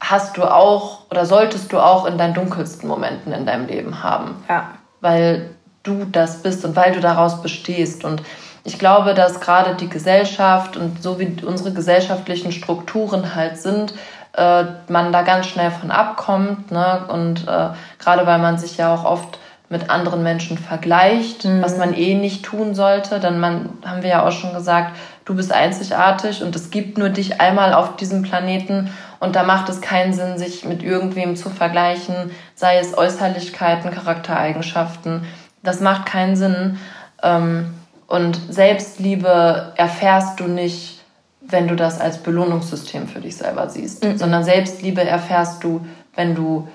hast 0.00 0.36
du 0.36 0.42
auch 0.42 1.10
oder 1.10 1.24
solltest 1.24 1.72
du 1.72 1.78
auch 1.78 2.04
in 2.04 2.18
deinen 2.18 2.34
dunkelsten 2.34 2.86
Momenten 2.86 3.32
in 3.32 3.46
deinem 3.46 3.66
Leben 3.66 4.02
haben. 4.02 4.44
Ja. 4.50 4.72
Weil 5.00 5.54
du 5.82 6.04
das 6.04 6.42
bist 6.42 6.64
und 6.64 6.76
weil 6.76 6.92
du 6.92 7.00
daraus 7.00 7.42
bestehst 7.42 8.04
und 8.04 8.22
ich 8.64 8.78
glaube, 8.78 9.14
dass 9.14 9.40
gerade 9.40 9.74
die 9.74 9.88
Gesellschaft 9.88 10.76
und 10.76 11.02
so 11.02 11.18
wie 11.18 11.36
unsere 11.44 11.72
gesellschaftlichen 11.72 12.52
Strukturen 12.52 13.34
halt 13.34 13.58
sind, 13.58 13.94
äh, 14.34 14.64
man 14.88 15.12
da 15.12 15.22
ganz 15.22 15.46
schnell 15.46 15.70
von 15.70 15.90
abkommt. 15.90 16.70
Ne? 16.70 17.04
Und 17.08 17.46
äh, 17.48 17.68
gerade 17.98 18.26
weil 18.26 18.38
man 18.38 18.58
sich 18.58 18.76
ja 18.76 18.94
auch 18.94 19.04
oft 19.04 19.38
mit 19.68 19.90
anderen 19.90 20.22
Menschen 20.22 20.58
vergleicht, 20.58 21.44
mhm. 21.44 21.62
was 21.62 21.76
man 21.76 21.94
eh 21.94 22.14
nicht 22.14 22.44
tun 22.44 22.74
sollte. 22.74 23.18
Denn 23.18 23.40
man, 23.40 23.70
haben 23.84 24.02
wir 24.02 24.10
ja 24.10 24.26
auch 24.26 24.32
schon 24.32 24.54
gesagt, 24.54 24.96
du 25.24 25.34
bist 25.34 25.52
einzigartig 25.52 26.42
und 26.42 26.54
es 26.54 26.70
gibt 26.70 26.98
nur 26.98 27.08
dich 27.08 27.40
einmal 27.40 27.74
auf 27.74 27.96
diesem 27.96 28.22
Planeten 28.22 28.90
und 29.18 29.36
da 29.36 29.44
macht 29.44 29.68
es 29.68 29.80
keinen 29.80 30.12
Sinn, 30.12 30.36
sich 30.36 30.64
mit 30.64 30.82
irgendwem 30.82 31.36
zu 31.36 31.48
vergleichen, 31.48 32.32
sei 32.54 32.78
es 32.78 32.96
Äußerlichkeiten, 32.96 33.90
Charaktereigenschaften. 33.90 35.24
Das 35.62 35.80
macht 35.80 36.06
keinen 36.06 36.36
Sinn. 36.36 36.78
Ähm, 37.22 37.74
und 38.06 38.40
Selbstliebe 38.50 39.72
erfährst 39.76 40.40
du 40.40 40.44
nicht 40.44 41.02
wenn 41.44 41.68
du 41.68 41.76
das 41.76 42.00
als 42.00 42.18
Belohnungssystem 42.18 43.08
für 43.08 43.20
dich 43.20 43.36
selber 43.36 43.68
siehst, 43.68 44.04
mhm. 44.04 44.18
sondern 44.18 44.44
Selbstliebe 44.44 45.02
erfährst 45.02 45.64
du, 45.64 45.84
wenn 46.14 46.34
du 46.34 46.68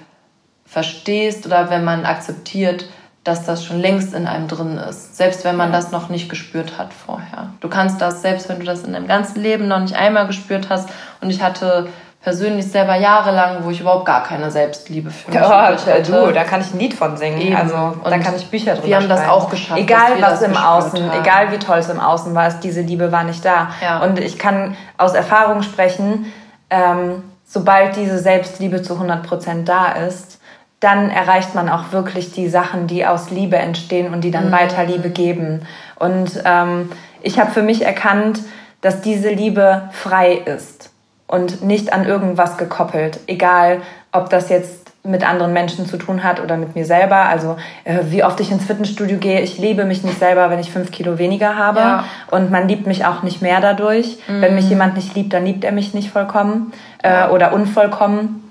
verstehst 0.65 1.45
oder 1.45 1.69
wenn 1.69 1.84
man 1.84 2.05
akzeptiert, 2.05 2.89
dass 3.23 3.45
das 3.45 3.65
schon 3.65 3.80
längst 3.80 4.14
in 4.14 4.26
einem 4.26 4.47
drin 4.47 4.77
ist, 4.77 5.18
selbst 5.18 5.43
wenn 5.43 5.57
man 5.57 5.72
das 5.72 5.91
noch 5.91 6.07
nicht 6.09 6.30
gespürt 6.30 6.77
hat 6.77 6.93
vorher. 6.93 7.49
Du 7.59 7.68
kannst 7.68 7.99
das, 7.99 8.22
selbst 8.22 8.47
wenn 8.47 8.59
du 8.59 8.65
das 8.65 8.84
in 8.84 8.93
deinem 8.93 9.07
ganzen 9.07 9.41
Leben 9.41 9.68
noch 9.68 9.80
nicht 9.80 9.95
einmal 9.95 10.27
gespürt 10.27 10.69
hast, 10.69 10.89
und 11.19 11.30
ich 11.30 11.41
hatte 11.41 11.89
persönlich 12.22 12.69
selber 12.69 12.95
jahrelang, 12.95 13.64
wo 13.64 13.69
ich 13.69 13.80
überhaupt 13.80 14.06
gar 14.06 14.23
keine 14.23 14.52
Selbstliebe 14.52 15.10
für 15.11 15.31
mich 15.31 15.39
ja, 15.39 15.68
hatte. 15.68 16.03
Du, 16.03 16.31
da 16.34 16.44
kann 16.44 16.61
ich 16.61 16.73
ein 16.73 16.80
Lied 16.80 16.94
von 16.94 17.15
singen. 17.15 17.39
Eben. 17.39 17.56
Also 17.56 17.76
und 17.76 18.10
da 18.10 18.18
kann 18.18 18.35
ich 18.35 18.48
Bücher 18.48 18.73
drüber 18.73 18.88
Wir 18.88 18.95
haben 18.98 19.10
das 19.10 19.27
auch 19.27 19.49
geschafft. 19.49 19.80
Egal 19.80 20.14
was 20.19 20.41
im 20.41 20.57
Außen, 20.57 21.11
haben. 21.11 21.22
egal 21.22 21.52
wie 21.52 21.57
toll 21.57 21.77
es 21.77 21.89
im 21.89 21.99
Außen 21.99 22.34
war, 22.35 22.49
diese 22.61 22.81
Liebe 22.81 23.11
war 23.11 23.23
nicht 23.23 23.45
da. 23.45 23.69
Ja. 23.81 23.99
Und 23.99 24.19
ich 24.19 24.38
kann 24.38 24.76
aus 24.98 25.14
Erfahrung 25.14 25.61
sprechen, 25.61 26.31
ähm, 26.69 27.23
sobald 27.45 27.95
diese 27.95 28.19
Selbstliebe 28.19 28.81
zu 28.81 28.95
100 28.95 29.23
Prozent 29.23 29.69
da 29.69 29.91
ist, 29.91 30.41
dann 30.80 31.10
erreicht 31.10 31.56
man 31.56 31.69
auch 31.69 31.91
wirklich 31.91 32.34
die 32.34 32.49
Sachen, 32.49 32.88
die 32.88 33.06
aus 33.06 33.31
Liebe 33.31 33.56
entstehen 33.56 34.14
und 34.14 34.22
die 34.22 34.31
dann 34.31 34.49
mhm. 34.49 34.52
weiter 34.52 34.84
Liebe 34.84 35.10
geben. 35.10 35.65
Und 35.95 36.44
ähm, 36.45 36.91
ich 37.22 37.39
habe 37.39 37.52
für 37.52 37.64
mich 37.64 37.84
erkannt, 37.84 38.41
dass 38.81 39.02
diese 39.02 39.30
Liebe 39.30 39.89
frei 39.91 40.34
ist 40.34 40.86
und 41.27 41.61
nicht 41.63 41.93
an 41.93 42.05
irgendwas 42.05 42.57
gekoppelt. 42.57 43.19
Egal, 43.27 43.81
ob 44.11 44.29
das 44.29 44.49
jetzt 44.49 44.87
mit 45.07 45.27
anderen 45.27 45.53
Menschen 45.53 45.85
zu 45.85 45.97
tun 45.97 46.23
hat 46.23 46.41
oder 46.41 46.57
mit 46.57 46.75
mir 46.75 46.85
selber. 46.85 47.15
Also 47.15 47.57
äh, 47.85 47.99
wie 48.09 48.23
oft 48.23 48.39
ich 48.39 48.51
ins 48.51 48.65
Fitnessstudio 48.65 49.17
gehe, 49.17 49.41
ich 49.41 49.57
liebe 49.57 49.85
mich 49.85 50.03
nicht 50.03 50.19
selber, 50.19 50.49
wenn 50.49 50.59
ich 50.59 50.71
fünf 50.71 50.91
Kilo 50.91 51.17
weniger 51.17 51.55
habe. 51.55 51.79
Ja. 51.79 52.03
Und 52.29 52.51
man 52.51 52.67
liebt 52.67 52.87
mich 52.87 53.05
auch 53.05 53.23
nicht 53.23 53.41
mehr 53.41 53.61
dadurch. 53.61 54.17
Mhm. 54.27 54.41
Wenn 54.41 54.55
mich 54.55 54.69
jemand 54.69 54.95
nicht 54.95 55.15
liebt, 55.15 55.33
dann 55.33 55.45
liebt 55.45 55.63
er 55.63 55.71
mich 55.71 55.93
nicht 55.93 56.11
vollkommen 56.11 56.73
äh, 57.03 57.27
oder 57.29 57.53
unvollkommen. 57.53 58.43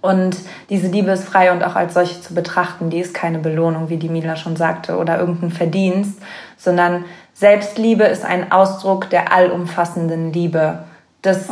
Und 0.00 0.36
diese 0.70 0.88
Liebe 0.88 1.10
ist 1.10 1.24
frei 1.24 1.52
und 1.52 1.62
auch 1.62 1.76
als 1.76 1.92
solche 1.92 2.22
zu 2.22 2.34
betrachten. 2.34 2.88
Die 2.88 3.00
ist 3.00 3.12
keine 3.12 3.38
Belohnung, 3.38 3.90
wie 3.90 3.98
die 3.98 4.08
Mila 4.08 4.36
schon 4.36 4.56
sagte, 4.56 4.96
oder 4.96 5.18
irgendein 5.18 5.50
Verdienst, 5.50 6.22
sondern 6.56 7.04
Selbstliebe 7.34 8.04
ist 8.04 8.24
ein 8.24 8.50
Ausdruck 8.50 9.10
der 9.10 9.32
allumfassenden 9.32 10.32
Liebe. 10.32 10.80
Das 11.20 11.50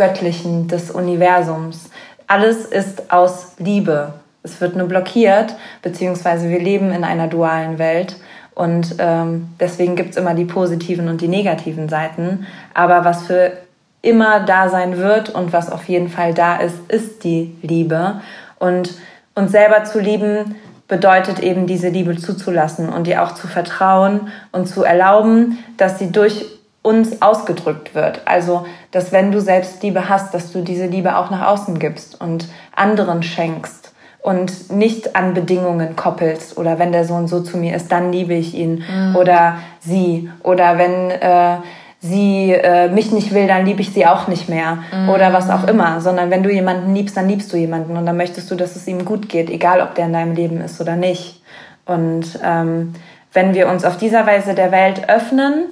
Göttlichen, 0.00 0.66
des 0.66 0.90
Universums. 0.90 1.90
Alles 2.26 2.64
ist 2.64 3.12
aus 3.12 3.52
Liebe. 3.58 4.14
Es 4.42 4.58
wird 4.62 4.74
nur 4.74 4.88
blockiert, 4.88 5.54
beziehungsweise 5.82 6.48
wir 6.48 6.58
leben 6.58 6.90
in 6.90 7.04
einer 7.04 7.26
dualen 7.26 7.78
Welt. 7.78 8.16
Und 8.54 8.94
ähm, 8.98 9.48
deswegen 9.60 9.96
gibt 9.96 10.12
es 10.12 10.16
immer 10.16 10.32
die 10.32 10.46
positiven 10.46 11.08
und 11.08 11.20
die 11.20 11.28
negativen 11.28 11.90
Seiten. 11.90 12.46
Aber 12.72 13.04
was 13.04 13.26
für 13.26 13.52
immer 14.00 14.40
da 14.40 14.70
sein 14.70 14.96
wird 14.96 15.28
und 15.28 15.52
was 15.52 15.70
auf 15.70 15.84
jeden 15.84 16.08
Fall 16.08 16.32
da 16.32 16.56
ist, 16.56 16.90
ist 16.90 17.22
die 17.22 17.54
Liebe. 17.60 18.22
Und 18.58 18.94
uns 19.34 19.52
selber 19.52 19.84
zu 19.84 20.00
lieben 20.00 20.54
bedeutet 20.88 21.40
eben 21.40 21.66
diese 21.66 21.90
Liebe 21.90 22.16
zuzulassen 22.16 22.88
und 22.88 23.06
ihr 23.06 23.22
auch 23.22 23.34
zu 23.34 23.48
vertrauen 23.48 24.28
und 24.50 24.66
zu 24.66 24.82
erlauben, 24.82 25.58
dass 25.76 25.98
sie 25.98 26.10
durch 26.10 26.46
uns 26.82 27.20
ausgedrückt 27.20 27.94
wird. 27.94 28.22
Also, 28.24 28.66
dass 28.90 29.12
wenn 29.12 29.32
du 29.32 29.40
Selbstliebe 29.40 30.08
hast, 30.08 30.34
dass 30.34 30.52
du 30.52 30.62
diese 30.62 30.86
Liebe 30.86 31.16
auch 31.16 31.30
nach 31.30 31.46
außen 31.46 31.78
gibst 31.78 32.20
und 32.20 32.48
anderen 32.74 33.22
schenkst 33.22 33.92
und 34.22 34.70
nicht 34.70 35.16
an 35.16 35.34
Bedingungen 35.34 35.96
koppelst 35.96 36.58
oder 36.58 36.78
wenn 36.78 36.92
der 36.92 37.04
Sohn 37.04 37.26
so 37.26 37.40
zu 37.40 37.56
mir 37.56 37.76
ist, 37.76 37.90
dann 37.90 38.12
liebe 38.12 38.34
ich 38.34 38.54
ihn 38.54 38.84
mhm. 38.90 39.16
oder 39.16 39.58
sie 39.80 40.30
oder 40.42 40.76
wenn 40.76 41.10
äh, 41.10 41.56
sie 42.00 42.52
äh, 42.52 42.88
mich 42.88 43.12
nicht 43.12 43.32
will, 43.32 43.46
dann 43.46 43.64
liebe 43.64 43.80
ich 43.80 43.92
sie 43.92 44.06
auch 44.06 44.26
nicht 44.26 44.48
mehr 44.48 44.78
mhm. 44.92 45.10
oder 45.10 45.32
was 45.32 45.50
auch 45.50 45.66
immer, 45.68 46.00
sondern 46.00 46.30
wenn 46.30 46.42
du 46.42 46.50
jemanden 46.50 46.94
liebst, 46.94 47.16
dann 47.16 47.28
liebst 47.28 47.52
du 47.52 47.56
jemanden 47.56 47.96
und 47.96 48.06
dann 48.06 48.16
möchtest 48.16 48.50
du, 48.50 48.54
dass 48.56 48.76
es 48.76 48.86
ihm 48.88 49.04
gut 49.04 49.28
geht, 49.28 49.50
egal 49.50 49.80
ob 49.80 49.94
der 49.94 50.06
in 50.06 50.12
deinem 50.12 50.34
Leben 50.34 50.60
ist 50.60 50.80
oder 50.80 50.96
nicht. 50.96 51.42
Und 51.86 52.38
ähm, 52.44 52.94
wenn 53.32 53.54
wir 53.54 53.68
uns 53.68 53.84
auf 53.84 53.96
dieser 53.96 54.26
Weise 54.26 54.54
der 54.54 54.72
Welt 54.72 55.08
öffnen, 55.08 55.66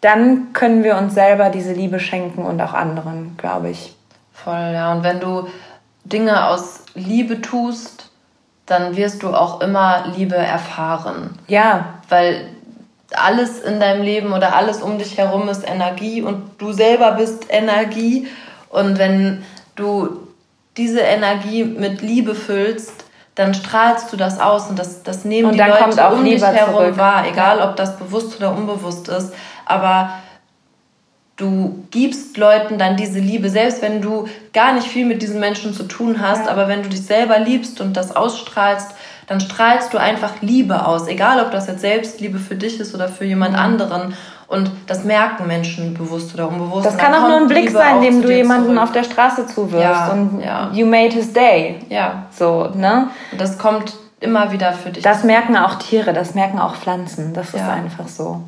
dann 0.00 0.52
können 0.52 0.84
wir 0.84 0.96
uns 0.96 1.14
selber 1.14 1.50
diese 1.50 1.72
Liebe 1.72 1.98
schenken 1.98 2.44
und 2.44 2.60
auch 2.60 2.72
anderen, 2.72 3.36
glaube 3.36 3.70
ich. 3.70 3.96
Voll, 4.32 4.70
ja. 4.72 4.92
Und 4.92 5.02
wenn 5.02 5.20
du 5.20 5.48
Dinge 6.04 6.48
aus 6.48 6.84
Liebe 6.94 7.40
tust, 7.40 8.10
dann 8.66 8.96
wirst 8.96 9.22
du 9.22 9.28
auch 9.28 9.60
immer 9.60 10.04
Liebe 10.16 10.36
erfahren. 10.36 11.38
Ja. 11.48 11.94
Weil 12.08 12.48
alles 13.14 13.60
in 13.60 13.80
deinem 13.80 14.02
Leben 14.02 14.32
oder 14.32 14.54
alles 14.54 14.82
um 14.82 14.98
dich 14.98 15.16
herum 15.16 15.48
ist 15.48 15.68
Energie 15.68 16.22
und 16.22 16.50
du 16.58 16.72
selber 16.72 17.12
bist 17.12 17.46
Energie. 17.48 18.28
Und 18.68 18.98
wenn 18.98 19.44
du 19.74 20.28
diese 20.76 21.00
Energie 21.00 21.64
mit 21.64 22.02
Liebe 22.02 22.34
füllst, 22.34 22.92
dann 23.34 23.54
strahlst 23.54 24.12
du 24.12 24.16
das 24.16 24.40
aus 24.40 24.68
und 24.68 24.78
das, 24.78 25.02
das 25.02 25.24
nehmen 25.24 25.50
und 25.50 25.54
die 25.54 25.60
Leute 25.60 25.84
um 26.12 26.24
dich 26.24 26.42
herum 26.42 26.74
zurück. 26.74 26.98
wahr, 26.98 27.24
egal 27.26 27.60
ob 27.60 27.76
das 27.76 27.96
bewusst 27.96 28.36
oder 28.36 28.52
unbewusst 28.52 29.08
ist 29.08 29.32
aber 29.68 30.10
du 31.36 31.84
gibst 31.90 32.36
Leuten 32.36 32.78
dann 32.78 32.96
diese 32.96 33.20
Liebe, 33.20 33.48
selbst 33.48 33.80
wenn 33.80 34.02
du 34.02 34.26
gar 34.52 34.72
nicht 34.72 34.88
viel 34.88 35.06
mit 35.06 35.22
diesen 35.22 35.40
Menschen 35.40 35.72
zu 35.72 35.84
tun 35.84 36.20
hast, 36.20 36.46
ja. 36.46 36.52
aber 36.52 36.68
wenn 36.68 36.82
du 36.82 36.88
dich 36.88 37.02
selber 37.02 37.38
liebst 37.38 37.80
und 37.80 37.96
das 37.96 38.14
ausstrahlst, 38.14 38.90
dann 39.28 39.40
strahlst 39.40 39.92
du 39.94 39.98
einfach 39.98 40.40
Liebe 40.40 40.86
aus, 40.86 41.06
egal 41.06 41.40
ob 41.40 41.52
das 41.52 41.68
jetzt 41.68 41.82
Selbstliebe 41.82 42.38
für 42.38 42.56
dich 42.56 42.80
ist 42.80 42.94
oder 42.94 43.08
für 43.08 43.24
jemand 43.24 43.52
mhm. 43.52 43.60
anderen. 43.60 44.14
Und 44.48 44.70
das 44.86 45.04
merken 45.04 45.46
Menschen 45.46 45.92
bewusst 45.92 46.32
oder 46.32 46.48
unbewusst. 46.48 46.86
Das 46.86 46.96
kann 46.96 47.14
auch 47.14 47.28
nur 47.28 47.36
ein 47.36 47.48
Blick 47.48 47.66
Liebe 47.66 47.72
sein, 47.72 48.00
dem 48.00 48.22
du 48.22 48.32
jemanden 48.32 48.68
zurück. 48.68 48.82
auf 48.82 48.92
der 48.92 49.04
Straße 49.04 49.46
zuwirfst 49.46 49.82
ja, 49.82 50.08
und 50.08 50.40
ja. 50.40 50.70
you 50.72 50.86
made 50.86 51.10
his 51.10 51.34
day. 51.34 51.80
Ja. 51.90 52.24
So, 52.30 52.70
ne? 52.74 53.08
Und 53.30 53.38
das 53.38 53.58
kommt 53.58 53.94
immer 54.20 54.50
wieder 54.50 54.72
für 54.72 54.88
dich. 54.88 55.02
Das 55.02 55.22
merken 55.22 55.54
auch 55.54 55.74
Tiere, 55.74 56.14
das 56.14 56.34
merken 56.34 56.58
auch 56.58 56.76
Pflanzen. 56.76 57.34
Das 57.34 57.48
ist 57.52 57.62
einfach 57.62 58.08
so. 58.08 58.42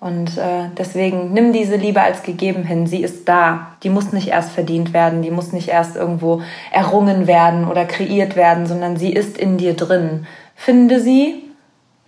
Und 0.00 0.38
äh, 0.38 0.68
deswegen 0.76 1.32
nimm 1.32 1.52
diese 1.52 1.76
Liebe 1.76 2.00
als 2.00 2.22
gegeben 2.22 2.64
hin. 2.64 2.86
Sie 2.86 3.02
ist 3.02 3.28
da. 3.28 3.72
Die 3.82 3.90
muss 3.90 4.12
nicht 4.12 4.28
erst 4.28 4.50
verdient 4.52 4.92
werden. 4.92 5.22
Die 5.22 5.30
muss 5.30 5.52
nicht 5.52 5.68
erst 5.68 5.96
irgendwo 5.96 6.42
errungen 6.72 7.26
werden 7.26 7.68
oder 7.68 7.84
kreiert 7.84 8.36
werden, 8.36 8.66
sondern 8.66 8.96
sie 8.96 9.12
ist 9.12 9.38
in 9.38 9.58
dir 9.58 9.74
drin. 9.74 10.26
Finde 10.56 11.00
sie, 11.00 11.44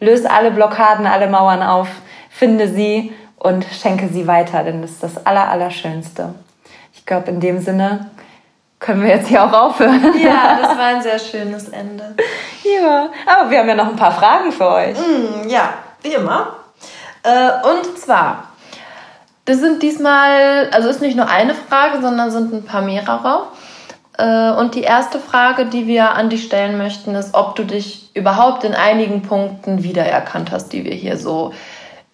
löse 0.01 0.31
alle 0.31 0.51
Blockaden, 0.51 1.07
alle 1.07 1.29
Mauern 1.29 1.63
auf, 1.63 1.89
finde 2.31 2.69
sie 2.69 3.13
und 3.39 3.65
schenke 3.65 4.09
sie 4.09 4.27
weiter, 4.27 4.63
denn 4.63 4.83
das 4.83 4.93
ist 4.93 5.03
das 5.03 5.27
Aller, 5.27 5.49
Allerschönste. 5.49 6.35
Ich 6.93 7.07
glaube, 7.07 7.31
in 7.31 7.41
dem 7.41 7.59
Sinne 7.61 8.11
können 8.79 9.03
wir 9.03 9.11
jetzt 9.11 9.29
hier 9.29 9.45
auch 9.45 9.53
aufhören. 9.53 10.15
Ja, 10.21 10.59
das 10.61 10.77
war 10.77 10.87
ein 10.97 11.03
sehr 11.03 11.19
schönes 11.19 11.69
Ende. 11.69 12.15
ja, 12.63 13.09
aber 13.27 13.51
wir 13.51 13.59
haben 13.59 13.69
ja 13.69 13.75
noch 13.75 13.89
ein 13.89 13.97
paar 13.97 14.13
Fragen 14.13 14.53
für 14.53 14.69
euch. 14.69 14.99
Mm, 14.99 15.49
ja, 15.49 15.75
wie 16.03 16.15
immer. 16.15 16.62
Äh, 17.23 17.51
und 17.69 17.99
zwar, 17.99 18.49
das 19.45 19.59
sind 19.59 19.83
diesmal, 19.83 20.69
also 20.73 20.89
ist 20.89 21.01
nicht 21.01 21.17
nur 21.17 21.29
eine 21.29 21.55
Frage, 21.55 22.01
sondern 22.01 22.31
sind 22.31 22.53
ein 22.53 22.65
paar 22.65 22.83
mehrere. 22.83 23.47
Äh, 24.19 24.53
und 24.53 24.75
die 24.75 24.83
erste 24.83 25.19
Frage, 25.19 25.67
die 25.67 25.87
wir 25.87 26.13
an 26.13 26.31
dich 26.31 26.45
stellen 26.45 26.79
möchten, 26.79 27.15
ist, 27.15 27.35
ob 27.35 27.57
du 27.57 27.65
dich 27.65 28.11
überhaupt 28.15 28.65
in 28.65 28.75
einigen 28.75 29.23
Punkten 29.23 29.83
wiedererkannt 29.83 30.51
hast, 30.53 30.73
die 30.73 30.85
wir 30.85 30.95
hier 30.95 31.17
so 31.17 31.53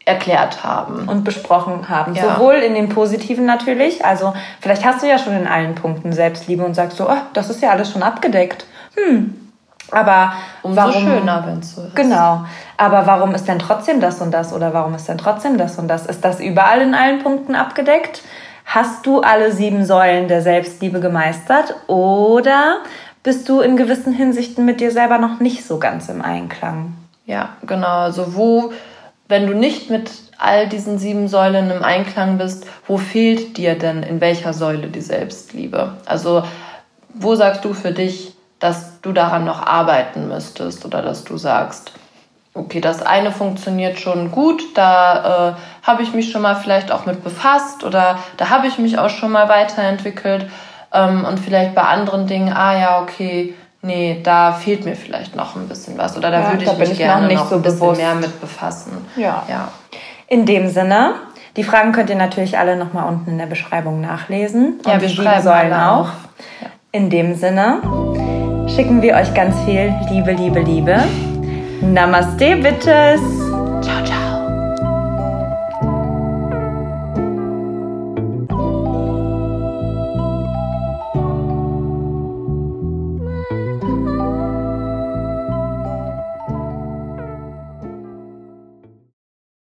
erklärt 0.04 0.64
haben. 0.64 1.06
Und 1.06 1.24
besprochen 1.24 1.88
haben. 1.88 2.14
Ja. 2.14 2.34
Sowohl 2.34 2.54
in 2.54 2.74
den 2.74 2.88
positiven 2.88 3.44
natürlich, 3.44 4.04
also 4.04 4.32
vielleicht 4.60 4.84
hast 4.84 5.02
du 5.02 5.08
ja 5.08 5.18
schon 5.18 5.36
in 5.36 5.46
allen 5.46 5.74
Punkten 5.74 6.12
Selbstliebe 6.12 6.64
und 6.64 6.74
sagst 6.74 6.96
so, 6.96 7.08
oh, 7.08 7.16
das 7.34 7.50
ist 7.50 7.62
ja 7.62 7.70
alles 7.70 7.92
schon 7.92 8.02
abgedeckt. 8.02 8.64
Hm, 8.94 9.47
aber 9.90 10.32
Umso 10.62 10.76
warum, 10.76 10.92
schöner, 10.92 11.44
wenn 11.46 11.60
es 11.60 11.74
so 11.74 11.82
ist. 11.82 11.96
Genau. 11.96 12.44
Aber 12.76 13.06
warum 13.06 13.34
ist 13.34 13.48
denn 13.48 13.58
trotzdem 13.58 14.00
das 14.00 14.20
und 14.20 14.32
das 14.32 14.52
oder 14.52 14.74
warum 14.74 14.94
ist 14.94 15.08
denn 15.08 15.18
trotzdem 15.18 15.58
das 15.58 15.78
und 15.78 15.88
das? 15.88 16.06
Ist 16.06 16.24
das 16.24 16.40
überall 16.40 16.80
in 16.80 16.94
allen 16.94 17.22
Punkten 17.22 17.54
abgedeckt? 17.54 18.22
Hast 18.64 19.06
du 19.06 19.22
alle 19.22 19.52
sieben 19.52 19.84
Säulen 19.86 20.28
der 20.28 20.42
Selbstliebe 20.42 21.00
gemeistert 21.00 21.74
oder 21.86 22.78
bist 23.22 23.48
du 23.48 23.60
in 23.60 23.76
gewissen 23.76 24.12
Hinsichten 24.12 24.64
mit 24.64 24.80
dir 24.80 24.90
selber 24.90 25.18
noch 25.18 25.40
nicht 25.40 25.66
so 25.66 25.78
ganz 25.78 26.08
im 26.08 26.22
Einklang? 26.22 26.94
Ja, 27.24 27.50
genau. 27.66 28.00
Also 28.00 28.36
wo, 28.36 28.72
wenn 29.26 29.46
du 29.46 29.54
nicht 29.54 29.90
mit 29.90 30.10
all 30.38 30.68
diesen 30.68 30.98
sieben 30.98 31.28
Säulen 31.28 31.70
im 31.70 31.82
Einklang 31.82 32.38
bist, 32.38 32.66
wo 32.86 32.96
fehlt 32.96 33.56
dir 33.56 33.76
denn 33.76 34.02
in 34.02 34.20
welcher 34.20 34.52
Säule 34.52 34.88
die 34.88 35.00
Selbstliebe? 35.00 35.94
Also 36.06 36.42
wo 37.14 37.34
sagst 37.34 37.64
du 37.64 37.74
für 37.74 37.92
dich, 37.92 38.34
dass 38.58 39.00
du 39.00 39.12
daran 39.12 39.44
noch 39.44 39.64
arbeiten 39.64 40.28
müsstest 40.28 40.84
oder 40.84 41.02
dass 41.02 41.24
du 41.24 41.36
sagst, 41.36 41.92
okay, 42.54 42.80
das 42.80 43.02
eine 43.02 43.30
funktioniert 43.30 43.98
schon 43.98 44.30
gut, 44.30 44.62
da 44.76 45.56
äh, 45.84 45.86
habe 45.86 46.02
ich 46.02 46.12
mich 46.12 46.30
schon 46.30 46.42
mal 46.42 46.56
vielleicht 46.56 46.90
auch 46.90 47.06
mit 47.06 47.22
befasst 47.22 47.84
oder 47.84 48.18
da 48.36 48.50
habe 48.50 48.66
ich 48.66 48.78
mich 48.78 48.98
auch 48.98 49.10
schon 49.10 49.30
mal 49.30 49.48
weiterentwickelt 49.48 50.50
ähm, 50.92 51.24
und 51.24 51.38
vielleicht 51.38 51.74
bei 51.74 51.82
anderen 51.82 52.26
Dingen, 52.26 52.52
ah 52.52 52.76
ja, 52.78 53.00
okay, 53.00 53.54
nee, 53.82 54.20
da 54.22 54.52
fehlt 54.52 54.84
mir 54.84 54.96
vielleicht 54.96 55.36
noch 55.36 55.56
ein 55.56 55.68
bisschen 55.68 55.96
was 55.98 56.16
oder 56.16 56.30
da 56.30 56.40
ja, 56.40 56.50
würde 56.50 56.64
ich 56.64 56.70
da 56.70 56.76
mich 56.76 56.90
ich 56.92 56.98
gerne 56.98 57.22
noch, 57.22 57.28
nicht 57.28 57.38
noch 57.38 57.48
so 57.48 57.56
ein 57.56 57.62
bisschen 57.62 57.78
bewusst. 57.78 58.00
mehr 58.00 58.14
mit 58.14 58.40
befassen. 58.40 59.06
Ja. 59.16 59.44
ja. 59.48 59.68
In 60.26 60.44
dem 60.44 60.68
Sinne, 60.68 61.14
die 61.56 61.64
Fragen 61.64 61.92
könnt 61.92 62.10
ihr 62.10 62.16
natürlich 62.16 62.58
alle 62.58 62.76
nochmal 62.76 63.08
unten 63.08 63.30
in 63.30 63.38
der 63.38 63.46
Beschreibung 63.46 64.00
nachlesen. 64.00 64.80
Ja, 64.86 64.94
und 64.94 65.00
wir 65.00 65.08
schreiben 65.08 65.42
sollen 65.42 65.72
auch. 65.72 66.08
Ja. 66.60 66.68
In 66.92 67.10
dem 67.10 67.34
Sinne 67.34 67.80
schicken 68.78 69.02
wir 69.02 69.16
euch 69.16 69.34
ganz 69.34 69.60
viel 69.64 69.92
Liebe, 70.08 70.30
Liebe, 70.30 70.60
Liebe. 70.60 71.02
Namaste, 71.80 72.54
Bittes! 72.54 73.47